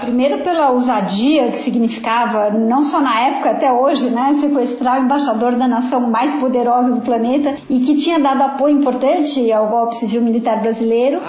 Primeiro 0.00 0.42
pela 0.42 0.70
ousadia 0.70 1.48
que 1.50 1.58
significava, 1.58 2.50
não 2.50 2.82
só 2.82 3.00
na 3.00 3.28
época, 3.28 3.50
até 3.50 3.72
hoje, 3.72 4.10
né, 4.10 4.34
sequestrar 4.40 5.00
o 5.00 5.04
embaixador 5.04 5.54
da 5.56 5.68
nação 5.68 6.00
mais 6.00 6.34
poderosa 6.34 6.90
do 6.92 7.00
planeta 7.00 7.56
e 7.68 7.80
que 7.80 7.96
tinha 7.96 8.18
dado 8.18 8.42
apoio 8.42 8.76
importante 8.76 9.50
ao 9.52 9.68
golpe 9.68 9.96
civil 9.96 10.22
militar 10.22 10.60
brasileiro. 10.60 11.20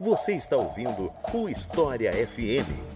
Você 0.00 0.32
está 0.32 0.56
ouvindo 0.56 1.12
o 1.32 1.48
História 1.48 2.12
FM. 2.12 2.93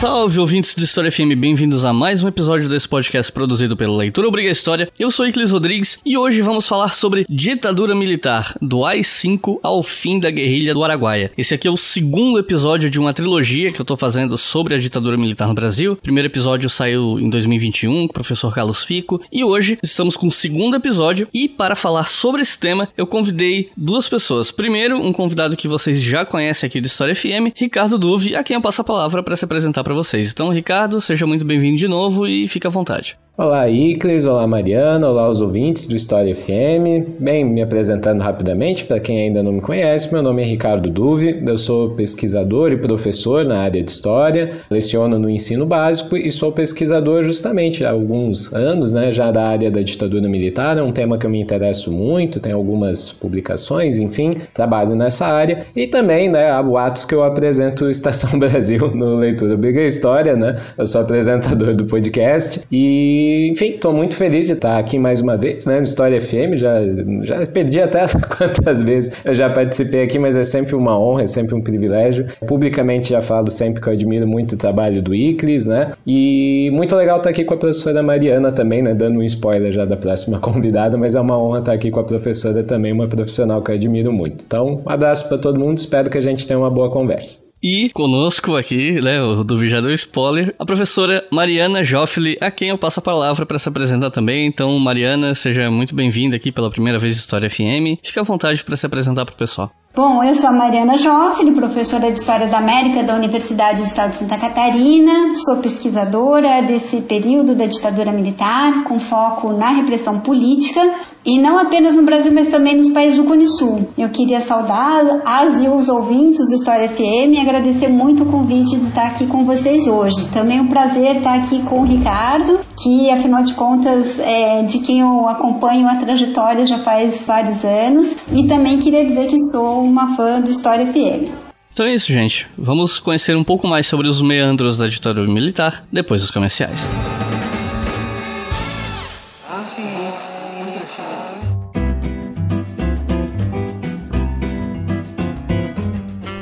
Salve 0.00 0.40
ouvintes 0.40 0.74
do 0.74 0.82
História 0.82 1.12
FM, 1.12 1.36
bem-vindos 1.36 1.84
a 1.84 1.92
mais 1.92 2.24
um 2.24 2.28
episódio 2.28 2.70
desse 2.70 2.88
podcast 2.88 3.30
produzido 3.30 3.76
pela 3.76 3.94
Leitura 3.94 4.28
Obriga 4.28 4.48
História. 4.48 4.88
Eu 4.98 5.10
sou 5.10 5.26
Iclis 5.26 5.50
Rodrigues 5.50 5.98
e 6.06 6.16
hoje 6.16 6.40
vamos 6.40 6.66
falar 6.66 6.94
sobre 6.94 7.26
ditadura 7.28 7.94
militar, 7.94 8.56
do 8.62 8.82
AI-5 8.82 9.60
ao 9.62 9.82
fim 9.82 10.18
da 10.18 10.30
guerrilha 10.30 10.72
do 10.72 10.82
Araguaia. 10.82 11.30
Esse 11.36 11.52
aqui 11.52 11.68
é 11.68 11.70
o 11.70 11.76
segundo 11.76 12.38
episódio 12.38 12.88
de 12.88 12.98
uma 12.98 13.12
trilogia 13.12 13.70
que 13.70 13.78
eu 13.78 13.84
tô 13.84 13.94
fazendo 13.94 14.38
sobre 14.38 14.74
a 14.74 14.78
ditadura 14.78 15.18
militar 15.18 15.48
no 15.48 15.52
Brasil. 15.52 15.92
O 15.92 15.96
primeiro 15.96 16.28
episódio 16.28 16.70
saiu 16.70 17.20
em 17.20 17.28
2021 17.28 18.06
com 18.06 18.10
o 18.10 18.14
professor 18.14 18.54
Carlos 18.54 18.82
Fico 18.82 19.20
e 19.30 19.44
hoje 19.44 19.78
estamos 19.82 20.16
com 20.16 20.28
o 20.28 20.32
segundo 20.32 20.76
episódio 20.76 21.28
e 21.30 21.46
para 21.46 21.76
falar 21.76 22.08
sobre 22.08 22.40
esse 22.40 22.58
tema 22.58 22.88
eu 22.96 23.06
convidei 23.06 23.68
duas 23.76 24.08
pessoas. 24.08 24.50
Primeiro, 24.50 24.96
um 24.96 25.12
convidado 25.12 25.58
que 25.58 25.68
vocês 25.68 26.00
já 26.00 26.24
conhecem 26.24 26.66
aqui 26.66 26.80
do 26.80 26.86
História 26.86 27.14
FM, 27.14 27.52
Ricardo 27.54 27.98
Duve, 27.98 28.34
a 28.34 28.42
quem 28.42 28.54
eu 28.54 28.62
passo 28.62 28.80
a 28.80 28.84
palavra 28.84 29.22
para 29.22 29.36
se 29.36 29.44
apresentar 29.44 29.89
para 29.90 29.96
vocês. 29.96 30.30
Então, 30.30 30.50
Ricardo, 30.50 31.00
seja 31.00 31.26
muito 31.26 31.44
bem-vindo 31.44 31.76
de 31.76 31.88
novo 31.88 32.24
e 32.24 32.46
fique 32.46 32.64
à 32.64 32.70
vontade. 32.70 33.18
Olá, 33.42 33.70
Icles, 33.70 34.26
olá, 34.26 34.46
Mariana, 34.46 35.08
olá, 35.08 35.26
os 35.26 35.40
ouvintes 35.40 35.86
do 35.86 35.96
História 35.96 36.34
FM. 36.34 37.16
Bem, 37.18 37.42
me 37.42 37.62
apresentando 37.62 38.20
rapidamente, 38.20 38.84
para 38.84 39.00
quem 39.00 39.18
ainda 39.18 39.42
não 39.42 39.52
me 39.52 39.62
conhece, 39.62 40.12
meu 40.12 40.22
nome 40.22 40.42
é 40.42 40.44
Ricardo 40.44 40.90
Duve, 40.90 41.42
eu 41.46 41.56
sou 41.56 41.92
pesquisador 41.92 42.70
e 42.70 42.76
professor 42.76 43.42
na 43.46 43.60
área 43.60 43.82
de 43.82 43.90
História, 43.90 44.50
leciono 44.68 45.18
no 45.18 45.30
ensino 45.30 45.64
básico 45.64 46.18
e 46.18 46.30
sou 46.30 46.52
pesquisador 46.52 47.22
justamente 47.22 47.82
há 47.82 47.92
alguns 47.92 48.52
anos, 48.52 48.92
né, 48.92 49.10
já 49.10 49.30
da 49.30 49.48
área 49.48 49.70
da 49.70 49.80
ditadura 49.80 50.28
militar, 50.28 50.76
é 50.76 50.82
um 50.82 50.88
tema 50.88 51.16
que 51.16 51.24
eu 51.24 51.30
me 51.30 51.40
interesso 51.40 51.90
muito, 51.90 52.40
tenho 52.40 52.58
algumas 52.58 53.10
publicações, 53.10 53.98
enfim, 53.98 54.32
trabalho 54.52 54.94
nessa 54.94 55.24
área. 55.24 55.64
E 55.74 55.86
também, 55.86 56.28
né, 56.28 56.50
há 56.50 56.62
boatos 56.62 57.06
que 57.06 57.14
eu 57.14 57.24
apresento 57.24 57.88
Estação 57.88 58.36
Brasil 58.38 58.94
no 58.94 59.16
Leitura 59.16 59.56
Briga 59.56 59.80
História, 59.80 60.36
né, 60.36 60.60
eu 60.76 60.84
sou 60.84 61.00
apresentador 61.00 61.74
do 61.74 61.86
podcast. 61.86 62.60
E 62.70 63.29
enfim, 63.48 63.72
estou 63.72 63.92
muito 63.92 64.16
feliz 64.16 64.46
de 64.46 64.54
estar 64.54 64.78
aqui 64.78 64.98
mais 64.98 65.20
uma 65.20 65.36
vez, 65.36 65.66
né, 65.66 65.78
no 65.78 65.84
História 65.84 66.20
FM. 66.20 66.54
Já, 66.54 66.74
já 67.22 67.46
perdi 67.46 67.80
até 67.80 68.04
quantas 68.36 68.82
vezes 68.82 69.12
eu 69.24 69.34
já 69.34 69.50
participei 69.50 70.02
aqui, 70.02 70.18
mas 70.18 70.36
é 70.36 70.44
sempre 70.44 70.74
uma 70.74 70.98
honra, 70.98 71.22
é 71.22 71.26
sempre 71.26 71.54
um 71.54 71.60
privilégio. 71.60 72.26
Publicamente 72.46 73.10
já 73.10 73.20
falo 73.20 73.50
sempre 73.50 73.80
que 73.80 73.88
eu 73.88 73.92
admiro 73.92 74.26
muito 74.26 74.52
o 74.52 74.56
trabalho 74.56 75.02
do 75.02 75.14
ICRIS, 75.14 75.66
né? 75.66 75.92
E 76.06 76.70
muito 76.72 76.94
legal 76.96 77.18
estar 77.18 77.30
aqui 77.30 77.44
com 77.44 77.54
a 77.54 77.56
professora 77.56 78.02
Mariana 78.02 78.52
também, 78.52 78.82
né? 78.82 78.94
Dando 78.94 79.18
um 79.18 79.22
spoiler 79.22 79.72
já 79.72 79.84
da 79.84 79.96
próxima 79.96 80.38
convidada, 80.40 80.96
mas 80.96 81.14
é 81.14 81.20
uma 81.20 81.38
honra 81.38 81.60
estar 81.60 81.72
aqui 81.72 81.90
com 81.90 82.00
a 82.00 82.04
professora 82.04 82.62
também, 82.62 82.92
uma 82.92 83.08
profissional 83.08 83.62
que 83.62 83.70
eu 83.70 83.74
admiro 83.74 84.12
muito. 84.12 84.44
Então, 84.44 84.82
um 84.84 84.90
abraço 84.90 85.28
para 85.28 85.38
todo 85.38 85.58
mundo, 85.58 85.78
espero 85.78 86.10
que 86.10 86.18
a 86.18 86.22
gente 86.22 86.46
tenha 86.46 86.58
uma 86.58 86.70
boa 86.70 86.90
conversa. 86.90 87.49
E 87.62 87.90
conosco 87.90 88.56
aqui, 88.56 88.92
né, 89.02 89.18
do 89.44 89.58
Vijador 89.58 89.92
Spoiler, 89.92 90.54
a 90.58 90.64
professora 90.64 91.26
Mariana 91.30 91.84
Joffli, 91.84 92.38
a 92.40 92.50
quem 92.50 92.70
eu 92.70 92.78
passo 92.78 93.00
a 93.00 93.02
palavra 93.02 93.44
para 93.44 93.58
se 93.58 93.68
apresentar 93.68 94.10
também. 94.10 94.46
Então, 94.46 94.78
Mariana, 94.78 95.34
seja 95.34 95.70
muito 95.70 95.94
bem-vinda 95.94 96.36
aqui 96.36 96.50
pela 96.50 96.70
primeira 96.70 96.98
vez 96.98 97.16
História 97.16 97.50
FM. 97.50 98.00
Fique 98.02 98.18
à 98.18 98.22
vontade 98.22 98.64
para 98.64 98.76
se 98.78 98.86
apresentar 98.86 99.26
para 99.26 99.34
o 99.34 99.36
pessoal. 99.36 99.70
Bom, 100.02 100.24
eu 100.24 100.34
sou 100.34 100.48
a 100.48 100.52
Mariana 100.54 100.96
Joffre, 100.96 101.52
professora 101.52 102.10
de 102.10 102.18
História 102.18 102.46
da 102.46 102.56
América 102.56 103.02
da 103.02 103.14
Universidade 103.14 103.82
do 103.82 103.86
Estado 103.86 104.12
de 104.12 104.16
Santa 104.16 104.38
Catarina, 104.38 105.34
sou 105.34 105.58
pesquisadora 105.58 106.62
desse 106.62 107.02
período 107.02 107.54
da 107.54 107.66
ditadura 107.66 108.10
militar, 108.10 108.82
com 108.84 108.98
foco 108.98 109.52
na 109.52 109.74
repressão 109.74 110.18
política, 110.18 110.80
e 111.22 111.38
não 111.38 111.58
apenas 111.58 111.94
no 111.94 112.02
Brasil, 112.02 112.32
mas 112.32 112.48
também 112.48 112.78
nos 112.78 112.88
países 112.88 113.20
do 113.20 113.26
Cone 113.26 113.46
Sul. 113.46 113.88
Eu 113.98 114.08
queria 114.08 114.40
saudar 114.40 115.20
as 115.22 115.62
e 115.62 115.68
os 115.68 115.86
ouvintes 115.90 116.48
do 116.48 116.54
História 116.54 116.88
FM 116.88 117.34
e 117.34 117.38
agradecer 117.38 117.88
muito 117.88 118.22
o 118.22 118.26
convite 118.26 118.78
de 118.78 118.86
estar 118.86 119.08
aqui 119.08 119.26
com 119.26 119.44
vocês 119.44 119.86
hoje. 119.86 120.26
Também 120.32 120.60
é 120.60 120.62
um 120.62 120.68
prazer 120.68 121.16
estar 121.16 121.34
aqui 121.34 121.62
com 121.64 121.80
o 121.80 121.84
Ricardo, 121.84 122.60
que 122.82 123.10
afinal 123.10 123.42
de 123.42 123.52
contas 123.52 124.18
é 124.18 124.62
de 124.62 124.78
quem 124.78 125.00
eu 125.00 125.28
acompanho 125.28 125.86
a 125.86 125.96
trajetória 125.96 126.64
já 126.64 126.78
faz 126.78 127.22
vários 127.26 127.62
anos, 127.66 128.16
e 128.32 128.46
também 128.46 128.78
queria 128.78 129.04
dizer 129.04 129.26
que 129.26 129.38
sou 129.38 129.89
uma 129.90 130.16
fã 130.16 130.40
do 130.40 130.50
História 130.50 130.86
FM. 130.86 131.28
Então 131.72 131.86
é 131.86 131.94
isso, 131.94 132.12
gente. 132.12 132.46
Vamos 132.56 132.98
conhecer 132.98 133.36
um 133.36 133.44
pouco 133.44 133.66
mais 133.66 133.86
sobre 133.86 134.08
os 134.08 134.22
meandros 134.22 134.78
da 134.78 134.86
ditadura 134.86 135.30
militar 135.30 135.84
depois 135.92 136.20
dos 136.20 136.30
comerciais. 136.30 136.88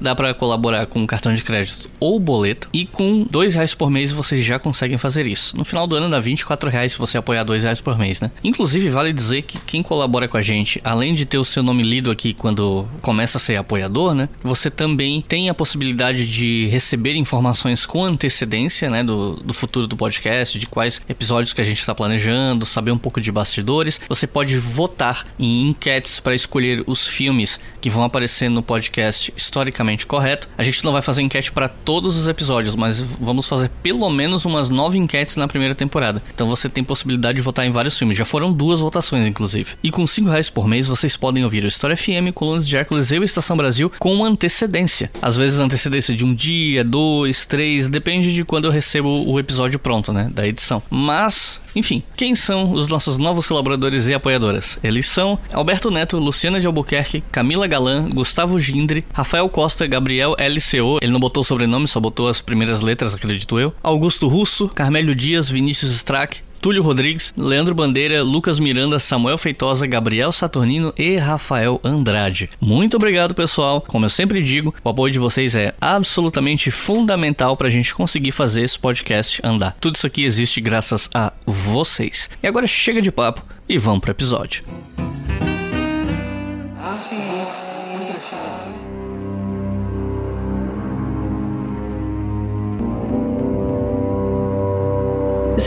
Dá 0.00 0.14
para 0.14 0.34
colaborar 0.34 0.86
com 0.86 1.06
cartão 1.06 1.34
de 1.34 1.42
crédito 1.42 1.90
ou 1.98 2.18
boleto. 2.18 2.68
E 2.72 2.86
com 2.86 3.26
dois 3.28 3.54
reais 3.54 3.74
por 3.74 3.90
mês 3.90 4.12
vocês 4.12 4.44
já 4.44 4.58
conseguem 4.58 4.98
fazer 4.98 5.26
isso. 5.26 5.56
No 5.56 5.64
final 5.64 5.86
do 5.86 5.96
ano 5.96 6.08
dá 6.08 6.20
24 6.20 6.70
reais 6.70 6.92
se 6.92 6.98
você 6.98 7.18
apoiar 7.18 7.44
dois 7.44 7.62
reais 7.62 7.80
por 7.80 7.98
mês, 7.98 8.20
né? 8.20 8.30
Inclusive, 8.42 8.88
vale 8.88 9.12
dizer 9.12 9.42
que 9.42 9.58
quem 9.58 9.82
colabora 9.82 10.28
com 10.28 10.36
a 10.36 10.42
gente, 10.42 10.80
além 10.84 11.14
de 11.14 11.24
ter 11.24 11.38
o 11.38 11.44
seu 11.44 11.62
nome 11.62 11.82
lido 11.82 12.10
aqui 12.10 12.32
quando 12.32 12.86
começa 13.00 13.38
a 13.38 13.40
ser 13.40 13.56
apoiador, 13.56 14.14
né? 14.14 14.28
Você 14.42 14.70
também 14.70 15.20
tem 15.20 15.48
a 15.48 15.54
possibilidade 15.54 16.30
de 16.30 16.66
receber 16.68 17.16
informações 17.16 17.84
com 17.90 18.04
antecedência, 18.04 18.88
né, 18.88 19.02
do, 19.02 19.34
do 19.34 19.52
futuro 19.52 19.84
do 19.84 19.96
podcast, 19.96 20.56
de 20.56 20.64
quais 20.64 21.02
episódios 21.08 21.52
que 21.52 21.60
a 21.60 21.64
gente 21.64 21.80
está 21.80 21.92
planejando, 21.92 22.64
saber 22.64 22.92
um 22.92 22.98
pouco 22.98 23.20
de 23.20 23.32
bastidores. 23.32 24.00
Você 24.08 24.28
pode 24.28 24.56
votar 24.58 25.26
em 25.36 25.68
enquetes 25.68 26.20
para 26.20 26.32
escolher 26.32 26.84
os 26.86 27.08
filmes 27.08 27.58
que 27.80 27.90
vão 27.90 28.04
aparecer 28.04 28.48
no 28.48 28.62
podcast 28.62 29.34
historicamente 29.36 30.06
correto. 30.06 30.48
A 30.56 30.62
gente 30.62 30.84
não 30.84 30.92
vai 30.92 31.02
fazer 31.02 31.22
enquete 31.22 31.50
para 31.50 31.66
todos 31.66 32.16
os 32.16 32.28
episódios, 32.28 32.76
mas 32.76 33.00
vamos 33.00 33.48
fazer 33.48 33.68
pelo 33.82 34.08
menos 34.08 34.44
umas 34.44 34.68
nove 34.68 34.96
enquetes 34.96 35.34
na 35.34 35.48
primeira 35.48 35.74
temporada. 35.74 36.22
Então 36.32 36.48
você 36.48 36.68
tem 36.68 36.84
possibilidade 36.84 37.38
de 37.38 37.42
votar 37.42 37.66
em 37.66 37.72
vários 37.72 37.98
filmes. 37.98 38.16
Já 38.16 38.24
foram 38.24 38.52
duas 38.52 38.78
votações, 38.78 39.26
inclusive. 39.26 39.72
E 39.82 39.90
com 39.90 40.06
cinco 40.06 40.30
reais 40.30 40.48
por 40.48 40.68
mês 40.68 40.86
vocês 40.86 41.16
podem 41.16 41.42
ouvir 41.42 41.64
o 41.64 41.66
História 41.66 41.96
FM, 41.96 42.32
Colunas 42.32 42.68
de 42.68 42.76
Hércules 42.76 43.10
e 43.10 43.18
o 43.18 43.24
Estação 43.24 43.56
Brasil 43.56 43.90
com 43.98 44.24
antecedência. 44.24 45.10
Às 45.20 45.36
vezes 45.36 45.58
antecedência 45.58 46.14
de 46.14 46.24
um 46.24 46.32
dia, 46.32 46.84
dois, 46.84 47.44
três 47.44 47.79
depende 47.88 48.32
de 48.32 48.44
quando 48.44 48.66
eu 48.66 48.70
recebo 48.70 49.08
o 49.28 49.38
episódio 49.38 49.78
pronto, 49.78 50.12
né, 50.12 50.30
da 50.32 50.46
edição. 50.46 50.82
Mas, 50.90 51.60
enfim, 51.74 52.02
quem 52.16 52.34
são 52.34 52.72
os 52.72 52.88
nossos 52.88 53.18
novos 53.18 53.46
colaboradores 53.46 54.08
e 54.08 54.14
apoiadoras? 54.14 54.78
Eles 54.82 55.06
são 55.06 55.38
Alberto 55.52 55.90
Neto, 55.90 56.18
Luciana 56.18 56.60
de 56.60 56.66
Albuquerque, 56.66 57.22
Camila 57.32 57.66
Galan, 57.66 58.08
Gustavo 58.10 58.58
Gindre, 58.58 59.04
Rafael 59.12 59.48
Costa, 59.48 59.86
Gabriel 59.86 60.36
LCO, 60.38 60.98
ele 61.00 61.12
não 61.12 61.20
botou 61.20 61.42
o 61.42 61.44
sobrenome, 61.44 61.86
só 61.86 62.00
botou 62.00 62.28
as 62.28 62.40
primeiras 62.40 62.80
letras, 62.80 63.14
acredito 63.14 63.58
eu, 63.58 63.74
Augusto 63.82 64.28
Russo, 64.28 64.68
Carmélio 64.68 65.14
Dias, 65.14 65.48
Vinícius 65.48 65.92
Strack, 65.92 66.40
Túlio 66.60 66.82
Rodrigues, 66.82 67.32
Leandro 67.36 67.74
Bandeira, 67.74 68.22
Lucas 68.22 68.58
Miranda, 68.58 68.98
Samuel 68.98 69.38
Feitosa, 69.38 69.86
Gabriel 69.86 70.30
Saturnino 70.30 70.92
e 70.96 71.16
Rafael 71.16 71.80
Andrade. 71.82 72.50
Muito 72.60 72.96
obrigado, 72.96 73.34
pessoal. 73.34 73.80
Como 73.80 74.04
eu 74.04 74.10
sempre 74.10 74.42
digo, 74.42 74.74
o 74.84 74.88
apoio 74.90 75.12
de 75.12 75.18
vocês 75.18 75.56
é 75.56 75.74
absolutamente 75.80 76.70
fundamental 76.70 77.56
para 77.56 77.68
a 77.68 77.70
gente 77.70 77.94
conseguir 77.94 78.32
fazer 78.32 78.62
esse 78.62 78.78
podcast 78.78 79.40
andar. 79.42 79.76
Tudo 79.80 79.96
isso 79.96 80.06
aqui 80.06 80.24
existe 80.24 80.60
graças 80.60 81.08
a 81.14 81.32
vocês. 81.46 82.28
E 82.42 82.46
agora 82.46 82.66
chega 82.66 83.00
de 83.00 83.10
papo 83.10 83.42
e 83.68 83.78
vamos 83.78 84.00
para 84.00 84.10
o 84.10 84.12
episódio. 84.12 84.62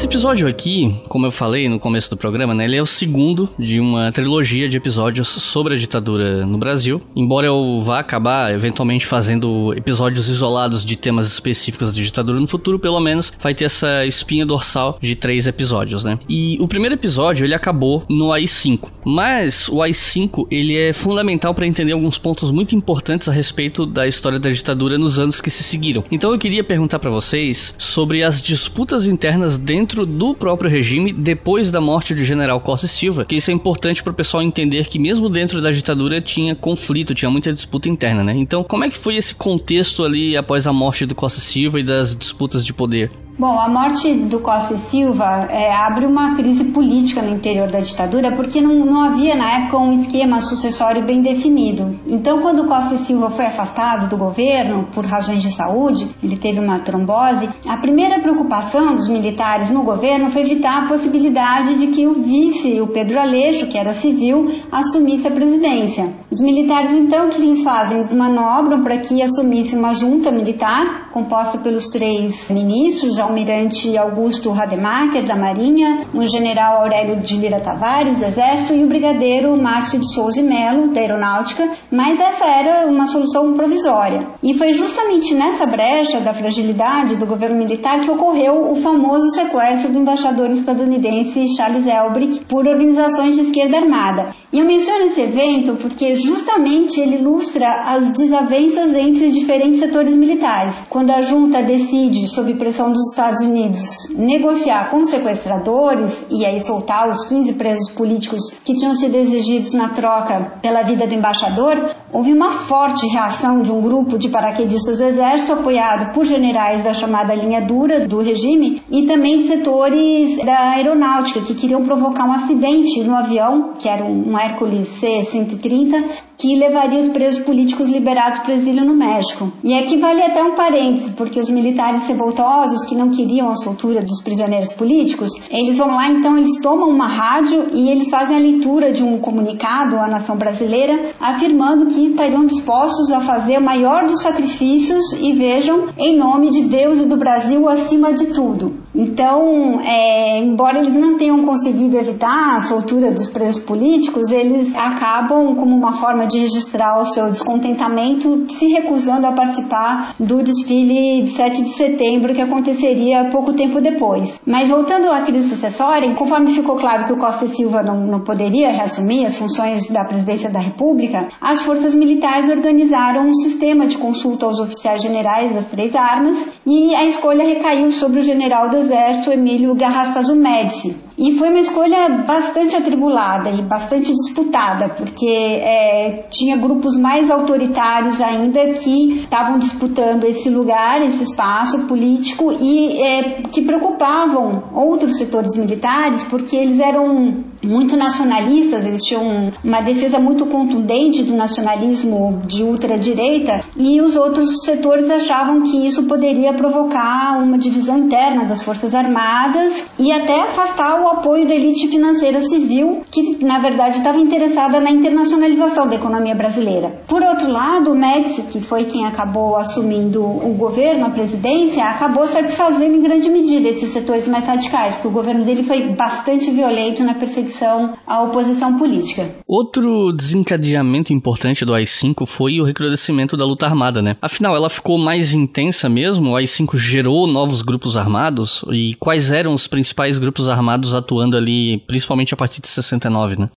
Esse 0.03 0.09
episódio 0.09 0.49
aqui, 0.49 0.93
como 1.07 1.25
eu 1.25 1.31
falei 1.31 1.69
no 1.69 1.79
começo 1.79 2.09
do 2.09 2.17
programa, 2.17 2.53
né, 2.53 2.65
ele 2.65 2.75
é 2.75 2.81
o 2.81 2.85
segundo 2.85 3.47
de 3.57 3.79
uma 3.79 4.11
trilogia 4.11 4.67
de 4.67 4.75
episódios 4.75 5.29
sobre 5.29 5.75
a 5.75 5.77
ditadura 5.77 6.45
no 6.45 6.57
Brasil. 6.57 7.01
Embora 7.15 7.47
eu 7.47 7.79
vá 7.81 7.99
acabar 7.99 8.53
eventualmente 8.53 9.05
fazendo 9.05 9.73
episódios 9.73 10.27
isolados 10.27 10.83
de 10.83 10.97
temas 10.97 11.27
específicos 11.27 11.95
da 11.95 12.01
ditadura 12.01 12.37
no 12.37 12.49
futuro, 12.49 12.77
pelo 12.77 12.99
menos 12.99 13.31
vai 13.39 13.53
ter 13.53 13.63
essa 13.63 14.05
espinha 14.05 14.45
dorsal 14.45 14.97
de 15.01 15.15
três 15.15 15.47
episódios, 15.47 16.03
né? 16.03 16.19
E 16.27 16.57
o 16.59 16.67
primeiro 16.67 16.95
episódio 16.95 17.45
ele 17.45 17.55
acabou 17.55 18.03
no 18.09 18.33
AI-5, 18.33 18.89
mas 19.05 19.69
o 19.69 19.81
AI-5 19.81 20.47
ele 20.51 20.75
é 20.75 20.91
fundamental 20.91 21.53
para 21.53 21.65
entender 21.65 21.93
alguns 21.93 22.17
pontos 22.17 22.51
muito 22.51 22.75
importantes 22.75 23.29
a 23.29 23.31
respeito 23.31 23.85
da 23.85 24.05
história 24.05 24.37
da 24.37 24.49
ditadura 24.49 24.97
nos 24.97 25.17
anos 25.17 25.39
que 25.39 25.49
se 25.49 25.63
seguiram. 25.63 26.03
Então 26.11 26.33
eu 26.33 26.37
queria 26.37 26.61
perguntar 26.61 26.99
para 26.99 27.09
vocês 27.09 27.73
sobre 27.77 28.21
as 28.21 28.41
disputas 28.41 29.07
internas 29.07 29.57
dentro 29.57 29.92
dentro 29.93 30.05
do 30.07 30.33
próprio 30.33 30.69
regime 30.69 31.13
depois 31.13 31.71
da 31.71 31.79
morte 31.79 32.15
do 32.15 32.23
general 32.23 32.59
Costa 32.59 32.87
Silva, 32.87 33.25
que 33.25 33.35
isso 33.35 33.51
é 33.51 33.53
importante 33.53 34.01
para 34.01 34.11
o 34.11 34.15
pessoal 34.15 34.41
entender 34.41 34.87
que 34.87 34.97
mesmo 34.97 35.29
dentro 35.29 35.61
da 35.61 35.69
ditadura 35.69 36.19
tinha 36.19 36.55
conflito, 36.55 37.13
tinha 37.13 37.29
muita 37.29 37.53
disputa 37.53 37.89
interna, 37.89 38.23
né? 38.23 38.33
Então, 38.35 38.63
como 38.63 38.83
é 38.83 38.89
que 38.89 38.97
foi 38.97 39.15
esse 39.15 39.35
contexto 39.35 40.03
ali 40.03 40.35
após 40.35 40.65
a 40.65 40.73
morte 40.73 41.05
do 41.05 41.13
Costa 41.13 41.39
Silva 41.39 41.79
e 41.79 41.83
das 41.83 42.15
disputas 42.15 42.65
de 42.65 42.73
poder? 42.73 43.11
Bom, 43.35 43.59
a 43.59 43.67
morte 43.67 44.13
do 44.13 44.39
Costa 44.39 44.75
e 44.75 44.77
Silva 44.77 45.47
é, 45.49 45.73
abre 45.73 46.05
uma 46.05 46.35
crise 46.35 46.65
política 46.65 47.19
no 47.19 47.33
interior 47.33 47.67
da 47.67 47.79
ditadura 47.79 48.31
porque 48.35 48.61
não, 48.61 48.85
não, 48.85 49.01
havia 49.01 49.33
na 49.33 49.63
época 49.63 49.79
um 49.79 49.91
esquema 49.91 50.39
sucessório 50.39 51.03
bem 51.03 51.19
definido. 51.19 51.99
Então, 52.05 52.43
quando 52.43 52.65
Costa 52.65 52.93
e 52.93 52.99
Silva 52.99 53.31
foi 53.31 53.47
afastado 53.47 54.07
do 54.07 54.17
governo 54.17 54.87
por 54.93 55.03
razões 55.03 55.41
de 55.41 55.51
saúde, 55.51 56.07
ele 56.23 56.37
teve 56.37 56.59
uma 56.59 56.79
trombose, 56.81 57.49
a 57.67 57.77
primeira 57.77 58.19
preocupação 58.19 58.93
dos 58.93 59.07
militares 59.07 59.71
no 59.71 59.81
governo 59.81 60.29
foi 60.29 60.43
evitar 60.43 60.83
a 60.83 60.87
possibilidade 60.87 61.73
de 61.75 61.87
que 61.87 62.05
o 62.05 62.13
vice, 62.13 62.79
o 62.81 62.87
Pedro 62.87 63.19
Aleixo, 63.19 63.65
que 63.65 63.79
era 63.79 63.95
civil, 63.95 64.51
assumisse 64.71 65.27
a 65.27 65.31
presidência. 65.31 66.13
Os 66.29 66.39
militares, 66.39 66.91
então, 66.91 67.25
o 67.25 67.29
que 67.29 67.41
eles 67.41 67.63
fazem? 67.63 67.97
Eles 67.97 68.13
manobram 68.13 68.83
para 68.83 68.97
que 68.99 69.23
assumisse 69.23 69.75
uma 69.75 69.95
junta 69.95 70.31
militar 70.31 71.09
composta 71.11 71.57
pelos 71.57 71.87
três 71.87 72.47
ministros, 72.49 73.22
almirante 73.23 73.97
Augusto 73.97 74.51
Rademacher, 74.51 75.25
da 75.25 75.35
Marinha, 75.35 76.05
o 76.13 76.25
general 76.27 76.81
Aurélio 76.81 77.21
de 77.21 77.37
Lira 77.37 77.59
Tavares, 77.59 78.17
do 78.17 78.25
Exército, 78.25 78.73
e 78.73 78.83
o 78.83 78.87
brigadeiro 78.87 79.55
Márcio 79.61 79.99
de 79.99 80.13
Souza 80.13 80.39
e 80.39 80.43
Melo, 80.43 80.93
da 80.93 80.99
Aeronáutica, 80.99 81.69
mas 81.91 82.19
essa 82.19 82.45
era 82.45 82.87
uma 82.87 83.07
solução 83.07 83.53
provisória. 83.53 84.27
E 84.41 84.53
foi 84.53 84.73
justamente 84.73 85.33
nessa 85.33 85.65
brecha 85.65 86.19
da 86.19 86.33
fragilidade 86.33 87.15
do 87.15 87.25
governo 87.25 87.57
militar 87.57 88.01
que 88.01 88.11
ocorreu 88.11 88.71
o 88.71 88.75
famoso 88.75 89.29
sequestro 89.29 89.91
do 89.91 89.99
embaixador 89.99 90.49
estadunidense 90.51 91.55
Charles 91.55 91.87
Elbrick 91.87 92.45
por 92.45 92.67
organizações 92.67 93.35
de 93.35 93.41
esquerda 93.41 93.77
armada. 93.77 94.29
E 94.51 94.59
eu 94.59 94.65
menciono 94.65 95.05
esse 95.05 95.21
evento 95.21 95.75
porque 95.81 96.15
justamente 96.15 96.99
ele 96.99 97.17
ilustra 97.17 97.67
as 97.87 98.11
desavenças 98.11 98.95
entre 98.95 99.31
diferentes 99.31 99.79
setores 99.79 100.15
militares. 100.15 100.79
Quando 100.89 101.09
a 101.09 101.21
junta 101.21 101.63
decide, 101.63 102.27
sob 102.27 102.53
pressão 102.55 102.91
dos 102.91 103.12
Estados 103.13 103.41
Unidos 103.41 104.09
negociar 104.15 104.89
com 104.89 105.05
sequestradores 105.05 106.25
e 106.29 106.45
aí 106.45 106.59
soltar 106.59 107.07
os 107.09 107.25
15 107.25 107.53
presos 107.53 107.91
políticos 107.91 108.49
que 108.63 108.75
tinham 108.75 108.95
sido 108.95 109.15
exigidos 109.15 109.73
na 109.73 109.89
troca 109.89 110.53
pela 110.61 110.81
vida 110.81 111.05
do 111.05 111.13
embaixador, 111.13 111.91
houve 112.11 112.33
uma 112.33 112.51
forte 112.51 113.05
reação 113.07 113.59
de 113.59 113.71
um 113.71 113.81
grupo 113.81 114.17
de 114.17 114.29
paraquedistas 114.29 114.97
do 114.97 115.03
Exército, 115.03 115.53
apoiado 115.53 116.11
por 116.13 116.25
generais 116.25 116.83
da 116.83 116.93
chamada 116.93 117.35
linha 117.35 117.61
dura 117.61 118.07
do 118.07 118.19
regime 118.19 118.81
e 118.89 119.05
também 119.05 119.37
de 119.37 119.43
setores 119.43 120.37
da 120.43 120.71
aeronáutica 120.71 121.41
que 121.41 121.53
queriam 121.53 121.83
provocar 121.83 122.25
um 122.25 122.31
acidente 122.31 123.03
no 123.03 123.15
avião, 123.15 123.73
que 123.77 123.87
era 123.87 124.03
um 124.03 124.37
Hércules 124.37 124.87
C-130, 124.87 126.03
que 126.37 126.55
levaria 126.55 126.99
os 126.99 127.07
presos 127.09 127.43
políticos 127.43 127.89
liberados 127.89 128.39
para 128.39 128.51
o 128.51 128.55
exílio 128.55 128.85
no 128.85 128.93
México. 128.93 129.51
E 129.63 129.73
aqui 129.73 129.97
vale 129.97 130.21
até 130.21 130.43
um 130.43 130.55
parênteses, 130.55 131.09
porque 131.11 131.39
os 131.39 131.49
militares 131.49 132.07
revoltosos 132.07 132.83
que 132.85 132.95
não 132.95 133.09
queriam 133.09 133.49
a 133.49 133.55
soltura 133.55 134.01
dos 134.01 134.21
prisioneiros 134.21 134.71
políticos, 134.71 135.31
eles 135.49 135.77
vão 135.77 135.87
lá 135.87 136.09
então, 136.09 136.37
eles 136.37 136.61
tomam 136.61 136.89
uma 136.89 137.07
rádio 137.07 137.67
e 137.73 137.89
eles 137.89 138.09
fazem 138.09 138.35
a 138.35 138.39
leitura 138.39 138.91
de 138.91 139.03
um 139.03 139.17
comunicado 139.17 139.97
à 139.97 140.07
nação 140.07 140.35
brasileira 140.35 141.03
afirmando 141.19 141.87
que 141.87 142.05
estariam 142.05 142.45
dispostos 142.45 143.11
a 143.11 143.21
fazer 143.21 143.57
o 143.57 143.63
maior 143.63 144.05
dos 144.05 144.21
sacrifícios 144.21 145.13
e 145.13 145.33
vejam, 145.33 145.89
em 145.97 146.17
nome 146.17 146.49
de 146.49 146.63
Deus 146.63 146.99
e 146.99 147.05
do 147.05 147.17
Brasil 147.17 147.67
acima 147.69 148.13
de 148.13 148.27
tudo. 148.27 148.83
Então, 148.95 149.81
é, 149.81 150.39
embora 150.39 150.79
eles 150.79 150.93
não 150.93 151.17
tenham 151.17 151.43
conseguido 151.45 151.97
evitar 151.97 152.55
a 152.55 152.61
soltura 152.61 153.11
dos 153.11 153.27
presos 153.27 153.63
políticos, 153.63 154.31
eles 154.31 154.75
acabam, 154.75 155.55
como 155.55 155.75
uma 155.75 155.93
forma 155.93 156.22
de 156.27 156.39
registrar 156.39 157.01
o 157.01 157.05
seu 157.05 157.29
descontentamento, 157.29 158.45
se 158.49 158.67
recusando 158.67 159.27
a 159.27 159.31
participar 159.31 160.15
do 160.19 160.41
desfile 160.41 161.21
de 161.23 161.29
7 161.29 161.63
de 161.63 161.69
setembro 161.69 162.33
que 162.33 162.41
aconteceria 162.41 163.29
pouco 163.31 163.53
tempo 163.53 163.81
depois. 163.81 164.39
Mas 164.45 164.69
voltando 164.69 165.09
à 165.09 165.21
crise 165.21 165.49
sucessória, 165.49 166.13
conforme 166.15 166.53
ficou 166.53 166.75
claro 166.75 167.05
que 167.05 167.13
o 167.13 167.17
Costa 167.17 167.45
e 167.45 167.49
Silva 167.49 167.83
não, 167.83 168.05
não 168.07 168.19
poderia 168.21 168.71
reassumir 168.71 169.25
as 169.25 169.37
funções 169.37 169.87
da 169.87 170.03
presidência 170.05 170.49
da 170.49 170.59
República, 170.59 171.29
as 171.41 171.61
forças 171.61 171.95
militares 171.95 172.49
organizaram 172.49 173.27
um 173.27 173.33
sistema 173.33 173.87
de 173.87 173.97
consulta 173.97 174.45
aos 174.45 174.59
oficiais 174.59 175.01
generais 175.01 175.53
das 175.53 175.65
três 175.65 175.95
armas 175.95 176.47
e 176.65 176.95
a 176.95 177.05
escolha 177.05 177.43
recaiu 177.43 177.91
sobre 177.91 178.19
o 178.19 178.23
general 178.23 178.69
do 178.69 178.77
Exército 178.77 179.31
Emílio 179.31 179.75
Garrastazu 179.75 180.35
Médici. 180.35 180.95
E 181.23 181.31
foi 181.37 181.47
uma 181.47 181.59
escolha 181.59 182.09
bastante 182.27 182.75
atribulada 182.75 183.49
e 183.49 183.61
bastante 183.61 184.11
disputada, 184.11 184.89
porque 184.89 185.25
é, 185.25 186.25
tinha 186.29 186.57
grupos 186.57 186.97
mais 186.97 187.31
autoritários 187.31 188.19
ainda 188.19 188.73
que 188.73 189.21
estavam 189.21 189.57
disputando 189.57 190.25
esse 190.25 190.49
lugar, 190.49 191.01
esse 191.01 191.23
espaço 191.23 191.87
político 191.87 192.51
e 192.59 193.01
é, 193.01 193.23
que 193.43 193.61
preocupavam 193.61 194.63
outros 194.73 195.17
setores 195.17 195.55
militares, 195.55 196.25
porque 196.25 196.57
eles 196.57 196.77
eram 196.81 197.45
muito 197.63 197.95
nacionalistas, 197.95 198.85
eles 198.85 199.01
tinham 199.01 199.49
uma 199.63 199.79
defesa 199.79 200.19
muito 200.19 200.45
contundente 200.47 201.23
do 201.23 201.37
nacionalismo 201.37 202.41
de 202.45 202.63
ultradireita 202.63 203.61
e 203.77 204.01
os 204.01 204.17
outros 204.17 204.63
setores 204.65 205.09
achavam 205.09 205.61
que 205.61 205.87
isso 205.87 206.03
poderia 206.03 206.53
provocar 206.53 207.41
uma 207.41 207.57
divisão 207.57 207.97
interna 207.97 208.43
das 208.43 208.61
Forças 208.61 208.93
Armadas 208.93 209.85
e 209.97 210.11
até 210.11 210.41
afastar 210.41 210.99
o 210.99 211.12
apoio 211.13 211.47
da 211.47 211.53
elite 211.53 211.87
financeira 211.87 212.41
civil, 212.41 213.03
que 213.11 213.43
na 213.43 213.59
verdade 213.59 213.97
estava 213.97 214.19
interessada 214.19 214.79
na 214.79 214.91
internacionalização 214.91 215.87
da 215.87 215.95
economia 215.95 216.35
brasileira. 216.35 217.01
Por 217.07 217.21
outro 217.21 217.49
lado, 217.49 217.91
o 217.91 217.95
Médici, 217.95 218.43
que 218.43 218.61
foi 218.61 218.85
quem 218.85 219.05
acabou 219.05 219.55
assumindo 219.55 220.21
o 220.23 220.53
governo, 220.53 221.05
a 221.05 221.09
presidência, 221.09 221.83
acabou 221.83 222.27
satisfazendo 222.27 222.95
em 222.95 223.01
grande 223.01 223.29
medida 223.29 223.69
esses 223.69 223.91
setores 223.91 224.27
mais 224.27 224.45
radicais, 224.45 224.95
porque 224.95 225.07
o 225.07 225.11
governo 225.11 225.43
dele 225.45 225.63
foi 225.63 225.89
bastante 225.89 226.51
violento 226.51 227.03
na 227.03 227.13
perseguição 227.13 227.93
à 228.05 228.21
oposição 228.23 228.77
política. 228.77 229.29
Outro 229.47 230.11
desencadeamento 230.11 231.13
importante 231.13 231.65
do 231.65 231.73
AI-5 231.73 232.25
foi 232.25 232.59
o 232.59 232.63
recrudescimento 232.63 233.37
da 233.37 233.45
luta 233.45 233.65
armada, 233.65 234.01
né? 234.01 234.15
Afinal, 234.21 234.55
ela 234.55 234.69
ficou 234.69 234.97
mais 234.97 235.33
intensa 235.33 235.87
mesmo? 235.89 236.31
O 236.31 236.35
AI-5 236.35 236.77
gerou 236.77 237.27
novos 237.27 237.61
grupos 237.61 237.97
armados? 237.97 238.63
E 238.71 238.95
quais 238.95 239.31
eram 239.31 239.53
os 239.53 239.67
principais 239.67 240.17
grupos 240.17 240.49
armados 240.49 240.92
atuando 240.93 241.37
ali, 241.37 241.79
principalmente 241.87 242.33
a 242.33 242.37
partir 242.37 242.61
de 242.61 242.67
69, 242.67 243.37
né? 243.37 243.49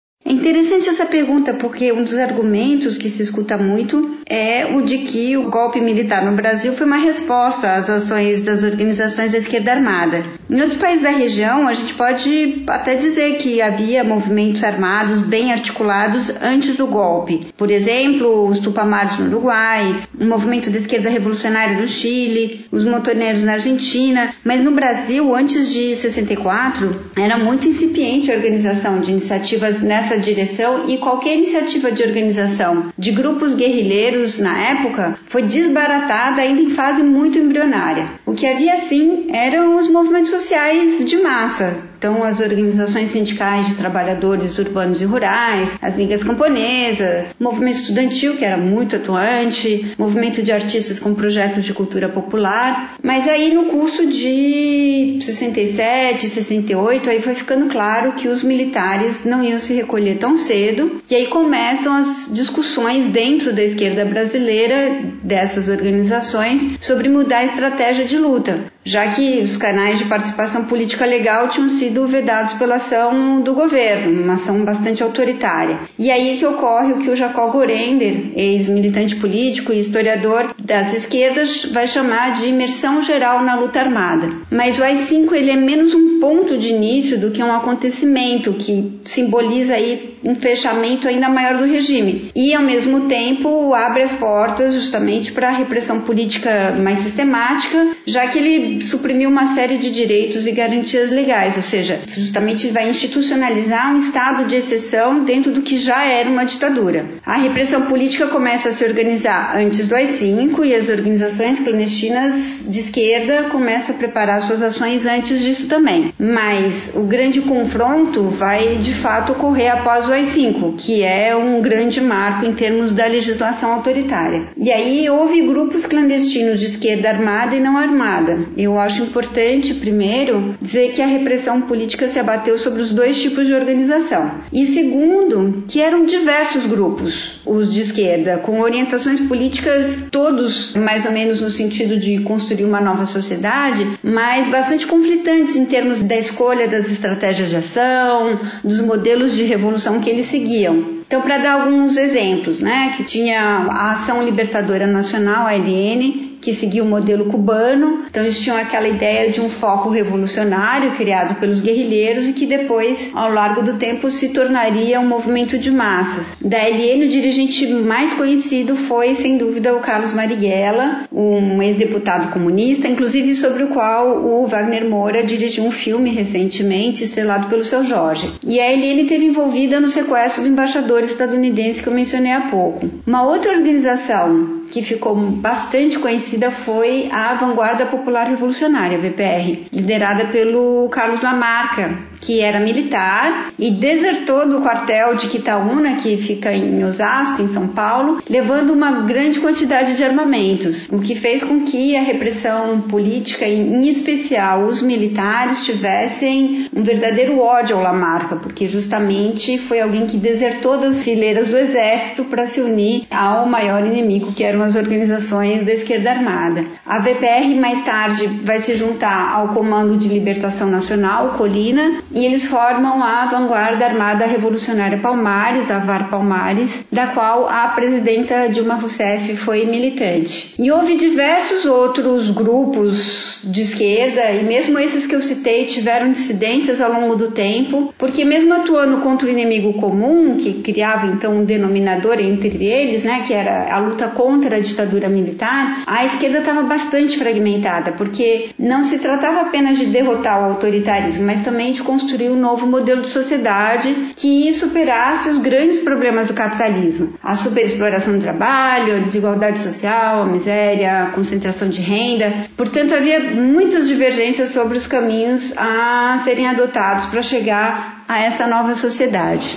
Essa 1.06 1.12
pergunta, 1.12 1.54
porque 1.54 1.92
um 1.92 2.02
dos 2.02 2.18
argumentos 2.18 2.98
que 2.98 3.08
se 3.08 3.22
escuta 3.22 3.56
muito 3.56 4.16
é 4.28 4.74
o 4.74 4.82
de 4.82 4.98
que 4.98 5.36
o 5.36 5.48
golpe 5.48 5.80
militar 5.80 6.24
no 6.24 6.36
Brasil 6.36 6.72
foi 6.72 6.84
uma 6.84 6.96
resposta 6.96 7.74
às 7.74 7.88
ações 7.88 8.42
das 8.42 8.64
organizações 8.64 9.30
da 9.30 9.38
esquerda 9.38 9.70
armada. 9.70 10.24
Em 10.50 10.60
outros 10.60 10.76
países 10.76 11.04
da 11.04 11.10
região, 11.10 11.68
a 11.68 11.74
gente 11.74 11.94
pode 11.94 12.64
até 12.66 12.96
dizer 12.96 13.36
que 13.36 13.62
havia 13.62 14.02
movimentos 14.02 14.64
armados 14.64 15.20
bem 15.20 15.52
articulados 15.52 16.28
antes 16.42 16.74
do 16.74 16.88
golpe. 16.88 17.52
Por 17.56 17.70
exemplo, 17.70 18.48
os 18.48 18.58
Tupamaros 18.58 19.18
no 19.18 19.26
Uruguai, 19.26 20.02
o 20.18 20.24
movimento 20.24 20.70
da 20.70 20.78
esquerda 20.78 21.08
revolucionária 21.08 21.80
no 21.80 21.86
Chile, 21.86 22.66
os 22.72 22.84
montoneiros 22.84 23.44
na 23.44 23.52
Argentina, 23.52 24.34
mas 24.42 24.60
no 24.60 24.72
Brasil, 24.72 25.32
antes 25.36 25.70
de 25.70 25.94
64, 25.94 27.12
era 27.16 27.38
muito 27.38 27.68
incipiente 27.68 28.32
a 28.32 28.34
organização 28.34 28.98
de 28.98 29.12
iniciativas 29.12 29.82
nessa 29.82 30.18
direção 30.18 30.88
e 30.88 30.95
qualquer 30.98 31.36
iniciativa 31.36 31.90
de 31.90 32.02
organização 32.02 32.92
de 32.96 33.12
grupos 33.12 33.54
guerrilheiros 33.54 34.38
na 34.38 34.58
época 34.70 35.18
foi 35.28 35.42
desbaratada 35.42 36.42
ainda 36.42 36.60
em 36.60 36.70
fase 36.70 37.02
muito 37.02 37.38
embrionária. 37.38 38.20
O 38.24 38.32
que 38.32 38.46
havia 38.46 38.76
sim 38.78 39.28
eram 39.30 39.76
os 39.76 39.90
movimentos 39.90 40.30
sociais 40.30 41.04
de 41.04 41.16
massa, 41.18 41.76
então, 41.98 42.22
as 42.22 42.40
organizações 42.40 43.10
sindicais 43.10 43.66
de 43.66 43.74
trabalhadores 43.74 44.58
urbanos 44.58 45.00
e 45.00 45.04
rurais, 45.04 45.76
as 45.80 45.96
ligas 45.96 46.22
camponesas, 46.22 47.34
movimento 47.40 47.78
estudantil, 47.78 48.36
que 48.36 48.44
era 48.44 48.56
muito 48.56 48.96
atuante, 48.96 49.94
movimento 49.98 50.42
de 50.42 50.52
artistas 50.52 50.98
com 50.98 51.14
projetos 51.14 51.64
de 51.64 51.72
cultura 51.72 52.08
popular. 52.08 52.96
Mas 53.02 53.26
aí, 53.26 53.54
no 53.54 53.66
curso 53.66 54.06
de 54.06 55.18
67, 55.20 56.28
68, 56.28 57.10
aí 57.10 57.20
foi 57.20 57.34
ficando 57.34 57.66
claro 57.70 58.12
que 58.12 58.28
os 58.28 58.42
militares 58.42 59.24
não 59.24 59.42
iam 59.42 59.58
se 59.58 59.74
recolher 59.74 60.18
tão 60.18 60.36
cedo. 60.36 61.00
E 61.10 61.14
aí 61.14 61.26
começam 61.28 61.94
as 61.96 62.28
discussões 62.32 63.06
dentro 63.06 63.52
da 63.52 63.62
esquerda 63.62 64.04
brasileira, 64.04 65.00
dessas 65.22 65.68
organizações, 65.68 66.76
sobre 66.80 67.08
mudar 67.08 67.38
a 67.38 67.44
estratégia 67.44 68.04
de 68.04 68.18
luta 68.18 68.75
já 68.86 69.08
que 69.08 69.40
os 69.40 69.56
canais 69.56 69.98
de 69.98 70.04
participação 70.04 70.64
política 70.64 71.04
legal 71.04 71.48
tinham 71.48 71.68
sido 71.70 72.06
vedados 72.06 72.54
pela 72.54 72.76
ação 72.76 73.40
do 73.40 73.52
governo, 73.52 74.22
uma 74.22 74.34
ação 74.34 74.64
bastante 74.64 75.02
autoritária. 75.02 75.80
E 75.98 76.08
aí 76.08 76.38
que 76.38 76.46
ocorre 76.46 76.92
o 76.92 76.98
que 76.98 77.10
o 77.10 77.16
Jacob 77.16 77.50
Gorender, 77.50 78.30
ex-militante 78.36 79.16
político 79.16 79.72
e 79.72 79.80
historiador 79.80 80.54
das 80.56 80.94
esquerdas, 80.94 81.64
vai 81.72 81.88
chamar 81.88 82.34
de 82.34 82.46
imersão 82.46 83.02
geral 83.02 83.42
na 83.42 83.56
luta 83.56 83.80
armada. 83.80 84.30
Mas 84.52 84.78
o 84.78 84.84
AI-5 84.84 85.32
ele 85.32 85.50
é 85.50 85.56
menos 85.56 85.92
um 85.92 86.20
ponto 86.20 86.56
de 86.56 86.68
início 86.68 87.18
do 87.18 87.32
que 87.32 87.42
um 87.42 87.52
acontecimento 87.52 88.52
que 88.52 89.00
simboliza 89.04 89.74
aí 89.74 90.16
um 90.22 90.34
fechamento 90.34 91.08
ainda 91.08 91.28
maior 91.28 91.58
do 91.58 91.64
regime 91.64 92.30
e 92.34 92.54
ao 92.54 92.62
mesmo 92.62 93.08
tempo 93.08 93.72
abre 93.74 94.02
as 94.02 94.12
portas 94.12 94.74
justamente 94.74 95.32
para 95.32 95.48
a 95.48 95.52
repressão 95.52 96.00
política 96.00 96.72
mais 96.72 96.98
sistemática, 96.98 97.94
já 98.04 98.26
que 98.26 98.38
ele 98.38 98.75
suprimiu 98.84 99.28
uma 99.28 99.46
série 99.46 99.78
de 99.78 99.90
direitos 99.90 100.46
e 100.46 100.52
garantias 100.52 101.10
legais, 101.10 101.56
ou 101.56 101.62
seja, 101.62 102.00
justamente 102.06 102.68
vai 102.68 102.88
institucionalizar 102.88 103.92
um 103.92 103.96
estado 103.96 104.44
de 104.44 104.56
exceção 104.56 105.24
dentro 105.24 105.52
do 105.52 105.62
que 105.62 105.76
já 105.76 106.04
era 106.04 106.28
uma 106.28 106.44
ditadura. 106.44 107.06
A 107.24 107.36
repressão 107.36 107.82
política 107.82 108.26
começa 108.26 108.68
a 108.68 108.72
se 108.72 108.84
organizar 108.84 109.56
antes 109.56 109.86
do 109.86 109.94
AI-5 109.94 110.64
e 110.64 110.74
as 110.74 110.88
organizações 110.88 111.60
clandestinas 111.60 112.64
de 112.68 112.78
esquerda 112.80 113.48
começam 113.50 113.94
a 113.94 113.98
preparar 113.98 114.42
suas 114.42 114.62
ações 114.62 115.06
antes 115.06 115.42
disso 115.42 115.66
também. 115.66 116.12
Mas 116.18 116.90
o 116.94 117.02
grande 117.02 117.40
confronto 117.40 118.24
vai 118.24 118.76
de 118.76 118.94
fato 118.94 119.32
ocorrer 119.32 119.72
após 119.72 120.08
o 120.08 120.12
AI-5, 120.12 120.76
que 120.76 121.02
é 121.02 121.34
um 121.36 121.60
grande 121.60 122.00
marco 122.00 122.46
em 122.46 122.52
termos 122.52 122.92
da 122.92 123.06
legislação 123.06 123.72
autoritária. 123.72 124.48
E 124.56 124.70
aí 124.70 125.08
houve 125.08 125.42
grupos 125.42 125.86
clandestinos 125.86 126.60
de 126.60 126.66
esquerda 126.66 127.08
armada 127.08 127.54
e 127.54 127.60
não 127.60 127.76
armada. 127.76 128.46
E 128.56 128.65
eu 128.66 128.78
acho 128.78 129.02
importante, 129.02 129.74
primeiro, 129.74 130.54
dizer 130.60 130.92
que 130.92 131.00
a 131.00 131.06
repressão 131.06 131.62
política 131.62 132.08
se 132.08 132.18
abateu 132.18 132.58
sobre 132.58 132.82
os 132.82 132.92
dois 132.92 133.20
tipos 133.20 133.46
de 133.46 133.54
organização. 133.54 134.30
E 134.52 134.64
segundo, 134.64 135.64
que 135.68 135.80
eram 135.80 136.04
diversos 136.04 136.66
grupos, 136.66 137.40
os 137.46 137.72
de 137.72 137.80
esquerda, 137.80 138.38
com 138.38 138.60
orientações 138.60 139.20
políticas 139.20 140.08
todos 140.10 140.74
mais 140.74 141.04
ou 141.06 141.12
menos 141.12 141.40
no 141.40 141.50
sentido 141.50 141.98
de 141.98 142.20
construir 142.20 142.64
uma 142.64 142.80
nova 142.80 143.06
sociedade, 143.06 143.86
mas 144.02 144.48
bastante 144.48 144.86
conflitantes 144.86 145.56
em 145.56 145.66
termos 145.66 146.02
da 146.02 146.16
escolha 146.16 146.68
das 146.68 146.90
estratégias 146.90 147.50
de 147.50 147.56
ação, 147.56 148.40
dos 148.62 148.80
modelos 148.80 149.34
de 149.34 149.44
revolução 149.44 150.00
que 150.00 150.10
eles 150.10 150.26
seguiam. 150.26 150.96
Então, 151.06 151.22
para 151.22 151.38
dar 151.38 151.60
alguns 151.60 151.96
exemplos, 151.96 152.60
né, 152.60 152.92
que 152.96 153.04
tinha 153.04 153.40
a 153.40 153.92
Ação 153.92 154.24
Libertadora 154.24 154.88
Nacional, 154.88 155.46
a 155.46 155.50
ALN, 155.50 156.25
que 156.46 156.54
seguia 156.54 156.84
o 156.84 156.86
modelo 156.86 157.24
cubano. 157.24 158.04
Então 158.08 158.22
eles 158.22 158.40
tinham 158.40 158.56
aquela 158.56 158.86
ideia 158.86 159.32
de 159.32 159.40
um 159.40 159.50
foco 159.50 159.88
revolucionário 159.90 160.92
criado 160.92 161.40
pelos 161.40 161.60
guerrilheiros 161.60 162.28
e 162.28 162.32
que 162.32 162.46
depois, 162.46 163.10
ao 163.12 163.32
longo 163.32 163.62
do 163.62 163.74
tempo, 163.74 164.08
se 164.12 164.28
tornaria 164.28 165.00
um 165.00 165.08
movimento 165.08 165.58
de 165.58 165.72
massas. 165.72 166.36
Da 166.40 166.58
LN, 166.58 167.04
o 167.04 167.08
dirigente 167.08 167.66
mais 167.66 168.12
conhecido 168.12 168.76
foi, 168.76 169.16
sem 169.16 169.36
dúvida, 169.36 169.74
o 169.74 169.80
Carlos 169.80 170.12
Marighella, 170.12 171.08
um 171.10 171.60
ex-deputado 171.60 172.32
comunista, 172.32 172.86
inclusive 172.86 173.34
sobre 173.34 173.64
o 173.64 173.68
qual 173.70 174.24
o 174.24 174.46
Wagner 174.46 174.88
Moura 174.88 175.24
dirigiu 175.24 175.64
um 175.64 175.72
filme 175.72 176.10
recentemente, 176.10 177.02
estrelado 177.02 177.48
pelo 177.48 177.64
seu 177.64 177.82
Jorge. 177.82 178.30
E 178.46 178.60
a 178.60 178.70
LN 178.70 179.02
esteve 179.02 179.24
envolvida 179.24 179.80
no 179.80 179.88
sequestro 179.88 180.44
do 180.44 180.48
embaixador 180.48 181.02
estadunidense 181.02 181.82
que 181.82 181.88
eu 181.88 181.92
mencionei 181.92 182.30
há 182.30 182.42
pouco. 182.42 182.88
Uma 183.04 183.24
outra 183.26 183.50
organização 183.50 184.64
que 184.70 184.82
ficou 184.82 185.14
bastante 185.16 185.98
conhecida 185.98 186.50
foi 186.50 187.08
a 187.10 187.34
Vanguarda 187.34 187.86
Popular 187.86 188.26
Revolucionária, 188.26 188.98
VPR, 188.98 189.68
liderada 189.72 190.26
pelo 190.28 190.88
Carlos 190.90 191.22
Lamarca, 191.22 191.98
que 192.20 192.40
era 192.40 192.60
militar 192.60 193.52
e 193.58 193.70
desertou 193.70 194.48
do 194.48 194.60
quartel 194.60 195.14
de 195.14 195.28
Quitaúna, 195.28 195.96
que 195.96 196.16
fica 196.16 196.52
em 196.52 196.84
Osasco, 196.84 197.42
em 197.42 197.48
São 197.48 197.68
Paulo, 197.68 198.22
levando 198.28 198.72
uma 198.72 199.02
grande 199.02 199.40
quantidade 199.40 199.96
de 199.96 200.04
armamentos, 200.04 200.88
o 200.90 200.98
que 200.98 201.14
fez 201.14 201.42
com 201.42 201.64
que 201.64 201.96
a 201.96 202.02
repressão 202.02 202.80
política, 202.82 203.46
em 203.46 203.88
especial 203.88 204.64
os 204.64 204.82
militares, 204.82 205.64
tivessem 205.64 206.68
um 206.74 206.82
verdadeiro 206.82 207.38
ódio 207.38 207.76
ao 207.76 207.82
Lamarca, 207.82 208.36
porque 208.36 208.68
justamente 208.68 209.58
foi 209.58 209.80
alguém 209.80 210.06
que 210.06 210.16
desertou 210.16 210.78
das 210.78 211.02
fileiras 211.02 211.48
do 211.48 211.58
exército 211.58 212.24
para 212.24 212.46
se 212.46 212.60
unir 212.60 213.06
ao 213.10 213.46
maior 213.46 213.86
inimigo, 213.86 214.32
que 214.32 214.44
eram 214.44 214.62
as 214.62 214.76
organizações 214.76 215.64
da 215.64 215.72
esquerda 215.72 216.10
armada. 216.10 216.64
A 216.84 216.98
VPR 216.98 217.54
mais 217.60 217.84
tarde 217.84 218.26
vai 218.26 218.60
se 218.60 218.76
juntar 218.76 219.32
ao 219.32 219.48
Comando 219.48 219.96
de 219.96 220.08
Libertação 220.08 220.68
Nacional, 220.70 221.30
Colina, 221.36 222.02
e 222.10 222.24
eles 222.24 222.46
formam 222.46 223.02
a 223.02 223.26
Vanguarda 223.26 223.84
Armada 223.84 224.26
Revolucionária 224.26 224.98
Palmares, 224.98 225.70
a 225.70 225.78
VAR 225.78 226.08
Palmares, 226.10 226.86
da 226.90 227.08
qual 227.08 227.48
a 227.48 227.68
presidenta 227.68 228.48
Dilma 228.48 228.74
Rousseff 228.74 229.36
foi 229.36 229.66
militante. 229.66 230.54
E 230.58 230.70
houve 230.70 230.96
diversos 230.96 231.64
outros 231.64 232.30
grupos 232.30 233.40
de 233.44 233.62
esquerda, 233.62 234.32
e 234.32 234.44
mesmo 234.44 234.78
esses 234.78 235.06
que 235.06 235.14
eu 235.14 235.22
citei 235.22 235.66
tiveram 235.66 236.10
dissidências 236.10 236.80
ao 236.80 236.92
longo 236.92 237.16
do 237.16 237.30
tempo, 237.30 237.92
porque 237.98 238.24
mesmo 238.24 238.54
atuando 238.54 238.98
contra 239.02 239.26
o 239.26 239.30
inimigo 239.30 239.74
comum, 239.74 240.36
que 240.36 240.62
criava 240.62 241.06
então 241.06 241.38
um 241.38 241.44
denominador 241.44 242.18
entre 242.18 242.64
eles, 242.64 243.04
né, 243.04 243.24
que 243.26 243.32
era 243.32 243.74
a 243.74 243.78
luta 243.78 244.08
contra 244.08 244.56
a 244.56 244.60
ditadura 244.60 245.08
militar, 245.08 245.82
a 245.86 246.04
esquerda 246.04 246.38
estava 246.38 246.62
bastante 246.62 247.18
fragmentada, 247.18 247.92
porque 247.92 248.50
não 248.58 248.84
se 248.84 248.98
tratava 248.98 249.42
apenas 249.42 249.78
de 249.78 249.86
derrotar 249.86 250.40
o 250.40 250.52
autoritarismo, 250.52 251.26
mas 251.26 251.44
também 251.44 251.72
de 251.72 251.82
construir 251.96 252.28
um 252.28 252.36
novo 252.36 252.66
modelo 252.66 253.00
de 253.00 253.08
sociedade 253.08 254.12
que 254.16 254.52
superasse 254.52 255.30
os 255.30 255.38
grandes 255.38 255.80
problemas 255.80 256.28
do 256.28 256.34
capitalismo: 256.34 257.18
a 257.22 257.34
superexploração 257.34 258.18
do 258.18 258.22
trabalho, 258.22 258.96
a 258.96 258.98
desigualdade 258.98 259.58
social, 259.58 260.22
a 260.22 260.26
miséria, 260.26 261.04
a 261.04 261.10
concentração 261.12 261.70
de 261.70 261.80
renda. 261.80 262.48
Portanto, 262.54 262.94
havia 262.94 263.18
muitas 263.34 263.88
divergências 263.88 264.50
sobre 264.50 264.76
os 264.76 264.86
caminhos 264.86 265.56
a 265.56 266.18
serem 266.22 266.46
adotados 266.46 267.06
para 267.06 267.22
chegar 267.22 268.04
a 268.06 268.20
essa 268.20 268.46
nova 268.46 268.74
sociedade. 268.74 269.56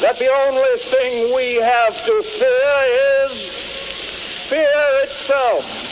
That 0.00 0.18
the 0.18 0.30
only 0.30 0.78
thing 0.78 1.34
we 1.34 1.62
have 1.62 1.94
to 2.06 2.22
fear 2.22 3.26
is 3.26 3.50
fear 4.48 5.04
itself. 5.04 5.89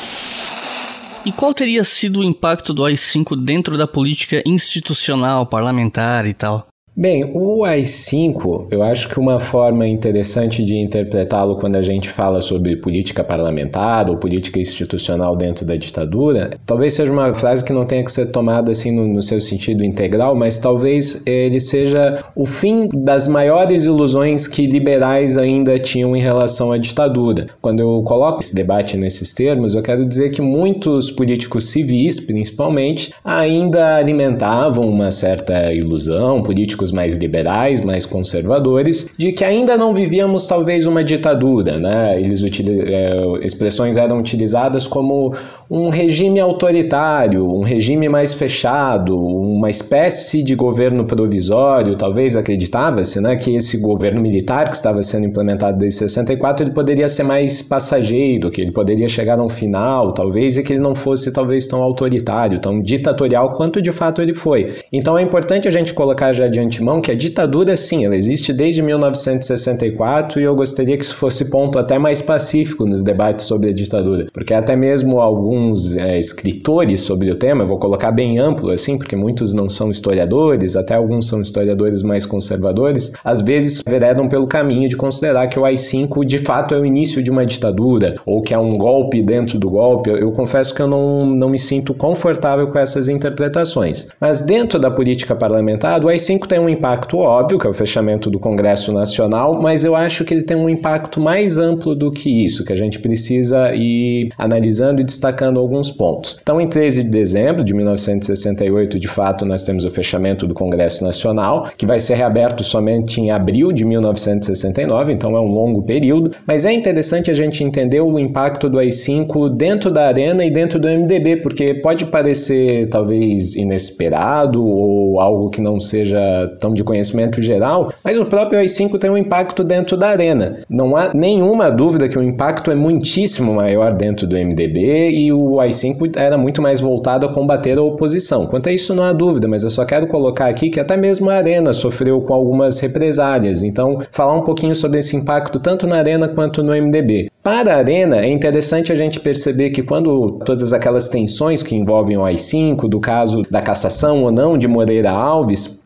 E 1.28 1.32
qual 1.32 1.52
teria 1.52 1.84
sido 1.84 2.20
o 2.20 2.24
impacto 2.24 2.72
do 2.72 2.86
AI-5 2.86 3.36
dentro 3.36 3.76
da 3.76 3.86
política 3.86 4.42
institucional, 4.46 5.44
parlamentar 5.44 6.26
e 6.26 6.32
tal? 6.32 6.66
Bem, 7.00 7.30
o 7.32 7.64
AI-5, 7.64 8.66
eu 8.72 8.82
acho 8.82 9.08
que 9.08 9.20
uma 9.20 9.38
forma 9.38 9.86
interessante 9.86 10.64
de 10.64 10.76
interpretá-lo 10.76 11.54
quando 11.54 11.76
a 11.76 11.82
gente 11.82 12.08
fala 12.08 12.40
sobre 12.40 12.74
política 12.74 13.22
parlamentar 13.22 14.10
ou 14.10 14.16
política 14.16 14.58
institucional 14.58 15.36
dentro 15.36 15.64
da 15.64 15.76
ditadura, 15.76 16.58
talvez 16.66 16.94
seja 16.94 17.12
uma 17.12 17.32
frase 17.32 17.64
que 17.64 17.72
não 17.72 17.84
tenha 17.84 18.02
que 18.02 18.10
ser 18.10 18.32
tomada 18.32 18.72
assim 18.72 18.90
no, 18.90 19.06
no 19.06 19.22
seu 19.22 19.40
sentido 19.40 19.84
integral, 19.84 20.34
mas 20.34 20.58
talvez 20.58 21.22
ele 21.24 21.60
seja 21.60 22.20
o 22.34 22.44
fim 22.44 22.88
das 22.92 23.28
maiores 23.28 23.84
ilusões 23.84 24.48
que 24.48 24.66
liberais 24.66 25.38
ainda 25.38 25.78
tinham 25.78 26.16
em 26.16 26.20
relação 26.20 26.72
à 26.72 26.78
ditadura. 26.78 27.46
Quando 27.62 27.78
eu 27.78 28.02
coloco 28.02 28.40
esse 28.40 28.56
debate 28.56 28.96
nesses 28.96 29.32
termos, 29.32 29.76
eu 29.76 29.82
quero 29.82 30.04
dizer 30.04 30.30
que 30.30 30.42
muitos 30.42 31.12
políticos 31.12 31.66
civis, 31.66 32.18
principalmente, 32.18 33.14
ainda 33.24 33.98
alimentavam 33.98 34.84
uma 34.84 35.12
certa 35.12 35.72
ilusão, 35.72 36.42
políticos 36.42 36.87
mais 36.90 37.16
liberais, 37.16 37.80
mais 37.80 38.04
conservadores, 38.04 39.06
de 39.16 39.32
que 39.32 39.44
ainda 39.44 39.76
não 39.76 39.94
vivíamos 39.94 40.46
talvez 40.46 40.86
uma 40.86 41.04
ditadura, 41.04 41.78
né? 41.78 42.18
Eles 42.18 42.42
é, 42.42 43.44
expressões 43.44 43.96
eram 43.96 44.18
utilizadas 44.18 44.86
como 44.86 45.32
um 45.70 45.88
regime 45.88 46.40
autoritário, 46.40 47.46
um 47.46 47.62
regime 47.62 48.08
mais 48.08 48.34
fechado, 48.34 49.18
uma 49.18 49.68
espécie 49.68 50.42
de 50.42 50.54
governo 50.54 51.04
provisório, 51.04 51.96
talvez 51.96 52.36
acreditava-se, 52.36 53.20
né, 53.20 53.36
que 53.36 53.54
esse 53.54 53.78
governo 53.78 54.20
militar 54.20 54.68
que 54.68 54.76
estava 54.76 55.02
sendo 55.02 55.26
implementado 55.26 55.78
desde 55.78 55.98
64, 55.98 56.64
ele 56.64 56.72
poderia 56.72 57.08
ser 57.08 57.22
mais 57.22 57.60
passageiro, 57.60 58.50
que 58.50 58.60
ele 58.60 58.72
poderia 58.72 59.08
chegar 59.08 59.38
a 59.38 59.44
um 59.44 59.48
final, 59.48 60.12
talvez, 60.12 60.56
e 60.56 60.62
que 60.62 60.72
ele 60.72 60.82
não 60.82 60.94
fosse 60.94 61.32
talvez 61.32 61.66
tão 61.66 61.82
autoritário, 61.82 62.60
tão 62.60 62.80
ditatorial 62.80 63.50
quanto 63.50 63.82
de 63.82 63.92
fato 63.92 64.22
ele 64.22 64.34
foi. 64.34 64.74
Então 64.92 65.18
é 65.18 65.22
importante 65.22 65.68
a 65.68 65.70
gente 65.70 65.92
colocar 65.92 66.32
já 66.32 66.46
de 66.46 66.60
antemão 66.78 67.00
que 67.00 67.10
a 67.10 67.14
ditadura, 67.14 67.76
sim, 67.76 68.04
ela 68.04 68.16
existe 68.16 68.52
desde 68.52 68.82
1964 68.82 70.40
e 70.40 70.44
eu 70.44 70.54
gostaria 70.54 70.96
que 70.96 71.04
isso 71.04 71.16
fosse 71.16 71.50
ponto 71.50 71.78
até 71.78 71.98
mais 71.98 72.22
pacífico 72.22 72.86
nos 72.86 73.02
debates 73.02 73.46
sobre 73.46 73.70
a 73.70 73.72
ditadura, 73.72 74.26
porque 74.32 74.54
até 74.54 74.76
mesmo 74.76 75.20
alguns 75.20 75.96
é, 75.96 76.18
escritores 76.18 77.00
sobre 77.00 77.30
o 77.30 77.36
tema, 77.36 77.64
vou 77.64 77.78
colocar 77.78 78.12
bem 78.12 78.38
amplo 78.38 78.70
assim, 78.70 78.96
porque 78.96 79.16
muitos 79.16 79.52
não 79.52 79.68
são 79.68 79.90
historiadores, 79.90 80.76
até 80.76 80.94
alguns 80.94 81.26
são 81.26 81.40
historiadores 81.40 82.02
mais 82.02 82.24
conservadores, 82.24 83.12
às 83.24 83.42
vezes 83.42 83.82
veredam 83.86 84.28
pelo 84.28 84.46
caminho 84.46 84.88
de 84.88 84.96
considerar 84.96 85.48
que 85.48 85.58
o 85.58 85.64
AI-5 85.64 86.24
de 86.24 86.38
fato 86.38 86.74
é 86.74 86.78
o 86.78 86.86
início 86.86 87.22
de 87.22 87.30
uma 87.30 87.44
ditadura, 87.44 88.14
ou 88.24 88.42
que 88.42 88.54
é 88.54 88.58
um 88.58 88.78
golpe 88.78 89.22
dentro 89.22 89.58
do 89.58 89.70
golpe. 89.70 90.10
Eu, 90.10 90.16
eu 90.16 90.32
confesso 90.32 90.74
que 90.74 90.82
eu 90.82 90.86
não, 90.86 91.26
não 91.26 91.48
me 91.48 91.58
sinto 91.58 91.92
confortável 91.94 92.68
com 92.68 92.78
essas 92.78 93.08
interpretações. 93.08 94.08
Mas 94.20 94.40
dentro 94.40 94.78
da 94.78 94.90
política 94.90 95.34
parlamentar, 95.34 96.04
o 96.04 96.08
AI-5 96.08 96.46
tem 96.46 96.58
um 96.58 96.67
impacto 96.68 97.18
óbvio, 97.18 97.58
que 97.58 97.66
é 97.66 97.70
o 97.70 97.74
fechamento 97.74 98.30
do 98.30 98.38
Congresso 98.38 98.92
Nacional, 98.92 99.60
mas 99.60 99.84
eu 99.84 99.94
acho 99.94 100.24
que 100.24 100.34
ele 100.34 100.42
tem 100.42 100.56
um 100.56 100.68
impacto 100.68 101.20
mais 101.20 101.58
amplo 101.58 101.94
do 101.94 102.10
que 102.10 102.44
isso, 102.44 102.64
que 102.64 102.72
a 102.72 102.76
gente 102.76 102.98
precisa 102.98 103.74
ir 103.74 104.30
analisando 104.36 105.00
e 105.00 105.04
destacando 105.04 105.58
alguns 105.58 105.90
pontos. 105.90 106.38
Então, 106.42 106.60
em 106.60 106.68
13 106.68 107.04
de 107.04 107.10
dezembro 107.10 107.64
de 107.64 107.74
1968, 107.74 108.98
de 108.98 109.08
fato, 109.08 109.44
nós 109.44 109.62
temos 109.62 109.84
o 109.84 109.90
fechamento 109.90 110.46
do 110.46 110.54
Congresso 110.54 111.04
Nacional, 111.04 111.68
que 111.76 111.86
vai 111.86 112.00
ser 112.00 112.14
reaberto 112.14 112.64
somente 112.64 113.20
em 113.20 113.30
abril 113.30 113.72
de 113.72 113.84
1969, 113.84 115.12
então 115.12 115.36
é 115.36 115.40
um 115.40 115.48
longo 115.48 115.82
período, 115.82 116.32
mas 116.46 116.64
é 116.64 116.72
interessante 116.72 117.30
a 117.30 117.34
gente 117.34 117.62
entender 117.62 118.00
o 118.00 118.18
impacto 118.18 118.68
do 118.68 118.78
AI-5 118.78 119.56
dentro 119.56 119.90
da 119.90 120.06
arena 120.06 120.44
e 120.44 120.50
dentro 120.50 120.78
do 120.78 120.88
MDB, 120.88 121.36
porque 121.36 121.74
pode 121.74 122.06
parecer 122.06 122.88
talvez 122.88 123.54
inesperado 123.54 124.64
ou 124.64 125.20
algo 125.20 125.50
que 125.50 125.60
não 125.60 125.80
seja 125.80 126.47
tão 126.48 126.72
de 126.72 126.84
conhecimento 126.84 127.40
geral, 127.42 127.92
mas 128.02 128.18
o 128.18 128.24
próprio 128.24 128.58
AI-5 128.58 128.98
tem 128.98 129.10
um 129.10 129.16
impacto 129.16 129.62
dentro 129.62 129.96
da 129.96 130.08
arena. 130.08 130.60
Não 130.68 130.96
há 130.96 131.12
nenhuma 131.14 131.70
dúvida 131.70 132.08
que 132.08 132.18
o 132.18 132.22
impacto 132.22 132.70
é 132.70 132.74
muitíssimo 132.74 133.54
maior 133.54 133.94
dentro 133.94 134.26
do 134.26 134.36
MDB 134.36 135.10
e 135.10 135.32
o 135.32 135.60
AI-5 135.60 136.16
era 136.16 136.38
muito 136.38 136.62
mais 136.62 136.80
voltado 136.80 137.26
a 137.26 137.32
combater 137.32 137.78
a 137.78 137.82
oposição. 137.82 138.46
Quanto 138.46 138.68
a 138.68 138.72
isso, 138.72 138.94
não 138.94 139.02
há 139.02 139.12
dúvida, 139.12 139.48
mas 139.48 139.64
eu 139.64 139.70
só 139.70 139.84
quero 139.84 140.06
colocar 140.06 140.46
aqui 140.46 140.70
que 140.70 140.80
até 140.80 140.96
mesmo 140.96 141.30
a 141.30 141.34
Arena 141.34 141.72
sofreu 141.72 142.20
com 142.20 142.34
algumas 142.34 142.78
represálias. 142.80 143.62
Então, 143.62 143.98
falar 144.10 144.34
um 144.34 144.42
pouquinho 144.42 144.74
sobre 144.74 144.98
esse 144.98 145.16
impacto 145.16 145.58
tanto 145.58 145.86
na 145.86 145.96
Arena 145.96 146.28
quanto 146.28 146.62
no 146.62 146.72
MDB. 146.72 147.30
Para 147.42 147.74
a 147.74 147.78
Arena, 147.78 148.18
é 148.18 148.30
interessante 148.30 148.92
a 148.92 148.94
gente 148.94 149.20
perceber 149.20 149.70
que 149.70 149.82
quando 149.82 150.38
todas 150.44 150.72
aquelas 150.72 151.08
tensões 151.08 151.62
que 151.62 151.74
envolvem 151.74 152.16
o 152.16 152.24
AI-5, 152.24 152.88
do 152.88 153.00
caso 153.00 153.42
da 153.50 153.62
cassação 153.62 154.22
ou 154.24 154.30
não 154.30 154.58
de 154.58 154.68
Moreira 154.68 155.10
Alves, 155.10 155.77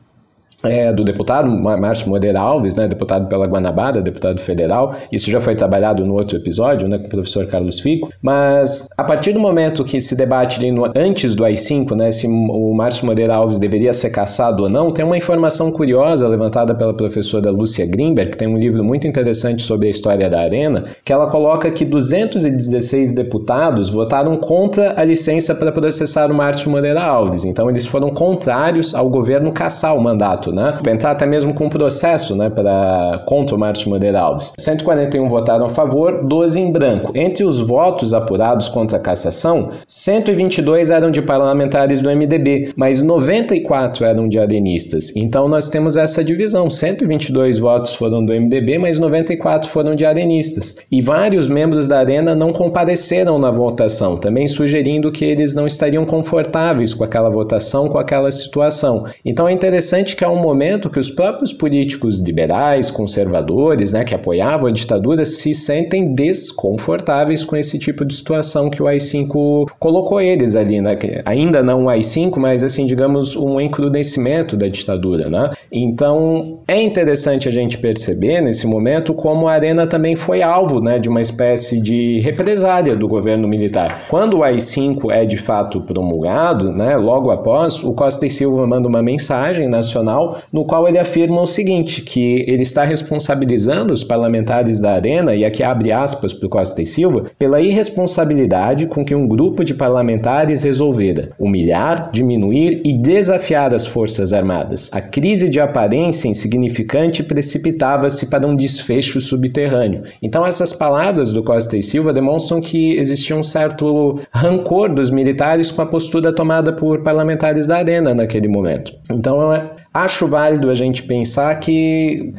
é, 0.64 0.92
do 0.92 1.04
deputado 1.04 1.50
Márcio 1.50 2.09
Moreira 2.09 2.40
Alves, 2.40 2.75
né, 2.75 2.87
deputado 2.87 3.28
pela 3.28 3.47
Guanabara, 3.47 4.00
deputado 4.00 4.40
federal. 4.40 4.95
Isso 5.11 5.31
já 5.31 5.40
foi 5.40 5.54
trabalhado 5.54 6.04
no 6.04 6.14
outro 6.14 6.37
episódio, 6.37 6.88
né, 6.88 6.98
com 6.98 7.07
o 7.07 7.11
professor 7.11 7.46
Carlos 7.46 7.81
Fico. 7.81 8.11
Mas 8.20 8.88
a 8.96 9.05
partir 9.05 9.33
do 9.33 9.40
momento 9.40 9.85
que 9.85 10.01
se 10.01 10.16
debate 10.16 10.59
ali 10.59 10.70
no, 10.70 10.90
antes 10.94 11.35
do 11.35 11.44
AI-5, 11.44 11.96
né, 11.96 12.11
se 12.11 12.27
o 12.27 12.75
Márcio 12.75 13.07
Moreira 13.07 13.35
Alves 13.35 13.59
deveria 13.59 13.92
ser 13.92 14.11
caçado 14.11 14.64
ou 14.64 14.68
não, 14.68 14.92
tem 14.92 15.05
uma 15.05 15.16
informação 15.16 15.70
curiosa 15.72 16.27
levantada 16.29 16.75
pela 16.75 16.94
professora 16.94 17.51
Lúcia 17.51 17.87
Grimberg, 17.87 18.33
que 18.33 18.37
tem 18.37 18.48
um 18.48 18.59
livro 18.59 18.85
muito 18.85 19.07
interessante 19.07 19.62
sobre 19.62 19.87
a 19.87 19.90
história 19.90 20.29
da 20.29 20.40
Arena, 20.40 20.85
que 21.05 21.12
ela 21.12 21.29
coloca 21.29 21.70
que 21.70 21.85
216 21.85 23.14
deputados 23.14 23.88
votaram 23.88 24.37
contra 24.37 24.94
a 25.01 25.05
licença 25.05 25.55
para 25.55 25.72
processar 25.72 26.31
o 26.31 26.35
Márcio 26.35 26.70
Moreira 26.70 27.03
Alves. 27.03 27.44
Então 27.44 27.68
eles 27.68 27.87
foram 27.87 28.11
contrários 28.11 28.94
ao 28.94 29.09
governo 29.09 29.53
caçar 29.53 29.96
o 29.96 30.03
mandato 30.03 30.52
né? 30.53 30.79
Entrar 30.88 31.12
até 31.12 31.27
mesmo 31.27 31.55
com 31.55 31.67
um 31.67 31.69
processo, 31.69 32.37
né, 32.37 32.51
para 32.51 33.23
contra 33.27 33.57
o 33.57 33.59
Márcio 33.59 33.88
Moreira 33.88 34.21
Alves. 34.21 34.53
141 34.59 35.29
votaram 35.29 35.67
a 35.67 35.71
favor, 35.71 36.25
12 36.25 36.61
em 36.61 36.73
branco. 36.73 37.12
Entre 37.15 37.45
os 37.45 37.59
votos 37.59 38.12
apurados 38.15 38.69
contra 38.69 38.99
a 38.99 39.01
cassação, 39.01 39.71
122 39.87 40.91
eram 40.91 41.11
de 41.11 41.23
parlamentares 41.23 42.01
do 42.01 42.11
MDB, 42.11 42.73
mas 42.77 43.03
94 43.03 44.05
eram 44.05 44.29
de 44.29 44.38
arenistas. 44.38 45.15
Então 45.17 45.49
nós 45.49 45.69
temos 45.69 45.97
essa 45.97 46.23
divisão. 46.25 46.69
122 46.69 47.59
votos 47.59 47.95
foram 47.95 48.25
do 48.25 48.33
MDB, 48.33 48.79
mas 48.79 48.99
94 48.99 49.71
foram 49.71 49.95
de 49.95 50.05
arenistas. 50.05 50.77
E 50.91 51.01
vários 51.01 51.49
membros 51.49 51.87
da 51.87 51.99
Arena 51.99 52.35
não 52.35 52.53
compareceram 52.53 53.38
na 53.38 53.51
votação, 53.51 54.17
também 54.17 54.47
sugerindo 54.47 55.11
que 55.11 55.25
eles 55.25 55.55
não 55.55 55.67
estariam 55.67 56.05
confortáveis 56.05 56.93
com 56.93 57.05
aquela 57.05 57.29
votação, 57.29 57.88
com 57.88 57.99
aquela 57.99 58.31
situação. 58.31 59.05
Então 59.25 59.49
é 59.49 59.53
interessante 59.53 60.17
que 60.17 60.25
há 60.25 60.31
um 60.31 60.41
momento 60.42 60.90
que 60.90 60.98
os 60.98 61.09
próprios 61.09 61.52
políticos 61.52 62.20
liberais, 62.20 62.90
conservadores, 62.90 63.92
né, 63.92 64.05
que 64.05 64.14
apoiavam 64.14 64.66
a 64.66 64.70
ditadura, 64.72 65.24
se 65.24 65.55
sentem 65.55 66.14
desconfortáveis 66.14 67.44
com 67.44 67.57
esse 67.57 67.78
tipo 67.78 68.05
de 68.05 68.14
situação 68.14 68.68
que 68.68 68.83
o 68.83 68.87
AI-5 68.87 69.70
colocou 69.78 70.20
eles 70.20 70.55
ali, 70.55 70.81
né? 70.81 70.98
Ainda 71.24 71.62
não 71.62 71.85
o 71.85 71.88
AI-5, 71.88 72.38
mas 72.38 72.64
assim, 72.64 72.85
digamos, 72.87 73.37
um 73.37 73.61
encrudecimento 73.61 74.57
da 74.57 74.68
ditadura, 74.68 75.31
né? 75.31 75.50
Então, 75.70 76.61
é 76.66 76.81
interessante 76.83 77.48
a 77.48 77.52
gente 77.52 77.78
perceber 77.78 78.40
nesse 78.40 78.66
momento 78.66 79.14
como 79.14 79.48
a 79.48 79.52
Arena 79.52 79.87
também 79.87 80.16
foi 80.16 80.42
alvo, 80.42 80.81
né, 80.81 80.98
de 80.98 81.09
uma 81.09 81.20
espécie 81.20 81.81
de 81.81 82.20
represália 82.20 82.96
do 82.96 83.07
governo 83.07 83.46
militar. 83.46 84.02
Quando 84.09 84.38
o 84.38 84.42
AI-5 84.42 85.11
é 85.11 85.24
de 85.24 85.37
fato 85.37 85.81
promulgado, 85.81 86.72
né, 86.72 86.96
logo 86.96 87.31
após, 87.31 87.83
o 87.83 87.92
Costa 87.92 88.26
e 88.26 88.31
Silva 88.31 88.66
manda 88.66 88.88
uma 88.88 89.02
mensagem 89.02 89.68
nacional 89.68 90.32
no 90.53 90.64
qual 90.64 90.88
ele 90.88 90.99
afirma 90.99 91.40
o 91.40 91.47
seguinte, 91.47 92.03
que 92.03 92.45
ele 92.49 92.62
está 92.62 92.85
responsabilizando 92.85 93.92
os 93.92 94.05
parlamentares 94.05 94.81
da 94.81 94.92
Arena, 94.92 95.35
e 95.35 95.45
aqui 95.45 95.62
abre 95.62 95.92
aspas 95.92 96.33
para 96.33 96.47
o 96.47 96.51
Costa 96.51 96.83
e 96.83 96.87
Silva, 96.87 97.25
pela 97.38 97.61
irresponsabilidade 97.61 98.87
com 98.87 99.05
que 99.05 99.14
um 99.14 99.27
grupo 99.27 99.64
de 99.64 99.75
parlamentares 99.75 100.62
resolvera 100.62 101.31
humilhar, 101.38 102.11
diminuir 102.12 102.81
e 102.85 102.97
desafiar 102.97 103.75
as 103.75 103.87
Forças 103.87 104.33
Armadas. 104.33 104.90
A 104.92 105.01
crise 105.01 105.49
de 105.49 105.61
aparência 105.61 106.29
insignificante 106.29 107.23
precipitava-se 107.23 108.27
para 108.27 108.47
um 108.47 108.55
desfecho 108.55 109.21
subterrâneo. 109.21 110.03
Então 110.23 110.47
essas 110.47 110.73
palavras 110.73 111.33
do 111.33 111.42
Costa 111.42 111.77
e 111.77 111.83
Silva 111.83 112.12
demonstram 112.12 112.61
que 112.61 112.97
existia 112.97 113.37
um 113.37 113.42
certo 113.42 114.21
rancor 114.33 114.92
dos 114.95 115.11
militares 115.11 115.71
com 115.71 115.83
a 115.83 115.87
postura 115.87 116.35
tomada 116.35 116.73
por 116.73 117.03
parlamentares 117.03 117.66
da 117.66 117.77
Arena 117.77 118.14
naquele 118.14 118.49
momento. 118.49 118.92
Então 119.11 119.53
Acho 119.92 120.26
válido 120.26 120.70
a 120.70 120.74
gente 120.74 121.02
pensar 121.02 121.55
que 121.61 122.33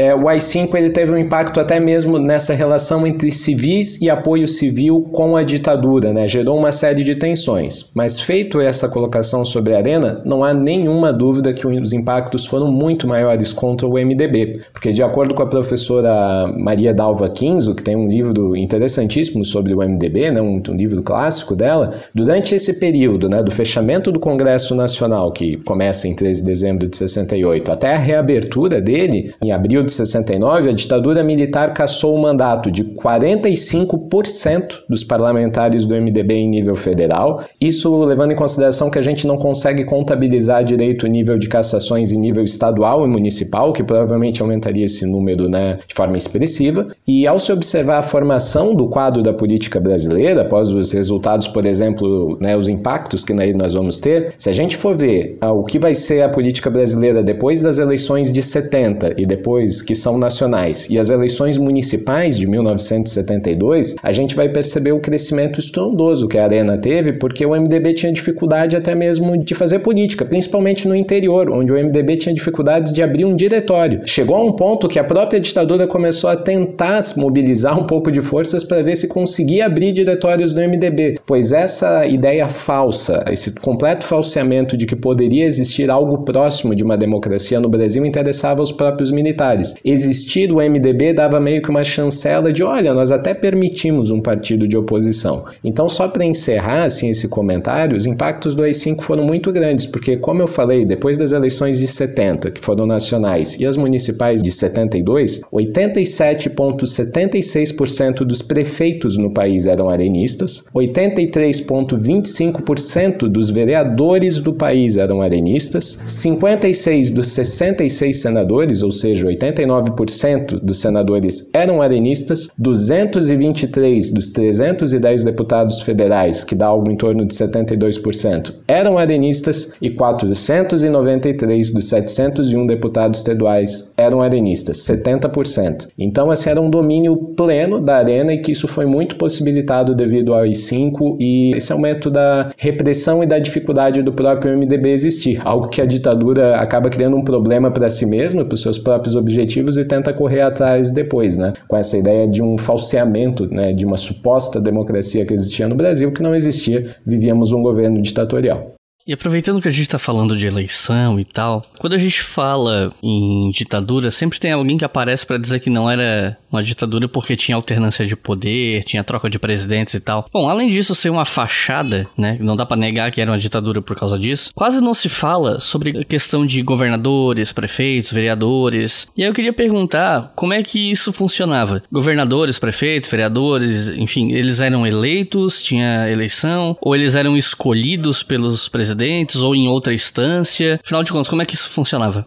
é, 0.00 0.14
o 0.14 0.30
AI-5 0.30 0.74
ele 0.76 0.88
teve 0.88 1.12
um 1.12 1.18
impacto 1.18 1.60
até 1.60 1.78
mesmo 1.78 2.18
nessa 2.18 2.54
relação 2.54 3.06
entre 3.06 3.30
civis 3.30 4.00
e 4.00 4.08
apoio 4.08 4.48
civil 4.48 5.02
com 5.12 5.36
a 5.36 5.42
ditadura, 5.42 6.10
né? 6.10 6.26
gerou 6.26 6.56
uma 6.58 6.72
série 6.72 7.04
de 7.04 7.16
tensões. 7.16 7.90
Mas 7.94 8.18
feito 8.18 8.62
essa 8.62 8.88
colocação 8.88 9.44
sobre 9.44 9.74
a 9.74 9.76
Arena, 9.76 10.22
não 10.24 10.42
há 10.42 10.54
nenhuma 10.54 11.12
dúvida 11.12 11.52
que 11.52 11.66
os 11.66 11.92
impactos 11.92 12.46
foram 12.46 12.72
muito 12.72 13.06
maiores 13.06 13.52
contra 13.52 13.86
o 13.86 13.92
MDB, 13.92 14.62
porque 14.72 14.90
de 14.90 15.02
acordo 15.02 15.34
com 15.34 15.42
a 15.42 15.46
professora 15.46 16.50
Maria 16.56 16.94
Dalva 16.94 17.28
Quinzo, 17.28 17.74
que 17.74 17.82
tem 17.82 17.94
um 17.94 18.08
livro 18.08 18.56
interessantíssimo 18.56 19.44
sobre 19.44 19.74
o 19.74 19.80
MDB, 19.80 20.30
né? 20.30 20.40
um, 20.40 20.62
um 20.66 20.74
livro 20.74 21.02
clássico 21.02 21.54
dela, 21.54 21.92
durante 22.14 22.54
esse 22.54 22.80
período 22.80 23.28
né, 23.28 23.42
do 23.42 23.50
fechamento 23.50 24.10
do 24.10 24.18
Congresso 24.18 24.74
Nacional, 24.74 25.30
que 25.30 25.58
começa 25.58 26.08
em 26.08 26.14
13 26.14 26.40
de 26.40 26.46
dezembro 26.46 26.88
de 26.88 26.96
68, 26.96 27.70
até 27.70 27.94
a 27.94 27.98
reabertura 27.98 28.80
dele, 28.80 29.34
em 29.42 29.52
abril 29.52 29.82
de 29.82 29.89
69, 29.90 30.68
a 30.68 30.72
ditadura 30.72 31.22
militar 31.22 31.72
cassou 31.72 32.14
o 32.14 32.22
mandato 32.22 32.70
de 32.70 32.84
45% 32.84 34.82
dos 34.88 35.04
parlamentares 35.04 35.84
do 35.84 35.94
MDB 35.94 36.34
em 36.34 36.48
nível 36.48 36.74
federal. 36.74 37.44
Isso 37.60 38.02
levando 38.04 38.32
em 38.32 38.36
consideração 38.36 38.90
que 38.90 38.98
a 38.98 39.02
gente 39.02 39.26
não 39.26 39.36
consegue 39.36 39.84
contabilizar 39.84 40.64
direito 40.64 41.04
o 41.04 41.08
nível 41.08 41.38
de 41.38 41.48
cassações 41.48 42.12
em 42.12 42.18
nível 42.18 42.44
estadual 42.44 43.04
e 43.04 43.08
municipal, 43.08 43.72
que 43.72 43.82
provavelmente 43.82 44.42
aumentaria 44.42 44.84
esse 44.84 45.06
número 45.06 45.48
né, 45.48 45.78
de 45.86 45.94
forma 45.94 46.16
expressiva. 46.16 46.88
E 47.06 47.26
ao 47.26 47.38
se 47.38 47.52
observar 47.52 47.98
a 47.98 48.02
formação 48.02 48.74
do 48.74 48.88
quadro 48.88 49.22
da 49.22 49.32
política 49.32 49.80
brasileira, 49.80 50.42
após 50.42 50.72
os 50.72 50.92
resultados, 50.92 51.48
por 51.48 51.66
exemplo, 51.66 52.38
né, 52.40 52.56
os 52.56 52.68
impactos 52.68 53.24
que 53.24 53.32
nós 53.32 53.74
vamos 53.74 54.00
ter, 54.00 54.34
se 54.36 54.50
a 54.50 54.52
gente 54.52 54.76
for 54.76 54.96
ver 54.96 55.38
ah, 55.40 55.52
o 55.52 55.64
que 55.64 55.78
vai 55.78 55.94
ser 55.94 56.22
a 56.22 56.28
política 56.28 56.70
brasileira 56.70 57.22
depois 57.22 57.62
das 57.62 57.78
eleições 57.78 58.32
de 58.32 58.42
70 58.42 59.14
e 59.16 59.26
depois 59.26 59.69
que 59.80 59.94
são 59.94 60.18
nacionais 60.18 60.88
e 60.90 60.98
as 60.98 61.10
eleições 61.10 61.56
municipais 61.56 62.36
de 62.36 62.46
1972, 62.46 63.94
a 64.02 64.12
gente 64.12 64.34
vai 64.34 64.48
perceber 64.48 64.92
o 64.92 65.00
crescimento 65.00 65.60
estrondoso 65.60 66.26
que 66.26 66.38
a 66.38 66.44
Arena 66.44 66.78
teve, 66.78 67.12
porque 67.12 67.44
o 67.44 67.50
MDB 67.50 67.92
tinha 67.92 68.12
dificuldade 68.12 68.76
até 68.76 68.94
mesmo 68.94 69.36
de 69.36 69.54
fazer 69.54 69.80
política, 69.80 70.24
principalmente 70.24 70.88
no 70.88 70.94
interior, 70.96 71.50
onde 71.50 71.72
o 71.72 71.76
MDB 71.76 72.16
tinha 72.16 72.34
dificuldades 72.34 72.92
de 72.92 73.02
abrir 73.02 73.24
um 73.24 73.36
diretório. 73.36 74.02
Chegou 74.06 74.36
a 74.36 74.42
um 74.42 74.52
ponto 74.52 74.88
que 74.88 74.98
a 74.98 75.04
própria 75.04 75.40
ditadura 75.40 75.86
começou 75.86 76.30
a 76.30 76.36
tentar 76.36 77.04
mobilizar 77.16 77.78
um 77.78 77.86
pouco 77.86 78.10
de 78.10 78.20
forças 78.20 78.64
para 78.64 78.82
ver 78.82 78.96
se 78.96 79.08
conseguia 79.08 79.66
abrir 79.66 79.92
diretórios 79.92 80.52
do 80.52 80.60
MDB, 80.60 81.20
pois 81.26 81.52
essa 81.52 82.06
ideia 82.06 82.48
falsa, 82.48 83.24
esse 83.30 83.52
completo 83.52 84.04
falseamento 84.04 84.76
de 84.76 84.86
que 84.86 84.96
poderia 84.96 85.44
existir 85.44 85.90
algo 85.90 86.24
próximo 86.24 86.74
de 86.74 86.82
uma 86.82 86.96
democracia 86.96 87.60
no 87.60 87.68
Brasil 87.68 88.04
interessava 88.04 88.62
os 88.62 88.72
próprios 88.72 89.12
militares. 89.12 89.59
Existir 89.84 90.52
o 90.52 90.56
MDB 90.56 91.12
dava 91.12 91.40
meio 91.40 91.62
que 91.62 91.70
uma 91.70 91.84
chancela 91.84 92.52
de, 92.52 92.62
olha, 92.62 92.94
nós 92.94 93.10
até 93.10 93.34
permitimos 93.34 94.10
um 94.10 94.20
partido 94.20 94.66
de 94.66 94.76
oposição. 94.76 95.44
Então, 95.64 95.88
só 95.88 96.08
para 96.08 96.24
encerrar 96.24 96.84
assim 96.84 97.10
esse 97.10 97.28
comentário, 97.28 97.96
os 97.96 98.06
impactos 98.06 98.54
do 98.54 98.62
AI-5 98.62 99.02
foram 99.02 99.24
muito 99.24 99.52
grandes, 99.52 99.86
porque 99.86 100.16
como 100.16 100.42
eu 100.42 100.46
falei, 100.46 100.84
depois 100.84 101.18
das 101.18 101.32
eleições 101.32 101.78
de 101.78 101.88
70, 101.88 102.50
que 102.50 102.60
foram 102.60 102.86
nacionais, 102.86 103.58
e 103.58 103.66
as 103.66 103.76
municipais 103.76 104.42
de 104.42 104.50
72, 104.50 105.40
87,76% 105.52 108.24
dos 108.24 108.42
prefeitos 108.42 109.16
no 109.16 109.32
país 109.32 109.66
eram 109.66 109.88
arenistas, 109.88 110.64
83,25% 110.74 113.28
dos 113.28 113.50
vereadores 113.50 114.40
do 114.40 114.54
país 114.54 114.96
eram 114.96 115.22
arenistas, 115.22 115.98
56 116.04 117.10
dos 117.10 117.26
66 117.28 118.20
senadores, 118.20 118.82
ou 118.82 118.90
seja, 118.90 119.26
89% 119.52 120.60
dos 120.62 120.78
senadores 120.78 121.50
eram 121.54 121.82
arenistas, 121.82 122.48
223 122.58 124.10
dos 124.10 124.30
310 124.30 125.24
deputados 125.24 125.80
federais, 125.80 126.44
que 126.44 126.54
dá 126.54 126.66
algo 126.66 126.90
em 126.90 126.96
torno 126.96 127.24
de 127.24 127.34
72%, 127.34 128.54
eram 128.66 128.98
arenistas 128.98 129.72
e 129.80 129.90
493 129.90 131.70
dos 131.70 131.88
701 131.88 132.66
deputados 132.66 133.18
estaduais 133.18 133.92
eram 133.96 134.20
arenistas, 134.20 134.78
70%. 134.78 135.88
Então, 135.98 136.32
esse 136.32 136.48
era 136.48 136.60
um 136.60 136.70
domínio 136.70 137.16
pleno 137.36 137.80
da 137.80 137.96
arena 137.96 138.32
e 138.32 138.38
que 138.38 138.52
isso 138.52 138.68
foi 138.68 138.86
muito 138.86 139.16
possibilitado 139.16 139.94
devido 139.94 140.34
ao 140.34 140.44
I5 140.44 141.16
e 141.18 141.52
esse 141.56 141.72
aumento 141.72 142.10
da 142.10 142.50
repressão 142.56 143.22
e 143.22 143.26
da 143.26 143.38
dificuldade 143.38 144.02
do 144.02 144.12
próprio 144.12 144.56
MDB 144.56 144.90
existir, 144.90 145.40
algo 145.44 145.68
que 145.68 145.80
a 145.80 145.86
ditadura 145.86 146.56
acaba 146.56 146.88
criando 146.88 147.16
um 147.16 147.24
problema 147.24 147.70
para 147.70 147.88
si 147.88 148.06
mesma, 148.06 148.44
para 148.44 148.54
os 148.54 148.62
seus 148.62 148.78
próprios 148.78 149.16
objetivos 149.16 149.39
e 149.76 149.84
tenta 149.84 150.12
correr 150.12 150.42
atrás 150.42 150.90
depois, 150.90 151.36
né? 151.36 151.52
Com 151.68 151.76
essa 151.76 151.96
ideia 151.96 152.28
de 152.28 152.42
um 152.42 152.56
falseamento, 152.56 153.46
né, 153.46 153.72
de 153.72 153.84
uma 153.84 153.96
suposta 153.96 154.60
democracia 154.60 155.24
que 155.24 155.34
existia 155.34 155.68
no 155.68 155.74
Brasil 155.74 156.12
que 156.12 156.22
não 156.22 156.34
existia, 156.34 156.96
vivíamos 157.06 157.52
um 157.52 157.62
governo 157.62 158.00
ditatorial. 158.00 158.74
E 159.06 159.12
aproveitando 159.12 159.60
que 159.62 159.68
a 159.68 159.70
gente 159.70 159.82
está 159.82 159.98
falando 159.98 160.36
de 160.36 160.46
eleição 160.46 161.18
e 161.18 161.24
tal, 161.24 161.64
quando 161.78 161.94
a 161.94 161.98
gente 161.98 162.22
fala 162.22 162.92
em 163.02 163.50
ditadura, 163.50 164.10
sempre 164.10 164.38
tem 164.38 164.52
alguém 164.52 164.76
que 164.76 164.84
aparece 164.84 165.26
para 165.26 165.38
dizer 165.38 165.58
que 165.60 165.70
não 165.70 165.90
era 165.90 166.36
uma 166.50 166.62
ditadura 166.62 167.08
porque 167.08 167.36
tinha 167.36 167.56
alternância 167.56 168.06
de 168.06 168.16
poder, 168.16 168.84
tinha 168.84 169.04
troca 169.04 169.30
de 169.30 169.38
presidentes 169.38 169.94
e 169.94 170.00
tal. 170.00 170.26
Bom, 170.32 170.48
além 170.48 170.68
disso 170.68 170.94
ser 170.94 171.10
uma 171.10 171.24
fachada, 171.24 172.08
né, 172.16 172.36
não 172.40 172.56
dá 172.56 172.66
para 172.66 172.76
negar 172.76 173.10
que 173.10 173.20
era 173.20 173.30
uma 173.30 173.38
ditadura 173.38 173.80
por 173.80 173.96
causa 173.96 174.18
disso, 174.18 174.50
quase 174.54 174.80
não 174.80 174.94
se 174.94 175.08
fala 175.08 175.60
sobre 175.60 175.98
a 175.98 176.04
questão 176.04 176.44
de 176.44 176.62
governadores, 176.62 177.52
prefeitos, 177.52 178.12
vereadores. 178.12 179.06
E 179.16 179.22
aí 179.22 179.28
eu 179.28 179.34
queria 179.34 179.52
perguntar 179.52 180.32
como 180.34 180.52
é 180.52 180.62
que 180.62 180.90
isso 180.90 181.12
funcionava. 181.12 181.82
Governadores, 181.90 182.58
prefeitos, 182.58 183.10
vereadores, 183.10 183.88
enfim, 183.88 184.32
eles 184.32 184.60
eram 184.60 184.86
eleitos, 184.86 185.62
tinha 185.62 186.08
eleição, 186.10 186.76
ou 186.80 186.94
eles 186.94 187.14
eram 187.14 187.36
escolhidos 187.36 188.22
pelos 188.22 188.68
presidentes 188.68 189.36
ou 189.36 189.54
em 189.54 189.68
outra 189.68 189.94
instância? 189.94 190.80
Afinal 190.84 191.02
de 191.02 191.12
contas, 191.12 191.28
como 191.28 191.42
é 191.42 191.44
que 191.44 191.54
isso 191.54 191.70
funcionava? 191.70 192.24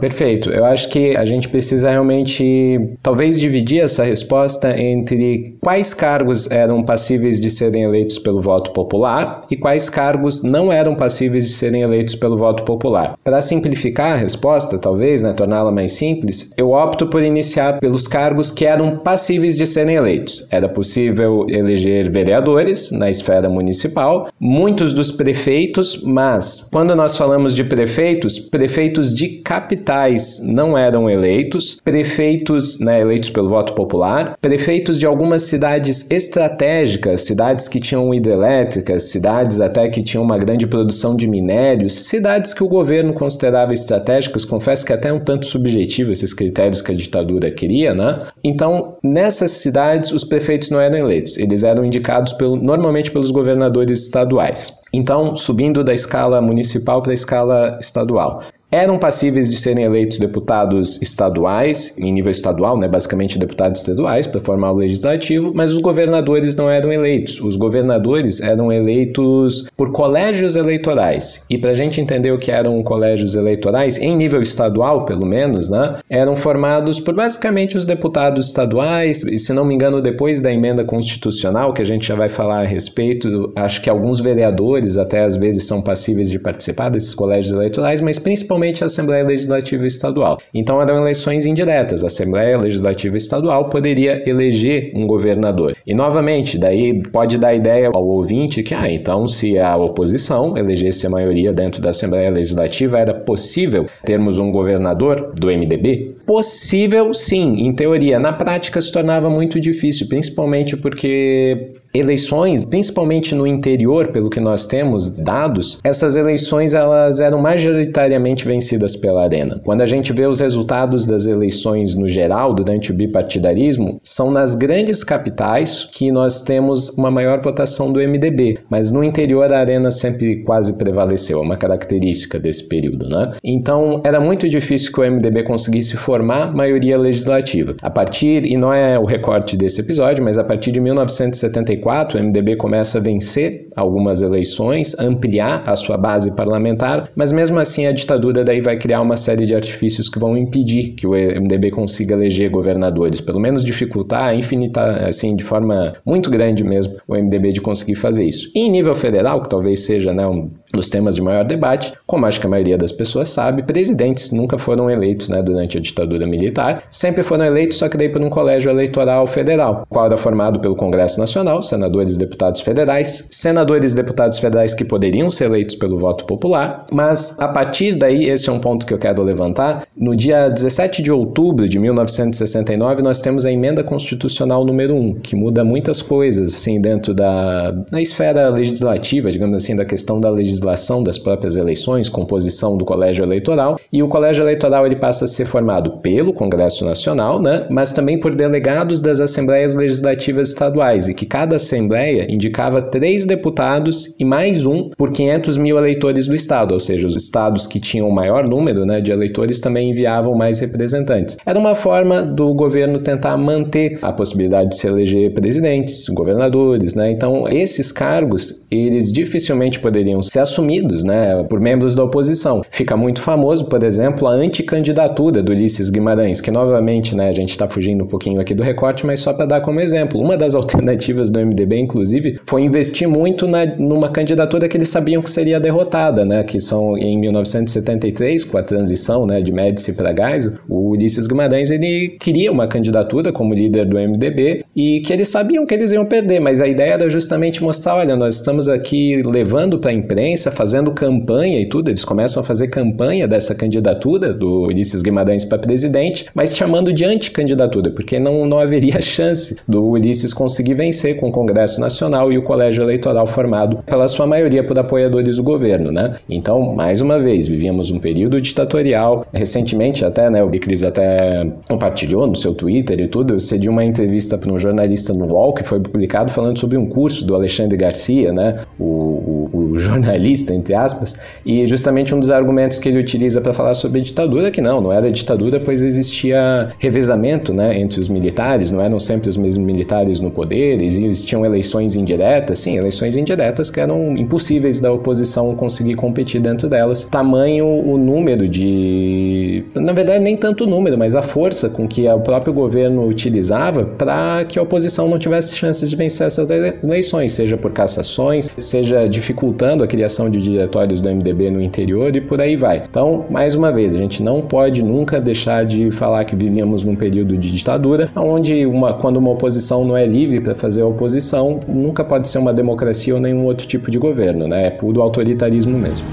Perfeito. 0.00 0.50
Eu 0.50 0.64
acho 0.64 0.88
que 0.88 1.16
a 1.16 1.24
gente 1.24 1.48
precisa 1.48 1.88
realmente, 1.88 2.98
talvez, 3.00 3.38
dividir 3.38 3.80
essa 3.80 4.02
resposta 4.02 4.76
entre 4.78 5.56
quais 5.62 5.94
cargos 5.94 6.50
eram 6.50 6.82
passíveis 6.82 7.40
de 7.40 7.48
serem 7.48 7.84
eleitos 7.84 8.18
pelo 8.18 8.40
voto 8.40 8.72
popular 8.72 9.42
e 9.48 9.56
quais 9.56 9.88
cargos 9.88 10.42
não 10.42 10.72
eram 10.72 10.96
passíveis 10.96 11.44
de 11.44 11.52
serem 11.52 11.82
eleitos 11.82 12.16
pelo 12.16 12.36
voto 12.36 12.64
popular. 12.64 13.16
Para 13.22 13.40
simplificar 13.40 14.14
a 14.14 14.16
resposta, 14.16 14.78
talvez, 14.78 15.22
né, 15.22 15.32
torná-la 15.32 15.70
mais 15.70 15.92
simples, 15.92 16.50
eu 16.56 16.72
opto 16.72 17.06
por 17.06 17.22
iniciar 17.22 17.78
pelos 17.78 18.08
cargos 18.08 18.50
que 18.50 18.66
eram 18.66 18.98
passíveis 18.98 19.56
de 19.56 19.64
serem 19.64 19.94
eleitos. 19.94 20.48
Era 20.50 20.68
possível 20.68 21.46
eleger 21.48 22.10
vereadores 22.10 22.90
na 22.90 23.08
esfera 23.08 23.48
municipal, 23.48 24.28
muitos 24.40 24.92
dos 24.92 25.12
prefeitos, 25.12 26.02
mas 26.02 26.68
quando 26.72 26.96
nós 26.96 27.16
falamos 27.16 27.54
de 27.54 27.62
prefeitos, 27.62 28.40
prefeitos 28.40 29.14
de 29.14 29.38
capital 29.38 29.83
capitais 29.84 30.40
não 30.42 30.76
eram 30.76 31.08
eleitos, 31.08 31.78
prefeitos 31.84 32.80
né, 32.80 33.00
eleitos 33.00 33.28
pelo 33.28 33.50
voto 33.50 33.74
popular, 33.74 34.36
prefeitos 34.40 34.98
de 34.98 35.04
algumas 35.04 35.42
cidades 35.42 36.10
estratégicas, 36.10 37.22
cidades 37.22 37.68
que 37.68 37.78
tinham 37.78 38.14
hidrelétricas, 38.14 39.04
cidades 39.04 39.60
até 39.60 39.88
que 39.88 40.02
tinham 40.02 40.24
uma 40.24 40.38
grande 40.38 40.66
produção 40.66 41.14
de 41.14 41.28
minérios, 41.28 41.92
cidades 41.92 42.54
que 42.54 42.64
o 42.64 42.68
governo 42.68 43.12
considerava 43.12 43.74
estratégicas, 43.74 44.44
confesso 44.44 44.86
que 44.86 44.92
até 44.92 45.12
um 45.12 45.20
tanto 45.20 45.46
subjetivo 45.46 46.10
esses 46.10 46.32
critérios 46.32 46.80
que 46.80 46.92
a 46.92 46.94
ditadura 46.94 47.50
queria, 47.50 47.94
né? 47.94 48.26
Então, 48.42 48.96
nessas 49.02 49.50
cidades, 49.50 50.10
os 50.12 50.24
prefeitos 50.24 50.70
não 50.70 50.80
eram 50.80 50.98
eleitos, 50.98 51.36
eles 51.36 51.62
eram 51.62 51.84
indicados 51.84 52.32
pelo, 52.32 52.56
normalmente 52.56 53.10
pelos 53.10 53.30
governadores 53.30 54.02
estaduais. 54.02 54.72
Então, 54.92 55.34
subindo 55.34 55.84
da 55.84 55.92
escala 55.92 56.40
municipal 56.40 57.02
para 57.02 57.12
a 57.12 57.14
escala 57.14 57.78
estadual 57.80 58.42
eram 58.74 58.98
passíveis 58.98 59.48
de 59.48 59.56
serem 59.56 59.84
eleitos 59.84 60.18
deputados 60.18 61.00
estaduais, 61.00 61.94
em 61.96 62.12
nível 62.12 62.32
estadual, 62.32 62.76
né, 62.76 62.88
basicamente 62.88 63.38
deputados 63.38 63.80
estaduais, 63.80 64.26
para 64.26 64.40
formar 64.40 64.72
o 64.72 64.76
legislativo, 64.76 65.52
mas 65.54 65.70
os 65.70 65.78
governadores 65.78 66.56
não 66.56 66.68
eram 66.68 66.92
eleitos. 66.92 67.40
Os 67.40 67.54
governadores 67.54 68.40
eram 68.40 68.72
eleitos 68.72 69.68
por 69.76 69.92
colégios 69.92 70.56
eleitorais. 70.56 71.46
E 71.48 71.56
para 71.56 71.70
a 71.70 71.74
gente 71.74 72.00
entender 72.00 72.32
o 72.32 72.38
que 72.38 72.50
eram 72.50 72.82
colégios 72.82 73.36
eleitorais, 73.36 73.96
em 73.98 74.16
nível 74.16 74.42
estadual, 74.42 75.04
pelo 75.04 75.24
menos, 75.24 75.70
né, 75.70 75.98
eram 76.10 76.34
formados 76.34 76.98
por 76.98 77.14
basicamente 77.14 77.76
os 77.76 77.84
deputados 77.84 78.48
estaduais, 78.48 79.22
e 79.24 79.38
se 79.38 79.52
não 79.52 79.64
me 79.64 79.74
engano, 79.74 80.02
depois 80.02 80.40
da 80.40 80.52
emenda 80.52 80.84
constitucional, 80.84 81.72
que 81.72 81.82
a 81.82 81.86
gente 81.86 82.08
já 82.08 82.16
vai 82.16 82.28
falar 82.28 82.62
a 82.62 82.66
respeito, 82.66 83.52
acho 83.54 83.80
que 83.80 83.88
alguns 83.88 84.18
vereadores 84.18 84.98
até 84.98 85.22
às 85.22 85.36
vezes 85.36 85.64
são 85.64 85.80
passíveis 85.80 86.28
de 86.28 86.40
participar 86.40 86.88
desses 86.88 87.14
colégios 87.14 87.52
eleitorais, 87.52 88.00
mas 88.00 88.18
principalmente 88.18 88.63
a 88.82 88.86
Assembleia 88.86 89.24
Legislativa 89.24 89.86
Estadual. 89.86 90.38
Então 90.52 90.80
eram 90.80 90.96
eleições 90.96 91.44
indiretas. 91.44 92.02
A 92.02 92.06
Assembleia 92.06 92.56
Legislativa 92.56 93.16
Estadual 93.16 93.68
poderia 93.68 94.22
eleger 94.28 94.92
um 94.94 95.06
governador. 95.06 95.76
E 95.86 95.94
novamente, 95.94 96.58
daí 96.58 97.02
pode 97.02 97.38
dar 97.38 97.54
ideia 97.54 97.90
ao 97.92 98.06
ouvinte 98.06 98.62
que, 98.62 98.74
ah, 98.74 98.90
então 98.90 99.26
se 99.26 99.58
a 99.58 99.76
oposição 99.76 100.56
elegesse 100.56 101.06
a 101.06 101.10
maioria 101.10 101.52
dentro 101.52 101.80
da 101.80 101.90
Assembleia 101.90 102.30
Legislativa, 102.30 102.98
era 102.98 103.14
possível 103.14 103.86
termos 104.04 104.38
um 104.38 104.50
governador 104.50 105.32
do 105.34 105.48
MDB? 105.48 106.16
Possível, 106.26 107.12
sim, 107.12 107.56
em 107.58 107.72
teoria. 107.72 108.18
Na 108.18 108.32
prática 108.32 108.80
se 108.80 108.90
tornava 108.90 109.28
muito 109.28 109.60
difícil, 109.60 110.08
principalmente 110.08 110.76
porque 110.76 111.74
eleições, 111.94 112.64
principalmente 112.64 113.36
no 113.36 113.46
interior, 113.46 114.08
pelo 114.08 114.28
que 114.28 114.40
nós 114.40 114.66
temos 114.66 115.16
dados, 115.16 115.78
essas 115.84 116.16
eleições 116.16 116.74
elas 116.74 117.20
eram 117.20 117.40
majoritariamente 117.40 118.44
vencidas 118.44 118.96
pela 118.96 119.22
Arena. 119.22 119.60
Quando 119.64 119.82
a 119.82 119.86
gente 119.86 120.12
vê 120.12 120.26
os 120.26 120.40
resultados 120.40 121.06
das 121.06 121.28
eleições 121.28 121.94
no 121.94 122.08
geral 122.08 122.52
durante 122.52 122.90
o 122.90 122.94
bipartidarismo, 122.94 123.98
são 124.02 124.30
nas 124.30 124.56
grandes 124.56 125.04
capitais 125.04 125.84
que 125.84 126.10
nós 126.10 126.40
temos 126.40 126.90
uma 126.98 127.12
maior 127.12 127.40
votação 127.40 127.92
do 127.92 128.00
MDB, 128.00 128.58
mas 128.68 128.90
no 128.90 129.04
interior 129.04 129.52
a 129.52 129.60
Arena 129.60 129.90
sempre 129.90 130.42
quase 130.42 130.76
prevaleceu, 130.76 131.38
é 131.38 131.42
uma 131.42 131.56
característica 131.56 132.40
desse 132.40 132.68
período, 132.68 133.08
né? 133.08 133.34
Então 133.44 134.00
era 134.02 134.20
muito 134.20 134.48
difícil 134.48 134.92
que 134.92 135.00
o 135.00 135.04
MDB 135.04 135.44
conseguisse 135.44 135.96
formar 135.96 136.52
maioria 136.52 136.98
legislativa. 136.98 137.76
A 137.80 137.90
partir, 137.90 138.46
e 138.46 138.56
não 138.56 138.72
é 138.72 138.98
o 138.98 139.04
recorte 139.04 139.56
desse 139.56 139.80
episódio, 139.80 140.24
mas 140.24 140.38
a 140.38 140.42
partir 140.42 140.72
de 140.72 140.80
1974 140.80 141.83
o 141.84 142.22
MDB 142.22 142.56
começa 142.56 142.98
a 142.98 143.00
vencer 143.00 143.68
algumas 143.76 144.22
eleições, 144.22 144.96
ampliar 144.98 145.62
a 145.66 145.76
sua 145.76 145.96
base 145.96 146.34
parlamentar, 146.34 147.10
mas 147.14 147.32
mesmo 147.32 147.58
assim 147.58 147.86
a 147.86 147.92
ditadura 147.92 148.44
daí 148.44 148.60
vai 148.60 148.76
criar 148.76 149.00
uma 149.00 149.16
série 149.16 149.44
de 149.44 149.54
artifícios 149.54 150.08
que 150.08 150.18
vão 150.18 150.36
impedir 150.36 150.94
que 150.94 151.06
o 151.06 151.12
MDB 151.12 151.70
consiga 151.70 152.14
eleger 152.14 152.50
governadores, 152.50 153.20
pelo 153.20 153.40
menos 153.40 153.64
dificultar 153.64 154.34
infinita, 154.34 155.06
assim, 155.06 155.36
de 155.36 155.44
forma 155.44 155.94
muito 156.04 156.30
grande 156.30 156.64
mesmo, 156.64 156.94
o 157.06 157.14
MDB 157.14 157.52
de 157.52 157.60
conseguir 157.60 157.94
fazer 157.94 158.24
isso. 158.24 158.50
E 158.54 158.60
em 158.60 158.70
nível 158.70 158.94
federal, 158.94 159.42
que 159.42 159.48
talvez 159.48 159.80
seja 159.80 160.12
né, 160.12 160.26
um 160.26 160.48
dos 160.76 160.90
temas 160.90 161.14
de 161.14 161.22
maior 161.22 161.44
debate, 161.44 161.92
como 162.06 162.26
acho 162.26 162.40
que 162.40 162.46
a 162.46 162.50
maioria 162.50 162.76
das 162.76 162.92
pessoas 162.92 163.28
sabe, 163.28 163.62
presidentes 163.62 164.30
nunca 164.30 164.58
foram 164.58 164.90
eleitos 164.90 165.28
né, 165.28 165.42
durante 165.42 165.78
a 165.78 165.80
ditadura 165.80 166.26
militar, 166.26 166.82
sempre 166.88 167.22
foram 167.22 167.44
eleitos 167.44 167.78
só 167.78 167.88
que 167.88 167.96
daí 167.96 168.08
por 168.08 168.22
um 168.22 168.30
colégio 168.30 168.70
eleitoral 168.70 169.26
federal, 169.26 169.86
qual 169.88 170.06
era 170.06 170.16
formado 170.16 170.60
pelo 170.60 170.76
Congresso 170.76 171.18
Nacional, 171.18 171.62
senadores 171.62 172.16
e 172.16 172.18
deputados 172.18 172.60
federais, 172.60 173.26
senadores 173.30 173.92
e 173.92 173.96
deputados 173.96 174.38
federais 174.38 174.74
que 174.74 174.84
poderiam 174.84 175.30
ser 175.30 175.44
eleitos 175.44 175.74
pelo 175.74 175.98
voto 175.98 176.24
popular, 176.24 176.86
mas 176.92 177.38
a 177.40 177.48
partir 177.48 177.94
daí, 177.94 178.28
esse 178.28 178.48
é 178.48 178.52
um 178.52 178.60
ponto 178.60 178.86
que 178.86 178.92
eu 178.92 178.98
quero 178.98 179.22
levantar, 179.22 179.86
no 179.96 180.14
dia 180.14 180.48
17 180.48 181.02
de 181.02 181.12
outubro 181.12 181.68
de 181.68 181.78
1969 181.78 183.02
nós 183.02 183.20
temos 183.20 183.44
a 183.44 183.52
emenda 183.52 183.82
constitucional 183.82 184.64
número 184.64 184.94
1, 184.94 185.14
que 185.20 185.36
muda 185.36 185.64
muitas 185.64 186.02
coisas 186.02 186.54
assim 186.54 186.80
dentro 186.80 187.14
da, 187.14 187.70
da 187.70 188.00
esfera 188.00 188.48
legislativa, 188.48 189.30
digamos 189.30 189.56
assim, 189.56 189.76
da 189.76 189.84
questão 189.84 190.20
da 190.20 190.30
legislação 190.30 190.63
legislação 190.64 191.02
das 191.02 191.18
próprias 191.18 191.56
eleições, 191.56 192.08
composição 192.08 192.76
do 192.76 192.84
colégio 192.84 193.24
eleitoral, 193.24 193.78
e 193.92 194.02
o 194.02 194.08
colégio 194.08 194.42
eleitoral 194.42 194.86
ele 194.86 194.96
passa 194.96 195.26
a 195.26 195.28
ser 195.28 195.44
formado 195.44 195.98
pelo 195.98 196.32
Congresso 196.32 196.84
Nacional, 196.84 197.40
né, 197.40 197.66
mas 197.70 197.92
também 197.92 198.18
por 198.18 198.34
delegados 198.34 199.00
das 199.00 199.20
assembleias 199.20 199.74
legislativas 199.74 200.48
estaduais, 200.48 201.08
e 201.08 201.14
que 201.14 201.26
cada 201.26 201.56
assembleia 201.56 202.26
indicava 202.28 202.80
três 202.80 203.24
deputados 203.24 204.14
e 204.18 204.24
mais 204.24 204.64
um 204.64 204.90
por 204.96 205.12
500 205.12 205.56
mil 205.56 205.76
eleitores 205.76 206.26
do 206.26 206.34
estado, 206.34 206.72
ou 206.72 206.80
seja, 206.80 207.06
os 207.06 207.16
estados 207.16 207.66
que 207.66 207.80
tinham 207.80 208.08
o 208.08 208.14
maior 208.14 208.48
número 208.48 208.84
né, 208.86 209.00
de 209.00 209.12
eleitores 209.12 209.60
também 209.60 209.90
enviavam 209.90 210.34
mais 210.34 210.58
representantes. 210.58 211.36
Era 211.44 211.58
uma 211.58 211.74
forma 211.74 212.22
do 212.22 212.54
governo 212.54 213.00
tentar 213.00 213.36
manter 213.36 213.98
a 214.00 214.12
possibilidade 214.12 214.70
de 214.70 214.76
se 214.76 214.86
eleger 214.86 215.32
presidentes, 215.34 216.08
governadores, 216.08 216.94
né? 216.94 217.10
Então, 217.10 217.44
esses 217.48 217.92
cargos, 217.92 218.66
eles 218.70 219.12
dificilmente 219.12 219.78
poderiam 219.80 220.22
ser 220.22 220.40
assumidos 220.54 221.02
né, 221.02 221.42
por 221.44 221.60
membros 221.60 221.94
da 221.94 222.04
oposição. 222.04 222.62
Fica 222.70 222.96
muito 222.96 223.20
famoso, 223.20 223.66
por 223.66 223.82
exemplo, 223.82 224.28
a 224.28 224.32
anticandidatura 224.32 225.42
do 225.42 225.52
Ulisses 225.52 225.90
Guimarães, 225.90 226.40
que 226.40 226.50
novamente 226.50 227.16
né, 227.16 227.28
a 227.28 227.32
gente 227.32 227.50
está 227.50 227.66
fugindo 227.66 228.04
um 228.04 228.06
pouquinho 228.06 228.40
aqui 228.40 228.54
do 228.54 228.62
recorte, 228.62 229.04
mas 229.04 229.20
só 229.20 229.32
para 229.32 229.46
dar 229.46 229.60
como 229.60 229.80
exemplo. 229.80 230.20
Uma 230.20 230.36
das 230.36 230.54
alternativas 230.54 231.28
do 231.28 231.40
MDB, 231.40 231.78
inclusive, 231.78 232.40
foi 232.46 232.62
investir 232.62 233.08
muito 233.08 233.46
na, 233.46 233.66
numa 233.66 234.08
candidatura 234.08 234.68
que 234.68 234.76
eles 234.76 234.88
sabiam 234.88 235.20
que 235.20 235.30
seria 235.30 235.58
derrotada, 235.58 236.24
né, 236.24 236.44
que 236.44 236.60
são 236.60 236.96
em 236.96 237.18
1973, 237.18 238.44
com 238.44 238.58
a 238.58 238.62
transição 238.62 239.26
né, 239.26 239.40
de 239.40 239.52
Médici 239.52 239.92
para 239.94 240.14
Geisel, 240.14 240.52
o 240.68 240.90
Ulisses 240.90 241.26
Guimarães 241.26 241.70
ele 241.70 242.16
queria 242.20 242.52
uma 242.52 242.68
candidatura 242.68 243.32
como 243.32 243.54
líder 243.54 243.86
do 243.86 243.96
MDB 243.96 244.64
e 244.76 245.00
que 245.00 245.12
eles 245.12 245.28
sabiam 245.28 245.66
que 245.66 245.74
eles 245.74 245.90
iam 245.92 246.04
perder, 246.04 246.40
mas 246.40 246.60
a 246.60 246.68
ideia 246.68 246.94
era 246.94 247.10
justamente 247.10 247.62
mostrar, 247.62 247.96
olha, 247.96 248.16
nós 248.16 248.36
estamos 248.36 248.68
aqui 248.68 249.22
levando 249.24 249.78
para 249.78 249.90
a 249.90 249.94
imprensa 249.94 250.43
imprensa, 250.44 250.50
fazendo 250.50 250.92
campanha 250.92 251.60
e 251.60 251.66
tudo. 251.66 251.88
Eles 251.88 252.04
começam 252.04 252.42
a 252.42 252.44
fazer 252.44 252.68
campanha 252.68 253.26
dessa 253.26 253.54
candidatura 253.54 254.32
do 254.32 254.62
Ulisses 254.62 255.02
Guimarães 255.02 255.44
para 255.44 255.58
presidente, 255.58 256.26
mas 256.34 256.56
chamando 256.56 256.92
de 256.92 257.04
anticandidatura, 257.04 257.90
porque 257.90 258.18
não, 258.18 258.44
não 258.46 258.58
haveria 258.58 259.00
chance 259.02 259.56
do 259.66 259.84
Ulisses 259.84 260.34
conseguir 260.34 260.74
vencer 260.74 261.18
com 261.18 261.28
o 261.28 261.32
Congresso 261.32 261.80
Nacional 261.80 262.32
e 262.32 262.38
o 262.38 262.42
colégio 262.42 262.82
eleitoral 262.82 263.26
formado 263.26 263.78
pela 263.84 264.08
sua 264.08 264.26
maioria 264.26 264.64
por 264.64 264.78
apoiadores 264.78 265.36
do 265.36 265.42
governo, 265.42 265.90
né? 265.90 266.16
Então, 266.28 266.74
mais 266.74 267.00
uma 267.00 267.18
vez, 267.18 267.46
vivíamos 267.46 267.90
um 267.90 267.98
período 267.98 268.40
ditatorial. 268.40 269.24
Recentemente, 269.32 270.04
até, 270.04 270.28
né, 270.30 270.42
o 270.42 270.48
Bicris 270.48 270.82
até 270.82 271.46
compartilhou 271.68 272.26
no 272.26 272.36
seu 272.36 272.54
Twitter 272.54 273.00
e 273.00 273.08
tudo, 273.08 273.34
eu 273.34 273.40
cedi 273.40 273.68
uma 273.68 273.84
entrevista 273.84 274.36
para 274.36 274.52
um 274.52 274.58
jornalista 274.58 275.12
no 275.12 275.26
UOL 275.26 275.54
que 275.54 275.62
foi 275.62 275.80
publicado 275.80 276.30
falando 276.30 276.58
sobre 276.58 276.76
um 276.76 276.86
curso 276.86 277.24
do 277.24 277.34
Alexandre 277.34 277.76
Garcia, 277.76 278.32
né, 278.32 278.60
o, 278.78 278.84
o, 278.84 279.50
o 279.74 279.78
jornalista 279.78 280.54
entre 280.54 280.74
aspas, 280.74 281.14
e 281.44 281.66
justamente 281.66 282.14
um 282.14 282.20
dos 282.20 282.30
argumentos 282.30 282.78
que 282.78 282.88
ele 282.88 282.98
utiliza 282.98 283.40
para 283.40 283.52
falar 283.52 283.74
sobre 283.74 284.00
a 284.00 284.02
ditadura 284.02 284.48
é 284.48 284.50
que 284.50 284.60
não, 284.60 284.80
não 284.80 284.92
era 284.92 285.10
ditadura, 285.10 285.60
pois 285.60 285.82
existia 285.82 286.70
revezamento 286.78 287.52
né, 287.52 287.78
entre 287.78 288.00
os 288.00 288.08
militares, 288.08 288.70
não 288.70 288.80
eram 288.80 288.98
sempre 288.98 289.28
os 289.28 289.36
mesmos 289.36 289.66
militares 289.66 290.20
no 290.20 290.30
poder, 290.30 290.80
existiam 290.80 291.44
eleições 291.44 291.96
indiretas, 291.96 292.58
sim, 292.60 292.76
eleições 292.76 293.16
indiretas 293.16 293.70
que 293.70 293.80
eram 293.80 294.16
impossíveis 294.16 294.80
da 294.80 294.92
oposição 294.92 295.54
conseguir 295.54 295.94
competir 295.94 296.40
dentro 296.40 296.68
delas. 296.68 297.04
Tamanho 297.04 297.66
o 297.66 297.98
número 297.98 298.48
de. 298.48 299.64
Na 299.74 299.92
verdade, 299.92 300.22
nem 300.22 300.36
tanto 300.36 300.64
o 300.64 300.66
número, 300.66 300.96
mas 300.96 301.14
a 301.14 301.22
força 301.22 301.68
com 301.68 301.86
que 301.88 302.08
o 302.08 302.20
próprio 302.20 302.52
governo 302.52 303.06
utilizava 303.06 303.84
para 303.84 304.44
que 304.44 304.58
a 304.58 304.62
oposição 304.62 305.08
não 305.08 305.18
tivesse 305.18 305.56
chances 305.56 305.90
de 305.90 305.96
vencer 305.96 306.26
essas 306.26 306.48
eleições, 306.50 307.32
seja 307.32 307.56
por 307.56 307.72
cassações, 307.72 308.50
seja 308.58 309.08
dificultando 309.08 309.63
a 309.64 309.86
criação 309.86 310.28
de 310.28 310.40
diretórios 310.42 311.00
do 311.00 311.08
MDB 311.08 311.50
no 311.50 311.62
interior 311.62 312.14
e 312.14 312.20
por 312.20 312.40
aí 312.40 312.56
vai. 312.56 312.84
Então, 312.88 313.24
mais 313.30 313.54
uma 313.54 313.72
vez, 313.72 313.94
a 313.94 313.98
gente 313.98 314.22
não 314.22 314.42
pode 314.42 314.82
nunca 314.82 315.20
deixar 315.20 315.64
de 315.64 315.90
falar 315.90 316.24
que 316.24 316.36
vivíamos 316.36 316.82
num 316.82 316.94
período 316.94 317.36
de 317.38 317.50
ditadura, 317.50 318.10
onde 318.14 318.66
uma, 318.66 318.92
quando 318.92 319.16
uma 319.16 319.30
oposição 319.30 319.84
não 319.84 319.96
é 319.96 320.06
livre 320.06 320.40
para 320.40 320.54
fazer 320.54 320.82
a 320.82 320.86
oposição, 320.86 321.60
nunca 321.66 322.04
pode 322.04 322.28
ser 322.28 322.38
uma 322.38 322.52
democracia 322.52 323.14
ou 323.14 323.20
nenhum 323.20 323.44
outro 323.44 323.66
tipo 323.66 323.90
de 323.90 323.98
governo, 323.98 324.46
né? 324.46 324.66
É 324.66 324.70
puro 324.70 325.00
autoritarismo 325.00 325.78
mesmo. 325.78 326.06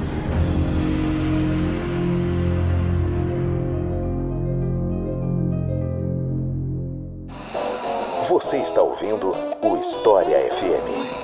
Você 8.29 8.57
está 8.57 8.81
ouvindo 8.81 9.33
o 9.61 9.77
História 9.77 10.37
FM. 10.39 11.20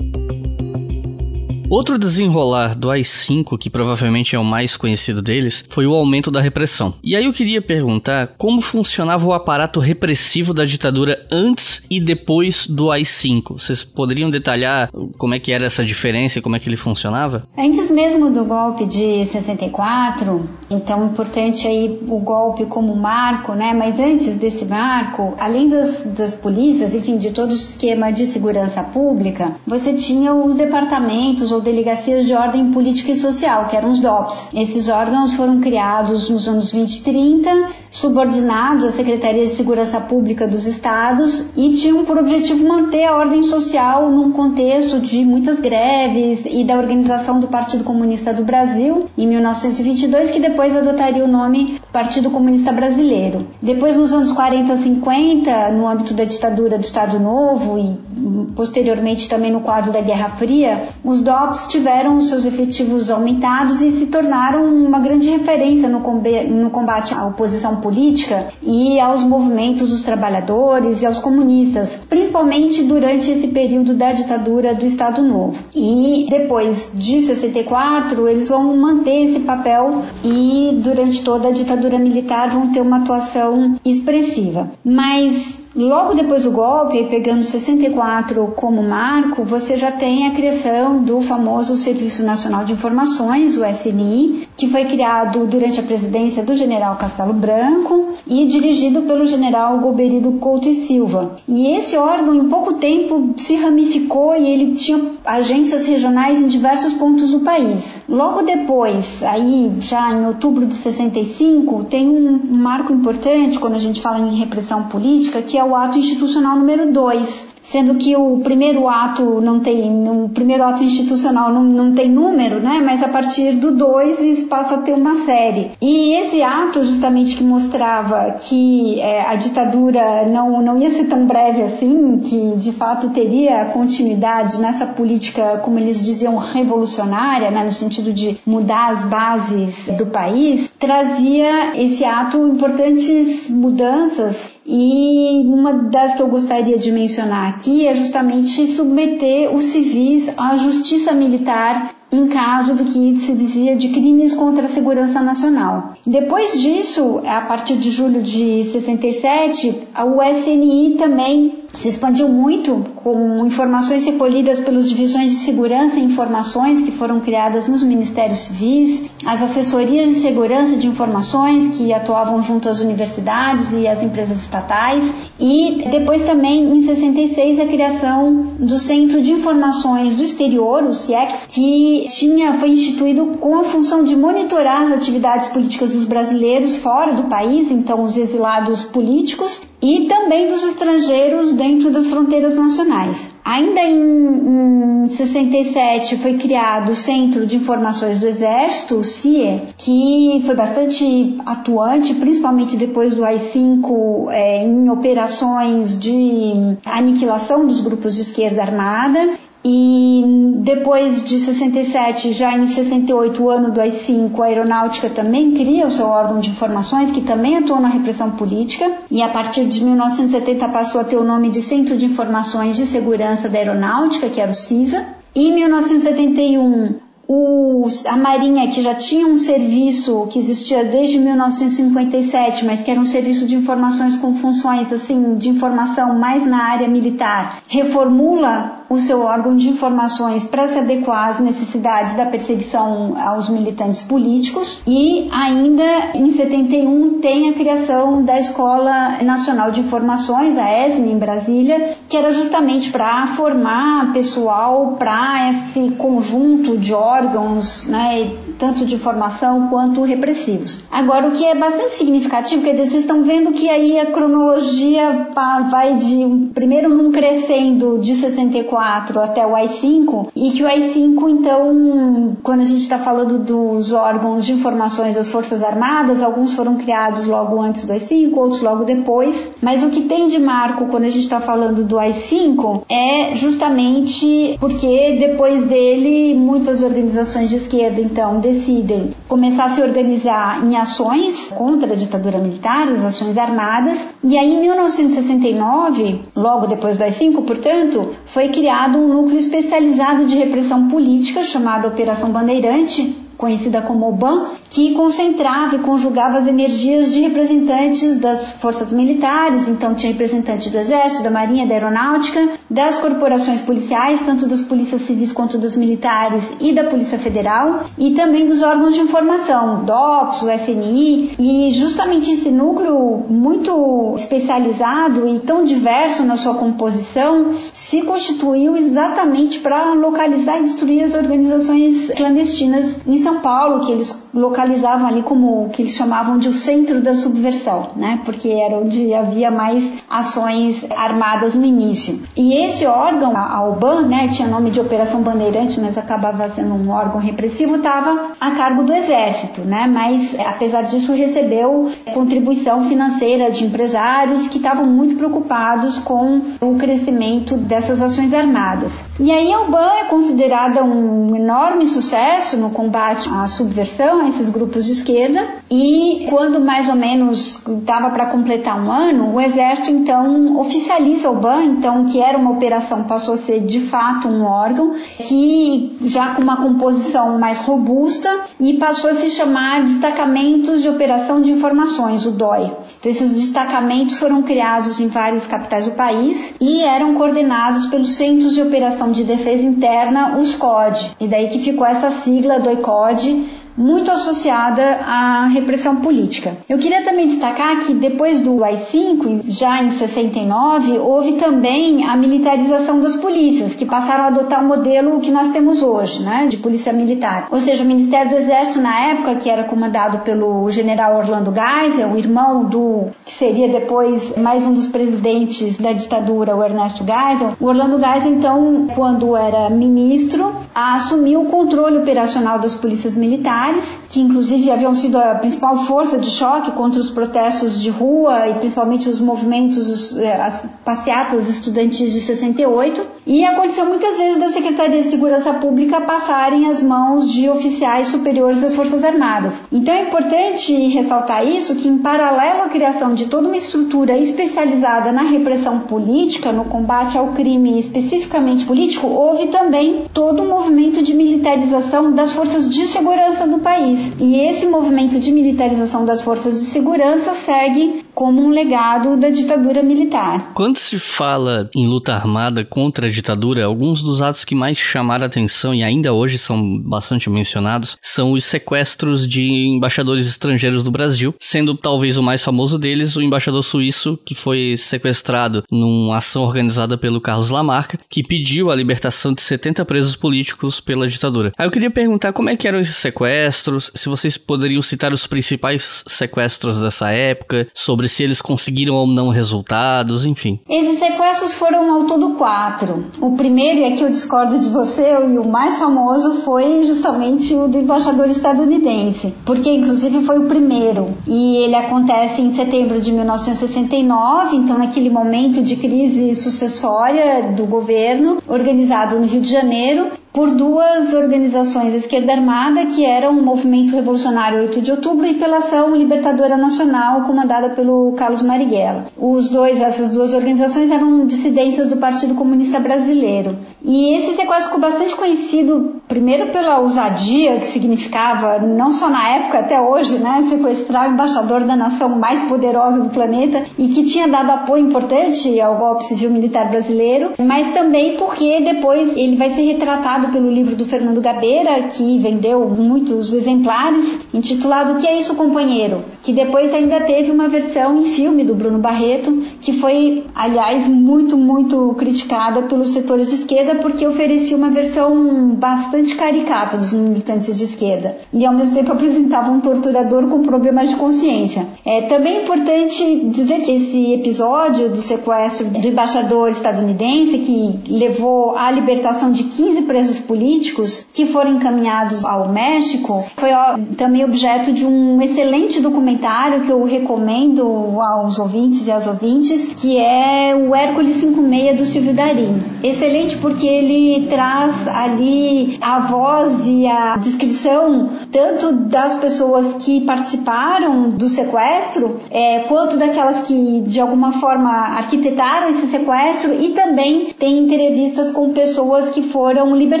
Outro 1.71 1.97
desenrolar 1.97 2.75
do 2.75 2.91
AI-5, 2.91 3.57
que 3.57 3.69
provavelmente 3.69 4.35
é 4.35 4.39
o 4.39 4.43
mais 4.43 4.75
conhecido 4.75 5.21
deles, 5.21 5.63
foi 5.69 5.87
o 5.87 5.95
aumento 5.95 6.29
da 6.29 6.41
repressão. 6.41 6.95
E 7.01 7.15
aí 7.15 7.23
eu 7.23 7.31
queria 7.31 7.61
perguntar 7.61 8.33
como 8.37 8.59
funcionava 8.59 9.25
o 9.25 9.31
aparato 9.31 9.79
repressivo 9.79 10.53
da 10.53 10.65
ditadura 10.65 11.25
antes 11.31 11.81
e 11.89 12.01
depois 12.01 12.67
do 12.67 12.91
AI-5. 12.91 13.53
Vocês 13.53 13.85
poderiam 13.85 14.29
detalhar 14.29 14.91
como 15.17 15.33
é 15.33 15.39
que 15.39 15.53
era 15.53 15.65
essa 15.65 15.85
diferença 15.85 16.39
e 16.39 16.41
como 16.41 16.57
é 16.57 16.59
que 16.59 16.67
ele 16.67 16.75
funcionava? 16.75 17.47
Antes 17.57 17.89
mesmo 17.89 18.29
do 18.29 18.43
golpe 18.43 18.83
de 18.83 19.23
64, 19.23 20.49
então 20.69 21.05
importante 21.05 21.69
aí 21.69 21.97
o 22.05 22.19
golpe 22.19 22.65
como 22.65 22.93
marco, 22.97 23.53
né? 23.53 23.73
Mas 23.73 23.97
antes 23.97 24.35
desse 24.35 24.65
marco, 24.65 25.35
além 25.39 25.69
das, 25.69 26.03
das 26.03 26.35
polícias, 26.35 26.93
enfim, 26.93 27.17
de 27.17 27.31
todo 27.31 27.51
o 27.51 27.53
esquema 27.53 28.11
de 28.11 28.25
segurança 28.25 28.83
pública, 28.83 29.55
você 29.65 29.93
tinha 29.93 30.33
os 30.33 30.53
departamentos 30.53 31.49
ou 31.49 31.60
delegacias 31.61 32.25
de 32.25 32.33
ordem 32.33 32.71
política 32.71 33.11
e 33.11 33.15
social, 33.15 33.67
que 33.67 33.75
eram 33.75 33.89
os 33.89 33.99
DOPS. 33.99 34.49
Esses 34.53 34.89
órgãos 34.89 35.33
foram 35.33 35.59
criados 35.59 36.29
nos 36.29 36.47
anos 36.47 36.71
20 36.71 36.95
e 36.95 37.01
30, 37.01 37.69
subordinados 37.89 38.85
à 38.85 38.91
Secretaria 38.91 39.43
de 39.43 39.49
Segurança 39.49 39.99
Pública 39.99 40.47
dos 40.47 40.65
Estados 40.65 41.45
e 41.55 41.71
tinham 41.73 42.03
por 42.05 42.17
objetivo 42.17 42.67
manter 42.67 43.05
a 43.05 43.17
ordem 43.17 43.43
social 43.43 44.09
num 44.09 44.31
contexto 44.31 44.99
de 44.99 45.23
muitas 45.25 45.59
greves 45.59 46.43
e 46.45 46.63
da 46.63 46.77
organização 46.77 47.39
do 47.39 47.47
Partido 47.47 47.83
Comunista 47.83 48.33
do 48.33 48.43
Brasil 48.43 49.07
em 49.17 49.27
1922, 49.27 50.31
que 50.31 50.39
depois 50.39 50.75
adotaria 50.75 51.23
o 51.23 51.27
nome 51.27 51.81
Partido 51.91 52.29
Comunista 52.29 52.71
Brasileiro. 52.71 53.45
Depois, 53.61 53.97
nos 53.97 54.13
anos 54.13 54.31
40 54.31 54.73
e 54.73 54.77
50, 54.77 55.71
no 55.71 55.87
âmbito 55.87 56.13
da 56.13 56.23
ditadura 56.23 56.77
do 56.77 56.83
Estado 56.83 57.19
Novo 57.19 57.77
e 57.77 58.11
posteriormente 58.55 59.27
também 59.27 59.51
no 59.51 59.61
quadro 59.61 59.91
da 59.91 60.01
Guerra 60.01 60.29
Fria, 60.29 60.83
os 61.03 61.21
DOPS 61.21 61.50
tiveram 61.67 62.19
seus 62.19 62.45
efetivos 62.45 63.09
aumentados 63.09 63.81
e 63.81 63.91
se 63.91 64.07
tornaram 64.07 64.65
uma 64.65 64.99
grande 64.99 65.29
referência 65.29 65.87
no 65.89 66.69
combate 66.69 67.13
à 67.13 67.25
oposição 67.25 67.77
política 67.77 68.47
e 68.61 68.99
aos 68.99 69.23
movimentos 69.23 69.89
dos 69.89 70.01
trabalhadores 70.01 71.01
e 71.01 71.05
aos 71.05 71.19
comunistas, 71.19 71.99
principalmente 72.09 72.83
durante 72.83 73.31
esse 73.31 73.47
período 73.49 73.93
da 73.93 74.11
ditadura 74.11 74.73
do 74.73 74.85
Estado 74.85 75.21
Novo. 75.21 75.63
E 75.75 76.27
depois 76.29 76.91
de 76.93 77.21
64, 77.21 78.27
eles 78.27 78.49
vão 78.49 78.75
manter 78.75 79.23
esse 79.23 79.39
papel 79.41 80.03
e 80.23 80.79
durante 80.81 81.21
toda 81.21 81.49
a 81.49 81.51
ditadura 81.51 81.99
militar 81.99 82.49
vão 82.49 82.71
ter 82.71 82.81
uma 82.81 82.97
atuação 82.97 83.75
expressiva. 83.85 84.71
Mas 84.83 85.60
Logo 85.73 86.13
depois 86.13 86.43
do 86.43 86.51
golpe, 86.51 87.05
pegando 87.05 87.41
64 87.43 88.53
como 88.57 88.83
marco, 88.83 89.43
você 89.45 89.77
já 89.77 89.89
tem 89.89 90.27
a 90.27 90.31
criação 90.31 91.01
do 91.01 91.21
famoso 91.21 91.77
Serviço 91.77 92.25
Nacional 92.25 92.65
de 92.65 92.73
Informações, 92.73 93.57
o 93.57 93.65
SNI, 93.65 94.49
que 94.57 94.67
foi 94.67 94.83
criado 94.83 95.47
durante 95.47 95.79
a 95.79 95.83
presidência 95.83 96.43
do 96.43 96.55
general 96.55 96.97
Castelo 96.97 97.31
Branco 97.31 98.09
e 98.27 98.45
dirigido 98.47 99.03
pelo 99.03 99.25
general 99.25 99.79
Goberido 99.79 100.33
Couto 100.33 100.67
e 100.67 100.73
Silva. 100.73 101.37
E 101.47 101.67
esse 101.77 101.95
órgão, 101.95 102.35
em 102.35 102.49
pouco 102.49 102.73
tempo, 102.73 103.33
se 103.37 103.55
ramificou 103.55 104.35
e 104.35 104.49
ele 104.49 104.75
tinha 104.75 104.99
agências 105.25 105.85
regionais 105.85 106.41
em 106.41 106.49
diversos 106.49 106.93
pontos 106.93 107.31
do 107.31 107.39
país. 107.39 108.00
Logo 108.11 108.41
depois, 108.41 109.23
aí 109.23 109.71
já 109.79 110.11
em 110.11 110.25
outubro 110.25 110.65
de 110.65 110.73
65, 110.73 111.85
tem 111.85 112.09
um 112.09 112.37
marco 112.53 112.91
importante 112.91 113.57
quando 113.57 113.75
a 113.75 113.79
gente 113.79 114.01
fala 114.01 114.19
em 114.19 114.37
repressão 114.37 114.83
política, 114.89 115.41
que 115.41 115.57
é 115.57 115.63
o 115.63 115.73
ato 115.73 115.97
institucional 115.97 116.57
número 116.57 116.91
2, 116.91 117.50
sendo 117.71 117.95
que 117.95 118.15
o 118.17 118.39
primeiro 118.39 118.87
ato 118.89 119.39
não 119.39 119.61
tem, 119.61 119.89
o 120.09 120.27
primeiro 120.27 120.63
ato 120.63 120.83
institucional 120.83 121.53
não, 121.53 121.63
não 121.63 121.93
tem 121.93 122.09
número, 122.09 122.59
né? 122.59 122.81
Mas 122.83 123.01
a 123.01 123.07
partir 123.07 123.53
do 123.53 123.71
2 123.71 124.19
isso 124.19 124.47
passa 124.47 124.75
a 124.75 124.77
ter 124.79 124.93
uma 124.93 125.15
série. 125.15 125.71
E 125.81 126.13
esse 126.15 126.43
ato 126.43 126.83
justamente 126.83 127.35
que 127.35 127.43
mostrava 127.43 128.31
que 128.31 128.99
é, 128.99 129.25
a 129.25 129.35
ditadura 129.35 130.27
não, 130.27 130.61
não 130.61 130.77
ia 130.77 130.91
ser 130.91 131.05
tão 131.05 131.25
breve 131.25 131.61
assim, 131.61 132.19
que 132.19 132.57
de 132.57 132.73
fato 132.73 133.09
teria 133.11 133.65
continuidade 133.67 134.59
nessa 134.59 134.85
política, 134.85 135.61
como 135.63 135.79
eles 135.79 136.03
diziam, 136.03 136.35
revolucionária, 136.35 137.49
né? 137.51 137.63
no 137.63 137.71
sentido 137.71 138.11
de 138.11 138.37
mudar 138.45 138.89
as 138.89 139.05
bases 139.05 139.87
do 139.97 140.07
país, 140.07 140.69
trazia 140.77 141.81
esse 141.81 142.03
ato 142.03 142.45
importantes 142.47 143.49
mudanças 143.49 144.50
e 144.73 145.43
uma 145.45 145.73
das 145.73 146.15
que 146.15 146.21
eu 146.21 146.27
gostaria 146.27 146.77
de 146.77 146.93
mencionar 146.93 147.49
aqui 147.49 147.85
é 147.85 147.93
justamente 147.93 148.67
submeter 148.67 149.53
os 149.53 149.65
civis 149.65 150.29
à 150.37 150.55
justiça 150.55 151.11
militar 151.11 151.93
em 152.09 152.27
caso 152.27 152.73
do 152.73 152.85
que 152.85 153.17
se 153.17 153.33
dizia 153.33 153.75
de 153.75 153.89
crimes 153.89 154.33
contra 154.33 154.65
a 154.65 154.69
segurança 154.69 155.21
nacional. 155.21 155.93
Depois 156.05 156.59
disso, 156.59 157.21
a 157.25 157.41
partir 157.41 157.75
de 157.75 157.91
julho 157.91 158.21
de 158.21 158.63
67, 158.63 159.87
o 160.05 160.21
SNI 160.21 160.95
também 160.97 161.60
se 161.73 161.87
expandiu 161.87 162.27
muito 162.27 162.83
com 162.95 163.45
informações 163.45 164.05
recolhidas 164.05 164.59
pelas 164.59 164.89
divisões 164.89 165.31
de 165.31 165.37
segurança 165.37 165.97
e 165.97 166.03
informações 166.03 166.81
que 166.81 166.91
foram 166.91 167.19
criadas 167.19 167.67
nos 167.67 167.81
ministérios 167.81 168.39
civis, 168.39 169.03
as 169.25 169.41
assessorias 169.41 170.09
de 170.09 170.15
segurança 170.15 170.75
de 170.75 170.87
informações 170.87 171.75
que 171.75 171.93
atuavam 171.93 172.41
junto 172.43 172.67
às 172.67 172.79
universidades 172.79 173.71
e 173.71 173.87
às 173.87 174.03
empresas 174.03 174.41
estatais 174.41 175.03
e 175.39 175.83
depois 175.89 176.23
também 176.23 176.63
em 176.75 176.81
66 176.81 177.59
a 177.59 177.65
criação 177.65 178.53
do 178.59 178.77
Centro 178.77 179.21
de 179.21 179.31
Informações 179.31 180.15
do 180.15 180.23
Exterior, 180.23 180.83
o 180.83 180.93
CIEX, 180.93 181.47
que 181.47 182.07
tinha 182.09 182.53
foi 182.53 182.69
instituído 182.69 183.37
com 183.39 183.57
a 183.57 183.63
função 183.63 184.03
de 184.03 184.15
monitorar 184.15 184.83
as 184.83 184.91
atividades 184.91 185.47
políticas 185.47 185.93
dos 185.93 186.05
brasileiros 186.05 186.75
fora 186.77 187.13
do 187.13 187.23
país, 187.23 187.71
então 187.71 188.03
os 188.03 188.17
exilados 188.17 188.83
políticos 188.83 189.61
e 189.81 190.05
também 190.05 190.47
dos 190.47 190.63
estrangeiros 190.63 191.51
dentro 191.61 191.91
das 191.91 192.07
fronteiras 192.07 192.55
nacionais. 192.55 193.29
Ainda 193.45 193.81
em, 193.81 195.05
em 195.05 195.09
67 195.09 196.17
foi 196.17 196.33
criado 196.33 196.91
o 196.91 196.95
Centro 196.95 197.45
de 197.45 197.55
Informações 197.55 198.19
do 198.19 198.25
Exército, 198.25 198.95
o 198.95 199.03
CIE, 199.03 199.61
que 199.77 200.41
foi 200.43 200.55
bastante 200.55 201.37
atuante, 201.45 202.15
principalmente 202.15 202.75
depois 202.75 203.13
do 203.13 203.23
AI-5, 203.23 204.31
é, 204.31 204.65
em 204.65 204.89
operações 204.89 205.97
de 205.99 206.77
aniquilação 206.83 207.67
dos 207.67 207.79
grupos 207.79 208.15
de 208.15 208.21
esquerda 208.21 208.63
armada 208.63 209.29
e 209.63 210.23
depois 210.57 211.23
de 211.23 211.37
67, 211.39 212.33
já 212.33 212.57
em 212.57 212.65
68, 212.65 213.43
o 213.43 213.49
ano 213.49 213.71
do 213.71 213.79
AI-5, 213.79 214.39
a 214.39 214.45
aeronáutica 214.45 215.09
também 215.09 215.51
cria 215.51 215.85
o 215.85 215.91
seu 215.91 216.07
órgão 216.07 216.39
de 216.39 216.49
informações, 216.49 217.11
que 217.11 217.21
também 217.21 217.57
atuou 217.57 217.79
na 217.79 217.87
repressão 217.87 218.31
política, 218.31 218.91
e 219.09 219.21
a 219.21 219.29
partir 219.29 219.65
de 219.65 219.83
1970 219.83 220.67
passou 220.69 221.01
a 221.01 221.03
ter 221.03 221.17
o 221.17 221.23
nome 221.23 221.49
de 221.49 221.61
Centro 221.61 221.95
de 221.95 222.05
Informações 222.05 222.75
de 222.75 222.85
Segurança 222.85 223.47
da 223.47 223.59
Aeronáutica, 223.59 224.29
que 224.29 224.41
era 224.41 224.51
o 224.51 224.55
CISA. 224.55 225.05
E 225.35 225.47
em 225.47 225.55
1971, 225.55 226.95
os, 227.27 228.05
a 228.05 228.17
Marinha, 228.17 228.67
que 228.67 228.81
já 228.81 228.93
tinha 228.95 229.25
um 229.25 229.37
serviço 229.37 230.27
que 230.29 230.37
existia 230.37 230.83
desde 230.85 231.17
1957, 231.17 232.65
mas 232.65 232.81
que 232.81 232.91
era 232.91 232.99
um 232.99 233.05
serviço 233.05 233.47
de 233.47 233.55
informações 233.55 234.15
com 234.15 234.35
funções 234.35 234.91
assim 234.91 235.35
de 235.35 235.47
informação 235.47 236.17
mais 236.17 236.45
na 236.45 236.63
área 236.63 236.89
militar, 236.89 237.61
reformula 237.69 238.80
o 238.91 238.99
seu 238.99 239.21
órgão 239.21 239.55
de 239.55 239.69
informações 239.69 240.45
para 240.45 240.67
se 240.67 240.77
adequar 240.77 241.29
às 241.29 241.39
necessidades 241.39 242.13
da 242.17 242.25
perseguição 242.25 243.15
aos 243.17 243.47
militantes 243.47 244.01
políticos. 244.01 244.81
E 244.85 245.29
ainda 245.31 246.11
em 246.13 246.29
71 246.29 247.21
tem 247.21 247.49
a 247.49 247.53
criação 247.53 248.21
da 248.21 248.37
Escola 248.37 249.23
Nacional 249.23 249.71
de 249.71 249.79
Informações, 249.79 250.57
a 250.57 250.87
ESM 250.87 251.05
em 251.05 251.17
Brasília, 251.17 251.95
que 252.09 252.17
era 252.17 252.33
justamente 252.33 252.91
para 252.91 253.27
formar 253.27 254.11
pessoal 254.11 254.97
para 254.99 255.49
esse 255.49 255.91
conjunto 255.91 256.77
de 256.77 256.93
órgãos, 256.93 257.85
né, 257.85 258.33
tanto 258.61 258.85
de 258.85 258.93
informação 258.93 259.69
quanto 259.69 260.03
repressivos. 260.03 260.83
Agora, 260.91 261.27
o 261.27 261.31
que 261.31 261.43
é 261.43 261.55
bastante 261.55 261.95
significativo, 261.95 262.61
quer 262.61 262.73
dizer, 262.73 262.91
vocês 262.91 263.03
estão 263.03 263.23
vendo 263.23 263.53
que 263.53 263.67
aí 263.67 263.99
a 263.99 264.11
cronologia 264.11 265.29
vai 265.71 265.95
de 265.95 266.51
primeiro 266.53 266.87
num 266.95 267.11
crescendo 267.11 267.97
de 267.97 268.15
64 268.15 269.19
até 269.19 269.43
o 269.47 269.55
AI-5 269.55 270.27
e 270.35 270.51
que 270.51 270.63
o 270.63 270.67
AI-5, 270.67 271.29
então, 271.31 272.37
quando 272.43 272.59
a 272.59 272.63
gente 272.63 272.81
está 272.81 272.99
falando 272.99 273.39
dos 273.39 273.93
órgãos 273.93 274.45
de 274.45 274.51
informações 274.53 275.15
das 275.15 275.27
Forças 275.27 275.63
Armadas, 275.63 276.21
alguns 276.21 276.53
foram 276.53 276.75
criados 276.75 277.25
logo 277.25 277.59
antes 277.59 277.83
do 277.85 277.93
AI-5, 277.93 278.37
outros 278.37 278.61
logo 278.61 278.83
depois, 278.83 279.51
mas 279.59 279.81
o 279.81 279.89
que 279.89 280.01
tem 280.01 280.27
de 280.27 280.37
marco 280.37 280.85
quando 280.85 281.05
a 281.05 281.09
gente 281.09 281.23
está 281.23 281.39
falando 281.39 281.83
do 281.83 281.97
AI-5 281.97 282.83
é 282.87 283.35
justamente 283.35 284.55
porque 284.59 285.17
depois 285.19 285.63
dele 285.63 286.35
muitas 286.35 286.83
organizações 286.83 287.49
de 287.49 287.55
esquerda, 287.55 287.99
então, 287.99 288.39
decidem 288.51 289.13
começar 289.27 289.65
a 289.65 289.69
se 289.69 289.81
organizar 289.81 290.63
em 290.63 290.75
ações 290.75 291.51
contra 291.55 291.93
a 291.93 291.95
ditadura 291.95 292.37
militar, 292.37 292.87
as 292.89 293.03
ações 293.03 293.37
armadas, 293.37 294.07
e 294.23 294.37
aí 294.37 294.53
em 294.53 294.61
1969, 294.61 296.21
logo 296.35 296.67
depois 296.67 296.97
do 296.97 297.03
AI-5, 297.03 297.43
portanto, 297.45 298.13
foi 298.25 298.49
criado 298.49 298.97
um 298.97 299.07
núcleo 299.07 299.37
especializado 299.37 300.25
de 300.25 300.37
repressão 300.37 300.87
política 300.87 301.43
chamado 301.43 301.87
Operação 301.87 302.31
Bandeirante, 302.31 303.15
conhecida 303.41 303.81
como 303.81 304.07
OBAN, 304.07 304.51
que 304.69 304.93
concentrava 304.93 305.75
e 305.75 305.79
conjugava 305.79 306.37
as 306.37 306.47
energias 306.47 307.11
de 307.11 307.21
representantes 307.21 308.19
das 308.19 308.51
forças 308.53 308.91
militares, 308.91 309.67
então 309.67 309.95
tinha 309.95 310.11
representante 310.11 310.69
do 310.69 310.77
Exército, 310.77 311.23
da 311.23 311.31
Marinha, 311.31 311.65
da 311.65 311.73
Aeronáutica, 311.73 312.49
das 312.69 312.99
corporações 312.99 313.59
policiais, 313.59 314.21
tanto 314.21 314.47
das 314.47 314.61
polícias 314.61 315.01
civis 315.01 315.31
quanto 315.31 315.57
das 315.57 315.75
militares 315.75 316.53
e 316.61 316.71
da 316.71 316.83
Polícia 316.83 317.17
Federal, 317.17 317.85
e 317.97 318.11
também 318.11 318.47
dos 318.47 318.61
órgãos 318.61 318.93
de 318.93 319.01
informação, 319.01 319.83
DOPS, 319.85 320.43
o 320.43 320.51
SNI, 320.51 321.35
e 321.39 321.73
justamente 321.73 322.31
esse 322.31 322.51
núcleo 322.51 323.25
muito 323.27 324.13
especializado 324.17 325.27
e 325.27 325.39
tão 325.39 325.63
diverso 325.63 326.23
na 326.23 326.37
sua 326.37 326.53
composição 326.53 327.55
se 327.73 328.03
constituiu 328.03 328.75
exatamente 328.75 329.59
para 329.59 329.93
localizar 329.95 330.59
e 330.59 330.63
destruir 330.63 331.03
as 331.03 331.15
organizações 331.15 332.11
clandestinas 332.15 332.99
em 333.07 333.17
São 333.17 333.30
Paulo, 333.39 333.85
que 333.85 333.91
eles 333.91 334.20
localizavam 334.33 335.07
ali 335.07 335.23
como 335.23 335.65
o 335.65 335.69
que 335.69 335.81
eles 335.81 335.93
chamavam 335.93 336.37
de 336.37 336.47
o 336.47 336.53
centro 336.53 337.01
da 337.01 337.13
subversão, 337.13 337.91
né? 337.95 338.21
Porque 338.23 338.49
era 338.49 338.77
onde 338.77 339.13
havia 339.13 339.51
mais 339.51 339.93
ações 340.09 340.85
armadas 340.91 341.55
no 341.55 341.65
início. 341.65 342.21
E 342.35 342.53
esse 342.53 342.85
órgão, 342.85 343.35
a 343.35 343.67
OBAN, 343.69 344.07
né, 344.07 344.27
tinha 344.29 344.47
nome 344.47 344.71
de 344.71 344.79
Operação 344.79 345.21
Bandeirante, 345.21 345.79
mas 345.79 345.97
acabava 345.97 346.47
sendo 346.49 346.73
um 346.73 346.89
órgão 346.89 347.19
repressivo, 347.19 347.75
estava 347.75 348.31
a 348.39 348.51
cargo 348.51 348.83
do 348.83 348.93
Exército, 348.93 349.61
né? 349.61 349.87
Mas 349.87 350.35
apesar 350.39 350.83
disso 350.83 351.13
recebeu 351.13 351.89
contribuição 352.13 352.83
financeira 352.83 353.51
de 353.51 353.65
empresários 353.65 354.47
que 354.47 354.57
estavam 354.57 354.85
muito 354.85 355.15
preocupados 355.15 355.99
com 355.99 356.41
o 356.61 356.75
crescimento 356.77 357.55
dessas 357.57 358.01
ações 358.01 358.33
armadas. 358.33 358.99
E 359.19 359.31
aí 359.31 359.51
a 359.51 359.61
OBAN 359.61 359.91
é 360.01 360.03
considerada 360.05 360.83
um 360.83 361.35
enorme 361.35 361.85
sucesso 361.87 362.57
no 362.57 362.69
combate 362.69 363.29
à 363.31 363.47
subversão 363.47 364.20
a 364.21 364.29
esses 364.29 364.49
grupos 364.49 364.85
de 364.85 364.91
esquerda 364.91 365.47
e 365.69 366.27
quando 366.29 366.59
mais 366.59 366.87
ou 366.89 366.95
menos 366.95 367.59
estava 367.67 368.09
para 368.09 368.27
completar 368.27 368.81
um 368.81 368.91
ano, 368.91 369.35
o 369.35 369.41
exército 369.41 369.91
então 369.91 370.59
oficializa 370.59 371.29
o 371.29 371.35
BAN, 371.35 371.63
então 371.63 372.05
que 372.05 372.21
era 372.21 372.37
uma 372.37 372.51
operação 372.51 373.03
passou 373.03 373.33
a 373.33 373.37
ser 373.37 373.61
de 373.61 373.79
fato 373.79 374.27
um 374.27 374.43
órgão 374.43 374.93
que 375.17 375.97
já 376.05 376.35
com 376.35 376.41
uma 376.41 376.57
composição 376.57 377.37
mais 377.39 377.59
robusta 377.59 378.41
e 378.59 378.73
passou 378.73 379.11
a 379.11 379.15
se 379.15 379.29
chamar 379.29 379.81
destacamentos 379.81 380.81
de 380.81 380.89
operação 380.89 381.41
de 381.41 381.51
informações, 381.51 382.25
o 382.25 382.31
DOI. 382.31 382.71
Então 382.99 383.11
esses 383.11 383.33
destacamentos 383.33 384.17
foram 384.17 384.43
criados 384.43 384.99
em 384.99 385.07
várias 385.07 385.47
capitais 385.47 385.85
do 385.85 385.91
país 385.91 386.53
e 386.59 386.83
eram 386.83 387.15
coordenados 387.15 387.87
pelos 387.87 388.13
Centros 388.13 388.53
de 388.53 388.61
Operação 388.61 389.11
de 389.11 389.23
Defesa 389.23 389.63
Interna, 389.63 390.37
os 390.37 390.55
COD. 390.55 391.15
E 391.19 391.27
daí 391.27 391.47
que 391.47 391.59
ficou 391.59 391.85
essa 391.85 392.11
sigla 392.11 392.59
DOI-COD, 392.59 393.60
muito 393.77 394.11
associada 394.11 394.81
à 394.81 395.47
repressão 395.47 395.97
política. 395.97 396.57
Eu 396.67 396.77
queria 396.77 397.03
também 397.03 397.27
destacar 397.27 397.79
que 397.79 397.93
depois 397.93 398.39
do 398.39 398.63
AI-5, 398.63 399.43
já 399.47 399.81
em 399.81 399.89
69, 399.89 400.97
houve 400.97 401.33
também 401.33 402.05
a 402.05 402.15
militarização 402.15 402.99
das 402.99 403.15
polícias, 403.15 403.73
que 403.73 403.85
passaram 403.85 404.25
a 404.25 404.27
adotar 404.27 404.63
o 404.63 404.67
modelo 404.67 405.19
que 405.19 405.31
nós 405.31 405.49
temos 405.49 405.81
hoje, 405.81 406.21
né, 406.21 406.47
de 406.47 406.57
polícia 406.57 406.93
militar. 406.93 407.47
Ou 407.51 407.59
seja, 407.59 407.83
o 407.83 407.87
Ministério 407.87 408.29
do 408.29 408.35
Exército 408.35 408.81
na 408.81 409.11
época, 409.11 409.35
que 409.35 409.49
era 409.49 409.65
comandado 409.65 410.19
pelo 410.19 410.69
general 410.69 411.17
Orlando 411.17 411.53
Geisel, 411.53 412.11
o 412.11 412.17
irmão 412.17 412.65
do 412.65 413.07
que 413.25 413.31
seria 413.31 413.67
depois 413.67 414.35
mais 414.37 414.65
um 414.65 414.73
dos 414.73 414.87
presidentes 414.87 415.77
da 415.77 415.93
ditadura, 415.93 416.55
o 416.55 416.63
Ernesto 416.63 417.05
Geisel. 417.05 417.55
O 417.59 417.65
Orlando 417.65 417.99
Geisel, 417.99 418.33
então, 418.33 418.87
quando 418.95 419.35
era 419.35 419.69
ministro, 419.69 420.53
assumiu 420.73 421.41
o 421.41 421.45
controle 421.45 421.97
operacional 421.97 422.59
das 422.59 422.75
polícias 422.75 423.15
militares 423.15 423.61
que 424.09 424.19
inclusive 424.19 424.69
haviam 424.69 424.93
sido 424.93 425.17
a 425.17 425.35
principal 425.35 425.85
força 425.85 426.17
de 426.17 426.29
choque 426.29 426.71
contra 426.71 426.99
os 426.99 427.09
protestos 427.09 427.81
de 427.81 427.89
rua 427.89 428.49
e 428.49 428.53
principalmente 428.55 429.09
os 429.09 429.19
movimentos, 429.19 430.17
eh, 430.17 430.41
as 430.41 430.65
passeatas 430.83 431.47
estudantis 431.47 432.11
de 432.11 432.19
68. 432.19 433.05
E 433.25 433.45
aconteceu 433.45 433.85
muitas 433.85 434.17
vezes 434.17 434.39
da 434.39 434.49
Secretaria 434.49 434.97
de 434.97 435.03
Segurança 435.03 435.53
Pública 435.53 436.01
passarem 436.01 436.67
as 436.67 436.81
mãos 436.81 437.31
de 437.31 437.47
oficiais 437.47 438.07
superiores 438.07 438.59
das 438.59 438.75
Forças 438.75 439.03
Armadas. 439.03 439.61
Então 439.71 439.93
é 439.93 440.01
importante 440.01 440.73
ressaltar 440.87 441.47
isso, 441.47 441.75
que 441.75 441.87
em 441.87 441.99
paralelo 441.99 442.63
à 442.63 442.69
criação 442.69 443.13
de 443.13 443.27
toda 443.27 443.47
uma 443.47 443.57
estrutura 443.57 444.17
especializada 444.17 445.11
na 445.11 445.21
repressão 445.21 445.81
política, 445.81 446.51
no 446.51 446.65
combate 446.65 447.17
ao 447.17 447.29
crime 447.29 447.79
especificamente 447.79 448.65
político, 448.65 449.07
houve 449.07 449.47
também 449.47 450.05
todo 450.13 450.41
um 450.41 450.49
movimento 450.49 451.01
de 451.01 451.13
militarização 451.13 452.11
das 452.11 452.33
forças 452.33 452.69
de 452.69 452.87
segurança 452.87 453.45
do 453.51 453.59
país. 453.59 454.11
E 454.19 454.37
esse 454.37 454.65
movimento 454.65 455.19
de 455.19 455.31
militarização 455.31 456.05
das 456.05 456.21
forças 456.21 456.55
de 456.55 456.65
segurança 456.65 457.33
segue 457.33 458.03
como 458.13 458.41
um 458.41 458.49
legado 458.49 459.17
da 459.17 459.29
ditadura 459.29 459.83
militar. 459.83 460.53
Quando 460.53 460.77
se 460.77 460.99
fala 460.99 461.69
em 461.75 461.87
luta 461.87 462.13
armada 462.13 462.65
contra 462.65 463.07
a 463.07 463.09
ditadura, 463.09 463.65
alguns 463.65 464.01
dos 464.01 464.21
atos 464.21 464.45
que 464.45 464.55
mais 464.55 464.77
chamaram 464.77 465.25
atenção 465.25 465.73
e 465.73 465.83
ainda 465.83 466.13
hoje 466.13 466.37
são 466.37 466.79
bastante 466.79 467.29
mencionados 467.29 467.97
são 468.01 468.31
os 468.31 468.43
sequestros 468.43 469.27
de 469.27 469.43
embaixadores 469.43 470.27
estrangeiros 470.27 470.83
do 470.83 470.91
Brasil, 470.91 471.33
sendo 471.39 471.75
talvez 471.75 472.17
o 472.17 472.23
mais 472.23 472.43
famoso 472.43 472.77
deles 472.77 473.15
o 473.15 473.21
embaixador 473.21 473.63
suíço 473.63 474.19
que 474.25 474.35
foi 474.35 474.75
sequestrado 474.77 475.63
numa 475.71 476.17
ação 476.17 476.43
organizada 476.43 476.97
pelo 476.97 477.21
Carlos 477.21 477.49
Lamarca, 477.49 477.99
que 478.09 478.23
pediu 478.23 478.71
a 478.71 478.75
libertação 478.75 479.33
de 479.33 479.41
70 479.41 479.83
presos 479.85 480.15
políticos 480.15 480.79
pela 480.79 481.07
ditadura. 481.07 481.51
Aí 481.57 481.65
eu 481.65 481.71
queria 481.71 481.91
perguntar 481.91 482.33
como 482.33 482.49
é 482.49 482.55
que 482.55 482.67
eram 482.67 482.79
esses 482.79 482.95
sequestros, 482.95 483.40
se 483.51 484.09
vocês 484.09 484.37
poderiam 484.37 484.81
citar 484.81 485.13
os 485.13 485.25
principais 485.25 486.03
sequestros 486.07 486.81
dessa 486.81 487.11
época, 487.11 487.67
sobre 487.73 488.07
se 488.07 488.23
eles 488.23 488.41
conseguiram 488.41 488.95
ou 488.95 489.07
não 489.07 489.29
resultados, 489.29 490.25
enfim. 490.25 490.59
Esses 490.69 490.99
sequestros 490.99 491.53
foram 491.53 491.93
ao 491.93 492.03
todo 492.05 492.35
quatro. 492.35 493.05
O 493.19 493.35
primeiro, 493.35 493.79
e 493.79 493.85
aqui 493.85 494.01
eu 494.01 494.09
discordo 494.09 494.59
de 494.59 494.69
você, 494.69 495.11
e 495.11 495.37
o 495.37 495.47
mais 495.47 495.77
famoso 495.77 496.41
foi 496.41 496.85
justamente 496.85 497.53
o 497.55 497.67
do 497.67 497.77
embaixador 497.77 498.27
estadunidense, 498.27 499.33
porque 499.45 499.71
inclusive 499.71 500.23
foi 500.23 500.39
o 500.39 500.47
primeiro. 500.47 501.15
E 501.25 501.63
ele 501.63 501.75
acontece 501.75 502.41
em 502.41 502.53
setembro 502.53 502.99
de 502.99 503.11
1969, 503.11 504.55
então 504.55 504.77
naquele 504.77 505.09
momento 505.09 505.61
de 505.61 505.75
crise 505.75 506.35
sucessória 506.35 507.51
do 507.51 507.65
governo, 507.65 508.39
organizado 508.47 509.19
no 509.19 509.25
Rio 509.25 509.41
de 509.41 509.49
Janeiro, 509.49 510.11
por 510.33 510.49
duas 510.51 511.13
organizações, 511.13 511.93
a 511.93 511.97
Esquerda 511.97 512.31
Armada, 512.31 512.85
que 512.85 513.05
era 513.05 513.29
o 513.29 513.33
Movimento 513.33 513.93
Revolucionário 513.93 514.59
8 514.59 514.81
de 514.81 514.91
Outubro, 514.91 515.25
e 515.25 515.33
pela 515.33 515.57
Ação 515.57 515.95
Libertadora 515.95 516.55
Nacional, 516.55 517.23
comandada 517.23 517.71
pelo 517.71 518.13
Carlos 518.13 518.41
Marighella. 518.41 519.07
Os 519.17 519.49
dois, 519.49 519.81
essas 519.81 520.09
duas 520.09 520.33
organizações 520.33 520.89
eram 520.89 521.25
dissidências 521.25 521.89
do 521.89 521.97
Partido 521.97 522.33
Comunista 522.33 522.79
Brasileiro. 522.79 523.57
E 523.83 524.15
esse 524.15 524.35
sequestro 524.35 524.73
ficou 524.73 524.79
bastante 524.79 525.15
conhecido, 525.15 525.95
primeiro 526.07 526.51
pela 526.51 526.79
ousadia 526.79 527.57
que 527.57 527.65
significava, 527.65 528.59
não 528.59 528.93
só 528.93 529.09
na 529.09 529.27
época, 529.35 529.59
até 529.59 529.81
hoje, 529.81 530.17
né, 530.17 530.43
sequestrar 530.47 531.09
o 531.09 531.13
embaixador 531.13 531.63
da 531.63 531.75
nação 531.75 532.09
mais 532.09 532.41
poderosa 532.43 533.01
do 533.01 533.09
planeta 533.09 533.65
e 533.77 533.89
que 533.89 534.03
tinha 534.05 534.27
dado 534.27 534.51
apoio 534.51 534.85
importante 534.85 535.59
ao 535.59 535.77
golpe 535.77 536.05
civil 536.05 536.29
militar 536.29 536.69
brasileiro, 536.69 537.31
mas 537.39 537.69
também 537.71 538.15
porque 538.17 538.61
depois 538.61 539.17
ele 539.17 539.35
vai 539.35 539.49
ser 539.49 539.63
retratado 539.63 540.20
pelo 540.29 540.49
livro 540.49 540.75
do 540.75 540.85
Fernando 540.85 541.21
Gabeira, 541.21 541.83
que 541.83 542.19
vendeu 542.19 542.69
muitos 542.69 543.33
exemplares, 543.33 544.19
intitulado 544.33 544.93
O 544.93 544.95
que 544.97 545.07
é 545.07 545.19
isso, 545.19 545.35
companheiro? 545.35 546.03
Que 546.21 546.33
depois 546.33 546.73
ainda 546.73 547.01
teve 547.01 547.31
uma 547.31 547.47
versão 547.47 548.01
em 548.01 548.05
filme 548.05 548.43
do 548.43 548.55
Bruno 548.55 548.79
Barreto, 548.79 549.31
que 549.61 549.73
foi, 549.73 550.25
aliás, 550.35 550.87
muito, 550.87 551.37
muito 551.37 551.93
criticada 551.97 552.63
pelos 552.63 552.89
setores 552.89 553.29
de 553.29 553.35
esquerda, 553.35 553.75
porque 553.75 554.05
oferecia 554.05 554.57
uma 554.57 554.69
versão 554.69 555.55
bastante 555.55 556.15
caricata 556.15 556.77
dos 556.77 556.91
militantes 556.91 557.57
de 557.57 557.63
esquerda 557.63 558.17
e, 558.33 558.45
ao 558.45 558.53
mesmo 558.53 558.75
tempo, 558.75 558.91
apresentava 558.91 559.51
um 559.51 559.59
torturador 559.59 560.27
com 560.27 560.41
problemas 560.41 560.89
de 560.89 560.95
consciência. 560.95 561.65
É 561.85 562.01
também 562.03 562.43
importante 562.43 563.29
dizer 563.29 563.61
que 563.61 563.71
esse 563.71 564.13
episódio 564.13 564.89
do 564.89 564.97
sequestro 564.97 565.67
do 565.67 565.87
embaixador 565.87 566.49
estadunidense, 566.49 567.39
que 567.39 567.79
levou 567.91 568.57
à 568.57 568.71
libertação 568.71 569.31
de 569.31 569.43
15 569.43 569.83
presos 569.83 570.10
presos 570.11 570.19
políticos 570.19 571.05
que 571.13 571.25
foram 571.25 571.55
encaminhados 571.55 572.25
ao 572.25 572.49
México 572.49 573.23
foi 573.37 573.49
também 573.97 574.23
objeto 574.23 574.71
de 574.71 574.85
um 574.85 575.21
excelente 575.21 575.79
documentário 575.79 576.61
que 576.61 576.71
eu 576.71 576.83
recomendo 576.83 577.63
aos 577.99 578.37
ouvintes 578.37 578.87
e 578.87 578.91
às 578.91 579.07
ouvintes, 579.07 579.73
que 579.73 579.97
é 579.97 580.55
o 580.55 580.75
Hércules 580.75 581.15
56 581.17 581.77
do 581.77 581.85
Silvio 581.85 582.13
Darim. 582.13 582.61
Excelente 582.83 583.37
porque 583.37 583.67
ele 583.67 584.27
traz 584.27 584.87
ali 584.87 585.77
a 585.81 585.99
voz 585.99 586.67
e 586.67 586.87
a 586.87 587.17
descrição 587.17 588.09
tanto 588.31 588.71
das 588.73 589.15
pessoas 589.17 589.75
que 589.75 590.01
participaram 590.01 591.09
do 591.09 591.29
sequestro, 591.29 592.19
é, 592.29 592.59
quanto 592.61 592.97
daquelas 592.97 593.41
que 593.41 593.81
de 593.85 593.99
alguma 593.99 594.33
forma 594.33 594.69
arquitetaram 594.69 595.69
esse 595.69 595.87
sequestro 595.87 596.53
e 596.53 596.69
também 596.69 597.27
tem 597.37 597.59
entrevistas 597.59 598.31
com 598.31 598.51
pessoas 598.51 599.09
que 599.09 599.21
foram 599.21 599.75
libertadas 599.75 600.00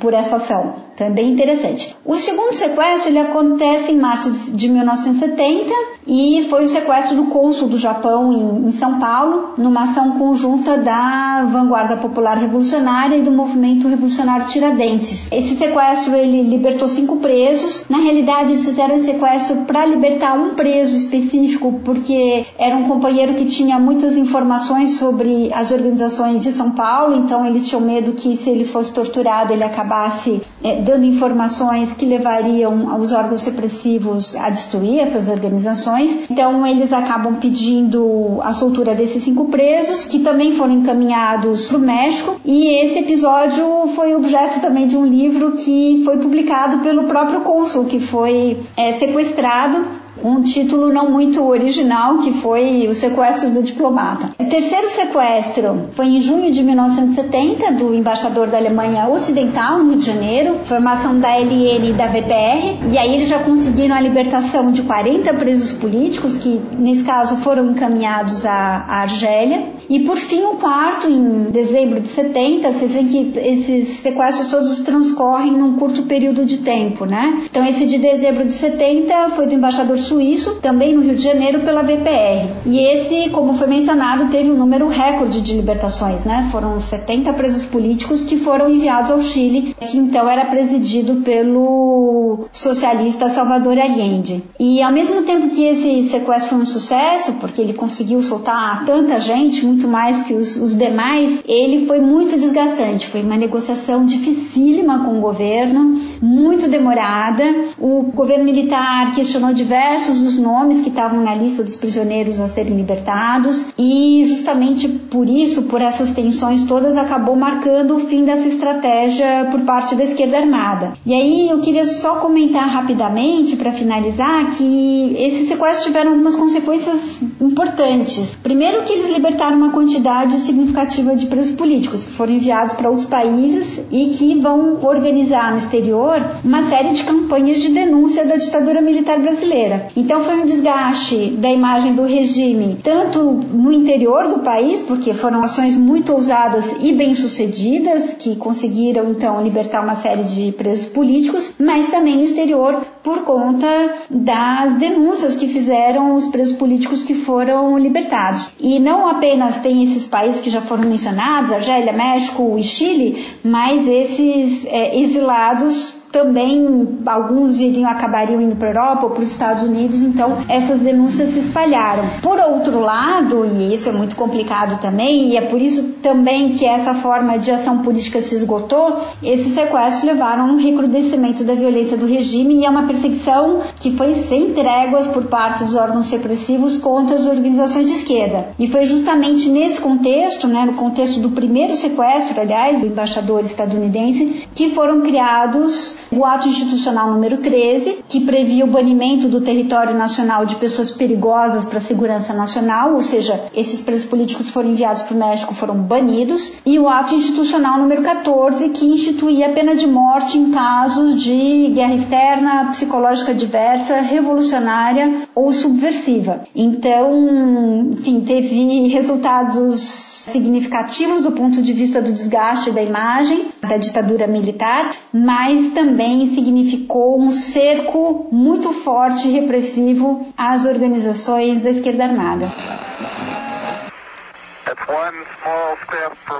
por 0.00 0.14
essa 0.14 0.36
ação. 0.36 0.85
Então 0.96 1.08
é 1.08 1.10
bem 1.10 1.30
interessante. 1.30 1.94
O 2.02 2.16
segundo 2.16 2.54
sequestro 2.54 3.10
ele 3.10 3.18
acontece 3.18 3.92
em 3.92 3.98
março 3.98 4.32
de 4.50 4.66
1970 4.66 5.70
e 6.06 6.46
foi 6.48 6.64
o 6.64 6.68
sequestro 6.68 7.16
do 7.16 7.24
cônsul 7.24 7.68
do 7.68 7.76
Japão 7.76 8.32
em, 8.32 8.68
em 8.68 8.72
São 8.72 8.98
Paulo, 8.98 9.50
numa 9.58 9.82
ação 9.82 10.12
conjunta 10.12 10.78
da 10.78 11.44
Vanguarda 11.44 11.98
Popular 11.98 12.38
Revolucionária 12.38 13.16
e 13.16 13.22
do 13.22 13.30
Movimento 13.30 13.88
Revolucionário 13.88 14.46
Tiradentes. 14.46 15.30
Esse 15.30 15.54
sequestro 15.56 16.14
ele 16.14 16.42
libertou 16.42 16.88
cinco 16.88 17.16
presos. 17.16 17.84
Na 17.90 17.98
realidade, 17.98 18.52
eles 18.52 18.64
fizeram 18.64 18.94
esse 18.94 19.06
sequestro 19.06 19.56
para 19.66 19.84
libertar 19.84 20.32
um 20.32 20.54
preso 20.54 20.96
específico, 20.96 21.80
porque 21.84 22.46
era 22.56 22.74
um 22.74 22.84
companheiro 22.84 23.34
que 23.34 23.44
tinha 23.44 23.78
muitas 23.78 24.16
informações 24.16 24.98
sobre 24.98 25.52
as 25.52 25.70
organizações 25.70 26.42
de 26.42 26.52
São 26.52 26.70
Paulo, 26.70 27.16
então 27.16 27.44
eles 27.44 27.68
tinham 27.68 27.82
medo 27.82 28.12
que 28.12 28.34
se 28.34 28.48
ele 28.48 28.64
fosse 28.64 28.92
torturado 28.92 29.52
ele 29.52 29.62
acabasse 29.62 30.40
é, 30.62 30.85
dando 30.86 31.04
informações 31.04 31.92
que 31.92 32.06
levariam 32.06 32.96
os 32.98 33.12
órgãos 33.12 33.44
repressivos 33.44 34.36
a 34.36 34.48
destruir 34.48 35.00
essas 35.00 35.28
organizações. 35.28 36.30
Então 36.30 36.64
eles 36.64 36.92
acabam 36.92 37.34
pedindo 37.40 38.38
a 38.42 38.52
soltura 38.52 38.94
desses 38.94 39.24
cinco 39.24 39.46
presos, 39.46 40.04
que 40.04 40.20
também 40.20 40.52
foram 40.52 40.74
encaminhados 40.74 41.68
para 41.68 41.76
o 41.76 41.80
México. 41.80 42.40
E 42.44 42.68
esse 42.84 43.00
episódio 43.00 43.88
foi 43.96 44.14
objeto 44.14 44.60
também 44.60 44.86
de 44.86 44.96
um 44.96 45.04
livro 45.04 45.52
que 45.56 46.02
foi 46.04 46.18
publicado 46.18 46.78
pelo 46.78 47.04
próprio 47.04 47.40
cônsul, 47.40 47.86
que 47.86 47.98
foi 47.98 48.58
é, 48.76 48.92
sequestrado 48.92 50.05
um 50.22 50.42
título 50.42 50.92
não 50.92 51.10
muito 51.10 51.44
original, 51.44 52.18
que 52.18 52.32
foi 52.32 52.86
o 52.88 52.94
sequestro 52.94 53.50
do 53.50 53.62
diplomata. 53.62 54.30
O 54.38 54.44
terceiro 54.44 54.88
sequestro 54.88 55.88
foi 55.92 56.06
em 56.06 56.20
junho 56.20 56.52
de 56.52 56.62
1970 56.62 57.72
do 57.72 57.94
embaixador 57.94 58.46
da 58.48 58.58
Alemanha 58.58 59.08
Ocidental 59.08 59.78
no 59.78 59.90
Rio 59.90 59.98
de 59.98 60.06
Janeiro, 60.06 60.58
formação 60.64 61.18
da 61.18 61.36
LN 61.36 61.90
e 61.90 61.92
da 61.92 62.06
VPR, 62.06 62.92
e 62.92 62.98
aí 62.98 63.14
eles 63.14 63.28
já 63.28 63.38
conseguiram 63.40 63.94
a 63.94 64.00
libertação 64.00 64.70
de 64.70 64.82
40 64.82 65.34
presos 65.34 65.72
políticos 65.72 66.36
que 66.36 66.60
nesse 66.72 67.04
caso 67.04 67.36
foram 67.38 67.70
encaminhados 67.70 68.44
à, 68.44 68.84
Argélia. 68.88 69.75
E 69.88 70.00
por 70.00 70.16
fim, 70.16 70.42
o 70.44 70.54
quarto, 70.56 71.08
em 71.08 71.44
dezembro 71.50 72.00
de 72.00 72.08
70, 72.08 72.72
vocês 72.72 72.94
veem 72.94 73.06
que 73.06 73.38
esses 73.38 73.88
sequestros 73.98 74.48
todos 74.48 74.80
transcorrem 74.80 75.52
num 75.52 75.76
curto 75.76 76.02
período 76.02 76.44
de 76.44 76.58
tempo, 76.58 77.04
né? 77.04 77.44
Então 77.48 77.64
esse 77.64 77.86
de 77.86 77.98
dezembro 77.98 78.44
de 78.44 78.52
70 78.52 79.30
foi 79.30 79.46
do 79.46 79.54
embaixador 79.54 79.96
suíço, 79.98 80.56
também 80.56 80.94
no 80.94 81.02
Rio 81.02 81.14
de 81.14 81.22
Janeiro, 81.22 81.60
pela 81.60 81.82
VPR. 81.82 82.48
E 82.66 82.78
esse, 82.78 83.30
como 83.30 83.54
foi 83.54 83.66
mencionado, 83.66 84.30
teve 84.30 84.50
um 84.50 84.56
número 84.56 84.88
recorde 84.88 85.40
de 85.40 85.54
libertações, 85.54 86.24
né? 86.24 86.48
Foram 86.50 86.80
70 86.80 87.32
presos 87.34 87.66
políticos 87.66 88.24
que 88.24 88.36
foram 88.36 88.70
enviados 88.70 89.10
ao 89.10 89.22
Chile, 89.22 89.74
que 89.80 89.96
então 89.96 90.28
era 90.28 90.46
presidido 90.46 91.16
pelo 91.22 92.46
socialista 92.52 93.28
Salvador 93.28 93.78
Allende. 93.78 94.42
E 94.58 94.82
ao 94.82 94.92
mesmo 94.92 95.22
tempo 95.22 95.48
que 95.48 95.64
esse 95.64 96.04
sequestro 96.10 96.50
foi 96.50 96.58
um 96.58 96.66
sucesso, 96.66 97.34
porque 97.34 97.60
ele 97.60 97.72
conseguiu 97.72 98.22
soltar 98.22 98.84
tanta 98.84 99.20
gente, 99.20 99.64
muito 99.76 99.88
mais 99.88 100.22
que 100.22 100.32
os, 100.32 100.56
os 100.56 100.74
demais, 100.74 101.42
ele 101.46 101.86
foi 101.86 102.00
muito 102.00 102.38
desgastante. 102.38 103.06
Foi 103.08 103.22
uma 103.22 103.36
negociação 103.36 104.06
dificílima 104.06 105.04
com 105.04 105.18
o 105.18 105.20
governo, 105.20 106.00
muito 106.22 106.68
demorada. 106.68 107.44
O 107.78 108.02
governo 108.02 108.44
militar 108.44 109.14
questionou 109.14 109.52
diversos 109.52 109.76
diversos 109.76 110.22
os 110.22 110.38
nomes 110.38 110.80
que 110.80 110.88
estavam 110.88 111.22
na 111.22 111.34
lista 111.34 111.62
dos 111.62 111.74
prisioneiros 111.74 112.40
a 112.40 112.48
serem 112.48 112.76
libertados 112.76 113.66
e 113.78 114.24
justamente 114.26 114.88
por 114.88 115.28
isso, 115.28 115.62
por 115.62 115.82
essas 115.82 116.12
tensões 116.12 116.62
todas, 116.62 116.96
acabou 116.96 117.36
marcando 117.36 117.96
o 117.96 118.00
fim 118.00 118.24
dessa 118.24 118.46
estratégia 118.46 119.48
por 119.50 119.60
parte 119.60 119.94
da 119.94 120.04
esquerda 120.04 120.38
armada. 120.38 120.94
E 121.04 121.12
aí 121.12 121.48
eu 121.48 121.60
queria 121.60 121.84
só 121.84 122.16
comentar 122.16 122.68
rapidamente 122.68 123.56
para 123.56 123.72
finalizar 123.72 124.48
que 124.56 125.14
esses 125.18 125.48
sequestros 125.48 125.86
tiveram 125.86 126.12
algumas 126.12 126.36
consequências 126.36 127.20
importantes. 127.40 128.36
Primeiro 128.42 128.82
que 128.82 128.92
eles 128.92 129.10
libertaram 129.10 129.56
uma 129.56 129.65
quantidade 129.70 130.38
significativa 130.38 131.14
de 131.14 131.26
presos 131.26 131.54
políticos 131.56 132.04
que 132.04 132.12
foram 132.12 132.32
enviados 132.32 132.74
para 132.74 132.88
outros 132.88 133.06
países 133.06 133.80
e 133.90 134.06
que 134.06 134.38
vão 134.40 134.78
organizar 134.82 135.50
no 135.50 135.58
exterior 135.58 136.20
uma 136.44 136.62
série 136.64 136.90
de 136.90 137.04
campanhas 137.04 137.58
de 137.58 137.68
denúncia 137.68 138.24
da 138.24 138.36
ditadura 138.36 138.80
militar 138.80 139.18
brasileira. 139.20 139.88
Então 139.96 140.22
foi 140.22 140.40
um 140.40 140.46
desgaste 140.46 141.32
da 141.32 141.50
imagem 141.50 141.94
do 141.94 142.04
regime, 142.04 142.78
tanto 142.82 143.20
no 143.22 143.72
interior 143.72 144.28
do 144.28 144.40
país, 144.40 144.80
porque 144.80 145.12
foram 145.14 145.42
ações 145.42 145.76
muito 145.76 146.12
ousadas 146.12 146.76
e 146.82 146.92
bem-sucedidas, 146.92 148.14
que 148.14 148.36
conseguiram 148.36 149.08
então 149.10 149.42
libertar 149.42 149.82
uma 149.82 149.94
série 149.94 150.24
de 150.24 150.52
presos 150.52 150.86
políticos, 150.86 151.52
mas 151.58 151.88
também 151.88 152.16
no 152.16 152.22
exterior 152.22 152.80
por 153.02 153.22
conta 153.22 153.66
das 154.10 154.74
denúncias 154.74 155.34
que 155.34 155.48
fizeram 155.48 156.14
os 156.14 156.26
presos 156.26 156.56
políticos 156.56 157.02
que 157.02 157.14
foram 157.14 157.78
libertados. 157.78 158.52
E 158.58 158.78
não 158.78 159.08
apenas 159.08 159.55
tem 159.60 159.82
esses 159.82 160.06
países 160.06 160.40
que 160.40 160.50
já 160.50 160.60
foram 160.60 160.88
mencionados, 160.88 161.52
Argélia, 161.52 161.92
México 161.92 162.56
e 162.58 162.64
Chile, 162.64 163.26
mas 163.44 163.86
esses 163.86 164.64
é, 164.66 164.98
exilados 164.98 165.94
também 166.10 166.98
alguns 167.06 167.58
iriam 167.58 167.90
acabariam 167.90 168.40
indo 168.40 168.56
para 168.56 168.68
a 168.68 168.70
Europa 168.72 169.04
ou 169.04 169.10
para 169.10 169.22
os 169.22 169.30
Estados 169.30 169.62
Unidos, 169.62 170.02
então 170.02 170.38
essas 170.48 170.80
denúncias 170.80 171.30
se 171.30 171.40
espalharam. 171.40 172.04
Por 172.22 172.38
outro 172.38 172.80
lado, 172.80 173.44
e 173.44 173.74
isso 173.74 173.88
é 173.88 173.92
muito 173.92 174.16
complicado 174.16 174.80
também, 174.80 175.30
e 175.30 175.36
é 175.36 175.42
por 175.42 175.60
isso 175.60 175.82
também 176.02 176.52
que 176.52 176.64
essa 176.64 176.94
forma 176.94 177.38
de 177.38 177.50
ação 177.50 177.78
política 177.78 178.20
se 178.20 178.34
esgotou, 178.34 178.98
esses 179.22 179.54
sequestros 179.54 180.04
levaram 180.04 180.44
a 180.44 180.52
um 180.52 180.56
recrudescimento 180.56 181.44
da 181.44 181.54
violência 181.54 181.96
do 181.96 182.06
regime 182.06 182.60
e 182.60 182.66
a 182.66 182.70
uma 182.70 182.86
perseguição 182.86 183.60
que 183.78 183.90
foi 183.90 184.14
sem 184.14 184.52
tréguas 184.52 185.06
por 185.06 185.24
parte 185.24 185.64
dos 185.64 185.74
órgãos 185.74 186.10
repressivos 186.10 186.78
contra 186.78 187.16
as 187.16 187.26
organizações 187.26 187.86
de 187.86 187.92
esquerda. 187.92 188.48
E 188.58 188.68
foi 188.68 188.86
justamente 188.86 189.48
nesse 189.48 189.80
contexto, 189.80 190.46
né, 190.46 190.64
no 190.64 190.74
contexto 190.74 191.20
do 191.20 191.30
primeiro 191.30 191.74
sequestro, 191.74 192.40
aliás, 192.40 192.80
do 192.80 192.86
embaixador 192.86 193.44
estadunidense, 193.44 194.48
que 194.54 194.70
foram 194.70 195.02
criados 195.02 195.95
o 196.10 196.24
ato 196.24 196.48
institucional 196.48 197.12
número 197.12 197.38
13, 197.38 197.98
que 198.08 198.20
previa 198.20 198.64
o 198.64 198.70
banimento 198.70 199.28
do 199.28 199.40
território 199.40 199.94
nacional 199.94 200.46
de 200.46 200.56
pessoas 200.56 200.90
perigosas 200.90 201.64
para 201.64 201.78
a 201.78 201.82
segurança 201.82 202.32
nacional, 202.32 202.94
ou 202.94 203.02
seja, 203.02 203.40
esses 203.54 203.80
presos 203.80 204.06
políticos 204.06 204.50
foram 204.50 204.70
enviados 204.70 205.02
para 205.02 205.14
o 205.14 205.18
México 205.18 205.54
foram 205.54 205.76
banidos, 205.76 206.52
e 206.64 206.78
o 206.78 206.88
ato 206.88 207.14
institucional 207.14 207.78
número 207.78 208.02
14, 208.02 208.68
que 208.70 208.84
instituía 208.84 209.46
a 209.46 209.52
pena 209.52 209.74
de 209.74 209.86
morte 209.86 210.38
em 210.38 210.50
casos 210.50 211.22
de 211.22 211.68
guerra 211.74 211.94
externa, 211.94 212.68
psicológica 212.70 213.32
diversa, 213.34 214.00
revolucionária 214.00 215.28
ou 215.34 215.52
subversiva. 215.52 216.42
Então, 216.54 217.90
enfim, 217.92 218.20
teve 218.20 218.88
resultados 218.88 219.76
significativos 219.76 221.22
do 221.22 221.32
ponto 221.32 221.62
de 221.62 221.72
vista 221.72 222.02
do 222.02 222.12
desgaste 222.12 222.70
da 222.70 222.82
imagem 222.82 223.48
da 223.60 223.76
ditadura 223.76 224.26
militar, 224.26 224.94
mas 225.12 225.68
também 225.68 225.85
também 225.86 226.26
significou 226.26 227.20
um 227.20 227.30
cerco 227.30 228.28
muito 228.32 228.72
forte 228.72 229.28
e 229.28 229.30
repressivo 229.30 230.26
às 230.36 230.66
organizações 230.66 231.62
da 231.62 231.70
esquerda 231.70 232.04
armada. 232.04 232.50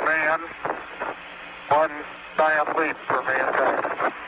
man, 0.05 0.41
one 1.71 1.91
giant 2.37 2.77
leap 2.77 2.97
for 3.07 3.23
mankind. 3.23 4.26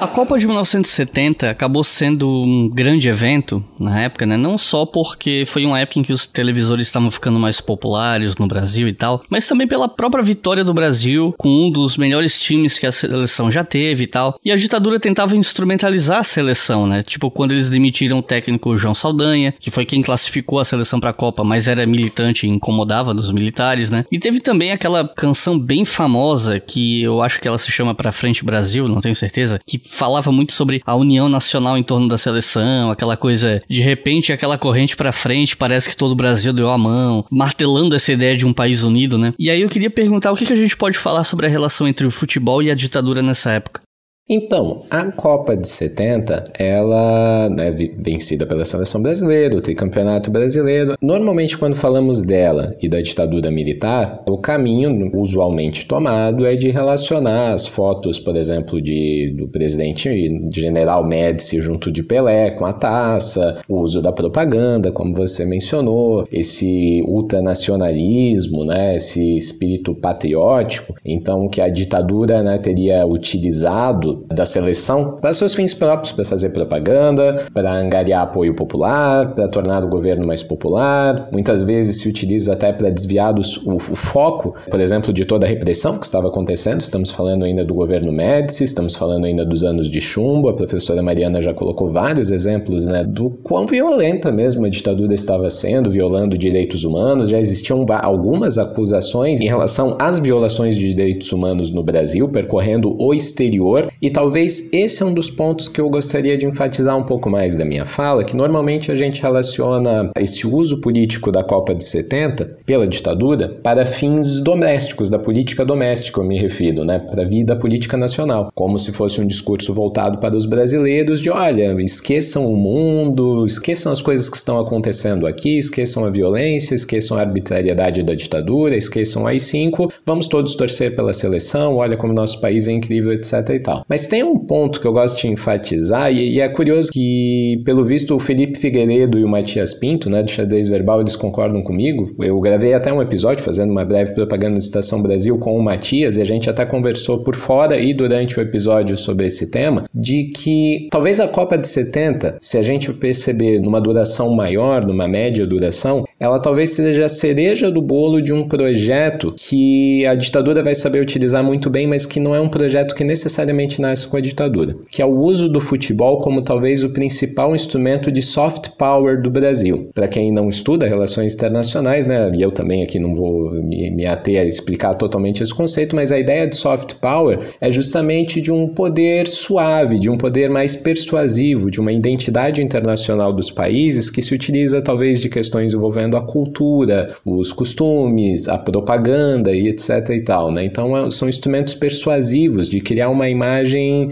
A 0.00 0.06
Copa 0.06 0.38
de 0.38 0.46
1970 0.46 1.50
acabou 1.50 1.82
sendo 1.82 2.28
um 2.28 2.68
grande 2.68 3.08
evento 3.08 3.64
na 3.78 4.00
época, 4.00 4.24
né? 4.24 4.36
Não 4.36 4.56
só 4.56 4.86
porque 4.86 5.42
foi 5.44 5.66
uma 5.66 5.80
época 5.80 5.98
em 5.98 6.02
que 6.04 6.12
os 6.12 6.24
televisores 6.24 6.86
estavam 6.86 7.10
ficando 7.10 7.38
mais 7.38 7.60
populares 7.60 8.36
no 8.36 8.46
Brasil 8.46 8.86
e 8.86 8.92
tal, 8.92 9.22
mas 9.28 9.48
também 9.48 9.66
pela 9.66 9.88
própria 9.88 10.22
vitória 10.22 10.62
do 10.62 10.72
Brasil 10.72 11.34
com 11.36 11.48
um 11.48 11.70
dos 11.70 11.96
melhores 11.96 12.40
times 12.40 12.78
que 12.78 12.86
a 12.86 12.92
seleção 12.92 13.50
já 13.50 13.64
teve 13.64 14.04
e 14.04 14.06
tal. 14.06 14.38
E 14.44 14.52
a 14.52 14.56
ditadura 14.56 15.00
tentava 15.00 15.36
instrumentalizar 15.36 16.20
a 16.20 16.24
seleção, 16.24 16.86
né? 16.86 17.02
Tipo 17.02 17.28
quando 17.28 17.52
eles 17.52 17.68
demitiram 17.68 18.18
o 18.18 18.22
técnico 18.22 18.76
João 18.76 18.94
Saldanha, 18.94 19.52
que 19.58 19.70
foi 19.70 19.84
quem 19.84 20.00
classificou 20.00 20.60
a 20.60 20.64
seleção 20.64 21.00
para 21.00 21.10
a 21.10 21.14
Copa, 21.14 21.42
mas 21.42 21.66
era 21.66 21.84
militante 21.86 22.46
e 22.46 22.50
incomodava 22.50 23.12
dos 23.12 23.32
militares, 23.32 23.90
né? 23.90 24.04
E 24.12 24.18
teve 24.18 24.38
também 24.38 24.70
aquela 24.70 25.08
canção 25.08 25.58
bem 25.58 25.84
famosa 25.84 26.60
que 26.60 27.02
eu 27.02 27.20
acho 27.20 27.40
que 27.40 27.47
ela 27.48 27.58
se 27.58 27.70
chama 27.70 27.94
Pra 27.94 28.12
Frente 28.12 28.44
Brasil, 28.44 28.88
não 28.88 29.00
tenho 29.00 29.16
certeza, 29.16 29.60
que 29.66 29.80
falava 29.84 30.30
muito 30.30 30.52
sobre 30.52 30.82
a 30.84 30.94
união 30.94 31.28
nacional 31.28 31.76
em 31.76 31.82
torno 31.82 32.08
da 32.08 32.18
seleção, 32.18 32.90
aquela 32.90 33.16
coisa, 33.16 33.62
de 33.68 33.80
repente 33.80 34.32
aquela 34.32 34.58
corrente 34.58 34.96
para 34.96 35.12
frente, 35.12 35.56
parece 35.56 35.88
que 35.88 35.96
todo 35.96 36.12
o 36.12 36.16
Brasil 36.16 36.52
deu 36.52 36.70
a 36.70 36.78
mão, 36.78 37.24
martelando 37.30 37.96
essa 37.96 38.12
ideia 38.12 38.36
de 38.36 38.46
um 38.46 38.52
país 38.52 38.82
unido, 38.82 39.18
né? 39.18 39.32
E 39.38 39.50
aí 39.50 39.60
eu 39.60 39.68
queria 39.68 39.90
perguntar 39.90 40.32
o 40.32 40.36
que, 40.36 40.46
que 40.46 40.52
a 40.52 40.56
gente 40.56 40.76
pode 40.76 40.98
falar 40.98 41.24
sobre 41.24 41.46
a 41.46 41.50
relação 41.50 41.88
entre 41.88 42.06
o 42.06 42.10
futebol 42.10 42.62
e 42.62 42.70
a 42.70 42.74
ditadura 42.74 43.22
nessa 43.22 43.50
época. 43.52 43.87
Então, 44.30 44.80
a 44.90 45.10
Copa 45.10 45.56
de 45.56 45.66
70, 45.66 46.44
ela 46.58 47.48
é 47.58 47.70
vencida 47.70 48.44
pela 48.44 48.62
seleção 48.62 49.00
brasileira, 49.00 49.56
o 49.56 49.62
tricampeonato 49.62 50.30
brasileiro. 50.30 50.96
Normalmente, 51.00 51.56
quando 51.56 51.76
falamos 51.76 52.20
dela 52.20 52.76
e 52.82 52.90
da 52.90 53.00
ditadura 53.00 53.50
militar, 53.50 54.22
o 54.28 54.36
caminho 54.36 55.10
usualmente 55.14 55.86
tomado 55.86 56.44
é 56.44 56.54
de 56.54 56.70
relacionar 56.70 57.54
as 57.54 57.66
fotos, 57.66 58.18
por 58.18 58.36
exemplo, 58.36 58.82
de, 58.82 59.32
do 59.34 59.48
presidente 59.48 60.10
general 60.54 61.06
Médici 61.06 61.62
junto 61.62 61.90
de 61.90 62.02
Pelé 62.02 62.50
com 62.50 62.66
a 62.66 62.74
taça, 62.74 63.62
o 63.66 63.78
uso 63.78 64.02
da 64.02 64.12
propaganda, 64.12 64.92
como 64.92 65.14
você 65.14 65.46
mencionou, 65.46 66.28
esse 66.30 67.02
ultranacionalismo, 67.06 68.62
né, 68.66 68.96
esse 68.96 69.38
espírito 69.38 69.94
patriótico, 69.94 70.94
então 71.02 71.48
que 71.48 71.62
a 71.62 71.68
ditadura 71.68 72.42
né, 72.42 72.58
teria 72.58 73.06
utilizado 73.06 74.17
da 74.26 74.44
seleção 74.44 75.16
para 75.20 75.32
seus 75.32 75.54
fins 75.54 75.74
próprios, 75.74 76.12
para 76.12 76.24
fazer 76.24 76.50
propaganda, 76.50 77.46
para 77.52 77.72
angariar 77.72 78.22
apoio 78.22 78.54
popular, 78.54 79.34
para 79.34 79.48
tornar 79.48 79.84
o 79.84 79.88
governo 79.88 80.26
mais 80.26 80.42
popular. 80.42 81.28
Muitas 81.32 81.62
vezes 81.62 82.00
se 82.00 82.08
utiliza 82.08 82.52
até 82.52 82.72
para 82.72 82.90
desviar 82.90 83.34
o, 83.34 83.40
o, 83.74 83.96
foco, 83.96 84.54
por 84.70 84.80
exemplo, 84.80 85.12
de 85.12 85.24
toda 85.24 85.46
a 85.46 85.48
repressão 85.48 85.98
que 85.98 86.04
estava 86.04 86.28
acontecendo. 86.28 86.80
Estamos 86.80 87.10
falando 87.10 87.44
ainda 87.44 87.64
do 87.64 87.74
governo 87.74 88.12
Médici, 88.12 88.64
estamos 88.64 88.94
falando 88.94 89.24
ainda 89.24 89.44
dos 89.44 89.64
anos 89.64 89.88
de 89.88 90.00
chumbo. 90.00 90.48
A 90.48 90.54
professora 90.54 91.02
Mariana 91.02 91.40
já 91.40 91.54
colocou 91.54 91.90
vários 91.90 92.30
exemplos 92.30 92.84
né, 92.84 93.04
do 93.04 93.30
quão 93.42 93.66
violenta 93.66 94.30
mesmo 94.30 94.66
a 94.66 94.68
ditadura 94.68 95.14
estava 95.14 95.48
sendo, 95.50 95.90
violando 95.90 96.36
direitos 96.36 96.84
humanos. 96.84 97.30
Já 97.30 97.38
existiam 97.38 97.84
algumas 98.02 98.58
acusações 98.58 99.40
em 99.40 99.46
relação 99.46 99.96
às 99.98 100.18
violações 100.18 100.76
de 100.76 100.94
direitos 100.94 101.32
humanos 101.32 101.70
no 101.70 101.82
Brasil, 101.82 102.28
percorrendo 102.28 102.96
o 102.98 103.14
exterior 103.14 103.88
e 104.00 104.07
talvez 104.10 104.72
esse 104.72 105.02
é 105.02 105.06
um 105.06 105.12
dos 105.12 105.30
pontos 105.30 105.68
que 105.68 105.80
eu 105.80 105.88
gostaria 105.88 106.36
de 106.36 106.46
enfatizar 106.46 106.96
um 106.96 107.04
pouco 107.04 107.30
mais 107.30 107.56
da 107.56 107.64
minha 107.64 107.86
fala, 107.86 108.24
que 108.24 108.36
normalmente 108.36 108.90
a 108.92 108.94
gente 108.94 109.22
relaciona 109.22 110.10
esse 110.18 110.46
uso 110.46 110.80
político 110.80 111.32
da 111.32 111.42
Copa 111.42 111.74
de 111.74 111.84
70 111.84 112.58
pela 112.64 112.86
ditadura 112.86 113.48
para 113.62 113.86
fins 113.86 114.40
domésticos, 114.40 115.08
da 115.08 115.18
política 115.18 115.64
doméstica, 115.64 116.20
eu 116.20 116.24
me 116.24 116.38
refiro, 116.38 116.84
né, 116.84 116.98
para 116.98 117.22
a 117.22 117.26
vida 117.26 117.56
política 117.56 117.96
nacional, 117.96 118.50
como 118.54 118.78
se 118.78 118.92
fosse 118.92 119.20
um 119.20 119.26
discurso 119.26 119.72
voltado 119.72 120.18
para 120.18 120.36
os 120.36 120.46
brasileiros 120.46 121.20
de, 121.20 121.30
olha, 121.30 121.74
esqueçam 121.80 122.46
o 122.52 122.56
mundo, 122.56 123.46
esqueçam 123.46 123.92
as 123.92 124.00
coisas 124.00 124.28
que 124.28 124.36
estão 124.36 124.58
acontecendo 124.58 125.26
aqui, 125.26 125.58
esqueçam 125.58 126.04
a 126.04 126.10
violência, 126.10 126.74
esqueçam 126.74 127.16
a 127.16 127.20
arbitrariedade 127.20 128.02
da 128.02 128.14
ditadura, 128.14 128.76
esqueçam 128.76 129.26
a 129.26 129.30
AI-5, 129.30 129.92
vamos 130.04 130.26
todos 130.26 130.54
torcer 130.54 130.94
pela 130.94 131.12
seleção, 131.12 131.76
olha 131.76 131.96
como 131.96 132.12
nosso 132.12 132.40
país 132.40 132.68
é 132.68 132.72
incrível, 132.72 133.12
etc 133.12 133.48
e 133.50 133.60
tal. 133.60 133.84
Mas 133.88 133.97
tem 134.06 134.22
um 134.22 134.38
ponto 134.38 134.80
que 134.80 134.86
eu 134.86 134.92
gosto 134.92 135.20
de 135.20 135.28
enfatizar, 135.28 136.12
e, 136.12 136.36
e, 136.36 136.40
é 136.40 136.48
curioso 136.48 136.90
que, 136.92 137.60
pelo 137.64 137.84
visto, 137.84 138.14
o 138.14 138.18
Felipe 138.18 138.58
Figueiredo 138.58 139.18
e 139.18 139.24
o 139.24 139.28
Matias 139.28 139.74
Pinto, 139.74 140.08
né, 140.10 140.22
do 140.22 140.30
Xadrez 140.30 140.68
Verbal, 140.68 141.00
eles 141.00 141.16
concordam 141.16 141.62
comigo. 141.62 142.14
Eu 142.18 142.38
gravei 142.40 142.74
até 142.74 142.92
um 142.92 143.02
episódio 143.02 143.44
fazendo 143.44 143.70
uma 143.70 143.84
breve 143.84 144.14
propaganda 144.14 144.58
de 144.58 144.64
Estação 144.64 145.02
Brasil 145.02 145.38
com 145.38 145.56
o 145.56 145.62
Matias, 145.62 146.16
e 146.16 146.22
a 146.22 146.24
gente 146.24 146.48
até 146.48 146.64
conversou 146.64 147.22
por 147.22 147.34
fora 147.34 147.78
e 147.78 147.92
durante 147.94 148.38
o 148.38 148.42
episódio 148.42 148.96
sobre 148.96 149.26
esse 149.26 149.50
tema, 149.50 149.84
de 149.94 150.24
que 150.24 150.88
talvez 150.90 151.20
a 151.20 151.28
Copa 151.28 151.56
de 151.56 151.66
70, 151.66 152.38
se 152.40 152.58
a 152.58 152.62
gente 152.62 152.92
perceber 152.92 153.60
numa 153.60 153.80
duração 153.80 154.34
maior, 154.34 154.86
numa 154.86 155.08
média 155.08 155.46
duração, 155.46 156.04
ela 156.20 156.40
talvez 156.40 156.70
seja 156.70 157.06
a 157.06 157.08
cereja 157.08 157.70
do 157.70 157.80
bolo 157.80 158.20
de 158.20 158.32
um 158.32 158.46
projeto 158.48 159.34
que 159.36 160.04
a 160.06 160.14
ditadura 160.14 160.62
vai 160.62 160.74
saber 160.74 161.00
utilizar 161.00 161.42
muito 161.44 161.70
bem, 161.70 161.86
mas 161.86 162.04
que 162.04 162.20
não 162.20 162.34
é 162.34 162.40
um 162.40 162.48
projeto 162.48 162.94
que 162.94 163.04
necessariamente 163.04 163.77
nasce 163.80 164.06
com 164.06 164.16
a 164.16 164.20
ditadura, 164.20 164.76
que 164.90 165.02
é 165.02 165.04
o 165.06 165.18
uso 165.18 165.48
do 165.48 165.60
futebol 165.60 166.18
como 166.18 166.42
talvez 166.42 166.84
o 166.84 166.90
principal 166.90 167.54
instrumento 167.54 168.10
de 168.10 168.22
soft 168.22 168.70
power 168.78 169.20
do 169.20 169.30
Brasil. 169.30 169.90
Para 169.94 170.08
quem 170.08 170.32
não 170.32 170.48
estuda 170.48 170.86
relações 170.86 171.34
internacionais, 171.34 172.06
né, 172.06 172.30
e 172.34 172.42
eu 172.42 172.50
também 172.50 172.82
aqui 172.82 172.98
não 172.98 173.14
vou 173.14 173.52
me, 173.52 173.90
me 173.90 174.06
ater 174.06 174.40
a 174.40 174.44
explicar 174.44 174.94
totalmente 174.94 175.42
esse 175.42 175.54
conceito, 175.54 175.94
mas 175.94 176.12
a 176.12 176.18
ideia 176.18 176.46
de 176.46 176.56
soft 176.56 176.94
power 176.94 177.50
é 177.60 177.70
justamente 177.70 178.40
de 178.40 178.52
um 178.52 178.68
poder 178.68 179.26
suave, 179.26 179.98
de 179.98 180.10
um 180.10 180.16
poder 180.16 180.48
mais 180.50 180.76
persuasivo, 180.76 181.70
de 181.70 181.80
uma 181.80 181.92
identidade 181.92 182.62
internacional 182.62 183.32
dos 183.32 183.50
países 183.50 184.10
que 184.10 184.22
se 184.22 184.34
utiliza 184.34 184.82
talvez 184.82 185.20
de 185.20 185.28
questões 185.28 185.74
envolvendo 185.74 186.16
a 186.16 186.20
cultura, 186.20 187.16
os 187.24 187.52
costumes, 187.52 188.48
a 188.48 188.58
propaganda 188.58 189.52
e 189.52 189.68
etc 189.68 190.08
e 190.10 190.22
tal, 190.22 190.52
né? 190.52 190.64
Então 190.64 190.96
é, 190.96 191.10
são 191.10 191.28
instrumentos 191.28 191.74
persuasivos 191.74 192.68
de 192.68 192.80
criar 192.80 193.10
uma 193.10 193.28
imagem 193.28 193.67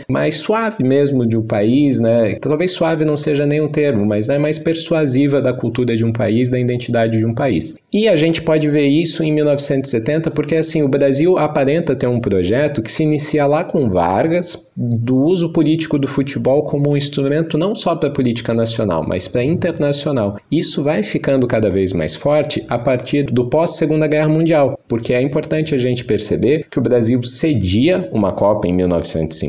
mais 0.09 0.37
suave 0.37 0.83
mesmo 0.83 1.27
de 1.27 1.37
um 1.37 1.43
país, 1.43 1.99
né? 1.99 2.37
Talvez 2.37 2.73
suave 2.73 3.05
não 3.05 3.17
seja 3.17 3.47
nem 3.47 3.61
um 3.61 3.69
termo, 3.69 4.05
mas 4.05 4.27
né, 4.27 4.39
mais 4.39 4.59
persuasiva 4.59 5.41
da 5.41 5.53
cultura 5.53 5.97
de 5.97 6.05
um 6.05 6.13
país, 6.13 6.51
da 6.51 6.59
identidade 6.59 7.19
de 7.19 7.27
um 7.27 7.35
país. 7.35 7.75
E 7.93 8.09
a 8.09 8.17
gente 8.17 8.43
pode 8.43 8.69
ver 8.69 8.87
isso 8.87 9.23
em 9.23 9.33
1970, 9.33 10.31
porque 10.31 10.57
assim, 10.57 10.83
o 10.83 10.89
Brasil 10.89 11.39
aparenta 11.39 11.95
ter 11.95 12.07
um 12.07 12.21
projeto 12.21 12.83
que 12.83 12.91
se 12.91 13.03
inicia 13.03 13.47
lá 13.47 13.65
com 13.65 13.89
Vargas, 13.89 14.67
do 14.77 15.23
uso 15.23 15.53
político 15.53 15.99
do 15.99 16.07
futebol 16.07 16.65
como 16.65 16.91
um 16.91 16.97
instrumento 16.97 17.57
não 17.57 17.75
só 17.75 17.97
para 17.97 18.11
a 18.11 18.13
política 18.13 18.53
nacional, 18.53 19.05
mas 19.07 19.27
para 19.27 19.43
internacional. 19.43 20.39
Isso 20.51 20.83
vai 20.83 21.03
ficando 21.03 21.47
cada 21.47 21.71
vez 21.71 21.93
mais 21.93 22.15
forte 22.15 22.63
a 22.69 22.79
partir 22.79 23.25
do 23.25 23.49
pós-Segunda 23.49 24.07
Guerra 24.07 24.29
Mundial, 24.29 24.79
porque 24.87 25.15
é 25.15 25.23
importante 25.23 25.75
a 25.75 25.79
gente 25.79 26.05
perceber 26.05 26.67
que 26.71 26.79
o 26.79 26.83
Brasil 26.83 27.23
cedia 27.23 28.09
uma 28.13 28.33
Copa 28.33 28.69
em 28.69 28.75
1950, 28.75 29.46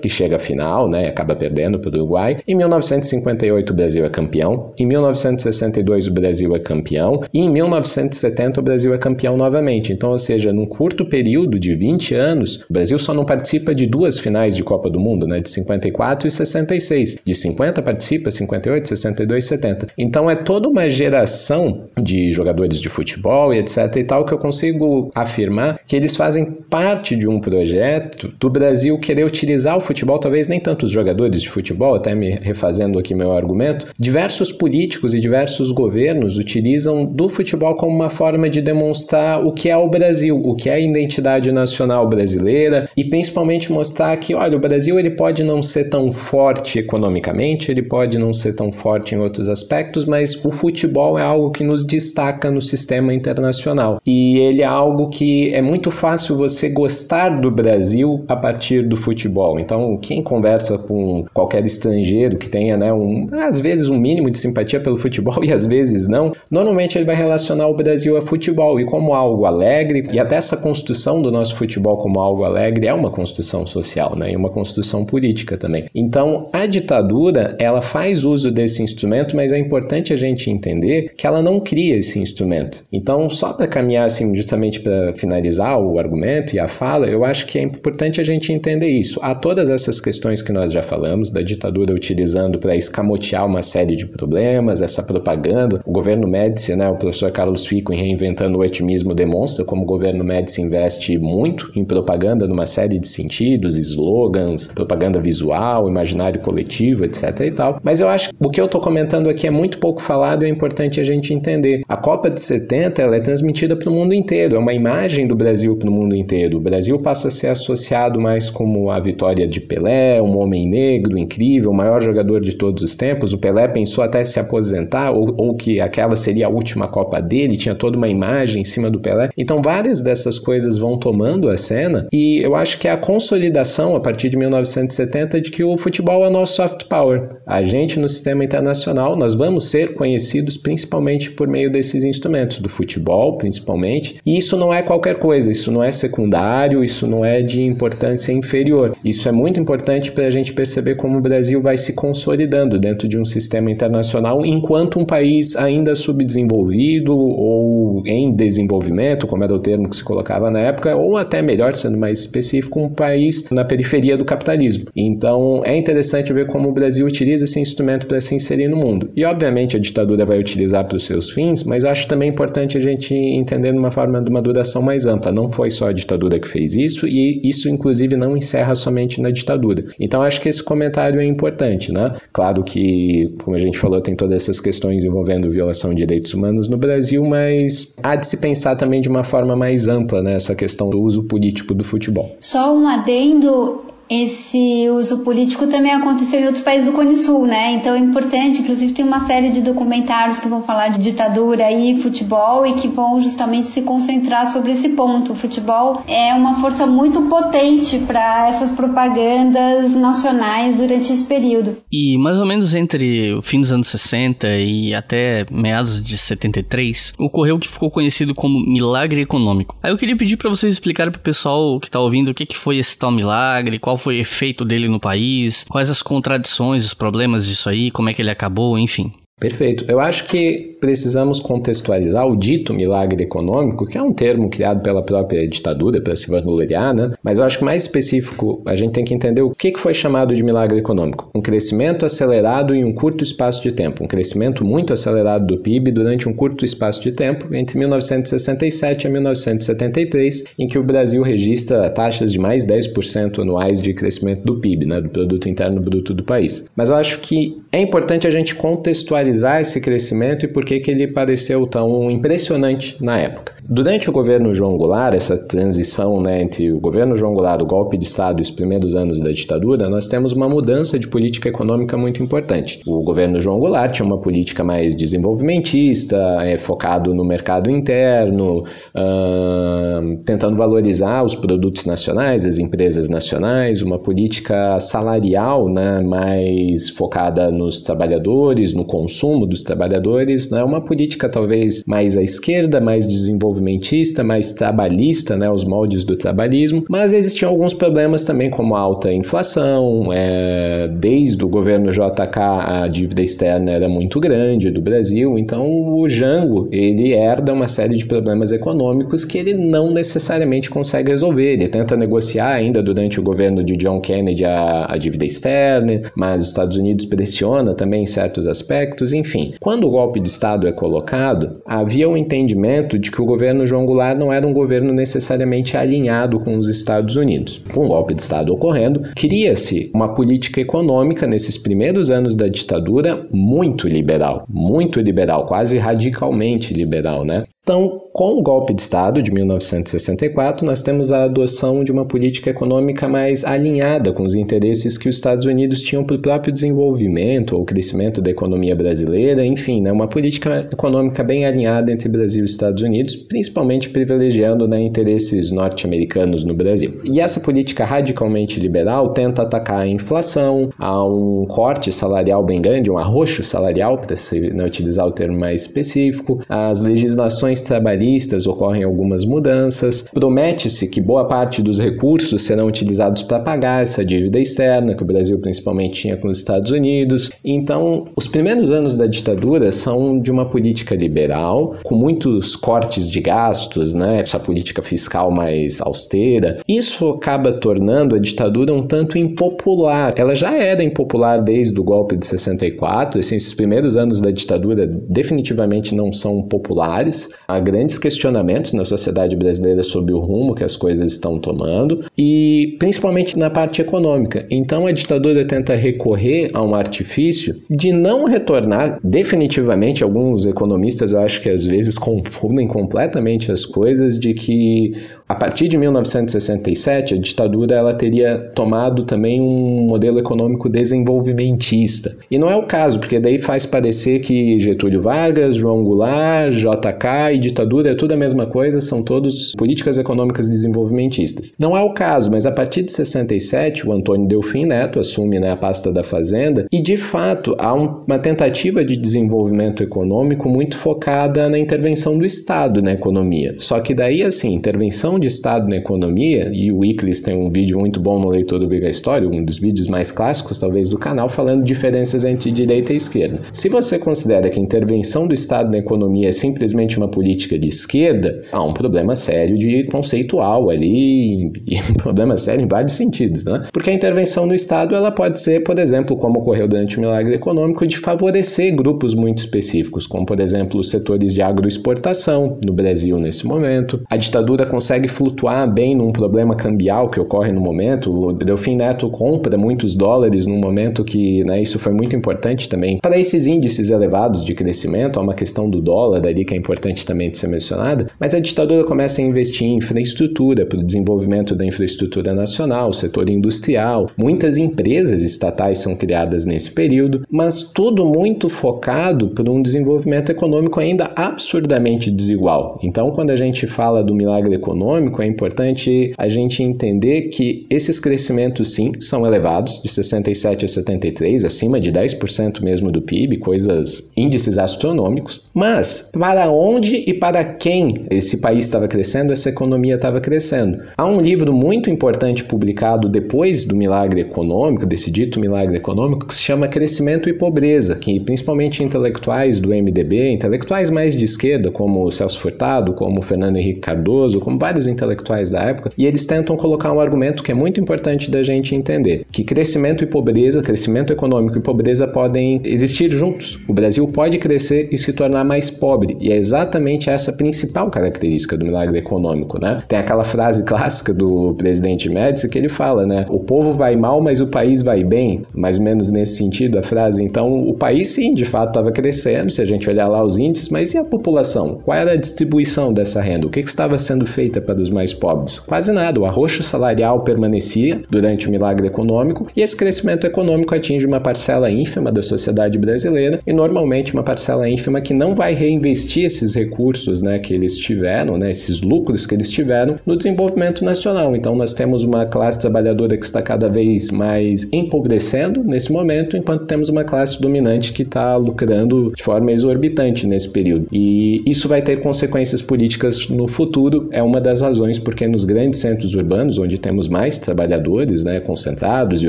que 0.00 0.08
chega 0.08 0.36
à 0.36 0.38
final, 0.38 0.88
né, 0.88 1.08
acaba 1.08 1.34
perdendo 1.34 1.78
para 1.78 1.90
o 1.90 1.94
Uruguai. 1.94 2.38
Em 2.46 2.54
1958 2.54 3.70
o 3.70 3.76
Brasil 3.76 4.04
é 4.04 4.08
campeão, 4.08 4.72
em 4.78 4.86
1962 4.86 6.06
o 6.06 6.12
Brasil 6.12 6.54
é 6.54 6.58
campeão 6.58 7.20
e 7.32 7.40
em 7.40 7.50
1970 7.50 8.60
o 8.60 8.62
Brasil 8.62 8.94
é 8.94 8.98
campeão 8.98 9.36
novamente. 9.36 9.92
Então, 9.92 10.10
ou 10.10 10.18
seja, 10.18 10.52
num 10.52 10.66
curto 10.66 11.04
período 11.04 11.58
de 11.58 11.74
20 11.74 12.14
anos, 12.14 12.64
o 12.68 12.72
Brasil 12.72 12.98
só 12.98 13.12
não 13.12 13.24
participa 13.24 13.74
de 13.74 13.86
duas 13.86 14.18
finais 14.18 14.56
de 14.56 14.62
Copa 14.62 14.90
do 14.90 15.00
Mundo, 15.00 15.26
né, 15.26 15.40
de 15.40 15.48
54 15.50 16.26
e 16.26 16.30
66. 16.30 17.16
De 17.24 17.34
50 17.34 17.82
participa, 17.82 18.30
58, 18.30 18.88
62, 18.88 19.44
70. 19.44 19.88
Então 19.96 20.30
é 20.30 20.36
toda 20.36 20.68
uma 20.68 20.88
geração 20.88 21.88
de 22.00 22.30
jogadores 22.32 22.80
de 22.80 22.88
futebol 22.88 23.52
e 23.52 23.58
etc 23.58 23.96
e 23.96 24.04
tal 24.04 24.24
que 24.24 24.32
eu 24.32 24.38
consigo 24.38 25.10
afirmar 25.14 25.80
que 25.86 25.96
eles 25.96 26.16
fazem 26.16 26.44
parte 26.44 27.16
de 27.16 27.28
um 27.28 27.40
projeto 27.40 28.32
do 28.38 28.50
Brasil 28.50 28.98
querer 28.98 29.24
utilizar 29.28 29.76
o 29.76 29.80
futebol, 29.80 30.18
talvez 30.18 30.48
nem 30.48 30.58
tanto 30.58 30.86
os 30.86 30.90
jogadores 30.90 31.40
de 31.40 31.48
futebol, 31.48 31.94
até 31.94 32.14
me 32.14 32.30
refazendo 32.30 32.98
aqui 32.98 33.14
meu 33.14 33.32
argumento, 33.32 33.86
diversos 33.98 34.50
políticos 34.50 35.14
e 35.14 35.20
diversos 35.20 35.70
governos 35.70 36.38
utilizam 36.38 37.04
do 37.04 37.28
futebol 37.28 37.74
como 37.76 37.94
uma 37.94 38.08
forma 38.08 38.50
de 38.50 38.60
demonstrar 38.60 39.44
o 39.44 39.52
que 39.52 39.68
é 39.68 39.76
o 39.76 39.88
Brasil, 39.88 40.40
o 40.42 40.54
que 40.54 40.68
é 40.68 40.74
a 40.74 40.80
identidade 40.80 41.52
nacional 41.52 42.08
brasileira 42.08 42.88
e 42.96 43.04
principalmente 43.04 43.72
mostrar 43.72 44.16
que, 44.16 44.34
olha, 44.34 44.56
o 44.56 44.60
Brasil 44.60 44.98
ele 44.98 45.10
pode 45.10 45.44
não 45.44 45.62
ser 45.62 45.88
tão 45.90 46.10
forte 46.10 46.78
economicamente, 46.78 47.70
ele 47.70 47.82
pode 47.82 48.18
não 48.18 48.32
ser 48.32 48.54
tão 48.54 48.72
forte 48.72 49.14
em 49.14 49.18
outros 49.18 49.48
aspectos, 49.48 50.04
mas 50.04 50.34
o 50.44 50.50
futebol 50.50 51.18
é 51.18 51.22
algo 51.22 51.50
que 51.50 51.64
nos 51.64 51.86
destaca 51.86 52.50
no 52.50 52.60
sistema 52.60 53.12
internacional. 53.12 54.00
E 54.06 54.38
ele 54.38 54.62
é 54.62 54.66
algo 54.66 55.08
que 55.08 55.54
é 55.54 55.62
muito 55.62 55.90
fácil 55.90 56.36
você 56.36 56.68
gostar 56.68 57.40
do 57.40 57.50
Brasil 57.50 58.24
a 58.28 58.36
partir 58.36 58.86
do 58.86 58.96
futebol. 58.96 59.17
Então, 59.58 59.96
quem 59.96 60.22
conversa 60.22 60.78
com 60.78 61.24
qualquer 61.32 61.64
estrangeiro 61.66 62.36
que 62.36 62.48
tenha, 62.48 62.76
né, 62.76 62.92
um, 62.92 63.26
às 63.32 63.58
vezes 63.58 63.88
um 63.88 63.98
mínimo 63.98 64.30
de 64.30 64.38
simpatia 64.38 64.80
pelo 64.80 64.96
futebol 64.96 65.42
e 65.44 65.52
às 65.52 65.66
vezes 65.66 66.08
não, 66.08 66.32
normalmente 66.50 66.96
ele 66.96 67.04
vai 67.04 67.16
relacionar 67.16 67.66
o 67.68 67.74
Brasil 67.74 68.16
a 68.16 68.20
futebol 68.20 68.80
e 68.80 68.84
como 68.84 69.12
algo 69.14 69.44
alegre, 69.44 70.04
e 70.12 70.18
até 70.18 70.36
essa 70.36 70.56
construção 70.56 71.20
do 71.20 71.30
nosso 71.30 71.56
futebol 71.56 71.96
como 71.96 72.20
algo 72.20 72.44
alegre 72.44 72.86
é 72.86 72.94
uma 72.94 73.10
construção 73.10 73.66
social, 73.66 74.16
né, 74.16 74.32
e 74.32 74.36
uma 74.36 74.50
construção 74.50 75.04
política 75.04 75.56
também. 75.56 75.86
Então, 75.94 76.48
a 76.52 76.66
ditadura, 76.66 77.56
ela 77.58 77.80
faz 77.80 78.24
uso 78.24 78.50
desse 78.50 78.82
instrumento, 78.82 79.34
mas 79.34 79.52
é 79.52 79.58
importante 79.58 80.12
a 80.12 80.16
gente 80.16 80.50
entender 80.50 81.12
que 81.16 81.26
ela 81.26 81.42
não 81.42 81.58
cria 81.58 81.96
esse 81.96 82.18
instrumento. 82.18 82.84
Então, 82.92 83.28
só 83.30 83.52
para 83.52 83.66
caminhar 83.66 84.06
assim, 84.06 84.34
justamente 84.34 84.80
para 84.80 85.12
finalizar 85.14 85.78
o 85.78 85.98
argumento 85.98 86.54
e 86.54 86.60
a 86.60 86.68
fala, 86.68 87.06
eu 87.06 87.24
acho 87.24 87.46
que 87.46 87.58
é 87.58 87.62
importante 87.62 88.20
a 88.20 88.24
gente 88.24 88.52
entender 88.52 88.88
isso. 88.88 89.07
Há 89.20 89.34
todas 89.34 89.70
essas 89.70 90.00
questões 90.00 90.42
que 90.42 90.52
nós 90.52 90.72
já 90.72 90.82
falamos, 90.82 91.30
da 91.30 91.40
ditadura 91.40 91.94
utilizando 91.94 92.58
para 92.58 92.76
escamotear 92.76 93.46
uma 93.46 93.62
série 93.62 93.96
de 93.96 94.06
problemas, 94.06 94.82
essa 94.82 95.02
propaganda. 95.02 95.80
O 95.84 95.92
governo 95.92 96.26
Médici, 96.26 96.74
né, 96.76 96.88
o 96.88 96.96
professor 96.96 97.30
Carlos 97.30 97.66
Fico, 97.66 97.92
em 97.92 97.96
Reinventando 97.96 98.58
o 98.58 98.62
Otimismo, 98.62 99.14
demonstra 99.14 99.64
como 99.64 99.82
o 99.82 99.86
governo 99.86 100.24
Médici 100.24 100.62
investe 100.62 101.18
muito 101.18 101.70
em 101.74 101.84
propaganda 101.84 102.46
numa 102.46 102.66
série 102.66 102.98
de 102.98 103.06
sentidos, 103.06 103.76
slogans, 103.76 104.68
propaganda 104.68 105.20
visual, 105.20 105.88
imaginário 105.88 106.40
coletivo, 106.40 107.04
etc 107.04 107.40
e 107.40 107.50
tal. 107.50 107.80
Mas 107.82 108.00
eu 108.00 108.08
acho 108.08 108.30
que 108.30 108.34
o 108.38 108.50
que 108.50 108.60
eu 108.60 108.66
estou 108.66 108.80
comentando 108.80 109.28
aqui 109.28 109.46
é 109.46 109.50
muito 109.50 109.78
pouco 109.78 110.00
falado 110.02 110.44
e 110.44 110.46
é 110.46 110.48
importante 110.48 111.00
a 111.00 111.04
gente 111.04 111.32
entender. 111.32 111.82
A 111.88 111.96
Copa 111.96 112.30
de 112.30 112.40
70 112.40 113.02
ela 113.02 113.16
é 113.16 113.20
transmitida 113.20 113.76
para 113.76 113.90
o 113.90 113.92
mundo 113.92 114.14
inteiro, 114.14 114.56
é 114.56 114.58
uma 114.58 114.72
imagem 114.72 115.26
do 115.26 115.34
Brasil 115.34 115.76
para 115.76 115.88
o 115.88 115.92
mundo 115.92 116.14
inteiro. 116.14 116.58
O 116.58 116.60
Brasil 116.60 116.98
passa 116.98 117.28
a 117.28 117.30
ser 117.30 117.48
associado 117.48 118.20
mais 118.20 118.50
como 118.50 118.90
a 118.90 118.97
vitória 119.00 119.46
de 119.46 119.60
Pelé, 119.60 120.20
um 120.20 120.38
homem 120.38 120.68
negro 120.68 121.18
incrível, 121.18 121.70
o 121.70 121.74
maior 121.74 122.02
jogador 122.02 122.40
de 122.40 122.54
todos 122.56 122.82
os 122.82 122.96
tempos. 122.96 123.32
O 123.32 123.38
Pelé 123.38 123.68
pensou 123.68 124.04
até 124.04 124.22
se 124.22 124.38
aposentar 124.40 125.10
ou, 125.10 125.34
ou 125.36 125.54
que 125.54 125.80
aquela 125.80 126.16
seria 126.16 126.46
a 126.46 126.50
última 126.50 126.88
Copa 126.88 127.20
dele, 127.20 127.56
tinha 127.56 127.74
toda 127.74 127.96
uma 127.96 128.08
imagem 128.08 128.62
em 128.62 128.64
cima 128.64 128.90
do 128.90 129.00
Pelé. 129.00 129.30
Então 129.36 129.60
várias 129.62 130.00
dessas 130.00 130.38
coisas 130.38 130.78
vão 130.78 130.98
tomando 130.98 131.48
a 131.48 131.56
cena 131.56 132.06
e 132.12 132.40
eu 132.42 132.54
acho 132.54 132.78
que 132.78 132.88
é 132.88 132.90
a 132.90 132.96
consolidação 132.96 133.96
a 133.96 134.00
partir 134.00 134.30
de 134.30 134.36
1970 134.36 135.40
de 135.40 135.50
que 135.50 135.64
o 135.64 135.76
futebol 135.76 136.24
é 136.24 136.28
o 136.28 136.30
nosso 136.30 136.56
soft 136.56 136.84
power. 136.88 137.28
A 137.46 137.62
gente 137.62 137.98
no 137.98 138.08
sistema 138.08 138.44
internacional, 138.44 139.16
nós 139.16 139.34
vamos 139.34 139.68
ser 139.68 139.94
conhecidos 139.94 140.56
principalmente 140.56 141.30
por 141.30 141.48
meio 141.48 141.70
desses 141.70 142.04
instrumentos, 142.04 142.58
do 142.58 142.68
futebol 142.68 143.36
principalmente, 143.36 144.20
e 144.24 144.36
isso 144.36 144.56
não 144.56 144.72
é 144.72 144.82
qualquer 144.82 145.18
coisa, 145.18 145.50
isso 145.50 145.70
não 145.70 145.82
é 145.82 145.90
secundário, 145.90 146.84
isso 146.84 147.06
não 147.06 147.24
é 147.24 147.42
de 147.42 147.62
importância 147.62 148.32
inferior. 148.32 148.87
Isso 149.04 149.28
é 149.28 149.32
muito 149.32 149.60
importante 149.60 150.12
para 150.12 150.26
a 150.26 150.30
gente 150.30 150.52
perceber 150.52 150.96
como 150.96 151.18
o 151.18 151.20
Brasil 151.20 151.60
vai 151.60 151.76
se 151.76 151.94
consolidando 151.94 152.78
dentro 152.78 153.08
de 153.08 153.18
um 153.18 153.24
sistema 153.24 153.70
internacional 153.70 154.44
enquanto 154.44 154.98
um 154.98 155.04
país 155.04 155.56
ainda 155.56 155.94
subdesenvolvido 155.94 157.16
ou 157.16 158.02
em 158.06 158.34
desenvolvimento, 158.34 159.26
como 159.26 159.44
era 159.44 159.54
o 159.54 159.58
termo 159.58 159.88
que 159.88 159.96
se 159.96 160.04
colocava 160.04 160.50
na 160.50 160.60
época, 160.60 160.96
ou 160.96 161.16
até 161.16 161.42
melhor, 161.42 161.74
sendo 161.74 161.98
mais 161.98 162.20
específico, 162.20 162.80
um 162.80 162.88
país 162.88 163.48
na 163.50 163.64
periferia 163.64 164.16
do 164.16 164.24
capitalismo. 164.24 164.86
Então 164.94 165.62
é 165.64 165.76
interessante 165.76 166.32
ver 166.32 166.46
como 166.46 166.68
o 166.68 166.72
Brasil 166.72 167.06
utiliza 167.06 167.44
esse 167.44 167.60
instrumento 167.60 168.06
para 168.06 168.20
se 168.20 168.34
inserir 168.34 168.68
no 168.68 168.76
mundo. 168.76 169.10
E 169.16 169.24
obviamente 169.24 169.76
a 169.76 169.80
ditadura 169.80 170.24
vai 170.24 170.38
utilizar 170.38 170.86
para 170.86 170.96
os 170.96 171.04
seus 171.04 171.30
fins, 171.30 171.64
mas 171.64 171.84
acho 171.84 172.08
também 172.08 172.28
importante 172.28 172.78
a 172.78 172.80
gente 172.80 173.14
entender 173.14 173.72
de 173.72 173.78
uma 173.78 173.90
forma 173.90 174.22
de 174.22 174.30
uma 174.30 174.42
duração 174.42 174.82
mais 174.82 175.06
ampla. 175.06 175.32
Não 175.32 175.48
foi 175.48 175.70
só 175.70 175.88
a 175.88 175.92
ditadura 175.92 176.38
que 176.38 176.48
fez 176.48 176.76
isso 176.76 177.06
e 177.06 177.40
isso 177.42 177.68
inclusive 177.68 178.16
não 178.16 178.36
encerra 178.36 178.74
somente 178.78 179.20
na 179.20 179.30
ditadura. 179.30 179.84
Então 179.98 180.22
acho 180.22 180.40
que 180.40 180.48
esse 180.48 180.62
comentário 180.62 181.20
é 181.20 181.24
importante, 181.24 181.92
né? 181.92 182.12
Claro 182.32 182.62
que, 182.62 183.34
como 183.44 183.56
a 183.56 183.58
gente 183.58 183.78
falou, 183.78 184.00
tem 184.00 184.14
todas 184.14 184.42
essas 184.42 184.60
questões 184.60 185.04
envolvendo 185.04 185.50
violação 185.50 185.90
de 185.90 185.98
direitos 185.98 186.32
humanos 186.32 186.68
no 186.68 186.76
Brasil, 186.76 187.24
mas 187.24 187.96
há 188.02 188.16
de 188.16 188.26
se 188.26 188.38
pensar 188.38 188.76
também 188.76 189.00
de 189.00 189.08
uma 189.08 189.22
forma 189.22 189.54
mais 189.54 189.88
ampla 189.88 190.22
né, 190.22 190.36
questão 190.56 190.90
do 190.90 191.00
uso 191.00 191.24
político 191.24 191.74
do 191.74 191.84
futebol. 191.84 192.36
Só 192.40 192.74
um 192.74 192.86
adendo 192.86 193.82
esse 194.10 194.88
uso 194.90 195.18
político 195.18 195.66
também 195.66 195.92
aconteceu 195.92 196.40
em 196.40 196.46
outros 196.46 196.62
países 196.62 196.86
do 196.86 196.92
Cone 196.92 197.16
Sul, 197.16 197.46
né? 197.46 197.72
Então 197.72 197.94
é 197.94 197.98
importante, 197.98 198.60
inclusive 198.60 198.92
tem 198.92 199.04
uma 199.04 199.26
série 199.26 199.50
de 199.50 199.60
documentários 199.60 200.38
que 200.38 200.48
vão 200.48 200.62
falar 200.62 200.88
de 200.88 200.98
ditadura 200.98 201.70
e 201.70 202.00
futebol 202.00 202.66
e 202.66 202.72
que 202.72 202.88
vão 202.88 203.20
justamente 203.20 203.66
se 203.66 203.82
concentrar 203.82 204.50
sobre 204.52 204.72
esse 204.72 204.88
ponto. 204.90 205.32
O 205.32 205.36
futebol 205.36 206.02
é 206.06 206.32
uma 206.34 206.60
força 206.60 206.86
muito 206.86 207.22
potente 207.22 207.98
para 208.00 208.48
essas 208.48 208.70
propagandas 208.70 209.94
nacionais 209.94 210.76
durante 210.76 211.12
esse 211.12 211.24
período. 211.24 211.76
E 211.92 212.16
mais 212.18 212.40
ou 212.40 212.46
menos 212.46 212.74
entre 212.74 213.34
o 213.34 213.42
fim 213.42 213.60
dos 213.60 213.72
anos 213.72 213.88
60 213.88 214.48
e 214.58 214.94
até 214.94 215.44
meados 215.50 216.00
de 216.00 216.16
73, 216.16 217.12
ocorreu 217.18 217.56
o 217.56 217.58
que 217.58 217.68
ficou 217.68 217.90
conhecido 217.90 218.34
como 218.34 218.58
milagre 218.60 219.20
econômico. 219.20 219.76
Aí 219.82 219.90
eu 219.90 219.98
queria 219.98 220.16
pedir 220.16 220.36
para 220.36 220.48
vocês 220.48 220.72
explicarem 220.72 221.12
pro 221.12 221.20
pessoal 221.20 221.78
que 221.78 221.90
tá 221.90 222.00
ouvindo 222.00 222.30
o 222.30 222.34
que 222.34 222.46
que 222.46 222.56
foi 222.56 222.78
esse 222.78 222.96
tal 222.96 223.10
milagre, 223.10 223.78
qual 223.78 223.97
foi 223.98 224.18
o 224.18 224.20
efeito 224.20 224.64
dele 224.64 224.88
no 224.88 225.00
país, 225.00 225.64
quais 225.68 225.90
as 225.90 226.02
contradições, 226.02 226.84
os 226.84 226.94
problemas 226.94 227.46
disso 227.46 227.68
aí, 227.68 227.90
como 227.90 228.08
é 228.08 228.14
que 228.14 228.22
ele 228.22 228.30
acabou, 228.30 228.78
enfim. 228.78 229.12
Perfeito. 229.38 229.84
Eu 229.88 230.00
acho 230.00 230.26
que 230.26 230.76
precisamos 230.80 231.40
contextualizar 231.40 232.26
o 232.26 232.36
dito 232.36 232.72
milagre 232.72 233.24
econômico, 233.24 233.86
que 233.86 233.98
é 233.98 234.02
um 234.02 234.12
termo 234.12 234.48
criado 234.48 234.82
pela 234.82 235.02
própria 235.02 235.46
ditadura 235.48 236.00
para 236.00 236.16
se 236.16 236.30
vangloriar, 236.30 236.94
né? 236.94 237.12
Mas 237.22 237.38
eu 237.38 237.44
acho 237.44 237.58
que 237.58 237.64
mais 237.64 237.82
específico, 237.82 238.62
a 238.66 238.74
gente 238.74 238.92
tem 238.92 239.04
que 239.04 239.14
entender 239.14 239.42
o 239.42 239.50
que 239.50 239.76
foi 239.76 239.94
chamado 239.94 240.34
de 240.34 240.42
milagre 240.42 240.78
econômico. 240.78 241.30
Um 241.34 241.40
crescimento 241.40 242.04
acelerado 242.04 242.74
em 242.74 242.84
um 242.84 242.92
curto 242.92 243.24
espaço 243.24 243.62
de 243.62 243.72
tempo, 243.72 244.04
um 244.04 244.06
crescimento 244.06 244.64
muito 244.64 244.92
acelerado 244.92 245.46
do 245.46 245.58
PIB 245.58 245.90
durante 245.90 246.28
um 246.28 246.32
curto 246.32 246.64
espaço 246.64 247.02
de 247.02 247.12
tempo, 247.12 247.52
entre 247.54 247.78
1967 247.78 249.06
a 249.06 249.10
1973, 249.10 250.44
em 250.58 250.68
que 250.68 250.78
o 250.78 250.82
Brasil 250.82 251.22
registra 251.22 251.90
taxas 251.90 252.32
de 252.32 252.38
mais 252.38 252.64
10% 252.64 253.40
anuais 253.40 253.82
de 253.82 253.92
crescimento 253.94 254.42
do 254.42 254.60
PIB, 254.60 254.86
né, 254.86 255.00
do 255.00 255.08
produto 255.08 255.48
interno 255.48 255.80
bruto 255.80 256.14
do 256.14 256.22
país. 256.22 256.68
Mas 256.76 256.90
eu 256.90 256.96
acho 256.96 257.20
que 257.20 257.60
é 257.72 257.80
importante 257.80 258.26
a 258.26 258.30
gente 258.30 258.54
contextualizar 258.54 259.27
esse 259.28 259.80
crescimento 259.80 260.44
e 260.44 260.48
por 260.48 260.64
que, 260.64 260.80
que 260.80 260.90
ele 260.90 261.06
pareceu 261.06 261.66
tão 261.66 262.10
impressionante 262.10 262.96
na 263.02 263.18
época. 263.18 263.58
Durante 263.70 264.08
o 264.08 264.12
governo 264.12 264.54
João 264.54 264.78
Goulart, 264.78 265.14
essa 265.14 265.36
transição 265.36 266.22
né, 266.22 266.42
entre 266.42 266.72
o 266.72 266.80
governo 266.80 267.14
João 267.18 267.34
Goulart, 267.34 267.60
o 267.60 267.66
golpe 267.66 267.98
de 267.98 268.04
Estado 268.04 268.38
e 268.38 268.42
os 268.42 268.50
primeiros 268.50 268.96
anos 268.96 269.20
da 269.20 269.30
ditadura, 269.30 269.90
nós 269.90 270.06
temos 270.06 270.32
uma 270.32 270.48
mudança 270.48 270.98
de 270.98 271.06
política 271.06 271.50
econômica 271.50 271.94
muito 271.94 272.22
importante. 272.22 272.80
O 272.86 273.02
governo 273.02 273.38
João 273.38 273.58
Goulart 273.58 273.92
tinha 273.92 274.06
uma 274.06 274.16
política 274.18 274.64
mais 274.64 274.96
desenvolvimentista, 274.96 276.16
é, 276.40 276.56
focado 276.56 277.12
no 277.12 277.26
mercado 277.26 277.70
interno, 277.70 278.60
uh, 278.60 280.16
tentando 280.24 280.56
valorizar 280.56 281.22
os 281.22 281.34
produtos 281.34 281.84
nacionais, 281.84 282.46
as 282.46 282.58
empresas 282.58 283.10
nacionais, 283.10 283.82
uma 283.82 283.98
política 283.98 284.78
salarial 284.78 285.68
né, 285.68 286.00
mais 286.00 286.88
focada 286.88 287.50
nos 287.50 287.82
trabalhadores, 287.82 288.72
no 288.72 288.86
consumo 288.86 289.17
dos 289.46 289.62
trabalhadores, 289.62 290.50
né, 290.50 290.62
uma 290.62 290.80
política 290.80 291.28
talvez 291.28 291.82
mais 291.86 292.16
à 292.16 292.22
esquerda, 292.22 292.80
mais 292.80 293.08
desenvolvimentista, 293.08 294.22
mais 294.22 294.52
trabalhista, 294.52 295.36
né, 295.36 295.50
os 295.50 295.64
moldes 295.64 296.04
do 296.04 296.16
trabalhismo, 296.16 296.84
mas 296.88 297.12
existiam 297.12 297.50
alguns 297.50 297.74
problemas 297.74 298.24
também, 298.24 298.50
como 298.50 298.74
a 298.74 298.80
alta 298.80 299.12
inflação, 299.12 300.10
é, 300.12 300.88
desde 300.88 301.44
o 301.44 301.48
governo 301.48 301.90
JK 301.90 302.38
a 302.38 302.88
dívida 302.88 303.22
externa 303.22 303.72
era 303.72 303.88
muito 303.88 304.20
grande 304.20 304.70
do 304.70 304.80
Brasil, 304.80 305.38
então 305.38 305.66
o 305.94 306.08
Jango 306.08 306.68
ele 306.70 307.12
herda 307.12 307.52
uma 307.52 307.66
série 307.66 307.96
de 307.96 308.06
problemas 308.06 308.52
econômicos 308.52 309.24
que 309.24 309.38
ele 309.38 309.54
não 309.54 309.92
necessariamente 309.92 310.70
consegue 310.70 311.10
resolver. 311.10 311.52
Ele 311.52 311.68
tenta 311.68 311.96
negociar 311.96 312.52
ainda 312.54 312.82
durante 312.82 313.20
o 313.20 313.22
governo 313.22 313.62
de 313.64 313.76
John 313.76 314.00
Kennedy 314.00 314.44
a, 314.44 314.86
a 314.88 314.96
dívida 314.96 315.24
externa, 315.24 316.02
mas 316.14 316.42
os 316.42 316.48
Estados 316.48 316.76
Unidos 316.76 317.04
pressiona 317.04 317.74
também 317.74 318.02
em 318.02 318.06
certos 318.06 318.46
aspectos, 318.46 319.07
enfim. 319.12 319.54
Quando 319.60 319.86
o 319.86 319.90
golpe 319.90 320.20
de 320.20 320.28
Estado 320.28 320.68
é 320.68 320.72
colocado, 320.72 321.60
havia 321.66 322.08
um 322.08 322.16
entendimento 322.16 322.98
de 322.98 323.10
que 323.10 323.20
o 323.20 323.26
governo 323.26 323.58
governo 323.58 323.66
João 323.66 323.86
Goulart 323.86 324.18
não 324.18 324.32
era 324.32 324.46
um 324.46 324.52
governo 324.52 324.92
necessariamente 324.92 325.76
alinhado 325.76 326.40
com 326.40 326.56
os 326.56 326.68
Estados 326.68 327.16
Unidos. 327.16 327.62
Com 327.72 327.86
o 327.86 327.88
golpe 327.88 328.14
de 328.14 328.22
Estado 328.22 328.52
ocorrendo, 328.52 329.02
cria-se 329.16 329.90
uma 329.94 330.14
política 330.14 330.60
econômica 330.60 331.26
nesses 331.26 331.56
primeiros 331.56 332.10
anos 332.10 332.34
da 332.34 332.46
ditadura 332.46 333.26
muito 333.32 333.88
liberal, 333.88 334.44
muito 334.48 335.00
liberal, 335.00 335.46
quase 335.46 335.78
radicalmente 335.78 336.74
liberal, 336.74 337.24
né? 337.24 337.44
Então, 337.62 338.00
com 338.18 338.36
o 338.36 338.42
golpe 338.42 338.74
de 338.74 338.82
Estado 338.82 339.22
de 339.22 339.30
1964, 339.30 340.66
nós 340.66 340.82
temos 340.82 341.12
a 341.12 341.22
adoção 341.22 341.84
de 341.84 341.92
uma 341.92 342.04
política 342.04 342.50
econômica 342.50 343.08
mais 343.08 343.44
alinhada 343.44 344.12
com 344.12 344.24
os 344.24 344.34
interesses 344.34 344.98
que 344.98 345.08
os 345.08 345.14
Estados 345.14 345.46
Unidos 345.46 345.80
tinham 345.82 346.02
para 346.02 346.16
o 346.16 346.18
próprio 346.20 346.52
desenvolvimento 346.52 347.56
ou 347.56 347.64
crescimento 347.64 348.20
da 348.20 348.28
economia 348.28 348.74
brasileira, 348.74 349.46
enfim, 349.46 349.80
né, 349.80 349.92
uma 349.92 350.08
política 350.08 350.68
econômica 350.72 351.22
bem 351.22 351.46
alinhada 351.46 351.92
entre 351.92 352.08
Brasil 352.08 352.42
e 352.42 352.46
Estados 352.46 352.82
Unidos, 352.82 353.14
principalmente 353.14 353.88
privilegiando 353.88 354.66
né, 354.66 354.80
interesses 354.80 355.52
norte-americanos 355.52 356.42
no 356.42 356.54
Brasil. 356.54 357.00
E 357.04 357.20
essa 357.20 357.38
política 357.38 357.84
radicalmente 357.84 358.58
liberal 358.58 359.12
tenta 359.12 359.42
atacar 359.42 359.82
a 359.82 359.86
inflação, 359.86 360.70
há 360.76 361.06
um 361.06 361.46
corte 361.46 361.92
salarial 361.92 362.44
bem 362.44 362.60
grande, 362.60 362.90
um 362.90 362.98
arroxo 362.98 363.44
salarial, 363.44 363.96
para 363.96 364.16
né, 364.52 364.64
utilizar 364.64 365.06
o 365.06 365.12
termo 365.12 365.38
mais 365.38 365.60
específico, 365.60 366.40
as 366.48 366.80
legislações 366.80 367.60
legislações 367.60 367.62
trabalhistas 368.08 368.46
ocorrem 368.46 368.82
algumas 368.82 369.24
mudanças. 369.24 370.02
Promete-se 370.12 370.88
que 370.88 371.00
boa 371.00 371.26
parte 371.26 371.62
dos 371.62 371.78
recursos 371.78 372.42
serão 372.42 372.66
utilizados 372.66 373.22
para 373.22 373.40
pagar 373.40 373.82
essa 373.82 374.04
dívida 374.04 374.38
externa 374.38 374.94
que 374.94 375.02
o 375.02 375.06
Brasil 375.06 375.38
principalmente 375.38 376.00
tinha 376.02 376.16
com 376.16 376.28
os 376.28 376.38
Estados 376.38 376.70
Unidos. 376.70 377.30
Então, 377.44 378.06
os 378.16 378.26
primeiros 378.26 378.70
anos 378.70 378.94
da 378.94 379.06
ditadura 379.06 379.70
são 379.70 380.18
de 380.18 380.30
uma 380.30 380.48
política 380.48 380.94
liberal, 380.94 381.76
com 381.84 381.94
muitos 381.94 382.56
cortes 382.56 383.10
de 383.10 383.20
gastos, 383.20 383.94
né? 383.94 384.20
essa 384.22 384.38
política 384.38 384.82
fiscal 384.82 385.30
mais 385.30 385.80
austera. 385.80 386.58
Isso 386.66 387.08
acaba 387.10 387.52
tornando 387.52 388.14
a 388.14 388.18
ditadura 388.18 388.72
um 388.72 388.86
tanto 388.86 389.18
impopular. 389.18 390.14
Ela 390.16 390.34
já 390.34 390.56
era 390.56 390.82
impopular 390.82 391.42
desde 391.42 391.78
o 391.78 391.84
golpe 391.84 392.16
de 392.16 392.26
64, 392.26 393.20
assim, 393.20 393.36
esses 393.36 393.52
primeiros 393.52 393.96
anos 393.96 394.20
da 394.20 394.30
ditadura 394.30 394.86
definitivamente 394.86 395.94
não 395.94 396.12
são 396.12 396.42
populares. 396.42 397.28
Há 397.46 397.58
grandes 397.60 397.97
questionamentos 397.98 398.72
na 398.72 398.84
sociedade 398.84 399.36
brasileira 399.36 399.82
sobre 399.82 400.12
o 400.12 400.18
rumo 400.18 400.54
que 400.54 400.64
as 400.64 400.76
coisas 400.76 401.12
estão 401.12 401.38
tomando 401.38 402.04
e 402.16 402.76
principalmente 402.78 403.36
na 403.36 403.50
parte 403.50 403.82
econômica. 403.82 404.46
Então 404.50 404.86
a 404.86 404.92
ditadura 404.92 405.46
tenta 405.46 405.74
recorrer 405.74 406.50
a 406.54 406.62
um 406.62 406.74
artifício 406.74 407.56
de 407.68 407.92
não 407.92 408.24
retornar 408.24 408.98
definitivamente 409.02 410.02
alguns 410.02 410.46
economistas 410.46 411.12
eu 411.12 411.20
acho 411.20 411.42
que 411.42 411.50
às 411.50 411.64
vezes 411.64 411.96
confundem 411.98 412.66
completamente 412.66 413.50
as 413.50 413.64
coisas 413.64 414.18
de 414.18 414.34
que 414.34 414.92
a 415.28 415.34
partir 415.34 415.68
de 415.68 415.76
1967, 415.76 417.14
a 417.14 417.18
ditadura 417.18 417.76
ela 417.76 417.92
teria 417.92 418.38
tomado 418.54 419.04
também 419.04 419.40
um 419.40 419.86
modelo 419.86 420.18
econômico 420.18 420.70
desenvolvimentista. 420.70 422.16
E 422.30 422.38
não 422.38 422.48
é 422.48 422.56
o 422.56 422.62
caso, 422.62 422.98
porque 422.98 423.20
daí 423.20 423.38
faz 423.38 423.66
parecer 423.66 424.20
que 424.20 424.58
Getúlio 424.58 425.02
Vargas, 425.02 425.56
João 425.56 425.84
Goulart, 425.84 426.54
JK 426.54 427.34
e 427.34 427.38
ditadura 427.38 427.90
é 427.90 427.94
tudo 427.94 428.12
a 428.12 428.16
mesma 428.16 428.46
coisa, 428.46 428.80
são 428.80 429.02
todos 429.02 429.52
políticas 429.54 429.98
econômicas 429.98 430.48
desenvolvimentistas. 430.48 431.52
Não 431.60 431.76
é 431.76 431.82
o 431.82 431.92
caso, 431.92 432.30
mas 432.30 432.46
a 432.46 432.52
partir 432.52 432.82
de 432.82 432.92
67, 432.92 433.86
o 433.86 433.92
Antônio 433.92 434.26
Delfim 434.26 434.64
Neto 434.64 434.98
assume 434.98 435.38
né, 435.38 435.50
a 435.50 435.56
pasta 435.56 435.92
da 435.92 436.02
Fazenda 436.02 436.66
e, 436.72 436.80
de 436.80 436.96
fato, 436.96 437.54
há 437.58 437.74
um, 437.74 438.02
uma 438.06 438.18
tentativa 438.18 438.82
de 438.82 438.96
desenvolvimento 438.96 439.82
econômico 439.82 440.48
muito 440.48 440.78
focada 440.78 441.50
na 441.50 441.58
intervenção 441.58 442.16
do 442.16 442.24
Estado 442.24 442.80
na 442.80 442.92
economia. 442.92 443.54
Só 443.58 443.78
que 443.80 443.92
daí, 443.92 444.22
assim, 444.22 444.54
intervenção 444.54 445.17
de 445.18 445.26
Estado 445.26 445.68
na 445.68 445.76
economia, 445.76 446.50
e 446.52 446.70
o 446.72 446.84
Iclis 446.84 447.20
tem 447.20 447.36
um 447.36 447.50
vídeo 447.50 447.78
muito 447.78 448.00
bom 448.00 448.18
no 448.18 448.28
Leitor 448.28 448.58
do 448.58 448.66
Big 448.66 448.86
História, 448.88 449.28
um 449.28 449.44
dos 449.44 449.58
vídeos 449.58 449.88
mais 449.88 450.10
clássicos 450.10 450.58
talvez 450.58 450.88
do 450.88 450.98
canal, 450.98 451.28
falando 451.28 451.64
diferenças 451.64 452.24
entre 452.24 452.50
direita 452.50 452.92
e 452.92 452.96
esquerda. 452.96 453.40
Se 453.52 453.68
você 453.68 453.98
considera 453.98 454.48
que 454.48 454.58
a 454.58 454.62
intervenção 454.62 455.26
do 455.26 455.34
Estado 455.34 455.70
na 455.70 455.78
economia 455.78 456.28
é 456.28 456.32
simplesmente 456.32 456.96
uma 456.96 457.08
política 457.08 457.58
de 457.58 457.68
esquerda, 457.68 458.42
há 458.52 458.62
um 458.64 458.72
problema 458.72 459.14
sério 459.14 459.56
de 459.56 459.84
conceitual 459.84 460.70
ali, 460.70 461.50
e 461.66 461.76
um 461.90 461.94
problema 461.94 462.36
sério 462.36 462.64
em 462.64 462.68
vários 462.68 462.92
sentidos, 462.92 463.44
né? 463.44 463.66
Porque 463.72 463.90
a 463.90 463.92
intervenção 463.92 464.46
no 464.46 464.54
Estado 464.54 464.94
ela 464.94 465.10
pode 465.10 465.38
ser, 465.40 465.62
por 465.64 465.78
exemplo, 465.78 466.16
como 466.16 466.40
ocorreu 466.40 466.68
durante 466.68 466.96
o 466.96 467.00
milagre 467.00 467.34
econômico, 467.34 467.86
de 467.86 467.98
favorecer 467.98 468.74
grupos 468.74 469.14
muito 469.14 469.38
específicos, 469.38 470.06
como 470.06 470.24
por 470.24 470.40
exemplo 470.40 470.80
os 470.80 470.90
setores 470.90 471.34
de 471.34 471.42
agroexportação 471.42 472.58
no 472.64 472.72
Brasil 472.72 473.18
nesse 473.18 473.46
momento. 473.46 474.00
A 474.08 474.16
ditadura 474.16 474.66
consegue 474.66 475.07
flutuar 475.08 475.70
bem 475.72 475.94
num 475.94 476.12
problema 476.12 476.54
cambial 476.54 477.08
que 477.08 477.20
ocorre 477.20 477.52
no 477.52 477.60
momento. 477.60 478.10
O 478.12 478.32
Delfim 478.32 478.76
Neto 478.76 479.08
compra 479.10 479.56
muitos 479.56 479.94
dólares 479.94 480.46
num 480.46 480.58
momento 480.58 481.04
que 481.04 481.42
né, 481.44 481.60
isso 481.60 481.78
foi 481.78 481.92
muito 481.92 482.14
importante 482.14 482.68
também. 482.68 482.98
Para 482.98 483.18
esses 483.18 483.46
índices 483.46 483.90
elevados 483.90 484.44
de 484.44 484.54
crescimento, 484.54 485.18
há 485.18 485.22
uma 485.22 485.34
questão 485.34 485.68
do 485.68 485.80
dólar 485.80 486.26
ali 486.26 486.44
que 486.44 486.54
é 486.54 486.56
importante 486.56 487.04
também 487.04 487.30
de 487.30 487.38
ser 487.38 487.48
mencionada, 487.48 488.06
mas 488.18 488.34
a 488.34 488.40
ditadura 488.40 488.84
começa 488.84 489.20
a 489.20 489.24
investir 489.24 489.66
em 489.66 489.76
infraestrutura 489.76 490.66
para 490.66 490.78
o 490.78 490.84
desenvolvimento 490.84 491.54
da 491.54 491.64
infraestrutura 491.64 492.34
nacional, 492.34 492.92
setor 492.92 493.28
industrial. 493.30 494.10
Muitas 494.16 494.56
empresas 494.56 495.22
estatais 495.22 495.78
são 495.78 495.96
criadas 495.96 496.44
nesse 496.44 496.72
período, 496.72 497.22
mas 497.30 497.62
tudo 497.62 498.04
muito 498.04 498.48
focado 498.48 499.28
para 499.28 499.50
um 499.50 499.62
desenvolvimento 499.62 500.30
econômico 500.30 500.80
ainda 500.80 501.10
absurdamente 501.14 502.10
desigual. 502.10 502.78
Então, 502.82 503.10
quando 503.10 503.30
a 503.30 503.36
gente 503.36 503.66
fala 503.66 504.02
do 504.02 504.14
milagre 504.14 504.54
econômico, 504.54 504.97
econômico, 504.98 505.22
é 505.22 505.26
importante 505.26 506.12
a 506.18 506.28
gente 506.28 506.62
entender 506.62 507.28
que 507.28 507.66
esses 507.70 508.00
crescimentos, 508.00 508.74
sim, 508.74 508.92
são 508.98 509.26
elevados, 509.26 509.80
de 509.82 509.88
67 509.88 510.64
a 510.64 510.68
73, 510.68 511.44
acima 511.44 511.80
de 511.80 511.92
10% 511.92 512.62
mesmo 512.62 512.90
do 512.90 513.00
PIB, 513.00 513.38
coisas, 513.38 514.10
índices 514.16 514.58
astronômicos. 514.58 515.42
Mas, 515.54 516.10
para 516.12 516.50
onde 516.50 516.96
e 516.96 517.14
para 517.14 517.44
quem 517.44 517.88
esse 518.10 518.40
país 518.40 518.64
estava 518.64 518.88
crescendo, 518.88 519.32
essa 519.32 519.48
economia 519.48 519.94
estava 519.94 520.20
crescendo? 520.20 520.80
Há 520.96 521.06
um 521.06 521.18
livro 521.18 521.52
muito 521.52 521.90
importante 521.90 522.44
publicado 522.44 523.08
depois 523.08 523.64
do 523.64 523.76
milagre 523.76 524.20
econômico, 524.20 524.86
desse 524.86 525.10
dito 525.10 525.40
milagre 525.40 525.76
econômico, 525.76 526.26
que 526.26 526.34
se 526.34 526.42
chama 526.42 526.68
Crescimento 526.68 527.28
e 527.28 527.32
Pobreza, 527.32 527.96
que 527.96 528.18
principalmente 528.20 528.82
intelectuais 528.82 529.60
do 529.60 529.70
MDB, 529.70 530.30
intelectuais 530.32 530.90
mais 530.90 531.14
de 531.14 531.24
esquerda, 531.24 531.70
como 531.70 532.10
Celso 532.10 532.40
Furtado, 532.40 532.92
como 532.94 533.22
Fernando 533.22 533.56
Henrique 533.56 533.80
Cardoso, 533.80 534.40
como 534.40 534.58
vários 534.58 534.87
intelectuais 534.88 535.50
da 535.50 535.60
época, 535.60 535.92
e 535.96 536.06
eles 536.06 536.26
tentam 536.26 536.56
colocar 536.56 536.92
um 536.92 537.00
argumento 537.00 537.42
que 537.42 537.52
é 537.52 537.54
muito 537.54 537.80
importante 537.80 538.30
da 538.30 538.42
gente 538.42 538.74
entender, 538.74 539.26
que 539.30 539.44
crescimento 539.44 540.02
e 540.02 540.06
pobreza, 540.06 540.62
crescimento 540.62 541.12
econômico 541.12 541.58
e 541.58 541.60
pobreza 541.60 542.06
podem 542.06 542.60
existir 542.64 543.10
juntos. 543.10 543.58
O 543.68 543.72
Brasil 543.72 544.06
pode 544.08 544.38
crescer 544.38 544.88
e 544.90 544.98
se 544.98 545.12
tornar 545.12 545.44
mais 545.44 545.70
pobre, 545.70 546.16
e 546.20 546.32
é 546.32 546.36
exatamente 546.36 547.10
essa 547.10 547.32
principal 547.32 547.90
característica 547.90 548.56
do 548.56 548.64
milagre 548.64 548.98
econômico, 548.98 549.60
né? 549.60 549.82
Tem 549.88 549.98
aquela 549.98 550.24
frase 550.24 550.64
clássica 550.64 551.12
do 551.12 551.54
presidente 551.54 552.08
Médici 552.08 552.48
que 552.48 552.58
ele 552.58 552.68
fala, 552.68 553.06
né? 553.06 553.26
O 553.28 553.40
povo 553.40 553.72
vai 553.72 553.96
mal, 553.96 554.20
mas 554.20 554.40
o 554.40 554.46
país 554.46 554.82
vai 554.82 555.04
bem, 555.04 555.42
mais 555.54 555.78
ou 555.78 555.84
menos 555.84 556.10
nesse 556.10 556.36
sentido 556.36 556.78
a 556.78 556.82
frase. 556.82 557.22
Então, 557.22 557.68
o 557.68 557.74
país 557.74 558.08
sim, 558.08 558.32
de 558.32 558.44
fato, 558.44 558.68
estava 558.68 558.92
crescendo, 558.92 559.50
se 559.50 559.62
a 559.62 559.64
gente 559.64 559.88
olhar 559.88 560.08
lá 560.08 560.22
os 560.22 560.38
índices, 560.38 560.68
mas 560.68 560.94
e 560.94 560.98
a 560.98 561.04
população? 561.04 561.80
Qual 561.84 561.96
era 561.96 562.12
a 562.12 562.16
distribuição 562.16 562.92
dessa 562.92 563.20
renda? 563.20 563.46
O 563.46 563.50
que, 563.50 563.62
que 563.62 563.68
estava 563.68 563.98
sendo 563.98 564.26
feita 564.26 564.60
para 564.60 564.77
os 564.80 564.90
mais 564.90 565.12
pobres? 565.12 565.58
Quase 565.58 565.92
nada. 565.92 566.20
O 566.20 566.26
arroxo 566.26 566.62
salarial 566.62 567.20
permanecia 567.20 568.00
durante 568.10 568.48
o 568.48 568.50
milagre 568.50 568.86
econômico 568.86 569.46
e 569.56 569.62
esse 569.62 569.76
crescimento 569.76 570.26
econômico 570.26 570.74
atinge 570.74 571.06
uma 571.06 571.20
parcela 571.20 571.70
ínfima 571.70 572.10
da 572.10 572.22
sociedade 572.22 572.78
brasileira 572.78 573.40
e 573.46 573.52
normalmente 573.52 574.12
uma 574.12 574.22
parcela 574.22 574.68
ínfima 574.68 575.00
que 575.00 575.14
não 575.14 575.34
vai 575.34 575.54
reinvestir 575.54 576.24
esses 576.24 576.54
recursos 576.54 577.22
né, 577.22 577.38
que 577.38 577.54
eles 577.54 577.78
tiveram, 577.78 578.38
né, 578.38 578.50
esses 578.50 578.80
lucros 578.80 579.26
que 579.26 579.34
eles 579.34 579.50
tiveram 579.50 579.96
no 580.04 580.16
desenvolvimento 580.16 580.84
nacional. 580.84 581.34
Então 581.34 581.54
nós 581.54 581.72
temos 581.72 582.02
uma 582.02 582.26
classe 582.26 582.60
trabalhadora 582.60 583.16
que 583.16 583.24
está 583.24 583.42
cada 583.42 583.68
vez 583.68 584.10
mais 584.10 584.70
empobrecendo 584.72 585.62
nesse 585.64 585.92
momento, 585.92 586.36
enquanto 586.36 586.66
temos 586.66 586.88
uma 586.88 587.04
classe 587.04 587.40
dominante 587.40 587.92
que 587.92 588.02
está 588.02 588.36
lucrando 588.36 589.12
de 589.14 589.22
forma 589.22 589.52
exorbitante 589.52 590.26
nesse 590.26 590.50
período. 590.50 590.86
E 590.92 591.42
isso 591.46 591.68
vai 591.68 591.82
ter 591.82 592.00
consequências 592.00 592.62
políticas 592.62 593.28
no 593.28 593.46
futuro. 593.46 594.08
É 594.10 594.22
uma 594.22 594.40
das 594.40 594.62
razões 594.68 594.98
porque 594.98 595.26
nos 595.26 595.44
grandes 595.44 595.80
centros 595.80 596.14
urbanos, 596.14 596.58
onde 596.58 596.78
temos 596.78 597.08
mais 597.08 597.38
trabalhadores 597.38 598.22
né, 598.22 598.40
concentrados 598.40 599.22
e 599.22 599.28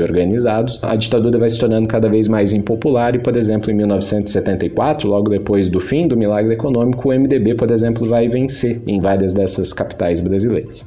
organizados, 0.00 0.78
a 0.82 0.94
ditadura 0.94 1.38
vai 1.38 1.48
se 1.48 1.58
tornando 1.58 1.88
cada 1.88 2.08
vez 2.08 2.28
mais 2.28 2.52
impopular 2.52 3.14
e, 3.14 3.18
por 3.18 3.36
exemplo, 3.36 3.70
em 3.70 3.74
1974, 3.74 5.08
logo 5.08 5.30
depois 5.30 5.68
do 5.68 5.80
fim 5.80 6.06
do 6.06 6.16
milagre 6.16 6.54
econômico, 6.54 7.08
o 7.08 7.12
MDB, 7.12 7.54
por 7.54 7.70
exemplo, 7.70 8.06
vai 8.06 8.28
vencer 8.28 8.82
em 8.86 9.00
várias 9.00 9.32
dessas 9.32 9.72
capitais 9.72 10.20
brasileiras. 10.20 10.86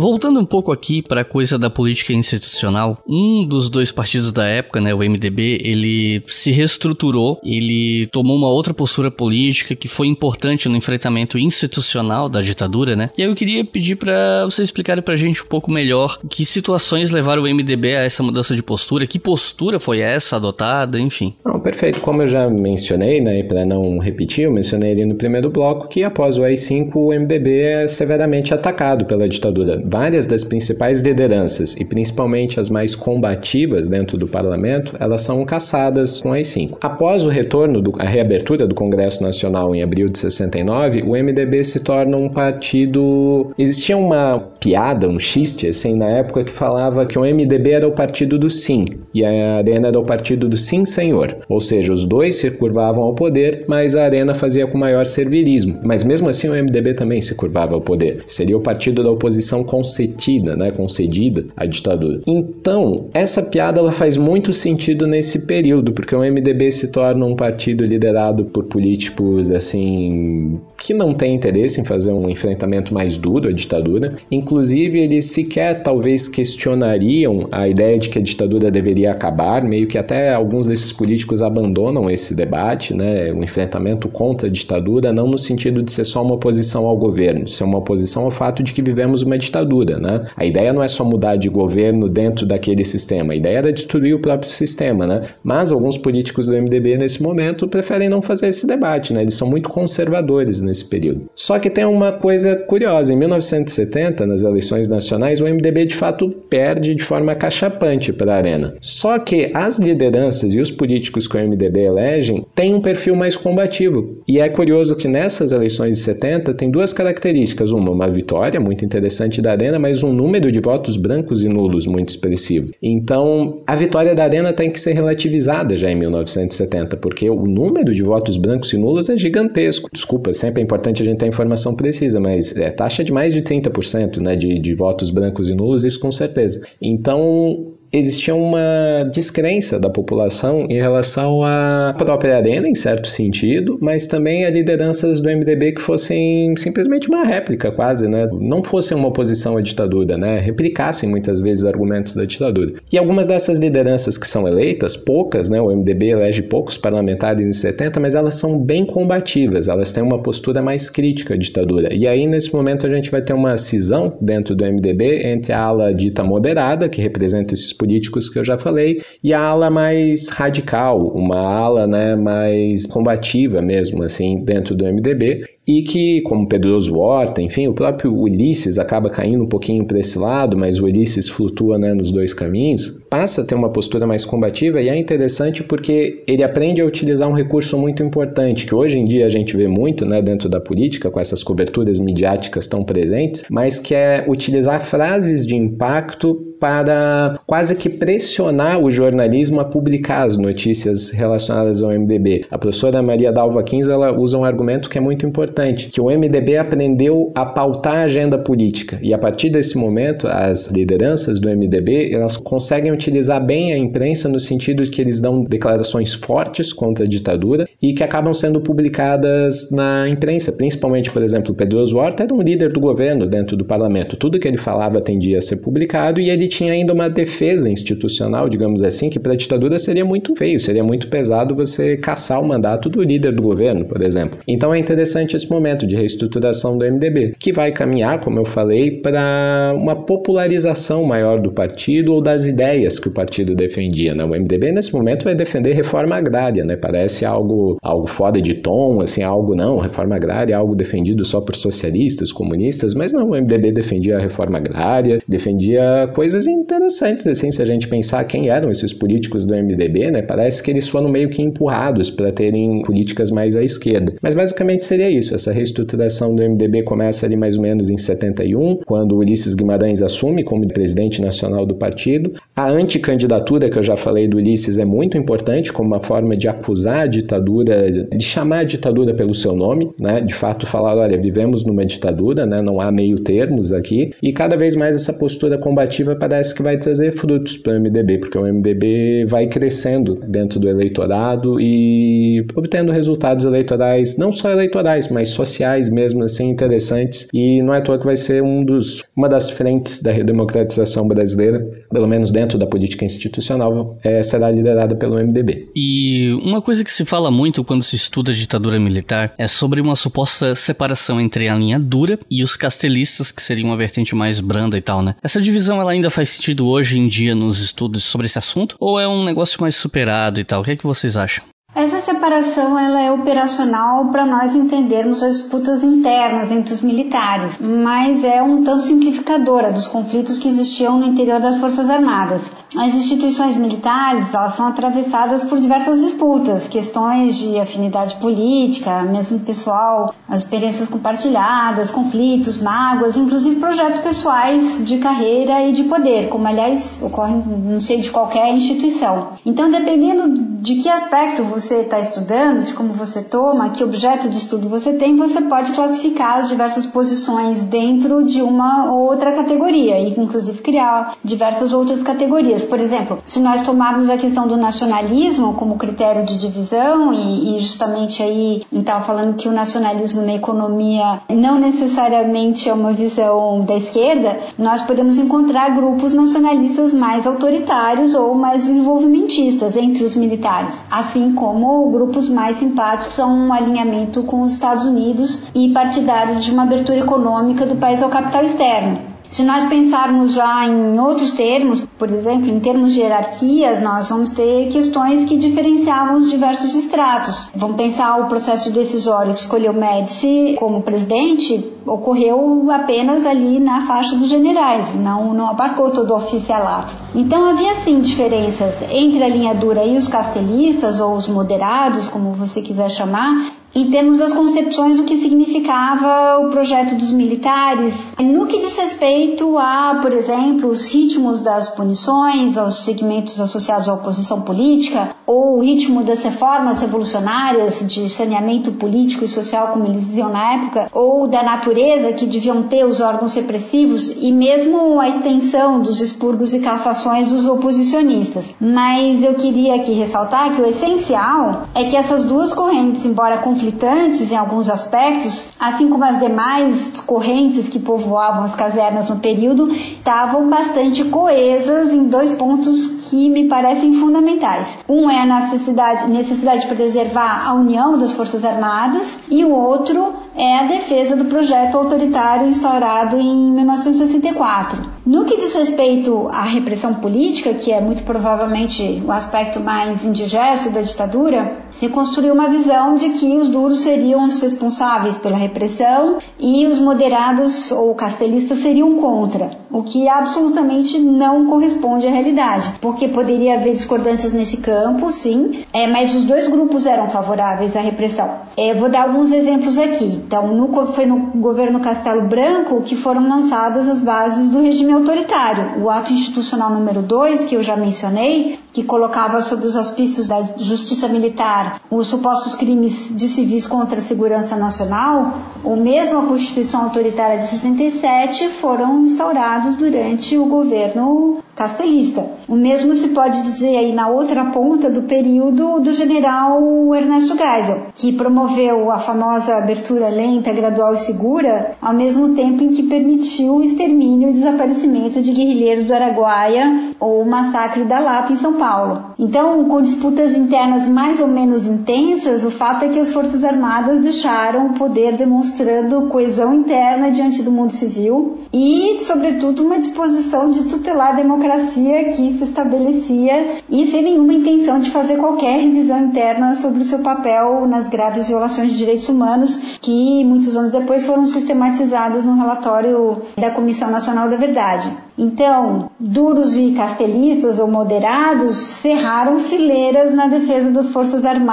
Voltando 0.00 0.40
um 0.40 0.46
pouco 0.46 0.72
aqui 0.72 1.02
para 1.02 1.20
a 1.20 1.24
coisa 1.26 1.58
da 1.58 1.68
política 1.68 2.14
institucional, 2.14 2.96
um 3.06 3.44
dos 3.46 3.68
dois 3.68 3.92
partidos 3.92 4.32
da 4.32 4.46
época, 4.46 4.80
né, 4.80 4.94
o 4.94 5.00
MDB, 5.00 5.60
ele 5.62 6.22
se 6.26 6.50
reestruturou, 6.50 7.38
ele 7.44 8.06
tomou 8.06 8.34
uma 8.34 8.48
outra 8.48 8.72
postura 8.72 9.10
política 9.10 9.74
que 9.74 9.88
foi 9.88 10.06
importante 10.06 10.70
no 10.70 10.76
enfrentamento 10.76 11.36
institucional 11.36 12.30
da 12.30 12.40
ditadura, 12.40 12.96
né? 12.96 13.10
E 13.18 13.22
aí 13.22 13.28
eu 13.28 13.34
queria 13.34 13.62
pedir 13.62 13.96
para 13.96 14.46
vocês 14.46 14.68
explicarem 14.68 15.04
pra 15.04 15.16
gente 15.16 15.42
um 15.42 15.46
pouco 15.46 15.70
melhor 15.70 16.18
que 16.30 16.46
situações 16.46 17.10
levaram 17.10 17.42
o 17.42 17.54
MDB 17.54 17.96
a 17.96 18.04
essa 18.04 18.22
mudança 18.22 18.56
de 18.56 18.62
postura, 18.62 19.06
que 19.06 19.18
postura 19.18 19.78
foi 19.78 20.00
essa 20.00 20.36
adotada, 20.36 20.98
enfim. 20.98 21.34
Não, 21.44 21.60
perfeito. 21.60 22.00
Como 22.00 22.22
eu 22.22 22.26
já 22.26 22.48
mencionei, 22.48 23.20
né, 23.20 23.42
para 23.42 23.66
não 23.66 23.98
repetir, 23.98 24.46
eu 24.46 24.50
mencionei 24.50 24.92
ali 24.92 25.04
no 25.04 25.16
primeiro 25.16 25.50
bloco 25.50 25.88
que 25.88 26.02
após 26.02 26.38
o 26.38 26.42
AI-5 26.42 26.90
o 26.94 27.12
MDB 27.12 27.60
é 27.60 27.86
severamente 27.86 28.54
atacado 28.54 29.04
pela 29.04 29.28
ditadura 29.28 29.89
várias 29.90 30.26
das 30.26 30.44
principais 30.44 31.00
lideranças, 31.00 31.76
e 31.76 31.84
principalmente 31.84 32.60
as 32.60 32.70
mais 32.70 32.94
combativas 32.94 33.88
dentro 33.88 34.16
do 34.16 34.28
parlamento, 34.28 34.96
elas 35.00 35.22
são 35.22 35.44
caçadas 35.44 36.20
com 36.20 36.32
as 36.32 36.46
cinco. 36.46 36.78
Após 36.80 37.26
o 37.26 37.28
retorno, 37.28 37.82
do, 37.82 37.92
a 37.98 38.04
reabertura 38.04 38.66
do 38.66 38.74
Congresso 38.74 39.22
Nacional 39.22 39.74
em 39.74 39.82
abril 39.82 40.08
de 40.08 40.18
69, 40.18 41.02
o 41.02 41.10
MDB 41.10 41.64
se 41.64 41.80
torna 41.80 42.16
um 42.16 42.28
partido. 42.28 43.52
Existia 43.58 43.96
uma 43.96 44.38
piada, 44.60 45.08
um 45.08 45.18
xiste, 45.18 45.66
assim, 45.66 45.94
na 45.94 46.08
época 46.08 46.44
que 46.44 46.50
falava 46.50 47.06
que 47.06 47.18
o 47.18 47.22
MDB 47.22 47.70
era 47.70 47.88
o 47.88 47.92
partido 47.92 48.38
do 48.38 48.50
sim 48.50 48.84
e 49.12 49.24
a 49.24 49.56
Arena 49.56 49.88
era 49.88 49.98
o 49.98 50.04
partido 50.04 50.48
do 50.48 50.56
sim 50.56 50.84
senhor. 50.84 51.38
Ou 51.48 51.60
seja, 51.60 51.92
os 51.92 52.04
dois 52.04 52.36
se 52.36 52.50
curvavam 52.50 53.02
ao 53.04 53.14
poder, 53.14 53.64
mas 53.66 53.96
a 53.96 54.04
Arena 54.04 54.34
fazia 54.34 54.66
com 54.66 54.78
maior 54.78 55.06
servilismo. 55.06 55.78
Mas 55.82 56.04
mesmo 56.04 56.28
assim 56.28 56.48
o 56.48 56.52
MDB 56.52 56.94
também 56.94 57.20
se 57.20 57.34
curvava 57.34 57.74
ao 57.74 57.80
poder. 57.80 58.22
Seria 58.26 58.56
o 58.56 58.60
partido 58.60 59.02
da 59.02 59.10
oposição 59.10 59.64
concedida, 59.64 60.54
né, 60.54 60.70
concedida 60.70 61.46
à 61.56 61.64
ditadura. 61.64 62.20
Então, 62.26 63.06
essa 63.14 63.42
piada 63.42 63.80
ela 63.80 63.92
faz 63.92 64.16
muito 64.16 64.52
sentido 64.52 65.06
nesse 65.06 65.46
período, 65.46 65.92
porque 65.92 66.14
o 66.14 66.20
MDB 66.20 66.70
se 66.70 66.92
torna 66.92 67.24
um 67.24 67.34
partido 67.34 67.84
liderado 67.84 68.44
por 68.44 68.64
políticos 68.64 69.50
assim 69.50 70.60
que 70.76 70.94
não 70.94 71.12
têm 71.12 71.34
interesse 71.34 71.80
em 71.80 71.84
fazer 71.84 72.12
um 72.12 72.28
enfrentamento 72.28 72.92
mais 72.92 73.16
duro 73.16 73.48
à 73.48 73.52
ditadura. 73.52 74.12
Inclusive, 74.50 74.98
eles 74.98 75.26
sequer 75.26 75.80
talvez 75.80 76.26
questionariam 76.26 77.46
a 77.52 77.68
ideia 77.68 77.96
de 77.96 78.08
que 78.08 78.18
a 78.18 78.22
ditadura 78.22 78.68
deveria 78.68 79.12
acabar, 79.12 79.62
meio 79.62 79.86
que 79.86 79.96
até 79.96 80.34
alguns 80.34 80.66
desses 80.66 80.92
políticos 80.92 81.40
abandonam 81.40 82.10
esse 82.10 82.34
debate, 82.34 82.92
né, 82.92 83.30
o 83.30 83.44
enfrentamento 83.44 84.08
contra 84.08 84.48
a 84.48 84.50
ditadura, 84.50 85.12
não 85.12 85.28
no 85.28 85.38
sentido 85.38 85.84
de 85.84 85.92
ser 85.92 86.04
só 86.04 86.20
uma 86.20 86.34
oposição 86.34 86.84
ao 86.86 86.96
governo, 86.96 87.46
ser 87.46 87.62
uma 87.62 87.78
oposição 87.78 88.24
ao 88.24 88.32
fato 88.32 88.60
de 88.64 88.72
que 88.72 88.82
vivemos 88.82 89.22
uma 89.22 89.38
ditadura, 89.38 90.00
né? 90.00 90.26
A 90.36 90.44
ideia 90.44 90.72
não 90.72 90.82
é 90.82 90.88
só 90.88 91.04
mudar 91.04 91.36
de 91.36 91.48
governo 91.48 92.08
dentro 92.08 92.44
daquele 92.44 92.82
sistema, 92.82 93.34
a 93.34 93.36
ideia 93.36 93.58
era 93.58 93.72
destruir 93.72 94.14
o 94.14 94.18
próprio 94.18 94.50
sistema, 94.50 95.06
né? 95.06 95.26
Mas 95.44 95.70
alguns 95.70 95.96
políticos 95.96 96.46
do 96.46 96.60
MDB 96.60 96.98
nesse 96.98 97.22
momento 97.22 97.68
preferem 97.68 98.08
não 98.08 98.20
fazer 98.20 98.48
esse 98.48 98.66
debate, 98.66 99.12
né? 99.12 99.22
Eles 99.22 99.34
são 99.34 99.48
muito 99.48 99.68
conservadores 99.68 100.60
nesse 100.60 100.86
período. 100.86 101.30
Só 101.36 101.56
que 101.60 101.70
tem 101.70 101.84
uma 101.84 102.10
coisa 102.10 102.56
curiosa, 102.56 103.12
em 103.12 103.16
1970, 103.16 104.26
nas 104.26 104.39
eleições 104.42 104.88
nacionais, 104.88 105.40
o 105.40 105.44
MDB 105.44 105.86
de 105.86 105.94
fato 105.94 106.28
perde 106.48 106.94
de 106.94 107.04
forma 107.04 107.34
cachapante 107.34 108.12
para 108.12 108.34
a 108.34 108.36
Arena. 108.36 108.74
Só 108.80 109.18
que 109.18 109.50
as 109.54 109.78
lideranças 109.78 110.54
e 110.54 110.60
os 110.60 110.70
políticos 110.70 111.26
que 111.26 111.36
o 111.36 111.40
MDB 111.40 111.80
elegem 111.80 112.46
têm 112.54 112.74
um 112.74 112.80
perfil 112.80 113.16
mais 113.16 113.36
combativo. 113.36 114.22
E 114.26 114.38
é 114.38 114.48
curioso 114.48 114.96
que 114.96 115.08
nessas 115.08 115.52
eleições 115.52 115.94
de 115.94 116.00
70 116.00 116.54
tem 116.54 116.70
duas 116.70 116.92
características: 116.92 117.72
uma, 117.72 117.90
uma 117.90 118.08
vitória 118.08 118.60
muito 118.60 118.84
interessante 118.84 119.40
da 119.40 119.52
Arena, 119.52 119.78
mas 119.78 120.02
um 120.02 120.12
número 120.12 120.50
de 120.50 120.60
votos 120.60 120.96
brancos 120.96 121.42
e 121.42 121.48
nulos 121.48 121.86
muito 121.86 122.08
expressivo. 122.08 122.72
Então, 122.82 123.62
a 123.66 123.74
vitória 123.74 124.14
da 124.14 124.24
Arena 124.24 124.52
tem 124.52 124.70
que 124.70 124.80
ser 124.80 124.92
relativizada 124.92 125.74
já 125.76 125.90
em 125.90 125.96
1970, 125.96 126.96
porque 126.96 127.28
o 127.28 127.46
número 127.46 127.94
de 127.94 128.02
votos 128.02 128.36
brancos 128.36 128.72
e 128.72 128.76
nulos 128.76 129.08
é 129.08 129.16
gigantesco. 129.16 129.88
Desculpa, 129.92 130.32
sempre 130.32 130.60
é 130.60 130.64
importante 130.64 131.02
a 131.02 131.04
gente 131.04 131.18
ter 131.18 131.26
informação 131.26 131.74
precisa, 131.74 132.20
mas 132.20 132.56
é 132.56 132.70
taxa 132.70 133.04
de 133.04 133.12
mais 133.12 133.32
de 133.32 133.42
30% 133.42 134.18
né, 134.18 134.29
de, 134.36 134.58
de 134.58 134.74
votos 134.74 135.10
brancos 135.10 135.48
e 135.48 135.54
nulos, 135.54 135.84
isso 135.84 136.00
com 136.00 136.10
certeza. 136.10 136.66
Então, 136.80 137.74
existia 137.92 138.34
uma 138.34 139.08
descrença 139.12 139.78
da 139.78 139.90
população 139.90 140.66
em 140.68 140.80
relação 140.80 141.42
à 141.42 141.94
própria 141.96 142.36
arena, 142.36 142.68
em 142.68 142.74
certo 142.74 143.08
sentido, 143.08 143.78
mas 143.80 144.06
também 144.06 144.44
a 144.44 144.50
lideranças 144.50 145.20
do 145.20 145.28
MDB 145.28 145.72
que 145.72 145.80
fossem 145.80 146.54
simplesmente 146.56 147.08
uma 147.08 147.24
réplica, 147.24 147.72
quase, 147.72 148.06
né? 148.06 148.28
Não 148.32 148.62
fossem 148.62 148.96
uma 148.96 149.08
oposição 149.08 149.56
à 149.56 149.60
ditadura, 149.60 150.16
né? 150.16 150.38
Replicassem 150.38 151.08
muitas 151.08 151.40
vezes 151.40 151.64
argumentos 151.64 152.14
da 152.14 152.24
ditadura. 152.24 152.74
E 152.92 152.98
algumas 152.98 153.26
dessas 153.26 153.58
lideranças 153.58 154.16
que 154.16 154.26
são 154.26 154.46
eleitas, 154.46 154.96
poucas, 154.96 155.48
né? 155.48 155.60
O 155.60 155.74
MDB 155.74 156.10
elege 156.10 156.42
poucos 156.42 156.76
parlamentares 156.76 157.46
em 157.46 157.52
70, 157.52 157.98
mas 157.98 158.14
elas 158.14 158.36
são 158.36 158.58
bem 158.58 158.86
combativas, 158.86 159.68
elas 159.68 159.92
têm 159.92 160.02
uma 160.02 160.22
postura 160.22 160.62
mais 160.62 160.88
crítica 160.88 161.34
à 161.34 161.36
ditadura. 161.36 161.92
E 161.92 162.06
aí, 162.06 162.26
nesse 162.26 162.54
momento, 162.54 162.86
a 162.86 162.90
gente 162.90 163.10
vai 163.10 163.22
ter 163.22 163.32
uma 163.32 163.56
cisão 163.56 164.16
dentro 164.20 164.54
do 164.54 164.64
MDB 164.64 165.26
entre 165.26 165.52
a 165.52 165.60
ala 165.60 165.92
dita 165.92 166.22
moderada, 166.22 166.88
que 166.88 167.02
representa 167.02 167.54
esses 167.54 167.72
políticos 167.80 168.28
que 168.28 168.38
eu 168.38 168.44
já 168.44 168.58
falei, 168.58 169.00
e 169.24 169.32
a 169.32 169.40
ala 169.40 169.70
mais 169.70 170.28
radical, 170.28 171.08
uma 171.14 171.38
ala 171.38 171.86
né, 171.86 172.14
mais 172.14 172.84
combativa 172.84 173.62
mesmo, 173.62 174.02
assim, 174.02 174.44
dentro 174.44 174.74
do 174.74 174.84
MDB, 174.84 175.46
e 175.66 175.82
que, 175.82 176.20
como 176.22 176.48
Pedroso 176.48 176.98
Horta, 176.98 177.40
enfim, 177.40 177.68
o 177.68 177.72
próprio 177.72 178.14
Ulisses 178.14 178.78
acaba 178.78 179.08
caindo 179.08 179.44
um 179.44 179.48
pouquinho 179.48 179.86
para 179.86 179.98
esse 179.98 180.18
lado, 180.18 180.58
mas 180.58 180.78
o 180.78 180.84
Ulisses 180.84 181.28
flutua 181.28 181.78
né, 181.78 181.94
nos 181.94 182.10
dois 182.10 182.34
caminhos, 182.34 182.98
passa 183.10 183.42
a 183.42 183.44
ter 183.44 183.56
uma 183.56 183.68
postura 183.68 184.06
mais 184.06 184.24
combativa 184.24 184.80
e 184.80 184.88
é 184.88 184.96
interessante 184.96 185.64
porque 185.64 186.22
ele 186.28 186.44
aprende 186.44 186.80
a 186.80 186.86
utilizar 186.86 187.28
um 187.28 187.32
recurso 187.32 187.76
muito 187.76 188.04
importante, 188.04 188.64
que 188.64 188.74
hoje 188.74 188.96
em 188.96 189.04
dia 189.04 189.26
a 189.26 189.28
gente 189.28 189.56
vê 189.56 189.66
muito 189.66 190.06
né, 190.06 190.22
dentro 190.22 190.48
da 190.48 190.60
política, 190.60 191.10
com 191.10 191.18
essas 191.18 191.42
coberturas 191.42 191.98
midiáticas 191.98 192.68
tão 192.68 192.84
presentes, 192.84 193.44
mas 193.50 193.80
que 193.80 193.94
é 193.94 194.24
utilizar 194.28 194.80
frases 194.80 195.44
de 195.44 195.56
impacto 195.56 196.46
para 196.60 197.40
quase 197.46 197.74
que 197.74 197.88
pressionar 197.88 198.78
o 198.78 198.90
jornalismo 198.90 199.60
a 199.60 199.64
publicar 199.64 200.26
as 200.26 200.36
notícias 200.36 201.10
relacionadas 201.10 201.82
ao 201.82 201.90
MDB. 201.90 202.44
A 202.50 202.58
professora 202.58 203.02
Maria 203.02 203.32
Dalva 203.32 203.62
Quinzo 203.62 203.90
ela 203.90 204.12
usa 204.12 204.36
um 204.36 204.44
argumento 204.44 204.90
que 204.90 204.98
é 204.98 205.00
muito 205.00 205.26
importante, 205.26 205.88
que 205.88 206.00
o 206.00 206.10
MDB 206.10 206.58
aprendeu 206.58 207.32
a 207.34 207.46
pautar 207.46 207.96
a 207.96 208.02
agenda 208.02 208.38
política 208.38 208.98
e 209.02 209.14
a 209.14 209.18
partir 209.18 209.48
desse 209.48 209.78
momento 209.78 210.28
as 210.28 210.70
lideranças 210.70 211.40
do 211.40 211.48
MDB 211.48 212.12
elas 212.12 212.36
conseguem 212.36 212.92
utilizar 213.00 213.44
bem 213.44 213.72
a 213.72 213.78
imprensa 213.78 214.28
no 214.28 214.38
sentido 214.38 214.82
de 214.82 214.90
que 214.90 215.00
eles 215.00 215.18
dão 215.18 215.42
declarações 215.42 216.12
fortes 216.12 216.72
contra 216.72 217.04
a 217.04 217.08
ditadura 217.08 217.66
e 217.80 217.94
que 217.94 218.04
acabam 218.04 218.32
sendo 218.34 218.60
publicadas 218.60 219.70
na 219.70 220.08
imprensa, 220.08 220.52
principalmente, 220.52 221.10
por 221.10 221.22
exemplo, 221.22 221.54
Pedro 221.54 221.80
Oswald 221.80 222.16
era 222.20 222.34
um 222.34 222.42
líder 222.42 222.72
do 222.72 222.80
governo 222.80 223.26
dentro 223.26 223.56
do 223.56 223.64
parlamento. 223.64 224.16
Tudo 224.16 224.38
que 224.38 224.46
ele 224.46 224.58
falava 224.58 225.00
tendia 225.00 225.38
a 225.38 225.40
ser 225.40 225.56
publicado 225.56 226.20
e 226.20 226.28
ele 226.28 226.46
tinha 226.46 226.72
ainda 226.72 226.92
uma 226.92 227.08
defesa 227.08 227.70
institucional, 227.70 228.48
digamos 228.48 228.82
assim, 228.82 229.08
que 229.08 229.18
para 229.18 229.32
a 229.32 229.36
ditadura 229.36 229.78
seria 229.78 230.04
muito 230.04 230.34
feio, 230.36 230.60
seria 230.60 230.84
muito 230.84 231.08
pesado 231.08 231.54
você 231.54 231.96
caçar 231.96 232.40
o 232.40 232.46
mandato 232.46 232.88
do 232.90 233.02
líder 233.02 233.32
do 233.32 233.42
governo, 233.42 233.86
por 233.86 234.02
exemplo. 234.02 234.38
Então 234.46 234.74
é 234.74 234.78
interessante 234.78 235.34
esse 235.34 235.48
momento 235.50 235.86
de 235.86 235.96
reestruturação 235.96 236.76
do 236.76 236.84
MDB, 236.84 237.34
que 237.38 237.52
vai 237.52 237.72
caminhar, 237.72 238.20
como 238.20 238.38
eu 238.38 238.44
falei, 238.44 238.90
para 238.90 239.72
uma 239.74 239.96
popularização 239.96 241.04
maior 241.04 241.40
do 241.40 241.52
partido 241.52 242.12
ou 242.12 242.20
das 242.20 242.46
ideias 242.46 242.89
que 242.98 243.08
o 243.08 243.12
partido 243.12 243.54
defendia. 243.54 244.14
Né? 244.14 244.24
O 244.24 244.28
MDB 244.28 244.72
nesse 244.72 244.92
momento 244.92 245.24
vai 245.24 245.34
defender 245.34 245.74
reforma 245.74 246.16
agrária, 246.16 246.64
né? 246.64 246.76
Parece 246.76 247.24
algo 247.24 247.76
algo 247.82 248.06
de 248.42 248.54
tom, 248.54 249.00
assim, 249.00 249.22
algo 249.22 249.54
não, 249.54 249.78
reforma 249.78 250.16
agrária, 250.16 250.56
algo 250.56 250.74
defendido 250.74 251.24
só 251.24 251.40
por 251.40 251.54
socialistas, 251.54 252.32
comunistas, 252.32 252.94
mas 252.94 253.12
não, 253.12 253.30
o 253.30 253.34
MDB 253.34 253.72
defendia 253.72 254.16
a 254.16 254.20
reforma 254.20 254.58
agrária, 254.58 255.18
defendia 255.26 256.08
coisas 256.14 256.46
interessantes, 256.46 257.26
assim, 257.26 257.50
se 257.50 257.60
a 257.60 257.64
gente 257.64 257.88
pensar 257.88 258.24
quem 258.24 258.48
eram 258.48 258.70
esses 258.70 258.92
políticos 258.92 259.44
do 259.44 259.54
MDB, 259.54 260.10
né? 260.10 260.22
Parece 260.22 260.62
que 260.62 260.70
eles 260.70 260.88
foram 260.88 261.08
meio 261.08 261.28
que 261.28 261.42
empurrados 261.42 262.10
para 262.10 262.32
terem 262.32 262.82
políticas 262.82 263.30
mais 263.30 263.56
à 263.56 263.62
esquerda. 263.62 264.14
Mas 264.22 264.34
basicamente 264.34 264.84
seria 264.84 265.10
isso. 265.10 265.34
Essa 265.34 265.52
reestruturação 265.52 266.34
do 266.34 266.42
MDB 266.42 266.82
começa 266.84 267.26
ali 267.26 267.36
mais 267.36 267.56
ou 267.56 267.62
menos 267.62 267.90
em 267.90 267.96
71, 267.96 268.80
quando 268.86 269.16
Ulisses 269.16 269.54
Guimarães 269.54 270.02
assume 270.02 270.44
como 270.44 270.64
presidente 270.68 271.20
nacional 271.20 271.66
do 271.66 271.74
partido. 271.74 272.32
A 272.54 272.70
anticandidatura 272.80 273.68
que 273.68 273.78
eu 273.78 273.82
já 273.82 273.96
falei 273.96 274.28
do 274.28 274.36
Ulisses 274.36 274.78
é 274.78 274.84
muito 274.84 275.16
importante 275.16 275.72
como 275.72 275.90
uma 275.90 276.00
forma 276.00 276.36
de 276.36 276.48
acusar 276.48 277.02
a 277.02 277.06
ditadura, 277.06 277.90
de 277.90 278.24
chamar 278.24 278.60
a 278.60 278.64
ditadura 278.64 279.14
pelo 279.14 279.34
seu 279.34 279.54
nome, 279.54 279.90
né? 280.00 280.20
De 280.20 280.34
fato 280.34 280.66
falar, 280.66 280.96
olha, 280.96 281.18
vivemos 281.18 281.64
numa 281.64 281.84
ditadura, 281.84 282.46
né? 282.46 282.62
Não 282.62 282.80
há 282.80 282.90
meio 282.90 283.20
termos 283.20 283.72
aqui. 283.72 284.12
E 284.22 284.32
cada 284.32 284.56
vez 284.56 284.74
mais 284.74 284.96
essa 284.96 285.12
postura 285.12 285.58
combativa 285.58 286.16
parece 286.16 286.54
que 286.54 286.62
vai 286.62 286.76
trazer 286.78 287.12
frutos 287.12 287.56
para 287.56 287.74
o 287.74 287.80
MDB, 287.80 288.18
porque 288.18 288.38
o 288.38 288.42
MDB 288.42 289.26
vai 289.26 289.46
crescendo 289.46 290.20
dentro 290.26 290.58
do 290.58 290.68
eleitorado 290.68 291.60
e 291.60 292.44
obtendo 292.54 292.92
resultados 292.92 293.44
eleitorais, 293.44 294.16
não 294.16 294.32
só 294.32 294.50
eleitorais, 294.50 295.08
mas 295.08 295.30
sociais 295.30 295.88
mesmo, 295.88 296.24
assim, 296.24 296.48
interessantes. 296.48 297.28
E 297.32 297.62
não 297.62 297.74
é 297.74 297.78
à 297.78 297.82
toa 297.82 297.98
que 297.98 298.04
vai 298.04 298.16
ser 298.16 298.42
um 298.42 298.64
dos, 298.64 299.02
uma 299.16 299.28
das 299.28 299.50
frentes 299.50 300.02
da 300.02 300.12
redemocratização 300.12 301.06
brasileira, 301.06 301.66
pelo 301.90 302.06
menos 302.06 302.30
dentro 302.30 302.58
da 302.58 302.66
política 302.70 303.04
institucional, 303.04 303.98
é, 304.02 304.22
será 304.22 304.50
liderada 304.50 304.96
pelo 304.96 305.16
MDB. 305.16 305.68
E 305.76 306.32
uma 306.42 306.62
coisa 306.62 306.84
que 306.84 306.92
se 306.92 307.04
fala 307.04 307.30
muito 307.30 307.64
quando 307.64 307.82
se 307.82 307.96
estuda 307.96 308.30
a 308.30 308.34
ditadura 308.34 308.78
militar 308.78 309.34
é 309.38 309.46
sobre 309.46 309.80
uma 309.80 309.96
suposta 309.96 310.54
separação 310.54 311.20
entre 311.20 311.48
a 311.48 311.54
linha 311.54 311.78
dura 311.78 312.18
e 312.30 312.42
os 312.42 312.56
castelistas, 312.56 313.30
que 313.32 313.42
seria 313.42 313.64
uma 313.64 313.76
vertente 313.76 314.14
mais 314.14 314.40
branda 314.40 314.78
e 314.78 314.80
tal, 314.80 315.02
né? 315.02 315.16
Essa 315.22 315.40
divisão 315.40 315.80
ela 315.80 315.90
ainda 315.90 316.08
faz 316.08 316.20
faz 316.20 316.30
sentido 316.30 316.68
hoje 316.68 316.98
em 316.98 317.08
dia 317.08 317.34
nos 317.34 317.60
estudos 317.60 318.04
sobre 318.04 318.26
esse 318.26 318.38
assunto? 318.38 318.76
Ou 318.78 319.00
é 319.00 319.08
um 319.08 319.24
negócio 319.24 319.60
mais 319.60 319.74
superado 319.74 320.38
e 320.38 320.44
tal? 320.44 320.60
O 320.60 320.64
que, 320.64 320.72
é 320.72 320.76
que 320.76 320.86
vocês 320.86 321.16
acham? 321.16 321.44
Essa 321.74 322.00
separação 322.00 322.78
ela 322.78 323.00
é 323.00 323.12
operacional 323.12 324.10
para 324.10 324.26
nós 324.26 324.54
entendermos 324.54 325.22
as 325.22 325.38
disputas 325.38 325.82
internas 325.82 326.50
entre 326.50 326.74
os 326.74 326.82
militares, 326.82 327.58
mas 327.60 328.22
é 328.24 328.42
um 328.42 328.62
tanto 328.62 328.82
simplificadora 328.82 329.72
dos 329.72 329.86
conflitos 329.86 330.38
que 330.38 330.48
existiam 330.48 330.98
no 330.98 331.06
interior 331.06 331.40
das 331.40 331.56
Forças 331.58 331.88
Armadas. 331.88 332.42
As 332.76 332.94
instituições 332.94 333.56
militares 333.56 334.32
elas 334.32 334.54
são 334.54 334.66
atravessadas 334.66 335.42
por 335.42 335.58
diversas 335.58 336.00
disputas, 336.00 336.68
questões 336.68 337.36
de 337.36 337.58
afinidade 337.58 338.16
política, 338.16 339.02
mesmo 339.02 339.40
pessoal, 339.40 340.14
as 340.28 340.44
experiências 340.44 340.88
compartilhadas, 340.88 341.90
conflitos, 341.90 342.58
mágoas, 342.58 343.16
inclusive 343.16 343.56
projetos 343.56 343.98
pessoais 343.98 344.84
de 344.84 344.98
carreira 344.98 345.66
e 345.66 345.72
de 345.72 345.84
poder, 345.84 346.28
como 346.28 346.46
aliás 346.46 347.00
ocorre 347.02 347.34
não 347.34 347.80
sei 347.80 348.00
de 348.00 348.10
qualquer 348.10 348.52
instituição. 348.54 349.30
Então, 349.44 349.70
dependendo 349.70 350.60
de 350.60 350.76
que 350.76 350.88
aspecto 350.88 351.42
você 351.42 351.82
está 351.82 351.98
estudando, 351.98 352.64
de 352.64 352.72
como 352.72 352.92
você 352.92 353.22
toma, 353.22 353.70
que 353.70 353.82
objeto 353.82 354.28
de 354.28 354.38
estudo 354.38 354.68
você 354.68 354.92
tem, 354.92 355.16
você 355.16 355.40
pode 355.42 355.72
classificar 355.72 356.36
as 356.36 356.48
diversas 356.48 356.86
posições 356.86 357.64
dentro 357.64 358.24
de 358.24 358.42
uma 358.42 358.92
ou 358.92 359.00
outra 359.10 359.32
categoria 359.32 359.98
e 359.98 360.10
inclusive 360.10 360.58
criar 360.60 361.14
diversas 361.24 361.72
outras 361.72 362.02
categorias. 362.02 362.59
Por 362.64 362.78
exemplo, 362.78 363.18
se 363.26 363.40
nós 363.40 363.62
tomarmos 363.62 364.08
a 364.08 364.16
questão 364.16 364.46
do 364.46 364.56
nacionalismo 364.56 365.54
como 365.54 365.76
critério 365.76 366.24
de 366.24 366.36
divisão 366.36 367.12
e, 367.12 367.56
e 367.56 367.58
justamente 367.60 368.22
aí 368.22 368.62
então 368.72 369.00
falando 369.02 369.36
que 369.36 369.48
o 369.48 369.52
nacionalismo 369.52 370.22
na 370.22 370.34
economia 370.34 371.20
não 371.28 371.58
necessariamente 371.58 372.68
é 372.68 372.72
uma 372.72 372.92
visão 372.92 373.60
da 373.60 373.76
esquerda, 373.76 374.38
nós 374.58 374.82
podemos 374.82 375.18
encontrar 375.18 375.74
grupos 375.74 376.12
nacionalistas 376.12 376.92
mais 376.92 377.26
autoritários 377.26 378.14
ou 378.14 378.34
mais 378.34 378.66
desenvolvimentistas 378.66 379.76
entre 379.76 380.04
os 380.04 380.16
militares, 380.16 380.82
assim 380.90 381.32
como 381.32 381.90
grupos 381.90 382.28
mais 382.28 382.56
simpáticos 382.56 383.18
a 383.18 383.26
um 383.26 383.52
alinhamento 383.52 384.22
com 384.22 384.42
os 384.42 384.52
Estados 384.52 384.84
Unidos 384.84 385.42
e 385.54 385.70
partidários 385.72 386.44
de 386.44 386.50
uma 386.50 386.62
abertura 386.62 386.98
econômica 386.98 387.66
do 387.66 387.76
país 387.76 388.02
ao 388.02 388.10
capital 388.10 388.42
externo. 388.42 389.09
Se 389.30 389.44
nós 389.44 389.64
pensarmos 389.66 390.32
já 390.32 390.66
em 390.66 390.98
outros 390.98 391.30
termos, 391.30 391.86
por 391.96 392.10
exemplo, 392.10 392.50
em 392.50 392.58
termos 392.58 392.92
de 392.92 393.00
hierarquias, 393.00 393.80
nós 393.80 394.08
vamos 394.08 394.30
ter 394.30 394.68
questões 394.70 395.24
que 395.24 395.36
diferenciavam 395.36 396.16
os 396.16 396.28
diversos 396.28 396.74
estratos. 396.74 397.48
Vamos 397.54 397.76
pensar 397.76 398.20
o 398.20 398.26
processo 398.26 398.72
decisório 398.72 399.32
que 399.32 399.38
escolheu 399.38 399.72
Médici 399.72 400.56
como 400.58 400.82
presidente, 400.82 401.64
ocorreu 401.86 402.70
apenas 402.70 403.26
ali 403.26 403.58
na 403.58 403.86
faixa 403.86 404.16
dos 404.16 404.28
generais, 404.28 404.94
não, 404.94 405.32
não 405.34 405.48
abarcou 405.48 405.90
todo 405.90 406.12
o 406.12 406.16
oficialato. 406.16 406.94
Então 407.14 407.46
havia 407.46 407.74
sim 407.76 408.00
diferenças 408.00 408.82
entre 408.90 409.22
a 409.22 409.28
linha 409.28 409.54
dura 409.54 409.84
e 409.84 409.96
os 409.96 410.08
castelistas, 410.08 411.00
ou 411.00 411.14
os 411.14 411.26
moderados, 411.26 412.08
como 412.08 412.32
você 412.32 412.62
quiser 412.62 412.90
chamar, 412.90 413.50
em 413.74 413.88
termos 413.90 414.18
das 414.18 414.32
concepções 414.32 414.96
do 414.96 415.04
que 415.04 415.16
significava 415.16 416.38
o 416.40 416.50
projeto 416.50 416.96
dos 416.96 417.12
militares, 417.12 417.94
no 418.18 418.46
que 418.46 418.58
diz 418.58 418.76
respeito 418.76 419.56
a, 419.56 420.00
por 420.02 420.12
exemplo, 420.12 420.68
os 420.68 420.88
ritmos 420.88 421.38
das 421.40 421.68
punições, 421.68 422.58
aos 422.58 422.84
segmentos 422.84 423.40
associados 423.40 423.88
à 423.88 423.94
oposição 423.94 424.42
política, 424.42 425.14
ou 425.24 425.58
o 425.58 425.60
ritmo 425.60 426.02
das 426.02 426.24
reformas 426.24 426.82
revolucionárias 426.82 427.86
de 427.86 428.08
saneamento 428.08 428.72
político 428.72 429.24
e 429.24 429.28
social, 429.28 429.68
como 429.68 429.86
eles 429.86 430.04
diziam 430.04 430.30
na 430.30 430.54
época, 430.54 430.88
ou 430.92 431.28
da 431.28 431.42
natureza 431.42 431.69
que 432.16 432.26
deviam 432.26 432.62
ter 432.64 432.84
os 432.84 433.00
órgãos 433.00 433.34
repressivos 433.34 434.08
e 434.20 434.32
mesmo 434.32 434.98
a 435.00 435.08
extensão 435.08 435.80
dos 435.80 436.00
expurgos 436.00 436.52
e 436.52 436.60
cassações 436.60 437.28
dos 437.28 437.46
oposicionistas. 437.46 438.54
Mas 438.60 439.22
eu 439.22 439.34
queria 439.34 439.76
aqui 439.76 439.92
ressaltar 439.92 440.54
que 440.54 440.60
o 440.60 440.66
essencial 440.66 441.64
é 441.74 441.84
que 441.84 441.96
essas 441.96 442.24
duas 442.24 442.52
correntes, 442.52 443.06
embora 443.06 443.38
conflitantes 443.38 444.32
em 444.32 444.36
alguns 444.36 444.68
aspectos, 444.68 445.48
assim 445.58 445.88
como 445.88 446.04
as 446.04 446.18
demais 446.18 447.00
correntes 447.06 447.68
que 447.68 447.78
povoavam 447.78 448.42
as 448.42 448.54
casernas 448.54 449.08
no 449.08 449.18
período, 449.18 449.70
estavam 449.72 450.48
bastante 450.48 451.04
coesas 451.04 451.92
em 451.92 452.04
dois 452.08 452.32
pontos 452.32 453.08
que 453.08 453.28
me 453.28 453.48
parecem 453.48 453.94
fundamentais. 453.94 454.78
Um 454.88 455.08
é 455.08 455.20
a 455.20 455.26
necessidade, 455.26 456.08
necessidade 456.08 456.62
de 456.62 456.74
preservar 456.74 457.46
a 457.46 457.54
união 457.54 457.98
das 457.98 458.12
Forças 458.12 458.44
Armadas 458.44 459.18
e 459.30 459.44
o 459.44 459.50
outro 459.50 460.14
é 460.36 460.58
a 460.58 460.62
defesa 460.64 461.16
do 461.16 461.24
projeto 461.24 461.59
autoritário 461.76 462.48
instaurado 462.48 463.18
em 463.18 463.52
1964. 463.52 464.78
No 465.04 465.24
que 465.24 465.36
diz 465.36 465.54
respeito 465.54 466.28
à 466.28 466.42
repressão 466.42 466.94
política, 466.94 467.54
que 467.54 467.72
é 467.72 467.80
muito 467.80 468.02
provavelmente 468.04 469.02
o 469.04 469.10
aspecto 469.10 469.60
mais 469.60 470.04
indigesto 470.04 470.70
da 470.70 470.80
ditadura, 470.80 471.52
se 471.80 471.88
construiu 471.88 472.34
uma 472.34 472.46
visão 472.46 472.94
de 472.94 473.08
que 473.08 473.38
os 473.38 473.48
duros 473.48 473.80
seriam 473.80 474.24
os 474.24 474.38
responsáveis 474.42 475.16
pela 475.16 475.38
repressão 475.38 476.18
e 476.38 476.66
os 476.66 476.78
moderados 476.78 477.72
ou 477.72 477.94
castelistas 477.94 478.58
seriam 478.58 478.96
contra, 478.96 479.52
o 479.70 479.82
que 479.82 480.06
absolutamente 480.06 480.98
não 480.98 481.46
corresponde 481.46 482.06
à 482.06 482.10
realidade, 482.10 482.70
porque 482.82 483.08
poderia 483.08 483.54
haver 483.54 483.72
discordâncias 483.72 484.34
nesse 484.34 484.58
campo, 484.58 485.10
sim, 485.10 485.64
é, 485.72 485.86
mas 485.86 486.14
os 486.14 486.26
dois 486.26 486.48
grupos 486.48 486.84
eram 486.84 487.08
favoráveis 487.08 487.74
à 487.74 487.80
repressão. 487.80 488.30
É, 488.58 488.74
vou 488.74 488.90
dar 488.90 489.04
alguns 489.04 489.30
exemplos 489.30 489.78
aqui. 489.78 490.04
Então, 490.04 490.48
no, 490.48 490.86
foi 490.88 491.06
no 491.06 491.30
governo 491.36 491.80
Castelo 491.80 492.28
Branco 492.28 492.82
que 492.82 492.94
foram 492.94 493.26
lançadas 493.26 493.88
as 493.88 494.00
bases 494.00 494.50
do 494.50 494.60
regime 494.60 494.92
autoritário. 494.92 495.82
O 495.82 495.88
ato 495.88 496.12
institucional 496.12 496.68
número 496.70 497.00
2, 497.00 497.46
que 497.46 497.54
eu 497.54 497.62
já 497.62 497.74
mencionei, 497.74 498.58
que 498.70 498.84
colocava 498.84 499.40
sob 499.40 499.64
os 499.64 499.76
auspícios 499.76 500.28
da 500.28 500.42
justiça 500.58 501.08
militar 501.08 501.69
os 501.90 502.06
supostos 502.06 502.54
crimes 502.54 503.08
de 503.14 503.28
civis 503.28 503.66
contra 503.66 503.98
a 503.98 504.02
segurança 504.02 504.56
nacional, 504.56 505.34
ou 505.62 505.76
mesmo 505.76 506.18
a 506.18 506.26
Constituição 506.26 506.84
Autoritária 506.84 507.38
de 507.38 507.46
67, 507.46 508.48
foram 508.48 509.02
instaurados 509.02 509.74
durante 509.74 510.36
o 510.36 510.46
governo 510.46 511.38
castelista. 511.60 512.24
O 512.48 512.54
mesmo 512.54 512.94
se 512.94 513.08
pode 513.08 513.42
dizer 513.42 513.76
aí 513.76 513.92
na 513.92 514.08
outra 514.08 514.46
ponta 514.46 514.88
do 514.88 515.02
período 515.02 515.78
do 515.80 515.92
general 515.92 516.94
Ernesto 516.94 517.36
Geisel, 517.36 517.82
que 517.94 518.12
promoveu 518.12 518.90
a 518.90 518.98
famosa 518.98 519.56
abertura 519.56 520.08
lenta, 520.08 520.52
gradual 520.52 520.94
e 520.94 520.98
segura, 520.98 521.72
ao 521.82 521.92
mesmo 521.92 522.34
tempo 522.34 522.62
em 522.62 522.70
que 522.70 522.84
permitiu 522.84 523.56
o 523.56 523.62
extermínio 523.62 524.30
e 524.30 524.32
desaparecimento 524.32 525.20
de 525.20 525.32
guerrilheiros 525.32 525.84
do 525.84 525.94
Araguaia 525.94 526.92
ou 526.98 527.20
o 527.20 527.28
massacre 527.28 527.84
da 527.84 527.98
Lapa 527.98 528.32
em 528.32 528.36
São 528.36 528.54
Paulo. 528.54 529.14
Então, 529.18 529.64
com 529.66 529.82
disputas 529.82 530.34
internas 530.34 530.86
mais 530.86 531.20
ou 531.20 531.28
menos 531.28 531.59
intensas, 531.66 532.44
o 532.44 532.50
fato 532.50 532.84
é 532.84 532.88
que 532.88 532.98
as 532.98 533.10
Forças 533.10 533.44
Armadas 533.44 534.00
deixaram 534.00 534.66
o 534.66 534.74
poder 534.74 535.16
demonstrando 535.16 536.08
coesão 536.08 536.54
interna 536.54 537.10
diante 537.10 537.42
do 537.42 537.50
mundo 537.50 537.72
civil 537.72 538.38
e, 538.52 538.98
sobretudo, 539.00 539.64
uma 539.64 539.78
disposição 539.78 540.50
de 540.50 540.64
tutelar 540.64 541.10
a 541.10 541.16
democracia 541.16 542.10
que 542.10 542.32
se 542.32 542.44
estabelecia 542.44 543.56
e 543.68 543.86
sem 543.86 544.02
nenhuma 544.02 544.34
intenção 544.34 544.78
de 544.78 544.90
fazer 544.90 545.16
qualquer 545.16 545.60
revisão 545.60 545.98
interna 546.00 546.54
sobre 546.54 546.80
o 546.80 546.84
seu 546.84 547.00
papel 547.00 547.66
nas 547.66 547.88
graves 547.88 548.28
violações 548.28 548.72
de 548.72 548.78
direitos 548.78 549.08
humanos 549.08 549.56
que 549.80 550.24
muitos 550.24 550.56
anos 550.56 550.70
depois 550.70 551.04
foram 551.04 551.24
sistematizadas 551.24 552.24
no 552.24 552.34
relatório 552.34 553.22
da 553.36 553.50
Comissão 553.50 553.90
Nacional 553.90 554.28
da 554.28 554.36
Verdade. 554.36 554.90
Então, 555.18 555.90
duros 555.98 556.56
e 556.56 556.72
castelistas 556.72 557.58
ou 557.58 557.68
moderados 557.68 558.56
cerraram 558.56 559.36
fileiras 559.38 560.14
na 560.14 560.26
defesa 560.26 560.70
das 560.70 560.88
Forças 560.88 561.26
Armadas 561.26 561.49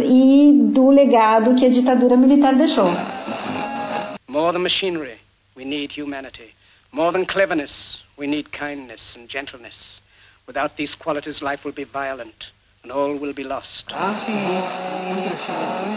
e 0.00 0.52
do 0.72 0.90
legado 0.90 1.54
que 1.54 1.66
a 1.66 1.68
ditadura 1.68 2.16
militar 2.16 2.54
deixou. 2.54 2.90
More 4.28 4.52
than 4.52 4.62
machinery, 4.62 5.18
we 5.56 5.64
need 5.64 5.98
humanity. 5.98 6.54
More 6.92 7.12
than 7.12 7.24
cleverness, 7.24 8.02
we 8.18 8.26
need 8.26 8.50
kindness 8.50 9.16
and 9.16 9.28
gentleness. 9.28 10.00
Without 10.46 10.76
these 10.76 10.96
qualities, 10.96 11.40
life 11.40 11.64
will 11.64 11.74
be 11.74 11.84
violent. 11.84 12.52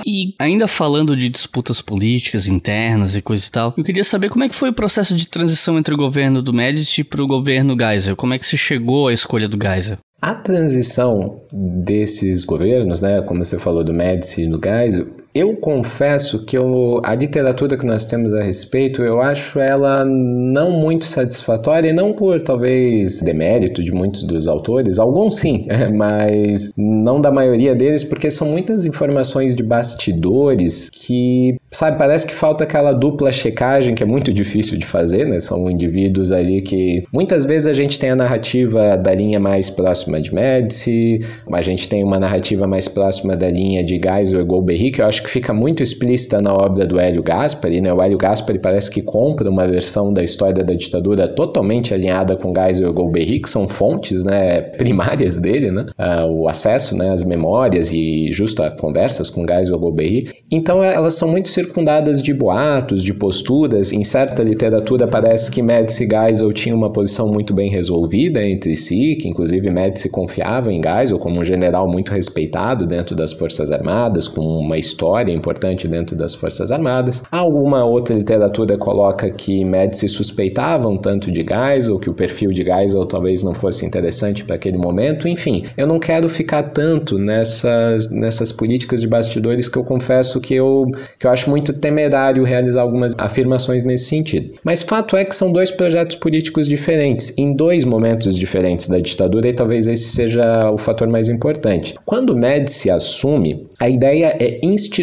E 0.06 0.34
ainda 0.40 0.68
falando 0.68 1.16
de 1.16 1.30
disputas 1.30 1.82
políticas 1.82 2.48
internas 2.48 3.16
e 3.16 3.22
coisa 3.22 3.48
e 3.48 3.52
tal, 3.52 3.74
eu 3.78 3.84
queria 3.84 4.04
saber 4.04 4.30
como 4.30 4.44
é 4.44 4.50
que 4.50 4.56
foi 4.56 4.70
o 4.70 4.74
processo 4.74 5.16
de 5.16 5.28
transição 5.28 5.78
entre 5.78 5.94
o 5.94 5.98
governo 5.98 6.42
do 6.42 6.52
Médici 6.52 7.04
para 7.04 7.22
o 7.22 7.28
governo 7.28 7.78
Geisel. 7.80 8.16
Como 8.16 8.34
é 8.34 8.40
que 8.40 8.46
se 8.46 8.58
chegou 8.58 9.08
à 9.08 9.14
escolha 9.14 9.48
do 9.48 9.58
Geisel? 9.62 10.00
A 10.22 10.36
transição 10.36 11.42
desses 11.52 12.44
governos, 12.44 13.00
né, 13.00 13.22
como 13.22 13.44
você 13.44 13.58
falou 13.58 13.84
do 13.84 13.94
Médici 13.94 14.44
e 14.44 14.50
do 14.50 14.60
Geisel, 14.62 15.08
eu 15.34 15.56
confesso 15.58 16.44
que 16.46 16.58
eu, 16.58 17.02
a 17.04 17.14
literatura 17.14 17.78
que 17.78 17.86
nós 17.86 18.06
temos 18.06 18.34
a 18.34 18.42
respeito, 18.42 19.04
eu 19.04 19.22
acho 19.22 19.60
ela 19.60 20.04
não 20.04 20.72
muito 20.72 21.06
satisfatória, 21.06 21.90
e 21.90 21.94
não 21.94 22.14
por 22.14 22.42
talvez 22.42 23.22
demérito 23.22 23.84
de 23.84 23.92
muitos 23.92 24.24
dos 24.24 24.48
autores, 24.48 24.98
alguns 24.98 25.36
sim, 25.36 25.68
mas 25.96 26.72
não 26.76 27.22
da 27.22 27.32
maioria 27.32 27.76
deles, 27.76 28.04
porque 28.04 28.32
são 28.32 28.48
muitas 28.48 28.86
informações 28.86 29.56
de 29.56 29.62
bastidores 29.62 30.90
que, 30.92 31.58
sabe, 31.72 31.98
parece 31.98 32.26
que 32.26 32.34
falta 32.34 32.64
aquela 32.64 32.92
dupla 32.92 33.32
checagem 33.32 33.94
que 33.94 34.04
é 34.04 34.06
muito 34.06 34.34
difícil 34.34 34.78
de 34.78 34.86
fazer, 34.86 35.26
né? 35.26 35.40
São 35.40 35.70
indivíduos 35.70 36.32
ali 36.32 36.62
que 36.62 37.04
muitas 37.14 37.46
vezes 37.46 37.68
a 37.68 37.74
gente 37.74 38.00
tem 38.00 38.10
a 38.10 38.16
narrativa 38.16 38.98
da 38.98 39.14
linha 39.14 39.40
mais 39.40 39.70
próxima 39.70 40.20
de 40.20 40.34
Médici, 40.34 41.20
a 41.52 41.62
gente 41.62 41.88
tem 41.88 42.04
uma 42.04 42.20
narrativa 42.20 42.66
mais 42.68 42.88
próxima 42.88 43.36
da 43.36 43.50
linha 43.50 43.84
de 43.84 44.00
Geisel 44.04 44.42
e 44.42 44.44
Golbery, 44.44 44.92
que 44.92 45.02
eu 45.02 45.06
acho 45.06 45.19
acho 45.20 45.24
que 45.24 45.30
fica 45.30 45.54
muito 45.54 45.84
explícita 45.84 46.42
na 46.42 46.54
obra 46.54 46.86
do 46.86 47.00
Hélio 47.00 47.22
Gaspari, 47.22 47.82
né? 47.82 47.94
O 47.94 48.02
Hélio 48.02 48.18
Gaspari 48.18 48.58
parece 48.58 48.90
que 48.90 49.02
compra 49.02 49.50
uma 49.50 49.68
versão 49.68 50.14
da 50.14 50.24
história 50.24 50.64
da 50.64 50.74
ditadura 50.74 51.28
totalmente 51.28 51.94
alinhada 51.94 52.36
com 52.38 52.54
Geisel 52.56 52.90
e 52.90 52.94
Golbery, 52.94 53.40
que 53.40 53.50
são 53.50 53.68
fontes, 53.68 54.24
né, 54.24 54.62
primárias 54.62 55.38
dele, 55.38 55.72
né? 55.72 55.86
Uh, 56.00 56.44
o 56.44 56.50
acesso, 56.50 56.96
né, 56.98 57.12
às 57.12 57.24
memórias 57.24 57.92
e 57.92 58.32
justo 58.32 58.64
a 58.64 58.72
conversas 58.72 59.30
com 59.30 59.46
Geisel 59.48 59.76
e 59.76 59.80
Golbery. 59.80 60.30
Então 60.50 60.82
elas 60.82 61.16
são 61.16 61.28
muito 61.28 61.50
circundadas 61.50 62.22
de 62.22 62.34
boatos, 62.34 63.04
de 63.04 63.14
posturas. 63.14 63.92
Em 63.92 64.04
certa 64.04 64.42
literatura 64.42 65.08
parece 65.08 65.52
que 65.52 65.62
Médici 65.62 66.06
e 66.06 66.08
Geisel 66.08 66.54
tinham 66.54 66.78
uma 66.78 66.92
posição 66.92 67.28
muito 67.28 67.54
bem 67.54 67.70
resolvida 67.70 68.44
entre 68.44 68.76
si, 68.76 69.18
que 69.20 69.28
inclusive 69.28 69.70
Médici 69.70 70.10
confiava 70.10 70.72
em 70.72 70.82
Geisel 70.82 71.20
como 71.20 71.42
um 71.42 71.44
general 71.44 71.90
muito 71.90 72.12
respeitado 72.12 72.88
dentro 72.88 73.16
das 73.16 73.34
Forças 73.34 73.72
Armadas, 73.72 74.28
com 74.28 74.42
uma 74.42 74.78
história 74.78 75.09
importante 75.30 75.88
dentro 75.88 76.16
das 76.16 76.36
Forças 76.36 76.72
Armadas. 76.72 77.24
Alguma 77.32 77.84
outra 77.86 78.16
literatura 78.16 78.78
coloca 78.78 79.30
que 79.32 79.64
Médici 79.66 80.08
suspeitava 80.08 80.88
um 80.88 80.98
tanto 80.98 81.32
de 81.32 81.46
Geisel, 81.48 82.00
que 82.00 82.10
o 82.10 82.14
perfil 82.14 82.52
de 82.52 82.64
Geisel 82.64 83.06
talvez 83.06 83.44
não 83.44 83.54
fosse 83.54 83.86
interessante 83.86 84.44
para 84.44 84.56
aquele 84.56 84.78
momento. 84.78 85.28
Enfim, 85.28 85.64
eu 85.78 85.88
não 85.88 86.00
quero 86.00 86.30
ficar 86.30 86.64
tanto 86.64 87.18
nessas, 87.18 88.12
nessas 88.12 88.52
políticas 88.52 89.02
de 89.02 89.08
bastidores 89.08 89.68
que 89.68 89.78
eu 89.78 89.84
confesso 89.84 90.40
que 90.40 90.54
eu, 90.54 90.86
que 91.18 91.26
eu 91.26 91.32
acho 91.32 91.50
muito 91.50 91.74
temerário 91.74 92.44
realizar 92.44 92.82
algumas 92.82 93.14
afirmações 93.18 93.84
nesse 93.84 94.06
sentido. 94.06 94.54
Mas 94.64 94.84
fato 94.84 95.16
é 95.16 95.26
que 95.26 95.36
são 95.36 95.52
dois 95.52 95.72
projetos 95.72 96.16
políticos 96.16 96.68
diferentes, 96.68 97.34
em 97.38 97.56
dois 97.56 97.86
momentos 97.86 98.36
diferentes 98.36 98.88
da 98.88 99.00
ditadura, 99.00 99.48
e 99.48 99.54
talvez 99.54 99.88
esse 99.88 100.12
seja 100.12 100.70
o 100.72 100.78
fator 100.78 101.08
mais 101.08 101.30
importante. 101.30 101.96
Quando 102.06 102.36
Médici 102.36 102.90
assume, 102.90 103.68
a 103.80 103.90
ideia 103.90 104.36
é 104.40 104.60
institucionalizar 104.64 104.99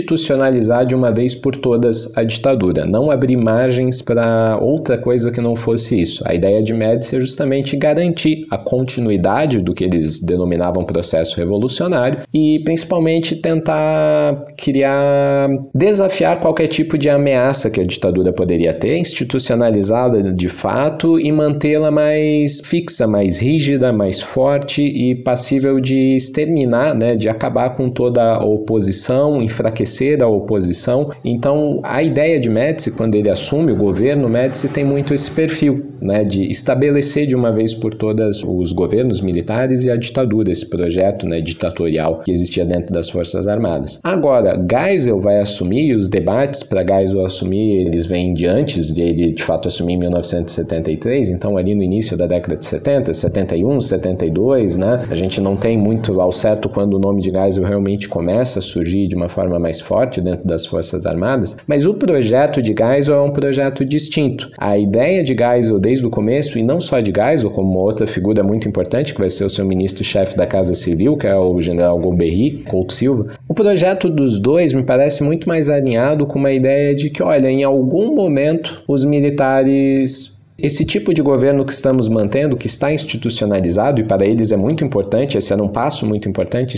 de 0.86 0.94
uma 0.94 1.12
vez 1.12 1.34
por 1.34 1.56
todas 1.56 2.16
a 2.16 2.22
ditadura, 2.22 2.84
não 2.84 3.10
abrir 3.10 3.36
margens 3.36 4.02
para 4.02 4.58
outra 4.60 4.98
coisa 4.98 5.30
que 5.30 5.40
não 5.40 5.54
fosse 5.54 6.00
isso. 6.00 6.22
A 6.26 6.34
ideia 6.34 6.62
de 6.62 6.74
Médici 6.74 7.16
é 7.16 7.20
justamente 7.20 7.76
garantir 7.76 8.46
a 8.50 8.58
continuidade 8.58 9.60
do 9.60 9.74
que 9.74 9.84
eles 9.84 10.20
denominavam 10.20 10.84
processo 10.84 11.36
revolucionário 11.36 12.20
e 12.32 12.60
principalmente 12.64 13.36
tentar 13.36 14.44
criar, 14.56 15.48
desafiar 15.74 16.40
qualquer 16.40 16.68
tipo 16.68 16.98
de 16.98 17.08
ameaça 17.08 17.70
que 17.70 17.80
a 17.80 17.84
ditadura 17.84 18.32
poderia 18.32 18.74
ter, 18.74 18.98
institucionalizada 18.98 20.22
de 20.22 20.48
fato 20.48 21.18
e 21.18 21.30
mantê-la 21.32 21.90
mais 21.90 22.60
fixa, 22.60 23.06
mais 23.06 23.40
rígida, 23.40 23.92
mais 23.92 24.20
forte 24.20 24.82
e 24.82 25.14
passível 25.14 25.80
de 25.80 26.16
exterminar, 26.16 26.94
né, 26.94 27.14
de 27.14 27.28
acabar 27.28 27.70
com 27.76 27.90
toda 27.90 28.22
a 28.22 28.44
oposição, 28.44 29.40
enfraquecer 29.40 29.85
a 30.24 30.28
oposição. 30.28 31.10
Então, 31.24 31.80
a 31.82 32.02
ideia 32.02 32.38
de 32.40 32.50
Médici, 32.50 32.90
quando 32.90 33.14
ele 33.14 33.30
assume 33.30 33.72
o 33.72 33.76
governo, 33.76 34.28
Médici 34.28 34.68
tem 34.68 34.84
muito 34.84 35.14
esse 35.14 35.30
perfil, 35.30 35.92
né, 36.00 36.24
de 36.24 36.50
estabelecer 36.50 37.26
de 37.26 37.34
uma 37.34 37.52
vez 37.52 37.74
por 37.74 37.94
todas 37.94 38.42
os 38.44 38.72
governos 38.72 39.20
militares 39.20 39.84
e 39.84 39.90
a 39.90 39.96
ditadura, 39.96 40.50
esse 40.50 40.68
projeto 40.68 41.26
né, 41.26 41.40
ditatorial 41.40 42.20
que 42.24 42.30
existia 42.30 42.64
dentro 42.64 42.92
das 42.92 43.08
Forças 43.08 43.48
Armadas. 43.48 44.00
Agora, 44.02 44.58
Geisel 44.70 45.20
vai 45.20 45.40
assumir, 45.40 45.90
e 45.90 45.94
os 45.94 46.08
debates 46.08 46.62
para 46.62 46.84
Geisel 46.84 47.24
assumir, 47.24 47.86
eles 47.86 48.06
vêm 48.06 48.32
de 48.32 48.46
antes 48.46 48.92
de 48.92 49.02
ele 49.02 49.32
de 49.32 49.42
fato 49.42 49.68
assumir 49.68 49.94
em 49.94 49.98
1973, 49.98 51.30
então 51.30 51.56
ali 51.56 51.74
no 51.74 51.82
início 51.82 52.16
da 52.16 52.26
década 52.26 52.56
de 52.56 52.64
70, 52.64 53.12
71, 53.12 53.80
72, 53.80 54.76
né? 54.76 55.06
A 55.10 55.14
gente 55.14 55.40
não 55.40 55.56
tem 55.56 55.76
muito 55.78 56.20
ao 56.20 56.32
certo 56.32 56.68
quando 56.68 56.94
o 56.94 56.98
nome 56.98 57.20
de 57.20 57.30
Geisel 57.30 57.64
realmente 57.64 58.08
começa 58.08 58.58
a 58.58 58.62
surgir 58.62 59.06
de 59.08 59.16
uma 59.16 59.28
forma 59.28 59.58
mais 59.58 59.75
forte 59.80 60.20
dentro 60.20 60.46
das 60.46 60.66
Forças 60.66 61.06
Armadas, 61.06 61.56
mas 61.66 61.86
o 61.86 61.94
projeto 61.94 62.60
de 62.60 62.74
Geisel 62.76 63.16
é 63.16 63.22
um 63.22 63.32
projeto 63.32 63.84
distinto. 63.84 64.50
A 64.58 64.78
ideia 64.78 65.22
de 65.22 65.34
Geisel 65.34 65.78
desde 65.78 66.06
o 66.06 66.10
começo, 66.10 66.58
e 66.58 66.62
não 66.62 66.80
só 66.80 67.00
de 67.00 67.12
Geisel, 67.14 67.50
como 67.50 67.70
uma 67.70 67.82
outra 67.82 68.06
figura 68.06 68.42
muito 68.42 68.68
importante, 68.68 69.12
que 69.12 69.20
vai 69.20 69.30
ser 69.30 69.44
o 69.44 69.50
seu 69.50 69.64
ministro-chefe 69.64 70.36
da 70.36 70.46
Casa 70.46 70.74
Civil, 70.74 71.16
que 71.16 71.26
é 71.26 71.36
o 71.36 71.60
general 71.60 71.98
Golbery, 71.98 72.64
Couto 72.68 72.92
Silva, 72.92 73.26
o 73.48 73.54
projeto 73.54 74.08
dos 74.08 74.38
dois 74.38 74.72
me 74.72 74.82
parece 74.82 75.22
muito 75.22 75.48
mais 75.48 75.68
alinhado 75.68 76.26
com 76.26 76.38
uma 76.38 76.52
ideia 76.52 76.94
de 76.94 77.10
que, 77.10 77.22
olha, 77.22 77.48
em 77.48 77.64
algum 77.64 78.14
momento 78.14 78.82
os 78.86 79.04
militares 79.04 80.35
esse 80.58 80.86
tipo 80.86 81.12
de 81.12 81.20
governo 81.20 81.66
que 81.66 81.72
estamos 81.72 82.08
mantendo, 82.08 82.56
que 82.56 82.66
está 82.66 82.92
institucionalizado, 82.92 84.00
e 84.00 84.04
para 84.04 84.26
eles 84.26 84.52
é 84.52 84.56
muito 84.56 84.82
importante, 84.84 85.36
esse 85.36 85.52
era 85.52 85.62
um 85.62 85.68
passo 85.68 86.06
muito 86.06 86.28
importante, 86.28 86.76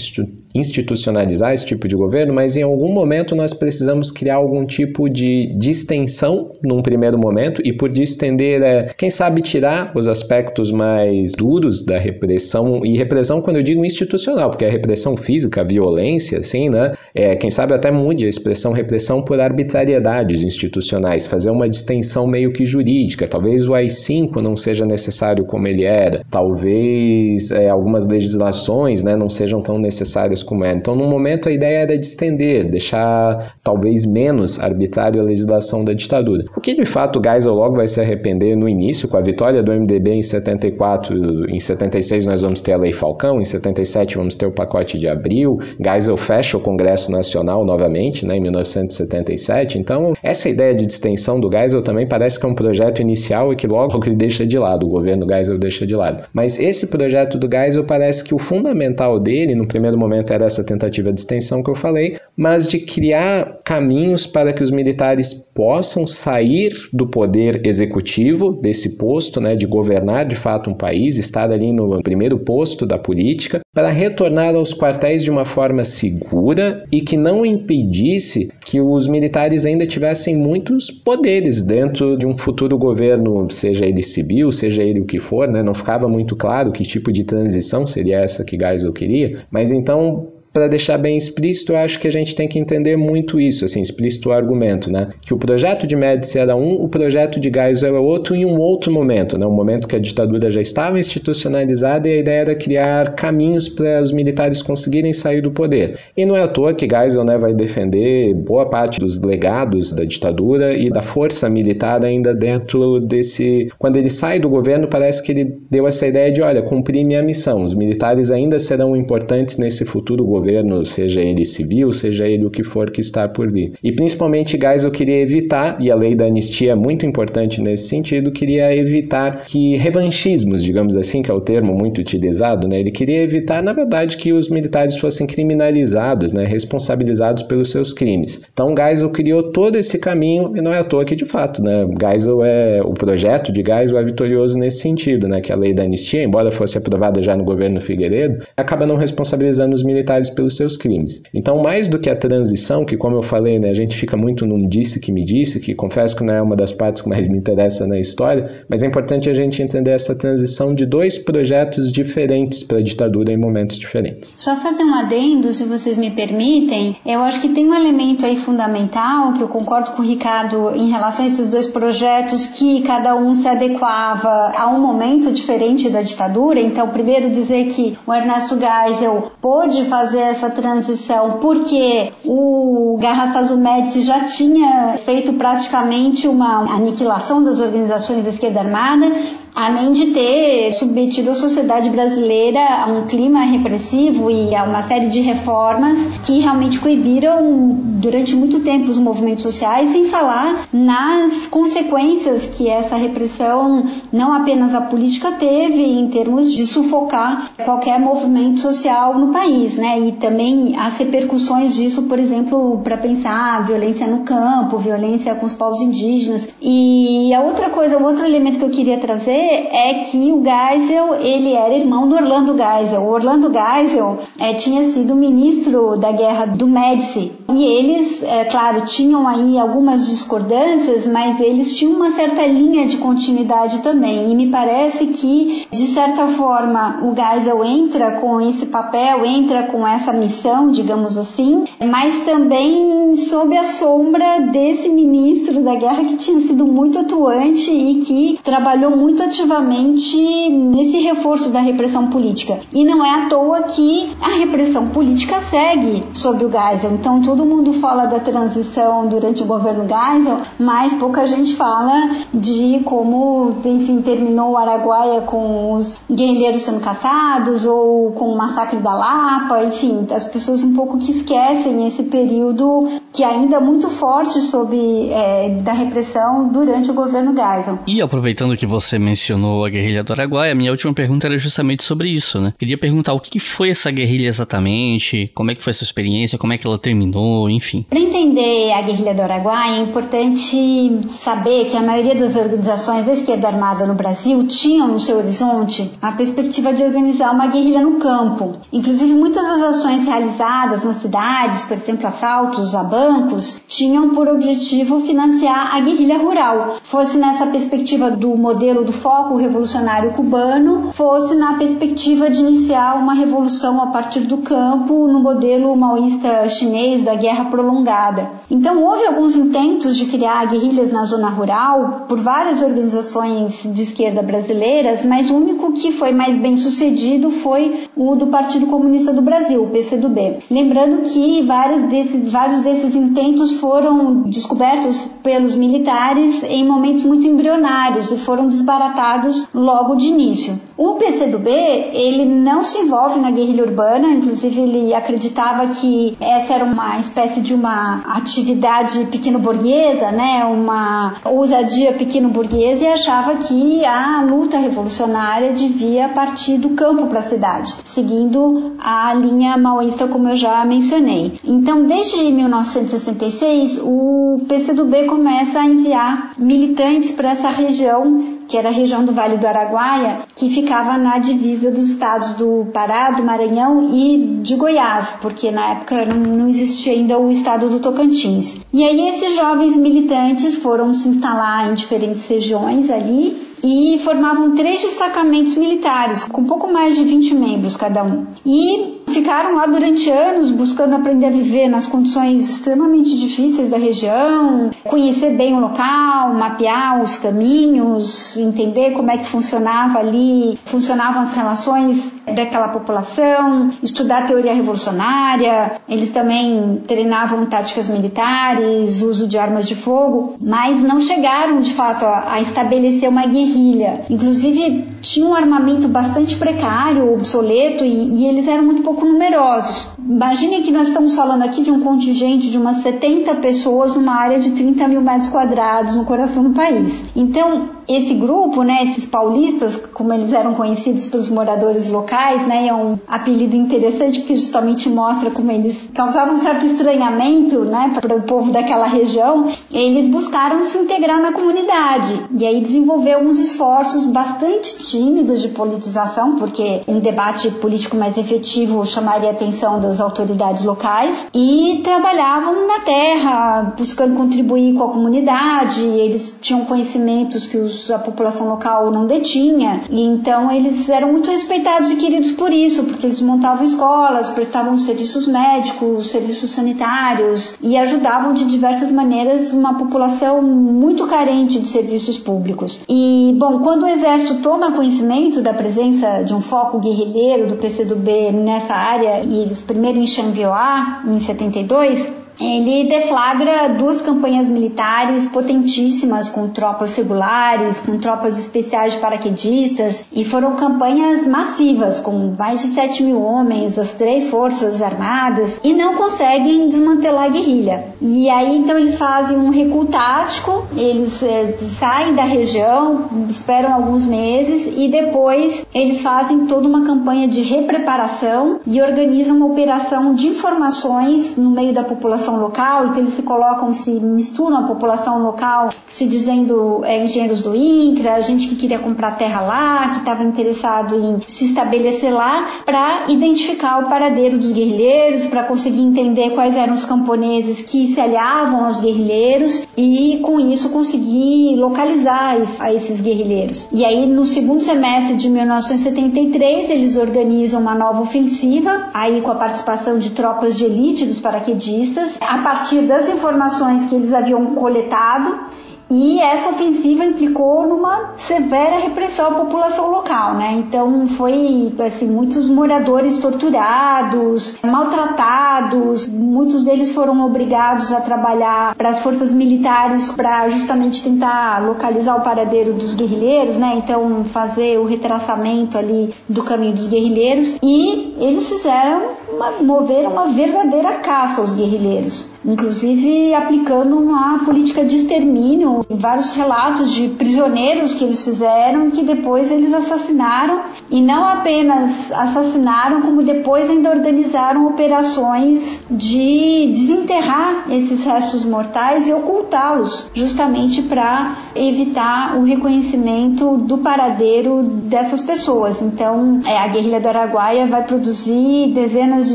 institucionalizar 0.53 1.53
esse 1.53 1.65
tipo 1.65 1.87
de 1.87 1.95
governo, 1.95 2.35
mas 2.35 2.57
em 2.57 2.63
algum 2.63 2.93
momento 2.93 3.37
nós 3.37 3.55
precisamos 3.55 4.11
criar 4.11 4.37
algum 4.37 4.67
tipo 4.67 5.09
de 5.09 5.49
distensão 5.57 6.53
num 6.63 6.83
primeiro 6.83 7.17
momento, 7.17 7.63
e 7.65 7.73
por 7.73 7.89
distender 7.89 8.63
é, 8.63 8.93
quem 8.97 9.11
sabe, 9.11 9.43
tirar 9.43 9.93
os 9.95 10.09
aspectos 10.09 10.73
mais 10.73 11.33
duros 11.35 11.85
da 11.85 11.99
repressão, 11.99 12.85
e 12.85 12.97
repressão 12.97 13.41
quando 13.41 13.59
eu 13.59 13.63
digo 13.63 13.85
institucional, 13.85 14.51
porque 14.51 14.65
a 14.65 14.71
repressão 14.71 15.17
física, 15.17 15.61
a 15.61 15.65
violência, 15.65 16.41
assim, 16.41 16.69
né, 16.69 16.95
é, 17.15 17.37
quem 17.37 17.49
sabe 17.49 17.75
até 17.75 17.93
mude 17.93 18.27
a 18.27 18.29
expressão 18.29 18.73
repressão 18.73 19.23
por 19.23 19.39
arbitrariedades 19.39 20.43
institucionais, 20.43 21.29
fazer 21.29 21.51
uma 21.51 21.69
distensão 21.69 22.27
meio 22.27 22.53
que 22.53 22.65
jurídica, 22.65 23.29
talvez 23.29 23.68
o 23.69 23.75
AI-5 23.75 24.43
não 24.43 24.57
seja 24.57 24.85
necessário 24.85 25.45
como 25.45 25.67
ele 25.67 25.85
era, 25.85 26.23
talvez 26.31 27.51
é, 27.51 27.69
algumas 27.69 28.07
legislações 28.07 29.03
né, 29.03 29.17
não 29.17 29.29
sejam 29.29 29.61
tão 29.61 29.79
necessárias 29.79 30.43
como 30.43 30.65
era. 30.65 30.77
Então, 30.77 30.95
no 30.95 31.09
momento, 31.09 31.49
a 31.49 31.53
ideia 31.53 31.79
era 31.81 31.99
de 31.99 32.05
estender, 32.05 32.71
deixar 32.71 33.55
talvez 33.63 34.05
menos 34.07 34.59
arbitrário 34.59 35.21
a 35.21 35.25
legislação 35.25 35.85
da 35.85 35.93
ditadura. 35.93 36.45
O 36.57 36.61
que 36.61 36.75
de 36.75 36.85
fato 36.85 37.21
Geisel 37.25 37.55
logo 37.55 37.77
vai 37.77 37.87
se 37.87 38.01
arrepender 38.01 38.57
no 38.57 38.69
início, 38.69 39.09
com 39.09 39.17
a 39.17 39.21
vitória 39.21 39.63
do 39.63 39.73
MDB 39.73 40.13
em 40.13 40.23
74, 40.23 41.51
em 41.51 41.59
76 41.59 42.27
nós 42.27 42.43
vamos 42.43 42.61
ter 42.61 42.73
a 42.73 42.77
Lei 42.77 42.93
Falcão, 42.93 43.41
em 43.41 43.45
77 43.45 44.17
vamos 44.17 44.37
ter 44.37 44.47
o 44.47 44.53
pacote 44.53 44.99
de 44.99 45.09
abril, 45.09 45.59
Geisel 45.83 46.17
fecha 46.17 46.57
o 46.57 46.61
Congresso 46.61 47.11
Nacional 47.11 47.65
novamente, 47.65 48.27
né, 48.27 48.37
em 48.37 48.41
1977. 48.41 49.79
Então, 49.79 50.13
essa 50.23 50.49
ideia 50.49 50.75
de 50.75 50.87
distensão 50.87 51.41
do 51.41 51.51
Geisel 51.51 51.83
também 51.83 52.07
parece 52.07 52.39
que 52.39 52.47
é 52.47 52.49
um 52.49 52.55
projeto 52.55 53.01
inicial 53.01 53.53
que 53.59 53.67
logo 53.67 53.99
ele 54.07 54.17
deixa 54.17 54.47
de 54.47 54.59
lado, 54.59 54.87
o 54.87 54.89
governo 54.89 55.27
Geisel 55.29 55.59
deixa 55.59 55.87
de 55.87 55.95
lado. 55.95 56.25
Mas 56.33 56.59
esse 56.59 56.87
projeto 56.87 57.37
do 57.37 57.49
Geisel 57.51 57.85
parece 57.85 58.25
que 58.25 58.35
o 58.35 58.39
fundamental 58.39 59.19
dele, 59.19 59.55
no 59.55 59.67
primeiro 59.67 59.99
momento, 59.99 60.33
era 60.33 60.47
essa 60.47 60.65
tentativa 60.65 61.13
de 61.13 61.21
extensão 61.21 61.63
que 61.63 61.71
eu 61.71 61.75
falei, 61.75 62.17
mas 62.37 62.67
de 62.67 62.79
criar 62.79 63.59
caminhos 63.65 64.27
para 64.27 64.53
que 64.53 64.63
os 64.63 64.71
militares 64.71 65.35
possam 65.35 66.07
sair 66.07 66.73
do 66.93 67.07
poder 67.07 67.67
executivo, 67.67 68.53
desse 68.53 68.97
posto, 68.97 69.41
né, 69.41 69.55
de 69.55 69.67
governar 69.67 70.25
de 70.25 70.37
fato 70.37 70.71
um 70.71 70.75
país, 70.75 71.19
estar 71.19 71.51
ali 71.51 71.73
no 71.73 72.01
primeiro 72.03 72.39
posto 72.39 72.87
da 72.87 72.97
política, 72.97 73.61
para 73.75 73.91
retornar 73.91 74.55
aos 74.55 74.73
quartéis 74.73 75.23
de 75.23 75.31
uma 75.31 75.45
forma 75.45 75.85
segura 75.85 76.85
e 76.91 77.01
que 77.01 77.17
não 77.17 77.45
impedisse 77.45 78.51
que 78.61 78.81
os 78.81 79.07
militares 79.07 79.65
ainda 79.65 79.87
tivessem 79.87 80.37
muitos 80.37 80.91
poderes 80.91 81.63
dentro 81.63 82.17
de 82.17 82.27
um 82.27 82.37
futuro 82.37 82.77
governo 82.77 83.48
seja 83.55 83.85
ele 83.87 84.03
civil, 84.03 84.51
seja 84.53 84.83
ele 84.83 85.01
o 85.01 85.05
que 85.05 85.19
for, 85.21 85.49
né? 85.49 85.63
Não 85.63 85.75
ficava 85.75 86.09
muito 86.09 86.37
claro 86.37 86.73
que 86.73 86.83
tipo 86.83 87.13
de 87.13 87.25
transição 87.25 87.87
seria 87.87 88.21
essa 88.21 88.45
que 88.45 88.59
Geisel 88.59 88.93
queria, 88.93 89.41
mas 89.51 89.71
então 89.71 90.33
para 90.59 90.67
deixar 90.67 90.99
bem 90.99 91.17
explícito, 91.17 91.73
eu 91.73 91.77
acho 91.77 92.01
que 92.01 92.09
a 92.09 92.11
gente 92.11 92.35
tem 92.35 92.49
que 92.49 92.59
entender 92.59 92.97
muito 92.97 93.39
isso, 93.39 93.65
assim, 93.65 93.81
explícito 93.81 94.29
o 94.29 94.33
argumento, 94.33 94.91
né? 94.91 95.11
Que 95.23 95.33
o 95.33 95.39
projeto 95.39 95.87
de 95.87 95.95
Médici 95.95 96.37
era 96.37 96.57
um, 96.57 96.83
o 96.83 96.89
projeto 96.89 97.39
de 97.39 97.49
Geisel 97.49 97.95
é 97.95 98.01
outro 98.01 98.35
em 98.35 98.45
um 98.45 98.59
outro 98.59 98.91
momento, 98.91 99.39
né? 99.39 99.47
Um 99.47 99.55
momento 99.55 99.87
que 99.87 99.95
a 99.95 100.01
ditadura 100.01 100.51
já 100.51 100.61
estava 100.61 100.99
institucionalizada 100.99 102.09
e 102.09 102.15
a 102.15 102.17
ideia 102.17 102.41
era 102.41 102.55
criar 102.57 103.15
caminhos 103.15 103.69
para 103.69 104.03
os 104.03 104.11
militares 104.11 104.61
conseguirem 104.61 105.13
sair 105.13 105.41
do 105.41 105.53
poder. 105.53 105.97
E 106.17 106.27
não 106.27 106.37
é 106.37 106.43
à 106.43 106.49
toa 106.49 106.75
que 106.75 106.89
Geisel, 106.91 107.23
né, 107.23 107.39
vai 107.39 107.55
defender 107.55 108.35
boa 108.35 108.69
parte 108.69 108.99
dos 108.99 109.23
legados 109.23 109.93
da 109.93 110.03
ditadura 110.03 110.75
e 110.75 110.91
da 110.91 111.01
força 111.01 111.49
militar 111.49 112.05
ainda 112.05 112.35
dentro 112.35 112.99
desse... 112.99 113.69
Quando 113.79 113.97
ele 113.97 114.11
sai 114.11 114.41
do 114.41 114.49
governo, 114.49 114.89
parece 114.89 115.23
que 115.23 115.31
ele 115.31 115.57
deu 115.71 115.87
essa 115.87 116.05
ideia 116.05 116.33
de, 116.33 116.43
olha, 116.43 116.63
cumprir 116.63 117.05
minha 117.05 117.23
missão. 117.23 117.63
Os 117.63 117.77
militares 117.77 118.33
ainda 118.33 118.59
serão 118.59 118.97
importantes 118.97 119.57
nesse 119.57 119.85
futuro 119.85 120.25
governo 120.25 120.48
governo, 120.49 120.85
seja 120.85 121.21
ele 121.21 121.45
civil, 121.45 121.93
seja 121.93 122.27
ele 122.27 122.47
o 122.47 122.51
que 122.51 122.63
for 122.63 122.91
que 122.91 123.01
está 123.01 123.29
por 123.29 123.53
vir. 123.53 123.73
E 123.83 123.93
principalmente 123.93 124.59
Geisel 124.59 124.91
queria 124.91 125.21
evitar, 125.21 125.77
e 125.81 125.91
a 125.91 125.95
lei 125.95 126.15
da 126.15 126.27
anistia 126.27 126.73
é 126.73 126.75
muito 126.75 127.05
importante 127.05 127.61
nesse 127.61 127.89
sentido, 127.89 128.33
queria 128.33 128.75
evitar 128.75 129.45
que 129.45 129.77
revanchismos, 129.77 130.65
digamos 130.65 130.97
assim, 130.97 131.23
que 131.23 131.31
é 131.31 131.35
o 131.35 131.41
termo 131.41 131.75
muito 131.75 132.01
utilizado, 132.01 132.67
né? 132.67 132.81
Ele 132.81 132.91
queria 132.91 133.23
evitar, 133.23 133.63
na 133.63 133.73
verdade, 133.73 134.17
que 134.17 134.33
os 134.33 134.49
militares 134.49 134.97
fossem 134.97 135.27
criminalizados, 135.27 136.33
né? 136.33 136.45
responsabilizados 136.45 137.43
pelos 137.43 137.71
seus 137.71 137.93
crimes. 137.93 138.43
Então 138.53 138.75
Geisel 138.77 139.11
criou 139.11 139.53
todo 139.53 139.77
esse 139.77 139.99
caminho 139.99 140.57
e 140.57 140.61
não 140.61 140.73
é 140.73 140.79
à 140.79 140.85
toa 140.85 141.05
que 141.05 141.15
de 141.15 141.25
fato, 141.25 141.63
né? 141.63 141.87
Geisel 142.01 142.45
é 142.45 142.81
o 142.83 142.95
projeto 142.95 143.53
de 143.53 143.63
Geisel 143.63 143.99
é 143.99 144.05
vitorioso 144.05 144.59
nesse 144.59 144.79
sentido, 144.81 145.29
né? 145.29 145.41
Que 145.41 145.53
a 145.53 145.57
lei 145.57 145.75
da 145.75 145.83
anistia, 145.83 146.23
embora 146.23 146.51
fosse 146.51 146.79
aprovada 146.79 147.21
já 147.21 147.37
no 147.37 147.45
governo 147.45 147.81
Figueiredo, 147.81 148.45
acaba 148.57 148.87
não 148.87 148.97
responsabilizando 148.97 149.75
os 149.75 149.83
militares 149.83 150.31
pelos 150.39 150.57
seus 150.57 150.77
crimes. 150.77 151.21
Então, 151.35 151.61
mais 151.61 151.89
do 151.89 151.99
que 151.99 152.09
a 152.09 152.15
transição, 152.15 152.85
que 152.85 152.97
como 152.97 153.17
eu 153.17 153.23
falei, 153.23 153.59
né, 153.59 153.71
a 153.71 153.75
gente 153.75 153.97
fica 153.97 154.17
muito 154.17 154.47
num 154.47 154.65
disse 154.65 155.01
que 155.01 155.11
me 155.11 155.25
disse, 155.25 155.59
que 155.59 155.75
confesso 155.75 156.15
que 156.17 156.23
não 156.23 156.35
é 156.35 156.41
uma 156.41 156.55
das 156.55 156.71
partes 156.71 157.03
que 157.03 157.09
mais 157.09 157.27
me 157.27 157.37
interessa 157.37 157.87
na 157.89 157.99
história, 157.99 158.49
mas 158.69 158.85
é 158.85 158.87
importante 158.87 159.29
a 159.29 159.35
gente 159.35 159.61
entender 159.61 159.91
essa 159.91 160.17
transição 160.17 160.73
de 160.73 160.87
dois 160.87 161.19
projetos 161.19 161.91
diferentes 161.91 162.63
para 162.63 162.79
a 162.79 162.83
ditadura 162.83 163.33
em 163.33 163.37
momentos 163.37 163.77
diferentes. 163.79 164.35
Só 164.37 164.55
fazer 164.57 164.85
um 164.85 164.95
adendo, 164.95 165.53
se 165.53 165.65
vocês 165.65 165.97
me 165.97 166.11
permitem, 166.11 166.97
eu 167.05 167.21
acho 167.21 167.41
que 167.41 167.49
tem 167.49 167.67
um 167.67 167.75
elemento 167.75 168.25
aí 168.25 168.37
fundamental 168.37 169.33
que 169.33 169.43
eu 169.43 169.49
concordo 169.49 169.91
com 169.93 170.03
o 170.03 170.05
Ricardo 170.05 170.71
em 170.77 170.89
relação 170.89 171.25
a 171.25 171.29
esses 171.29 171.49
dois 171.49 171.67
projetos 171.67 172.47
que 172.47 172.83
cada 172.83 173.17
um 173.17 173.35
se 173.35 173.49
adequava 173.49 174.53
a 174.55 174.71
um 174.71 174.81
momento 174.81 175.33
diferente 175.33 175.91
da 175.91 176.03
ditadura. 176.03 176.61
Então, 176.61 176.89
primeiro 176.89 177.31
dizer 177.31 177.67
que 177.67 177.99
o 178.07 178.15
Ernesto 178.15 178.57
Geisel 178.59 179.33
pôde 179.41 179.85
fazer 179.87 180.18
essa 180.19 180.51
transição 180.51 181.39
porque 181.41 182.11
o 182.25 182.99
Garrastazu 183.01 183.57
Médici 183.57 184.03
já 184.03 184.25
tinha 184.25 184.97
feito 184.99 185.33
praticamente 185.35 186.29
uma 186.29 186.61
aniquilação 186.75 187.43
das 187.43 187.61
organizações 187.61 188.25
da 188.25 188.31
esquerda 188.31 188.61
armada 188.61 189.13
além 189.59 189.91
de 189.91 190.07
ter 190.13 190.73
submetido 190.75 191.33
a 191.33 191.35
sociedade 191.35 191.91
brasileira 191.91 192.61
a 192.61 192.87
um 192.87 193.07
clima 193.07 193.45
repressivo 193.45 194.31
e 194.31 194.55
a 194.55 194.63
uma 194.63 194.83
série 194.83 195.09
de 195.09 195.21
reformas 195.21 195.99
que 196.25 196.39
realmente 196.39 196.79
coibiram 196.79 197.77
durante 197.99 198.37
muito 198.37 198.61
tempo 198.61 198.89
os 198.89 198.99
movimentos 198.99 199.43
sociais, 199.43 199.91
sem 199.91 200.05
falar 200.05 200.69
nas 200.73 201.47
consequências 201.47 202.47
que 202.47 202.69
essa 202.69 202.97
repressão, 202.97 203.85
não 204.13 204.33
apenas 204.33 204.75
a 204.75 204.81
política 204.81 205.33
teve 205.33 205.83
em 205.83 206.09
termos 206.09 206.53
de 206.53 206.65
sufocar 206.65 207.51
qualquer 207.65 207.99
movimento 207.99 208.61
social 208.61 209.19
no 209.19 209.33
país, 209.33 209.75
né? 209.75 209.99
E 210.09 210.13
também 210.13 210.75
as 210.79 210.97
repercussões 210.97 211.75
disso, 211.75 212.05
por 212.05 212.19
exemplo, 212.19 212.81
para 212.83 212.97
pensar 212.97 213.67
violência 213.67 214.07
no 214.07 214.21
campo, 214.21 214.79
violência 214.79 215.35
com 215.35 215.45
os 215.45 215.53
povos 215.53 215.83
indígenas. 215.83 216.49
E 216.63 217.33
a 217.35 217.43
outra 217.43 217.69
coisa, 217.69 217.99
o 217.99 218.05
outro 218.05 218.25
elemento 218.25 218.59
que 218.59 218.65
eu 218.65 218.71
queria 218.71 218.99
trazer 218.99 219.31
é 219.31 220.03
que 220.05 220.33
o 220.33 220.43
Geisel, 220.43 221.15
ele 221.17 221.53
era 221.53 221.75
irmão 221.75 222.09
do 222.09 222.15
Orlando 222.15 222.57
Geisel. 222.57 223.03
O 223.03 223.11
Orlando 223.11 223.53
Geisel 223.53 224.19
é, 224.39 224.55
tinha 224.55 224.83
sido 224.85 225.15
ministro 225.15 225.99
da 225.99 226.11
guerra 226.11 226.47
do 226.47 226.67
Médici. 226.67 227.33
E 227.53 227.65
eles, 227.65 228.23
é, 228.23 228.47
claro, 228.47 228.87
tinham 228.87 229.29
aí 229.29 229.59
algumas 229.59 230.07
discordâncias, 230.07 231.07
mas 231.07 231.39
eles 231.39 231.77
tinham 231.77 231.97
uma 231.97 232.13
certa 232.13 232.47
linha 232.47 232.87
de 232.87 232.97
continuidade 232.97 233.81
também. 233.81 234.31
E 234.31 234.35
me 234.35 234.49
parece 234.51 235.09
que, 235.09 235.67
de 235.71 235.87
certa 235.89 236.29
forma, 236.29 237.01
o 237.03 237.15
Geisel 237.15 237.63
entra 237.63 238.13
com 238.13 238.41
esse 238.41 238.67
papel, 238.67 239.27
entra 239.27 239.65
com 239.65 239.87
essa 239.87 239.98
missão, 240.13 240.71
digamos 240.71 241.17
assim, 241.17 241.65
mas 241.81 242.23
também 242.25 243.17
sob 243.17 243.57
a 243.57 243.65
sombra 243.65 244.41
desse 244.53 244.89
ministro 244.89 245.63
da 245.63 245.75
guerra 245.75 246.05
que 246.05 246.17
tinha 246.17 246.41
sido 246.41 246.67
muito 246.67 246.99
atuante 246.99 247.71
e 247.71 248.01
que 248.01 248.41
trabalhou 248.43 248.97
muito 248.97 249.23
ativamente 249.23 250.49
nesse 250.51 250.99
reforço 250.99 251.51
da 251.51 251.61
repressão 251.61 252.09
política. 252.09 252.59
E 252.73 252.85
não 252.85 253.05
é 253.05 253.25
à 253.25 253.29
toa 253.29 253.63
que 253.63 254.11
a 254.21 254.37
repressão 254.37 254.89
política 254.89 255.41
segue 255.41 256.05
sobre 256.13 256.45
o 256.45 256.51
Geisel. 256.51 256.93
Então 256.93 257.21
todo 257.23 257.45
mundo 257.45 257.73
fala 257.75 258.07
da 258.07 258.21
transição 258.21 259.07
durante 259.07 259.43
o 259.43 259.47
governo 259.47 259.87
Geisel, 259.89 260.41
mas 260.59 260.95
pouca 260.95 261.27
gente 261.27 261.55
fala 261.55 262.11
de 262.33 262.81
como, 262.85 263.55
enfim, 263.65 264.03
terminou 264.03 264.53
o 264.53 264.57
Araguaia 264.57 265.23
com 265.23 265.75
os 265.75 265.99
guerrilheiros 266.11 266.63
sendo 266.63 266.81
caçados 266.81 267.65
ou 267.67 268.13
com 268.13 268.33
o 268.33 268.37
massacre 268.37 268.79
da 268.79 268.95
Lapa, 268.95 269.65
enfim, 269.65 269.88
as 270.11 270.25
pessoas 270.25 270.63
um 270.63 270.75
pouco 270.75 270.99
que 270.99 271.11
esquecem 271.11 271.87
esse 271.87 272.05
período 272.05 272.89
que 273.13 273.25
ainda 273.25 273.57
é 273.57 273.61
muito 273.61 273.89
forte 273.89 274.41
sobre 274.41 275.11
é, 275.11 275.51
da 275.51 275.73
repressão 275.73 276.49
durante 276.49 276.91
o 276.91 276.95
governo 276.95 277.35
Geisel. 277.35 277.79
E 277.87 278.01
aproveitando 278.01 278.57
que 278.57 278.67
você 278.67 278.99
mencionou 278.99 279.39
mencionou 279.39 279.65
a 279.65 279.69
guerrilha 279.69 280.03
do 280.03 280.13
Araguaia, 280.13 280.55
minha 280.55 280.71
última 280.71 280.93
pergunta 280.93 281.27
era 281.27 281.37
justamente 281.39 281.83
sobre 281.83 282.09
isso, 282.09 282.41
né? 282.41 282.53
Queria 282.59 282.79
perguntar 282.79 283.13
o 283.13 283.21
que 283.21 283.39
foi 283.39 283.71
essa 283.71 283.91
guerrilha 283.91 284.29
exatamente, 284.29 285.31
como 285.35 285.51
é 285.51 285.55
que 285.55 285.63
foi 285.63 285.71
essa 285.71 285.85
experiência, 285.85 286.39
como 286.39 286.53
é 286.53 286.59
que 286.59 286.67
ela 286.67 286.79
terminou, 286.79 287.49
enfim. 287.49 287.85
Para 287.89 287.99
entender 287.99 288.73
a 288.73 288.83
guerrilha 288.83 289.15
do 289.15 289.23
Araguaia, 289.23 289.79
é 289.79 289.83
importante 289.83 291.09
saber 291.19 291.67
que 291.67 291.77
a 291.77 291.83
maioria 291.83 292.15
das 292.15 292.37
organizações 292.37 293.05
da 293.07 293.13
esquerda 293.13 293.49
armada 293.49 293.87
no 293.87 293.95
Brasil 293.95 294.47
tinham 294.47 294.89
no 294.89 295.01
seu 295.01 295.19
horizonte 295.19 295.91
a 296.01 296.13
perspectiva 296.13 296.73
de 296.73 296.83
organizar 296.83 297.33
uma 297.33 297.47
guerrilha 297.49 297.83
no 297.83 297.99
campo. 297.99 298.57
Inclusive, 298.73 299.13
muitas 299.13 299.43
das 299.43 299.61
ações 299.79 300.05
realizadas 300.05 300.83
nas 300.83 300.97
cidades, 300.97 301.63
por 301.63 301.77
exemplo, 301.77 302.07
assaltos 302.07 302.75
a 302.75 302.83
bancos, 302.83 303.61
tinham 303.69 304.11
por 304.11 304.29
objetivo 304.29 305.01
financiar 305.01 305.77
a 305.77 305.81
guerrilha 305.81 306.19
rural, 306.19 306.77
fosse 306.83 307.17
nessa 307.17 307.47
perspectiva 307.47 308.11
do 308.11 308.37
modelo 308.37 308.85
do 308.85 308.93
foco 308.93 309.37
revolucionário 309.37 310.13
cubano 310.13 310.93
fosse 310.93 311.35
na 311.35 311.57
perspectiva 311.57 312.29
de 312.29 312.41
iniciar 312.41 312.97
uma 312.97 313.15
revolução 313.15 313.81
a 313.81 313.89
partir 313.89 314.21
do 314.21 314.39
campo 314.39 315.07
no 315.07 315.21
modelo 315.21 315.77
maoísta 315.77 316.49
chinês 316.49 317.05
da 317.05 317.15
guerra 317.15 317.47
prolongada. 317.47 318.31
Então 318.51 318.83
houve 318.83 319.07
alguns 319.07 319.37
intentos 319.37 319.97
de 319.97 320.07
criar 320.07 320.47
guerrilhas 320.47 320.91
na 320.91 321.05
zona 321.05 321.29
rural 321.29 322.07
por 322.09 322.19
várias 322.19 322.63
organizações 322.63 323.63
de 323.65 323.83
esquerda 323.83 324.23
brasileiras, 324.23 325.05
mas 325.05 325.31
o 325.31 325.37
único 325.37 325.73
que 325.73 325.93
foi 325.93 326.13
mais 326.13 326.37
bem 326.37 326.57
sucedido 326.57 327.31
foi 327.31 327.89
o 327.97 328.15
do 328.17 328.27
Partido 328.27 328.67
Comunista 328.67 329.13
do 329.13 329.23
Brasil, 329.23 329.68
PCdoB. 329.69 330.39
Lembrando 330.51 331.03
que 331.03 331.43
vários 331.43 331.83
desses, 331.83 332.33
vários 332.33 332.61
desses 332.61 332.95
intentos 332.95 333.53
foram 333.53 334.23
descobertos 334.23 335.05
pelos 335.23 335.55
militares 335.55 336.43
em 336.45 336.67
momentos 336.67 337.03
muito 337.03 337.27
embrionários 337.27 338.11
e 338.11 338.17
foram 338.17 338.47
desbaratados 338.47 339.47
logo 339.55 339.97
de 339.97 340.07
início. 340.07 340.59
O 340.77 340.95
PCdoB, 340.95 341.51
ele 341.51 342.25
não 342.25 342.63
se 342.63 342.79
envolve 342.79 343.19
na 343.19 343.33
guerrilha 343.33 343.65
urbana, 343.65 344.13
inclusive 344.13 344.61
ele 344.61 344.95
acreditava 344.95 345.67
que 345.67 346.17
essa 346.21 346.55
era 346.55 346.65
uma 346.65 347.01
espécie 347.01 347.41
de 347.41 347.53
uma 347.53 348.01
atividade 348.07 349.07
pequeno-burguesa, 349.07 350.13
né, 350.13 350.45
uma 350.45 351.17
ousadia 351.25 351.95
pequeno-burguesa 351.95 352.85
e 352.85 352.87
achava 352.87 353.37
que 353.37 353.85
a 353.85 354.23
luta 354.23 354.57
revolucionária 354.57 355.53
devia 355.53 356.11
partir 356.11 356.59
do 356.59 356.71
campo 356.71 357.09
para 357.09 357.19
a 357.19 357.23
cidade, 357.23 357.75
seguindo 357.85 358.75
a 358.79 359.13
linha 359.15 359.58
maoísta 359.59 360.07
como 360.07 360.29
eu 360.29 360.37
já 360.37 360.65
mencionei. 360.65 361.39
Então, 361.45 361.85
desde 361.85 362.31
1966, 362.31 363.81
o 363.83 364.45
PCdoB 364.49 365.07
começa 365.07 365.61
a 365.61 365.67
enviar 365.67 366.33
militantes 366.39 367.11
para 367.11 367.31
essa 367.31 367.51
região 367.51 368.39
que 368.49 368.57
era 368.57 368.71
a 368.71 368.73
região 368.73 369.05
do 369.05 369.13
Vale 369.13 369.37
do 369.37 369.47
Araguaia, 369.47 370.21
que 370.35 370.49
ficava 370.49 370.97
na 370.97 371.19
divisa 371.19 371.71
dos 371.71 371.91
estados 371.91 372.33
do 372.33 372.67
Pará, 372.73 373.11
do 373.11 373.23
Maranhão 373.23 373.91
e 373.93 374.41
de 374.43 374.57
Goiás, 374.57 375.15
porque 375.21 375.51
na 375.51 375.73
época 375.73 376.07
não 376.07 376.49
existia 376.49 376.95
ainda 376.95 377.19
o 377.19 377.31
estado 377.31 377.69
do 377.69 377.79
Tocantins. 377.79 378.59
E 378.73 378.83
aí 378.83 379.09
esses 379.09 379.37
jovens 379.37 379.77
militantes 379.77 380.57
foram 380.57 380.95
se 380.95 381.11
instalar 381.11 381.71
em 381.71 381.75
diferentes 381.75 382.27
regiões 382.27 382.89
ali 382.91 383.37
e 383.63 383.99
formavam 383.99 384.55
três 384.55 384.81
destacamentos 384.81 385.55
militares, 385.55 386.25
com 386.25 386.45
pouco 386.45 386.73
mais 386.73 386.97
de 386.97 387.05
20 387.05 387.35
membros 387.35 387.77
cada 387.77 388.03
um. 388.03 388.27
E 388.47 388.98
Ficaram 389.09 389.55
lá 389.55 389.67
durante 389.67 390.11
anos 390.11 390.51
buscando 390.51 390.95
aprender 390.95 391.27
a 391.27 391.31
viver 391.31 391.69
nas 391.69 391.87
condições 391.87 392.49
extremamente 392.49 393.17
difíceis 393.19 393.69
da 393.69 393.79
região, 393.79 394.71
conhecer 394.85 395.31
bem 395.37 395.55
o 395.55 395.61
local, 395.61 396.35
mapear 396.35 397.01
os 397.01 397.17
caminhos, 397.17 398.37
entender 398.37 398.93
como 398.93 399.11
é 399.11 399.19
que 399.19 399.27
funcionava 399.27 399.99
ali, 399.99 400.59
funcionavam 400.67 401.23
as 401.23 401.35
relações 401.35 402.13
daquela 402.35 402.69
população, 402.69 403.71
estudar 403.83 404.27
teoria 404.27 404.55
revolucionária. 404.55 405.81
Eles 405.89 406.11
também 406.11 406.83
treinavam 406.87 407.47
táticas 407.47 407.89
militares, 407.89 409.01
uso 409.03 409.27
de 409.27 409.39
armas 409.39 409.67
de 409.67 409.75
fogo, 409.75 410.35
mas 410.41 410.83
não 410.83 411.01
chegaram 411.01 411.61
de 411.61 411.73
fato 411.73 412.05
a, 412.05 412.35
a 412.35 412.41
estabelecer 412.41 413.09
uma 413.09 413.27
guerrilha. 413.27 414.05
Inclusive 414.11 414.87
tinham 415.01 415.31
um 415.31 415.35
armamento 415.35 415.89
bastante 415.89 416.37
precário, 416.37 417.13
obsoleto 417.13 417.85
e, 417.85 418.23
e 418.23 418.27
eles 418.27 418.47
eram 418.49 418.65
muito 418.65 418.83
pouco 418.83 418.98
numerosos. 419.05 419.98
Imaginem 420.09 420.63
que 420.63 420.71
nós 420.71 420.89
estamos 420.89 421.15
falando 421.15 421.43
aqui 421.43 421.61
de 421.61 421.71
um 421.71 421.81
contingente 421.81 422.49
de 422.49 422.57
umas 422.57 422.79
70 422.79 423.35
pessoas 423.37 423.95
numa 423.95 424.15
área 424.15 424.39
de 424.39 424.53
30 424.53 424.89
mil 424.89 425.03
metros 425.03 425.29
quadrados 425.29 425.97
no 425.97 426.07
coração 426.07 426.45
do 426.45 426.51
país. 426.51 427.05
Então, 427.15 427.79
esse 427.89 428.13
grupo, 428.15 428.63
né, 428.63 428.83
esses 428.83 429.07
paulistas, 429.07 429.77
como 429.95 430.13
eles 430.13 430.33
eram 430.33 430.55
conhecidos 430.55 431.07
pelos 431.07 431.29
moradores 431.29 431.89
locais, 431.91 432.47
né, 432.47 432.69
é 432.69 432.75
um 432.75 432.99
apelido 433.09 433.57
interessante 433.57 434.21
porque 434.21 434.37
justamente 434.37 434.89
mostra 434.91 435.31
como 435.31 435.51
eles 435.51 435.91
causavam 435.95 436.35
um 436.35 436.39
certo 436.39 436.67
estranhamento, 436.67 437.65
né, 437.65 437.93
para 437.99 438.15
o 438.15 438.23
povo 438.23 438.51
daquela 438.51 438.87
região. 438.87 439.51
Eles 439.71 440.07
buscaram 440.07 440.65
se 440.65 440.77
integrar 440.77 441.21
na 441.21 441.33
comunidade 441.33 442.15
e 442.39 442.47
aí 442.47 442.61
desenvolver 442.61 443.19
uns 443.19 443.39
esforços 443.39 444.05
bastante 444.05 444.79
tímidos 444.79 445.41
de 445.43 445.49
politização, 445.49 446.37
porque 446.37 446.83
um 446.87 446.99
debate 446.99 447.51
político 447.53 447.97
mais 447.97 448.19
efetivo 448.19 448.87
chamaria 448.87 449.31
a 449.31 449.33
atenção 449.33 449.81
as 449.99 450.01
autoridades 450.01 450.65
locais 450.65 451.27
e 451.35 451.81
trabalhavam 451.83 452.67
na 452.67 452.81
terra, 452.81 453.75
buscando 453.77 454.17
contribuir 454.17 454.75
com 454.75 454.85
a 454.85 454.93
comunidade. 454.93 455.83
Eles 455.83 456.39
tinham 456.41 456.65
conhecimentos 456.65 457.47
que 457.47 457.57
os, 457.57 457.91
a 457.91 457.99
população 457.99 458.49
local 458.49 458.91
não 458.91 459.07
detinha, 459.07 459.83
e 459.91 460.03
então 460.03 460.51
eles 460.51 460.89
eram 460.89 461.13
muito 461.13 461.31
respeitados 461.31 461.91
e 461.91 461.97
queridos 461.97 462.33
por 462.33 462.53
isso, 462.53 462.85
porque 462.85 463.07
eles 463.07 463.21
montavam 463.21 463.65
escolas, 463.65 464.31
prestavam 464.31 464.79
serviços 464.79 465.27
médicos, 465.27 466.07
serviços 466.07 466.53
sanitários 466.53 467.57
e 467.61 467.77
ajudavam 467.77 468.33
de 468.33 468.45
diversas 468.45 468.91
maneiras 468.91 469.53
uma 469.53 469.75
população 469.75 470.41
muito 470.43 471.07
carente 471.07 471.59
de 471.59 471.69
serviços 471.69 472.17
públicos. 472.19 472.83
E, 472.89 473.35
bom, 473.39 473.59
quando 473.61 473.83
o 473.83 473.89
exército 473.89 474.37
toma 474.43 474.73
conhecimento 474.73 475.43
da 475.43 475.53
presença 475.53 476.23
de 476.23 476.33
um 476.35 476.41
foco 476.41 476.79
guerrilheiro 476.79 477.49
do 477.49 477.57
PCdoB 477.57 478.33
nessa 478.33 478.75
área, 478.75 479.23
e 479.25 479.43
eles 479.43 479.63
primeiro 479.63 479.88
em 479.97 480.07
Xambioá, 480.07 481.03
em 481.07 481.19
72, 481.19 482.18
ele 482.41 482.89
deflagra 482.89 483.69
duas 483.69 484.01
campanhas 484.01 484.49
militares 484.49 485.25
potentíssimas 485.27 486.29
com 486.29 486.49
tropas 486.49 486.97
regulares, 486.97 487.81
com 487.81 487.99
tropas 487.99 488.39
especiais 488.39 488.95
de 488.95 489.01
paraquedistas, 489.01 490.07
e 490.13 490.25
foram 490.25 490.55
campanhas 490.55 491.27
massivas, 491.27 491.99
com 491.99 492.35
mais 492.39 492.61
de 492.61 492.69
7 492.69 493.03
mil 493.03 493.23
homens, 493.23 493.79
as 493.79 493.95
três 493.95 494.27
forças 494.27 494.81
armadas, 494.81 495.61
e 495.65 495.75
não 495.75 495.95
conseguem 495.95 496.69
desmantelar 496.69 497.25
a 497.25 497.29
guerrilha. 497.29 497.87
E 498.01 498.29
aí 498.31 498.57
então 498.59 498.79
eles 498.79 498.97
fazem 498.97 499.37
um 499.37 499.51
recuo 499.51 499.87
tático, 499.87 500.67
eles 500.77 501.23
é, 501.23 501.57
saem 501.77 502.15
da 502.15 502.25
região, 502.25 503.09
esperam 503.29 503.73
alguns 503.75 504.05
meses 504.05 504.67
e 504.77 504.89
depois 504.89 505.67
eles 505.75 506.01
fazem 506.01 506.47
toda 506.47 506.69
uma 506.69 506.85
campanha 506.85 507.27
de 507.27 507.43
repreparação 507.43 508.61
e 508.67 508.81
organizam 508.81 509.37
uma 509.37 509.47
operação 509.47 510.13
de 510.13 510.29
informações 510.29 511.37
no 511.37 511.51
meio 511.51 511.73
da 511.73 511.83
população 511.83 512.28
população 512.29 512.37
local, 512.37 512.87
então 512.87 512.99
eles 512.99 513.15
se 513.15 513.23
colocam, 513.23 513.73
se 513.73 513.91
misturam 513.93 514.59
a 514.59 514.63
população 514.63 515.23
local, 515.23 515.71
se 515.89 516.07
dizendo 516.07 516.85
é, 516.85 517.03
engenheiros 517.03 517.41
do 517.41 517.55
INCRA, 517.55 518.21
gente 518.23 518.49
que 518.49 518.57
queria 518.57 518.79
comprar 518.79 519.17
terra 519.17 519.41
lá, 519.41 519.91
que 519.91 519.99
estava 520.01 520.23
interessado 520.23 520.95
em 520.95 521.21
se 521.27 521.47
estabelecer 521.47 522.13
lá, 522.13 522.63
para 522.65 523.05
identificar 523.09 523.79
o 523.85 523.89
paradeiro 523.89 524.37
dos 524.37 524.53
guerrilheiros, 524.53 525.25
para 525.27 525.45
conseguir 525.45 525.83
entender 525.83 526.31
quais 526.31 526.57
eram 526.57 526.75
os 526.75 526.85
camponeses 526.85 527.63
que 527.63 527.87
se 527.87 528.01
aliavam 528.01 528.65
aos 528.65 528.81
guerrilheiros 528.81 529.67
e 529.77 530.21
com 530.23 530.39
isso 530.39 530.71
conseguir 530.71 531.57
localizar 531.57 532.37
a 532.61 532.73
esses 532.73 533.01
guerrilheiros. 533.01 533.69
E 533.73 533.85
aí 533.85 534.07
no 534.07 534.27
segundo 534.27 534.61
semestre 534.61 535.17
de 535.17 535.31
1973 535.31 536.71
eles 536.71 536.97
organizam 536.97 537.61
uma 537.61 537.75
nova 537.75 538.03
ofensiva, 538.03 538.89
aí 538.93 539.23
com 539.23 539.31
a 539.31 539.37
participação 539.37 539.99
de 539.99 540.11
tropas 540.11 540.57
de 540.57 540.65
elite 540.65 541.07
dos 541.07 541.21
paraquedistas, 541.21 542.18
a 542.21 542.39
partir 542.39 542.83
das 542.83 543.09
informações 543.09 543.87
que 543.87 543.95
eles 543.95 544.13
haviam 544.13 544.55
coletado 544.55 545.58
e 545.91 546.21
essa 546.21 546.51
ofensiva 546.51 547.05
implicou 547.05 547.67
numa 547.67 548.13
severa 548.17 548.79
repressão 548.79 549.29
à 549.29 549.35
população 549.35 549.91
local, 549.91 550.35
né? 550.35 550.53
Então 550.55 551.07
foi 551.07 551.73
assim 551.85 552.09
muitos 552.09 552.49
moradores 552.49 553.19
torturados, 553.19 554.59
maltratados, 554.63 556.07
muitos 556.07 556.63
deles 556.63 556.91
foram 556.91 557.21
obrigados 557.25 557.93
a 557.93 558.01
trabalhar 558.01 558.75
para 558.75 558.91
as 558.91 559.01
forças 559.01 559.33
militares 559.33 560.11
para 560.11 560.49
justamente 560.49 561.03
tentar 561.03 561.67
localizar 561.67 562.17
o 562.17 562.23
paradeiro 562.23 562.75
dos 562.75 562.95
guerrilheiros, 562.95 563.57
né? 563.57 563.75
Então 563.77 564.25
fazer 564.25 564.79
o 564.79 564.85
retraçamento 564.85 565.79
ali 565.79 566.15
do 566.29 566.43
caminho 566.43 566.75
dos 566.75 566.87
guerrilheiros 566.87 567.57
e 567.63 568.15
eles 568.19 568.49
fizeram 568.49 569.13
uma, 569.31 569.63
moveram 569.63 570.13
uma 570.13 570.27
verdadeira 570.27 570.95
caça 570.95 571.41
aos 571.41 571.55
guerrilheiros 571.55 572.38
inclusive 572.49 573.35
aplicando 573.35 573.97
uma 573.99 574.39
política 574.45 574.85
de 574.85 574.97
extermínio, 574.97 575.85
vários 575.89 576.33
relatos 576.33 576.95
de 576.95 577.09
prisioneiros 577.09 577.93
que 577.93 578.05
eles 578.05 578.25
fizeram 578.25 578.91
que 578.91 579.05
depois 579.05 579.51
eles 579.51 579.73
assassinaram 579.73 580.63
e 580.91 581.03
não 581.03 581.29
apenas 581.29 582.11
assassinaram, 582.11 583.03
como 583.03 583.23
depois 583.23 583.69
ainda 583.69 583.91
organizaram 583.91 584.67
operações 584.67 585.85
de 585.91 586.69
desenterrar 586.69 587.71
esses 587.71 588.05
restos 588.05 588.45
mortais 588.45 589.09
e 589.09 589.13
ocultá-los, 589.13 590.11
justamente 590.15 590.83
para 590.83 591.37
evitar 591.55 592.39
o 592.39 592.45
reconhecimento 592.45 593.59
do 593.59 593.79
paradeiro 593.79 594.63
dessas 594.63 595.21
pessoas. 595.21 595.83
Então, 595.83 596.41
é, 596.47 596.59
a 596.59 596.69
guerrilha 596.69 597.01
do 597.01 597.09
Araguaia 597.09 597.67
vai 597.67 597.85
produzir 597.85 598.73
dezenas 598.73 599.29
de 599.29 599.35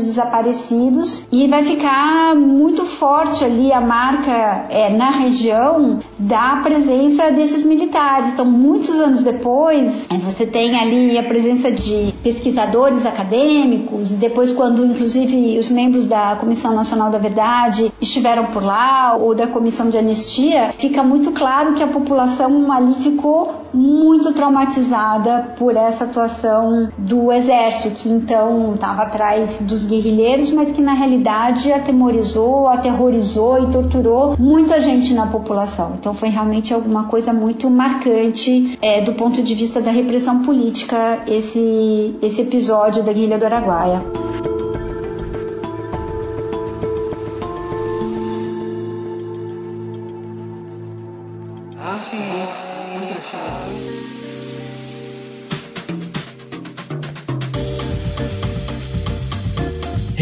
desaparecidos 0.00 1.28
e 1.30 1.46
vai 1.46 1.62
ficar 1.62 2.34
muito 2.34 2.84
forte 2.84 3.03
ali 3.44 3.72
a 3.72 3.80
marca 3.80 4.66
é, 4.68 4.90
na 4.90 5.10
região 5.10 5.98
da 6.18 6.60
presença 6.62 7.30
desses 7.30 7.64
militares. 7.64 8.32
Então, 8.32 8.44
muitos 8.44 8.98
anos 9.00 9.22
depois, 9.22 10.06
é, 10.10 10.16
você 10.18 10.46
tem 10.46 10.78
ali 10.78 11.18
a 11.18 11.22
presença 11.22 11.70
de 11.70 12.14
pesquisadores 12.22 13.04
acadêmicos, 13.04 14.10
e 14.10 14.14
depois, 14.14 14.52
quando 14.52 14.84
inclusive 14.84 15.58
os 15.58 15.70
membros 15.70 16.06
da 16.06 16.36
Comissão 16.36 16.74
Nacional 16.74 17.10
da 17.10 17.18
Verdade 17.18 17.92
estiveram 18.00 18.46
por 18.46 18.62
lá, 18.62 19.16
ou 19.16 19.34
da 19.34 19.46
Comissão 19.46 19.88
de 19.88 19.98
Anistia, 19.98 20.72
fica 20.78 21.02
muito 21.02 21.32
claro 21.32 21.74
que 21.74 21.82
a 21.82 21.88
população 21.88 22.70
ali 22.72 22.94
ficou 22.94 23.63
muito 23.74 24.32
traumatizada 24.32 25.54
por 25.58 25.76
essa 25.76 26.04
atuação 26.04 26.88
do 26.96 27.32
exército, 27.32 27.90
que 27.90 28.08
então 28.08 28.74
estava 28.74 29.02
atrás 29.02 29.58
dos 29.60 29.84
guerrilheiros, 29.84 30.50
mas 30.50 30.70
que 30.72 30.80
na 30.80 30.94
realidade 30.94 31.72
atemorizou, 31.72 32.68
aterrorizou 32.68 33.62
e 33.62 33.72
torturou 33.72 34.36
muita 34.38 34.80
gente 34.80 35.12
na 35.12 35.26
população. 35.26 35.94
Então 35.98 36.14
foi 36.14 36.28
realmente 36.28 36.72
alguma 36.72 37.04
coisa 37.04 37.32
muito 37.32 37.68
marcante 37.68 38.78
é, 38.80 39.00
do 39.00 39.14
ponto 39.14 39.42
de 39.42 39.54
vista 39.54 39.80
da 39.80 39.90
repressão 39.90 40.42
política 40.42 41.22
esse, 41.26 42.14
esse 42.22 42.42
episódio 42.42 43.02
da 43.02 43.12
guerrilha 43.12 43.38
do 43.38 43.44
Araguaia. 43.44 44.02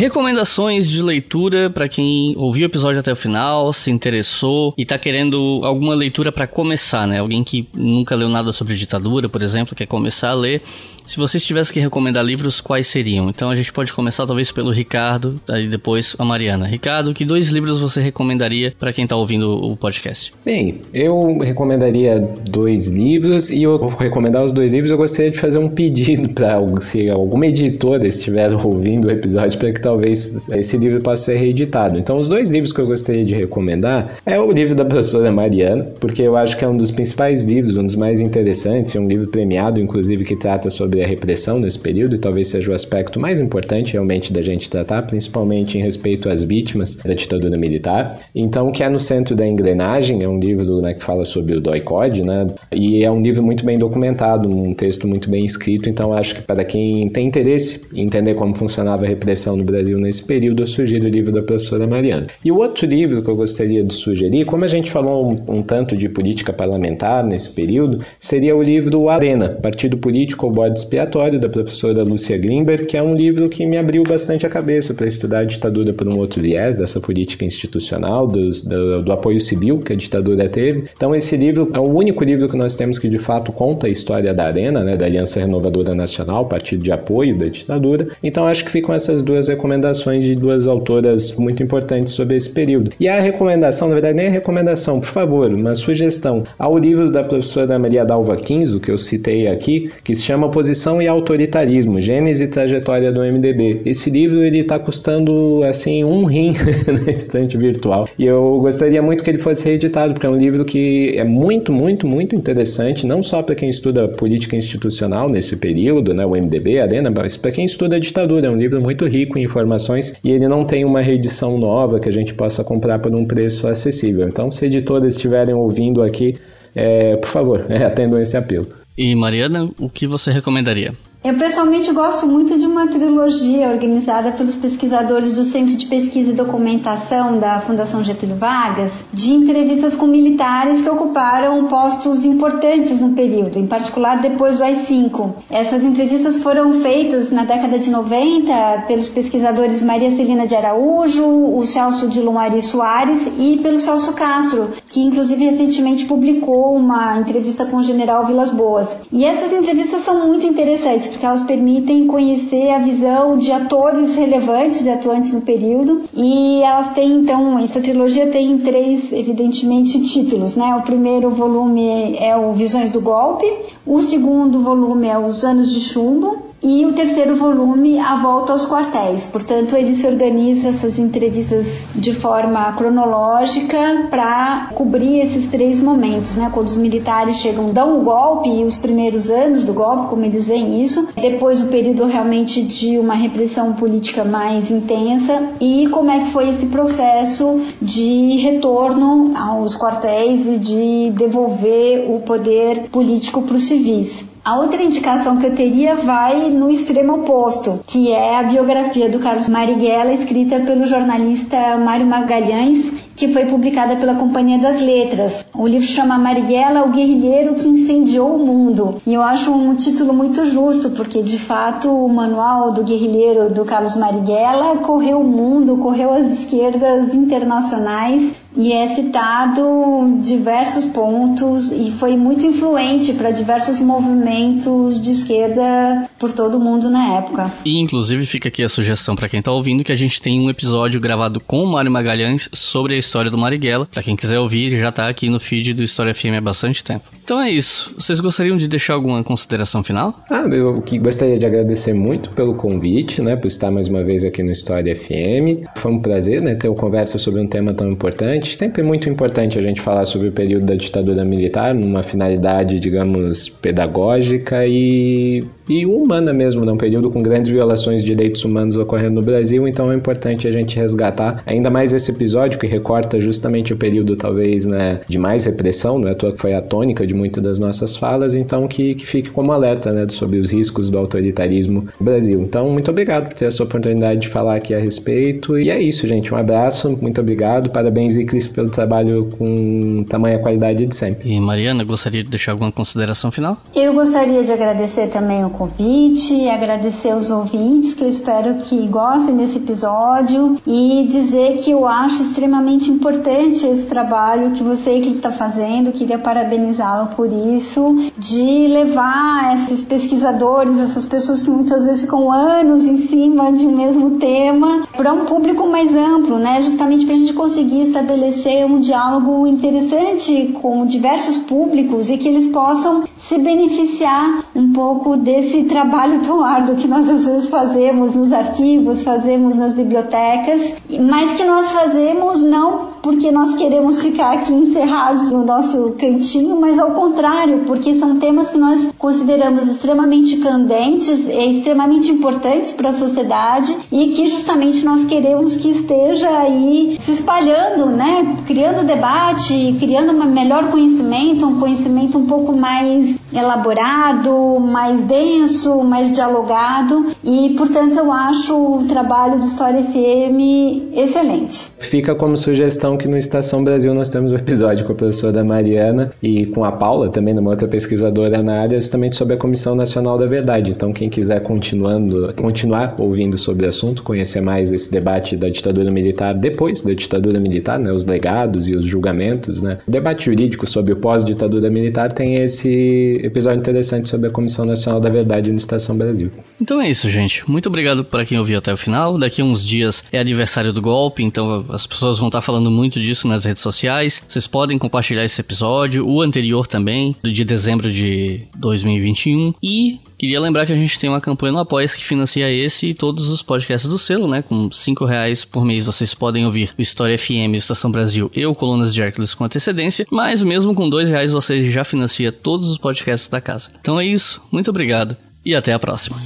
Recomendações 0.03 0.91
de 0.91 1.01
leitura 1.01 1.71
para 1.71 1.89
quem 1.89 2.35
ouviu 2.37 2.65
o 2.65 2.69
episódio 2.69 2.99
até 2.99 3.13
o 3.13 3.15
final, 3.15 3.73
se 3.73 3.89
interessou 3.89 4.75
e 4.77 4.85
tá 4.85 4.99
querendo 4.99 5.61
alguma 5.63 5.95
leitura 5.95 6.33
para 6.33 6.45
começar, 6.45 7.07
né? 7.07 7.21
Alguém 7.21 7.45
que 7.45 7.69
nunca 7.73 8.17
leu 8.17 8.29
nada 8.29 8.51
sobre 8.51 8.75
ditadura, 8.75 9.29
por 9.29 9.41
exemplo, 9.41 9.77
quer 9.77 9.87
começar 9.87 10.31
a 10.31 10.35
ler. 10.35 10.61
Se 11.07 11.17
vocês 11.17 11.45
tivessem 11.45 11.75
que 11.75 11.81
recomendar 11.81 12.25
livros, 12.25 12.61
quais 12.61 12.87
seriam? 12.87 13.29
Então 13.29 13.51
a 13.51 13.57
gente 13.57 13.73
pode 13.73 13.93
começar 13.93 14.27
talvez 14.27 14.53
pelo 14.53 14.71
Ricardo, 14.71 15.41
aí 15.49 15.67
depois 15.67 16.15
a 16.19 16.25
Mariana. 16.25 16.67
Ricardo, 16.67 17.13
que 17.13 17.25
dois 17.25 17.49
livros 17.49 17.81
você 17.81 18.01
recomendaria 18.01 18.73
para 18.79 18.93
quem 18.93 19.05
está 19.05 19.17
ouvindo 19.17 19.51
o 19.51 19.77
podcast? 19.77 20.33
Bem, 20.45 20.81
eu 20.95 21.39
recomendaria 21.39 22.21
dois 22.49 22.89
livros 22.89 23.51
e 23.51 23.65
eu 23.65 23.79
vou 23.79 23.91
recomendar 23.91 24.45
os 24.45 24.53
dois 24.53 24.73
livros. 24.73 24.91
Eu 24.91 24.97
gostaria 24.97 25.31
de 25.31 25.39
fazer 25.39 25.59
um 25.59 25.69
pedido 25.69 26.29
para 26.29 26.59
se 26.81 27.11
alguma 27.11 27.47
editora 27.47 28.07
estiver 28.07 28.53
ouvindo 28.55 29.09
o 29.09 29.11
episódio 29.11 29.59
para 29.59 29.73
que 29.73 29.81
talvez 29.81 30.49
esse 30.51 30.77
livro 30.77 31.01
possa 31.03 31.25
ser 31.25 31.37
reeditado. 31.37 31.99
Então, 31.99 32.19
os 32.19 32.29
dois 32.29 32.51
livros 32.51 32.73
que 32.73 32.81
eu 32.81 32.87
gostaria 32.87 33.25
de 33.25 33.35
recomendar 33.35 34.17
é 34.25 34.39
o 34.41 34.51
livro 34.51 34.75
da 34.75 34.85
professora 34.85 35.33
Mariana, 35.33 35.85
porque 36.01 36.23
eu 36.23 36.37
acho 36.37 36.57
que 36.57 36.65
é 36.65 36.69
um 36.69 36.77
dos 36.77 36.91
principais 36.91 37.43
livros, 37.43 37.77
um 37.77 37.85
dos 37.85 37.97
mais 37.97 38.21
interessantes, 38.21 38.95
é 38.95 39.01
um 39.01 39.09
livro 39.09 39.29
premiado, 39.29 39.81
inclusive, 39.81 40.25
que 40.25 40.37
trata 40.37 40.71
sobre 40.71 40.92
sobre 40.93 41.03
a 41.03 41.07
repressão 41.07 41.59
nesse 41.59 41.79
período 41.79 42.17
e 42.17 42.19
talvez 42.19 42.49
seja 42.49 42.71
o 42.71 42.75
aspecto 42.75 43.19
mais 43.19 43.41
importante 43.41 43.95
realmente 43.95 44.31
da 44.31 44.43
gente 44.43 44.69
tratar, 44.69 45.03
principalmente 45.03 45.79
em 45.79 45.81
respeito 45.81 46.29
às 46.29 46.43
vítimas 46.43 46.97
da 46.97 47.15
ditadura 47.15 47.57
militar. 47.57 48.21
Então, 48.35 48.71
que 48.71 48.85
é 48.85 48.89
no 48.91 49.01
centro 49.01 49.35
da 49.35 49.47
engrenagem, 49.47 50.23
é 50.23 50.29
um 50.29 50.39
livro 50.39 50.83
né, 50.83 50.93
que 50.93 51.03
fala 51.03 51.25
sobre 51.25 51.57
o 51.57 51.61
DOI-CODE, 51.61 52.23
né? 52.23 52.47
E 52.71 53.03
é 53.03 53.11
um 53.11 53.23
livro 53.23 53.43
muito 53.43 53.65
bem 53.65 53.79
documentado, 53.79 54.51
um 54.51 54.75
texto 54.75 55.09
muito 55.09 55.31
bem 55.31 55.47
escrito, 55.47 55.89
então 55.89 56.13
acho 56.13 56.35
que 56.35 56.43
para 56.43 56.63
quem 56.63 57.09
tem 57.09 57.27
interesse 57.27 57.81
em 57.95 58.03
entender 58.03 58.35
como 58.35 58.55
funcionava 58.55 59.05
a 59.05 59.09
repressão 59.09 59.57
no 59.57 59.65
Brasil 59.65 59.99
nesse 59.99 60.23
período, 60.23 60.63
eu 60.63 60.67
sugiro 60.67 61.07
o 61.07 61.09
livro 61.09 61.33
da 61.33 61.43
professora 61.43 61.87
Mariana. 61.87 62.27
E 62.45 62.53
o 62.53 62.59
outro 62.59 62.87
livro 62.87 63.23
que 63.23 63.31
eu 63.31 63.37
gostaria 63.37 63.83
de 63.83 63.95
sugerir, 63.95 64.45
como 64.45 64.65
a 64.65 64.69
gente 64.69 64.91
falou 64.91 65.33
um, 65.33 65.57
um 65.57 65.63
tanto 65.63 65.97
de 65.97 66.09
política 66.09 66.53
parlamentar 66.53 67.25
nesse 67.25 67.49
período, 67.49 68.05
seria 68.19 68.55
o 68.55 68.63
livro 68.63 69.09
Arena, 69.09 69.49
Partido 69.49 69.97
Político 69.97 70.47
ou 70.47 70.53
Bode 70.53 70.82
Expiatório, 70.83 71.41
da 71.41 71.49
professora 71.49 72.03
Lúcia 72.03 72.37
Grimberg, 72.37 72.87
que 72.87 72.97
é 72.97 73.03
um 73.03 73.15
livro 73.15 73.49
que 73.49 73.65
me 73.65 73.77
abriu 73.77 74.03
bastante 74.03 74.47
a 74.47 74.49
cabeça 74.49 74.95
para 74.95 75.07
estudar 75.07 75.41
a 75.41 75.45
ditadura 75.45 75.93
por 75.93 76.07
um 76.09 76.19
outro 76.19 76.41
viés, 76.41 76.75
dessa 76.75 77.01
política 77.01 77.45
institucional, 77.45 78.27
dos, 78.27 78.63
do, 78.63 79.03
do 79.03 79.13
apoio 79.13 79.41
civil 79.41 79.79
que 79.79 79.93
a 79.93 79.97
ditadura 79.97 80.49
teve. 80.49 80.85
Então, 80.97 81.15
esse 81.15 81.37
livro 81.37 81.71
é 81.73 81.79
o 81.79 81.89
único 81.89 82.25
livro 82.25 82.49
que 82.49 82.57
nós 82.57 82.75
temos 82.75 82.99
que, 82.99 83.09
de 83.09 83.19
fato, 83.19 83.53
conta 83.53 83.87
a 83.87 83.91
história 83.91 84.35
da 84.35 84.45
Arena, 84.45 84.83
né, 84.83 84.97
da 84.97 85.07
Aliança 85.07 85.41
Renovadora 85.41 85.95
Nacional, 85.95 86.47
partido 86.47 86.83
de 86.83 86.93
apoio 86.93 87.37
da 87.37 87.47
ditadura. 87.47 88.09
Então, 88.23 88.47
acho 88.47 88.65
que 88.65 88.71
ficam 88.71 88.95
essas 88.95 89.23
duas 89.23 89.49
recomendações 89.49 90.25
de 90.25 90.35
duas 90.35 90.67
autoras 90.67 91.37
muito 91.37 91.63
importantes 91.63 92.13
sobre 92.13 92.37
esse 92.37 92.51
período. 92.51 92.91
E 92.99 93.09
a 93.09 93.21
recomendação, 93.21 93.89
na 93.89 93.95
verdade, 93.95 94.17
nem 94.17 94.27
a 94.27 94.31
recomendação, 94.31 95.01
por 95.01 95.09
favor, 95.09 95.51
uma 95.53 95.75
sugestão 95.75 96.45
ao 96.59 96.77
livro 96.77 97.11
da 97.11 97.23
professora 97.23 97.79
Maria 97.79 98.05
Dalva 98.05 98.37
Quinzo, 98.37 98.81
que 98.81 98.91
eu 98.91 98.99
citei 98.99 99.47
aqui, 99.47 99.91
que 100.03 100.15
se 100.15 100.23
chama 100.23 100.49
Oposição 100.73 101.03
e 101.03 101.07
Autoritarismo, 101.07 102.01
Gênese 102.01 102.45
e 102.45 102.49
Trajetória 102.49 103.13
do 103.13 103.21
MDB. 103.21 103.83
Esse 103.85 104.09
livro 104.09 104.43
ele 104.43 104.61
está 104.61 104.79
custando 104.79 105.63
assim 105.65 106.03
um 106.03 106.25
rim 106.25 106.53
na 107.05 107.13
estante 107.13 107.59
virtual 107.59 108.09
e 108.19 108.25
eu 108.25 108.59
gostaria 108.59 109.03
muito 109.03 109.23
que 109.23 109.29
ele 109.29 109.39
fosse 109.39 109.67
reeditado 109.67 110.15
porque 110.15 110.27
é 110.27 110.31
um 110.31 110.37
livro 110.37 110.65
que 110.65 111.13
é 111.19 111.25
muito, 111.25 111.71
muito, 111.73 112.07
muito 112.07 112.35
interessante, 112.35 113.07
não 113.07 113.23
só 113.23 113.43
para 113.43 113.55
quem 113.55 113.69
estuda 113.69 114.09
política 114.09 114.57
institucional 114.57 115.29
nesse 115.29 115.57
período, 115.57 116.15
né, 116.15 116.25
o 116.25 116.31
MDB, 116.31 116.79
a 116.79 116.85
Arena, 116.85 117.13
mas 117.15 117.37
para 117.37 117.51
quem 117.51 117.67
estuda 117.67 118.01
ditadura. 118.01 118.47
É 118.47 118.51
um 118.51 118.57
livro 118.57 118.81
muito 118.81 119.07
rico 119.07 119.39
em 119.39 119.45
informações 119.45 120.15
e 120.25 120.33
ele 120.33 120.49
não 120.49 120.65
tem 120.65 120.87
uma 120.87 121.03
reedição 121.03 121.59
nova 121.59 122.01
que 122.01 122.09
a 122.09 122.13
gente 122.13 122.33
possa 122.33 122.65
comprar 122.65 122.99
por 122.99 123.15
um 123.15 123.27
preço 123.27 123.69
acessível. 123.69 124.27
Então, 124.27 124.51
se 124.51 124.65
editoras 124.65 125.17
estiverem 125.17 125.55
ouvindo 125.55 126.03
aqui, 126.03 126.35
é, 126.75 127.17
por 127.17 127.29
favor, 127.29 127.67
é, 127.69 127.85
atendam 127.85 128.19
esse 128.19 128.37
apelo. 128.37 128.67
E 128.97 129.15
Mariana, 129.15 129.71
o 129.79 129.89
que 129.89 130.07
você 130.07 130.31
recomendaria? 130.31 130.95
Eu 131.25 131.37
pessoalmente 131.37 131.93
gosto 131.93 132.27
muito 132.27 132.59
de 132.59 132.67
uma 132.67 132.89
trilogia 132.89 133.69
organizada 133.69 134.33
pelos 134.33 134.57
pesquisadores 134.57 135.33
do 135.35 135.45
Centro 135.45 135.77
de 135.77 135.87
Pesquisa 135.87 136.33
e 136.33 136.35
Documentação 136.35 137.39
da 137.39 137.61
Fundação 137.61 138.03
Getúlio 138.03 138.35
Vargas, 138.35 138.91
de 139.13 139.33
entrevistas 139.33 139.95
com 139.95 140.09
militares 140.09 140.81
que 140.81 140.91
ocuparam 140.91 141.67
postos 141.67 142.25
importantes 142.25 142.99
no 142.99 143.11
período, 143.11 143.57
em 143.57 143.69
particular 143.69 144.21
depois 144.21 144.59
do 144.59 144.65
AI-5. 144.65 145.33
Essas 145.49 145.85
entrevistas 145.85 146.39
foram 146.39 146.73
feitas 146.75 147.31
na 147.31 147.45
década 147.45 147.79
de 147.79 147.89
90 147.89 148.87
pelos 148.89 149.09
pesquisadores 149.09 149.81
Maria 149.81 150.11
Celina 150.17 150.45
de 150.45 150.57
Araújo, 150.57 151.25
o 151.25 151.65
Celso 151.65 152.09
de 152.09 152.21
Lumari 152.21 152.61
Soares 152.61 153.29
e 153.39 153.61
pelo 153.63 153.79
Celso 153.79 154.13
Castro, 154.15 154.71
que 154.89 155.01
inclusive 155.01 155.45
recentemente 155.45 156.05
publicou 156.05 156.75
uma 156.75 157.21
entrevista 157.21 157.65
com 157.65 157.77
o 157.77 157.83
general 157.83 158.27
Vilas 158.27 158.51
Boas. 158.51 158.89
E 159.13 159.25
essas 159.25 159.53
entrevistas 159.53 160.03
são 160.03 160.27
muito 160.27 160.45
interessantes 160.45 161.12
porque 161.13 161.27
elas 161.27 161.43
permitem 161.43 162.07
conhecer 162.07 162.71
a 162.71 162.79
visão 162.79 163.37
de 163.37 163.53
atores 163.53 164.17
relevantes 164.17 164.85
e 164.85 164.91
atuantes 164.91 165.33
no 165.33 165.43
período. 165.43 166.03
E 166.15 166.63
elas 166.63 166.91
têm, 166.91 167.13
então, 167.13 167.59
essa 167.59 167.81
trilogia 167.81 168.27
tem 168.29 168.59
três, 168.59 169.13
evidentemente, 169.13 170.03
títulos, 170.03 170.57
né? 170.57 170.75
O 170.77 170.83
primeiro 170.83 171.31
volume 171.31 172.17
é 172.19 172.37
o 172.37 172.53
Visões 172.53 172.91
do 172.91 173.01
Golpe, 173.01 173.47
o 173.87 174.03
segundo 174.03 174.61
volume 174.61 175.09
é 175.09 175.19
Os 175.19 175.45
Anos 175.45 175.71
de 175.73 175.81
Chumbo, 175.81 176.52
e 176.63 176.87
o 176.87 176.93
terceiro 176.93 177.35
volume, 177.35 177.99
A 177.99 178.17
Volta 178.17 178.53
aos 178.53 178.65
Quartéis. 178.65 179.27
Portanto, 179.27 179.75
ele 179.77 179.95
se 179.95 180.07
organiza 180.07 180.69
essas 180.69 180.99
entrevistas 180.99 181.85
de 181.95 182.15
forma 182.15 182.73
cronológica 182.75 184.07
para 184.09 184.71
cobrir 184.75 185.21
esses 185.21 185.49
três 185.49 185.81
momentos, 185.81 186.37
né? 186.37 186.51
Quando 186.55 186.69
os 186.69 186.77
militares 186.77 187.37
chegam, 187.37 187.73
dão 187.73 187.95
o 187.95 188.03
golpe 188.03 188.49
e 188.49 188.65
os 188.65 188.77
primeiros 188.77 189.29
anos 189.29 189.65
do 189.65 189.73
golpe, 189.73 190.09
como 190.09 190.25
eles 190.25 190.47
veem 190.47 190.83
isso. 190.83 191.09
Depois, 191.17 191.61
o 191.61 191.67
período 191.67 192.05
realmente 192.05 192.63
de 192.63 192.99
uma 192.99 193.15
repressão 193.15 193.73
política 193.73 194.25
mais 194.25 194.71
intensa 194.71 195.51
e 195.61 195.89
como 195.89 196.11
é 196.11 196.21
que 196.21 196.31
foi 196.31 196.49
esse 196.49 196.67
processo 196.67 197.61
de 197.81 198.37
retorno 198.37 199.33
aos 199.37 199.77
quartéis 199.77 200.47
e 200.47 200.59
de 200.59 201.11
devolver 201.11 202.09
o 202.09 202.21
poder 202.21 202.89
político 202.91 203.43
para 203.43 203.57
os 203.57 203.65
civis. 203.65 204.32
A 204.45 204.57
outra 204.57 204.83
indicação 204.83 205.37
que 205.37 205.47
eu 205.47 205.55
teria 205.55 205.95
vai 205.95 206.51
no 206.51 206.69
extremo 206.69 207.15
oposto, 207.15 207.79
que 207.87 208.11
é 208.11 208.41
a 208.41 208.43
biografia 208.43 209.09
do 209.09 209.21
Carlos 209.21 209.47
Marighella, 209.47 210.13
escrita 210.13 210.59
pelo 210.59 210.85
jornalista 210.85 211.77
Mário 211.77 212.07
Magalhães, 212.07 212.93
que 213.15 213.29
foi 213.29 213.45
publicada 213.45 213.95
pela 213.95 214.17
Companhia 214.17 214.59
das 214.59 214.81
Letras. 214.81 215.47
O 215.55 215.65
livro 215.65 215.87
chama 215.87 216.19
Marighella, 216.19 216.83
o 216.83 216.91
guerrilheiro 216.91 217.55
que 217.55 217.69
incendiou 217.69 218.35
o 218.35 218.45
mundo. 218.45 219.01
E 219.07 219.15
eu 219.15 219.23
acho 219.23 219.53
um 219.53 219.77
título 219.77 220.13
muito 220.13 220.45
justo, 220.47 220.91
porque 220.91 221.23
de 221.23 221.39
fato 221.39 221.89
o 221.89 222.09
manual 222.09 222.73
do 222.73 222.83
guerrilheiro 222.83 223.49
do 223.49 223.65
Carlos 223.65 223.95
Marighella 223.95 224.79
correu 224.79 225.21
o 225.21 225.25
mundo, 225.25 225.77
correu 225.77 226.13
as 226.13 226.41
esquerdas 226.41 227.15
internacionais 227.15 228.35
e 228.57 228.73
é 228.73 228.87
citado 228.87 230.21
diversos 230.23 230.85
pontos 230.85 231.73
e 231.73 231.91
foi 231.91 232.17
muito 232.17 232.47
influente 232.47 233.13
para 233.13 233.31
diversos 233.31 233.79
movimentos 233.79 235.01
de 235.01 235.13
esquerda 235.13 236.09
por 236.19 236.33
todo 236.33 236.57
o 236.57 236.61
mundo 236.61 236.91
na 236.91 237.19
época. 237.19 237.51
E 237.65 237.79
inclusive 237.79 238.27
fica 238.27 238.49
aqui 238.49 238.63
a 238.63 238.69
sugestão 238.69 239.17
para 239.17 239.29
quem 239.29 239.39
está 239.39 239.53
ouvindo 239.53 239.85
que 239.85 239.93
a 239.93 239.97
gente 239.97 240.21
tem 240.21 240.41
um 240.41 240.51
episódio 240.51 241.01
gravado 241.01 241.41
com 241.41 241.63
o 241.63 241.73
Mário 241.73 241.91
Magalhães 241.91 242.49
sobre 242.53 242.95
a 242.95 242.99
história 242.99 243.31
do 243.31 243.39
Marighella. 243.39 243.87
Para 243.91 244.03
quem 244.03 244.17
quiser 244.17 244.39
ouvir, 244.39 244.79
já 244.79 244.91
está 244.91 245.09
aqui 245.09 245.29
no 245.29 245.41
feed 245.41 245.75
do 245.75 245.83
História 245.83 246.15
FM 246.15 246.37
há 246.37 246.41
bastante 246.41 246.85
tempo. 246.85 247.05
Então 247.25 247.41
é 247.41 247.51
isso. 247.51 247.95
Vocês 247.97 248.21
gostariam 248.21 248.57
de 248.57 248.67
deixar 248.67 248.95
alguma 248.95 249.23
consideração 249.23 249.83
final? 249.83 250.21
Ah, 250.29 250.45
eu 250.51 250.83
gostaria 251.01 251.39
de 251.39 251.47
agradecer 251.47 251.95
muito 251.95 252.31
pelo 252.31 252.55
convite, 252.55 253.23
né, 253.23 253.37
por 253.37 253.47
estar 253.47 253.71
mais 253.71 253.89
uma 253.89 254.03
vez 254.03 254.25
aqui 254.25 254.43
no 254.43 254.51
História 254.51 254.95
FM. 254.95 255.67
Foi 255.77 255.93
um 255.93 256.01
prazer, 256.01 256.43
né, 256.43 256.55
ter 256.55 256.69
uma 256.69 256.77
conversa 256.77 257.19
sobre 257.19 257.41
um 257.41 257.47
tema 257.47 257.73
tão 257.73 257.89
importante. 257.89 258.42
Sempre 258.51 258.83
é 258.83 258.85
muito 258.85 259.09
importante 259.09 259.59
a 259.59 259.63
gente 259.63 259.81
falar 259.81 260.05
sobre 260.05 260.29
o 260.29 260.33
período 260.33 260.67
da 260.67 260.75
ditadura 260.75 261.25
militar, 261.25 261.75
numa 261.75 262.03
finalidade, 262.03 262.79
digamos, 262.81 263.49
pedagógica 263.49 264.67
e 264.67 265.45
e 265.69 265.87
humana 265.87 266.33
mesmo, 266.33 266.65
num 266.65 266.77
período 266.77 267.11
com 267.11 267.23
grandes 267.23 267.51
violações 267.51 268.01
de 268.03 268.07
direitos 268.09 268.45
humanos 268.45 268.77
ocorrendo 268.77 269.15
no 269.15 269.23
Brasil, 269.23 269.67
então 269.67 269.93
é 269.93 269.95
importante 269.95 270.47
a 270.49 270.51
gente 270.51 270.77
resgatar 270.77 271.43
ainda 271.47 271.71
mais 271.71 271.93
esse 271.93 272.11
episódio 272.11 272.59
que 272.59 272.67
recorta 272.67 273.21
justamente 273.21 273.73
o 273.73 273.77
período 273.77 274.17
talvez 274.17 274.67
né, 274.67 275.01
de 275.09 275.19
mais 275.19 275.45
repressão, 275.45 275.99
não 275.99 276.09
é 276.09 276.15
que 276.15 276.31
foi 276.33 276.55
a 276.55 276.61
tônica 276.61 277.07
de 277.07 277.15
muitas 277.15 277.43
das 277.43 277.59
nossas 277.59 277.97
falas, 277.97 278.35
então 278.35 278.67
que, 278.67 278.95
que 278.95 279.07
fique 279.07 279.31
como 279.31 279.53
alerta 279.53 279.91
né, 279.93 280.07
sobre 280.09 280.39
os 280.39 280.53
riscos 280.53 280.91
do 280.91 280.99
autoritarismo 280.99 281.87
no 281.99 282.05
Brasil. 282.05 282.41
Então, 282.41 282.69
muito 282.71 282.91
obrigado 282.91 283.29
por 283.29 283.35
ter 283.35 283.47
essa 283.47 283.63
oportunidade 283.63 284.21
de 284.21 284.29
falar 284.29 284.57
aqui 284.57 284.75
a 284.75 284.79
respeito, 284.79 285.59
e 285.59 285.71
é 285.71 285.81
isso, 285.81 286.07
gente, 286.07 286.35
um 286.35 286.37
abraço, 286.37 286.97
muito 287.01 287.21
obrigado, 287.21 287.71
parabéns 287.71 288.17
Iclis 288.33 288.47
pelo 288.47 288.71
trabalho 288.71 289.29
com 289.37 290.05
tamanha 290.09 290.39
qualidade 290.39 290.87
de 290.87 290.97
sempre. 290.97 291.31
E 291.31 291.41
Mariana, 291.41 291.85
gostaria 291.85 292.25
de 292.25 292.31
deixar 292.31 292.53
alguma 292.53 292.73
consideração 292.73 293.31
final? 293.31 293.59
Eu 293.75 293.93
gostaria 293.93 294.43
de 294.43 294.51
agradecer 294.51 295.09
também 295.09 295.45
o 295.45 295.51
convite, 295.51 296.49
agradecer 296.49 297.11
aos 297.11 297.31
ouvintes, 297.31 297.95
que 297.95 298.03
eu 298.03 298.09
espero 298.09 298.55
que 298.55 298.87
gostem 298.89 299.37
desse 299.37 299.59
episódio 299.59 300.57
e 300.67 301.07
dizer 301.11 301.59
que 301.59 301.71
eu 301.71 301.87
acho 301.87 302.23
extremamente 302.23 302.91
importante 302.91 303.67
esse 303.67 303.87
trabalho 303.87 304.53
que 304.53 304.63
você 304.63 305.01
que 305.01 305.11
está 305.11 305.31
fazendo, 305.31 305.93
queria 305.93 306.19
parabenizá-lo 306.19 307.15
por 307.15 307.31
isso, 307.31 308.11
de 308.17 308.69
levar 308.69 309.55
esses 309.55 309.83
pesquisadores, 309.83 310.79
essas 310.79 311.05
pessoas 311.05 311.43
que 311.43 311.51
muitas 311.51 311.85
vezes 311.85 312.03
ficam 312.03 312.33
anos 312.33 312.85
em 312.85 312.97
cima 312.97 313.53
de 313.53 313.67
um 313.67 313.77
mesmo 313.77 314.19
tema, 314.19 314.87
para 314.97 315.13
um 315.13 315.25
público 315.25 315.69
mais 315.69 315.95
amplo, 315.95 316.39
né? 316.39 316.63
Justamente 316.63 317.05
para 317.05 317.15
a 317.15 317.19
gente 317.19 317.33
conseguir 317.33 317.83
estabelecer 317.83 318.22
um 318.69 318.81
diálogo 318.81 319.47
interessante 319.47 320.55
com 320.61 320.87
diversos 320.87 321.39
públicos 321.39 322.11
e 322.11 322.19
que 322.19 322.29
eles 322.29 322.47
possam 322.47 323.05
se 323.17 323.39
beneficiar 323.39 324.45
um 324.55 324.73
pouco 324.73 325.17
desse 325.17 325.65
trabalho 325.65 326.21
tão 326.21 326.45
árduo 326.45 326.77
que 326.77 326.89
nós 326.89 327.09
às 327.09 327.27
vezes 327.27 327.49
fazemos 327.49 328.15
nos 328.15 328.33
arquivos, 328.33 329.03
fazemos 329.03 329.55
nas 329.55 329.73
bibliotecas, 329.73 330.75
mas 331.01 331.33
que 331.33 331.45
nós 331.45 331.71
fazemos 331.71 332.43
não 332.43 332.93
porque 333.03 333.33
nós 333.33 333.55
queremos 333.55 334.01
ficar 334.01 334.35
aqui 334.35 334.53
encerrados 334.53 335.31
no 335.33 335.45
nosso 335.45 335.95
cantinho, 335.99 336.61
mas 336.61 336.79
ao 336.79 336.93
contrário, 336.93 337.63
porque 337.67 337.95
são 337.95 338.17
temas 338.17 338.51
que 338.51 338.59
nós 338.59 338.89
consideramos 338.97 339.67
extremamente 339.67 340.37
candentes 340.37 341.27
extremamente 341.29 342.11
importantes 342.11 342.73
para 342.73 342.91
a 342.91 342.93
sociedade 342.93 343.77
e 343.91 344.09
que 344.09 344.29
justamente 344.29 344.85
nós 344.85 345.05
queremos 345.05 345.57
que 345.57 345.71
esteja 345.71 346.29
aí 346.39 346.99
se 347.01 347.13
espalhando, 347.13 347.87
né, 347.87 348.12
criando 348.47 348.87
debate, 348.87 349.77
criando 349.79 350.13
um 350.13 350.33
melhor 350.33 350.71
conhecimento, 350.71 351.47
um 351.47 351.59
conhecimento 351.59 352.19
um 352.19 352.27
pouco 352.27 352.53
mais 352.53 353.17
elaborado, 353.33 354.61
mais 354.61 355.03
denso, 355.05 355.83
mais 355.83 356.13
dialogado 356.13 357.07
e, 357.25 357.55
portanto, 357.57 357.99
eu 357.99 358.13
acho 358.13 358.55
o 358.55 358.85
trabalho 358.87 359.39
do 359.39 359.47
História 359.47 359.83
FM 359.83 360.93
excelente. 360.95 361.69
Fica 361.79 362.15
como 362.15 362.37
sugestão 362.37 362.97
que 362.97 363.09
no 363.09 363.17
Estação 363.17 363.65
Brasil 363.65 363.95
nós 363.95 364.11
temos 364.11 364.33
um 364.33 364.37
episódio 364.37 364.85
com 364.85 364.93
a 364.93 364.97
professora 364.97 365.43
Mariana 365.43 366.11
e 366.23 366.47
com 366.47 366.65
a 366.65 366.73
Paula, 366.73 367.09
também 367.09 367.37
uma 367.39 367.51
outra 367.51 367.67
pesquisadora 367.67 368.43
na 368.43 368.61
área, 368.61 368.81
justamente 368.81 369.17
sobre 369.17 369.35
a 369.35 369.39
Comissão 369.39 369.75
Nacional 369.75 370.19
da 370.19 370.27
Verdade. 370.27 370.71
Então, 370.71 370.93
quem 370.93 371.09
quiser 371.09 371.43
continuando, 371.43 372.33
continuar 372.35 372.95
ouvindo 372.99 373.37
sobre 373.39 373.67
o 373.67 373.69
assunto, 373.69 374.03
conhecer 374.03 374.41
mais 374.41 374.73
esse 374.73 374.91
debate 374.91 375.37
da 375.37 375.49
ditadura 375.49 375.91
militar 375.91 376.35
depois 376.35 376.83
da 376.83 376.93
ditadura 376.93 377.41
militar, 377.41 377.79
né, 377.79 377.91
os 377.91 378.02
legados 378.05 378.69
e 378.69 378.75
os 378.75 378.85
julgamentos, 378.85 379.61
né, 379.61 379.79
o 379.87 379.91
debate 379.91 380.25
jurídico 380.25 380.67
sobre 380.67 380.93
o 380.93 380.97
pós-ditadura 380.97 381.71
militar 381.71 382.13
tem 382.13 382.37
esse 382.37 383.21
episódio 383.23 383.61
interessante 383.61 384.09
sobre 384.09 384.29
a 384.29 384.31
Comissão 384.31 384.65
Nacional 384.65 385.01
da 385.01 385.11
Verdade 385.11 385.51
no 385.51 385.57
Estação 385.57 385.97
Brasil. 385.97 386.31
Então 386.61 386.81
é 386.81 386.89
isso, 386.89 387.11
gente. 387.11 387.49
Muito 387.51 387.69
obrigado 387.69 388.05
para 388.05 388.25
quem 388.25 388.39
ouviu 388.39 388.59
até 388.59 388.73
o 388.73 388.77
final. 388.77 389.19
Daqui 389.19 389.43
a 389.43 389.45
uns 389.45 389.65
dias 389.65 390.05
é 390.13 390.19
aniversário 390.19 390.73
do 390.73 390.81
golpe, 390.81 391.23
então 391.23 391.65
as 391.69 391.87
pessoas 391.87 392.19
vão 392.19 392.29
estar 392.29 392.43
falando 392.43 392.71
muito 392.71 393.01
disso 393.01 393.27
nas 393.27 393.45
redes 393.45 393.63
sociais. 393.63 394.23
Vocês 394.29 394.47
podem 394.47 394.79
compartilhar 394.79 395.25
esse 395.25 395.41
episódio, 395.41 396.07
o 396.07 396.21
anterior 396.21 396.67
também, 396.67 397.17
de 397.23 397.45
dezembro 397.45 397.91
de 397.91 398.43
2021. 398.57 399.55
E 399.63 400.01
Queria 400.23 400.41
lembrar 400.41 400.65
que 400.65 400.73
a 400.73 400.77
gente 400.77 401.01
tem 401.01 401.11
uma 401.11 401.21
campanha 401.21 401.51
no 401.51 401.59
apoia 401.59 401.85
que 401.89 402.05
financia 402.05 402.49
esse 402.49 402.87
e 402.87 402.95
todos 402.95 403.29
os 403.29 403.43
podcasts 403.43 403.91
do 403.91 403.99
selo, 403.99 404.29
né? 404.29 404.41
Com 404.41 404.71
5 404.71 405.05
reais 405.05 405.45
por 405.45 405.65
mês 405.65 405.85
vocês 405.85 406.15
podem 406.15 406.47
ouvir 406.47 406.73
o 406.79 406.81
História 406.81 407.19
FM, 407.19 407.57
Estação 407.57 407.91
Brasil 407.91 408.31
e 408.33 408.47
o 408.47 408.55
Colunas 408.55 408.95
de 408.95 409.03
Hércules 409.03 409.35
com 409.35 409.43
antecedência, 409.43 410.07
mas 410.13 410.41
mesmo 410.41 410.77
com 410.77 410.89
2 410.89 411.09
reais 411.09 411.33
você 411.33 411.69
já 411.69 411.83
financia 411.83 412.31
todos 412.31 412.69
os 412.69 412.79
podcasts 412.79 413.29
da 413.29 413.41
casa. 413.41 413.71
Então 413.81 413.99
é 413.99 414.07
isso, 414.07 414.41
muito 414.53 414.71
obrigado 414.71 415.17
e 415.45 415.57
até 415.57 415.73
a 415.73 415.79
próxima. 415.81 416.17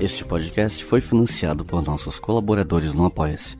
Este 0.00 0.24
podcast 0.24 0.84
foi 0.84 1.00
financiado 1.00 1.64
por 1.64 1.80
nossos 1.80 2.18
colaboradores 2.18 2.92
no 2.92 3.04
Apoia-se. 3.04 3.59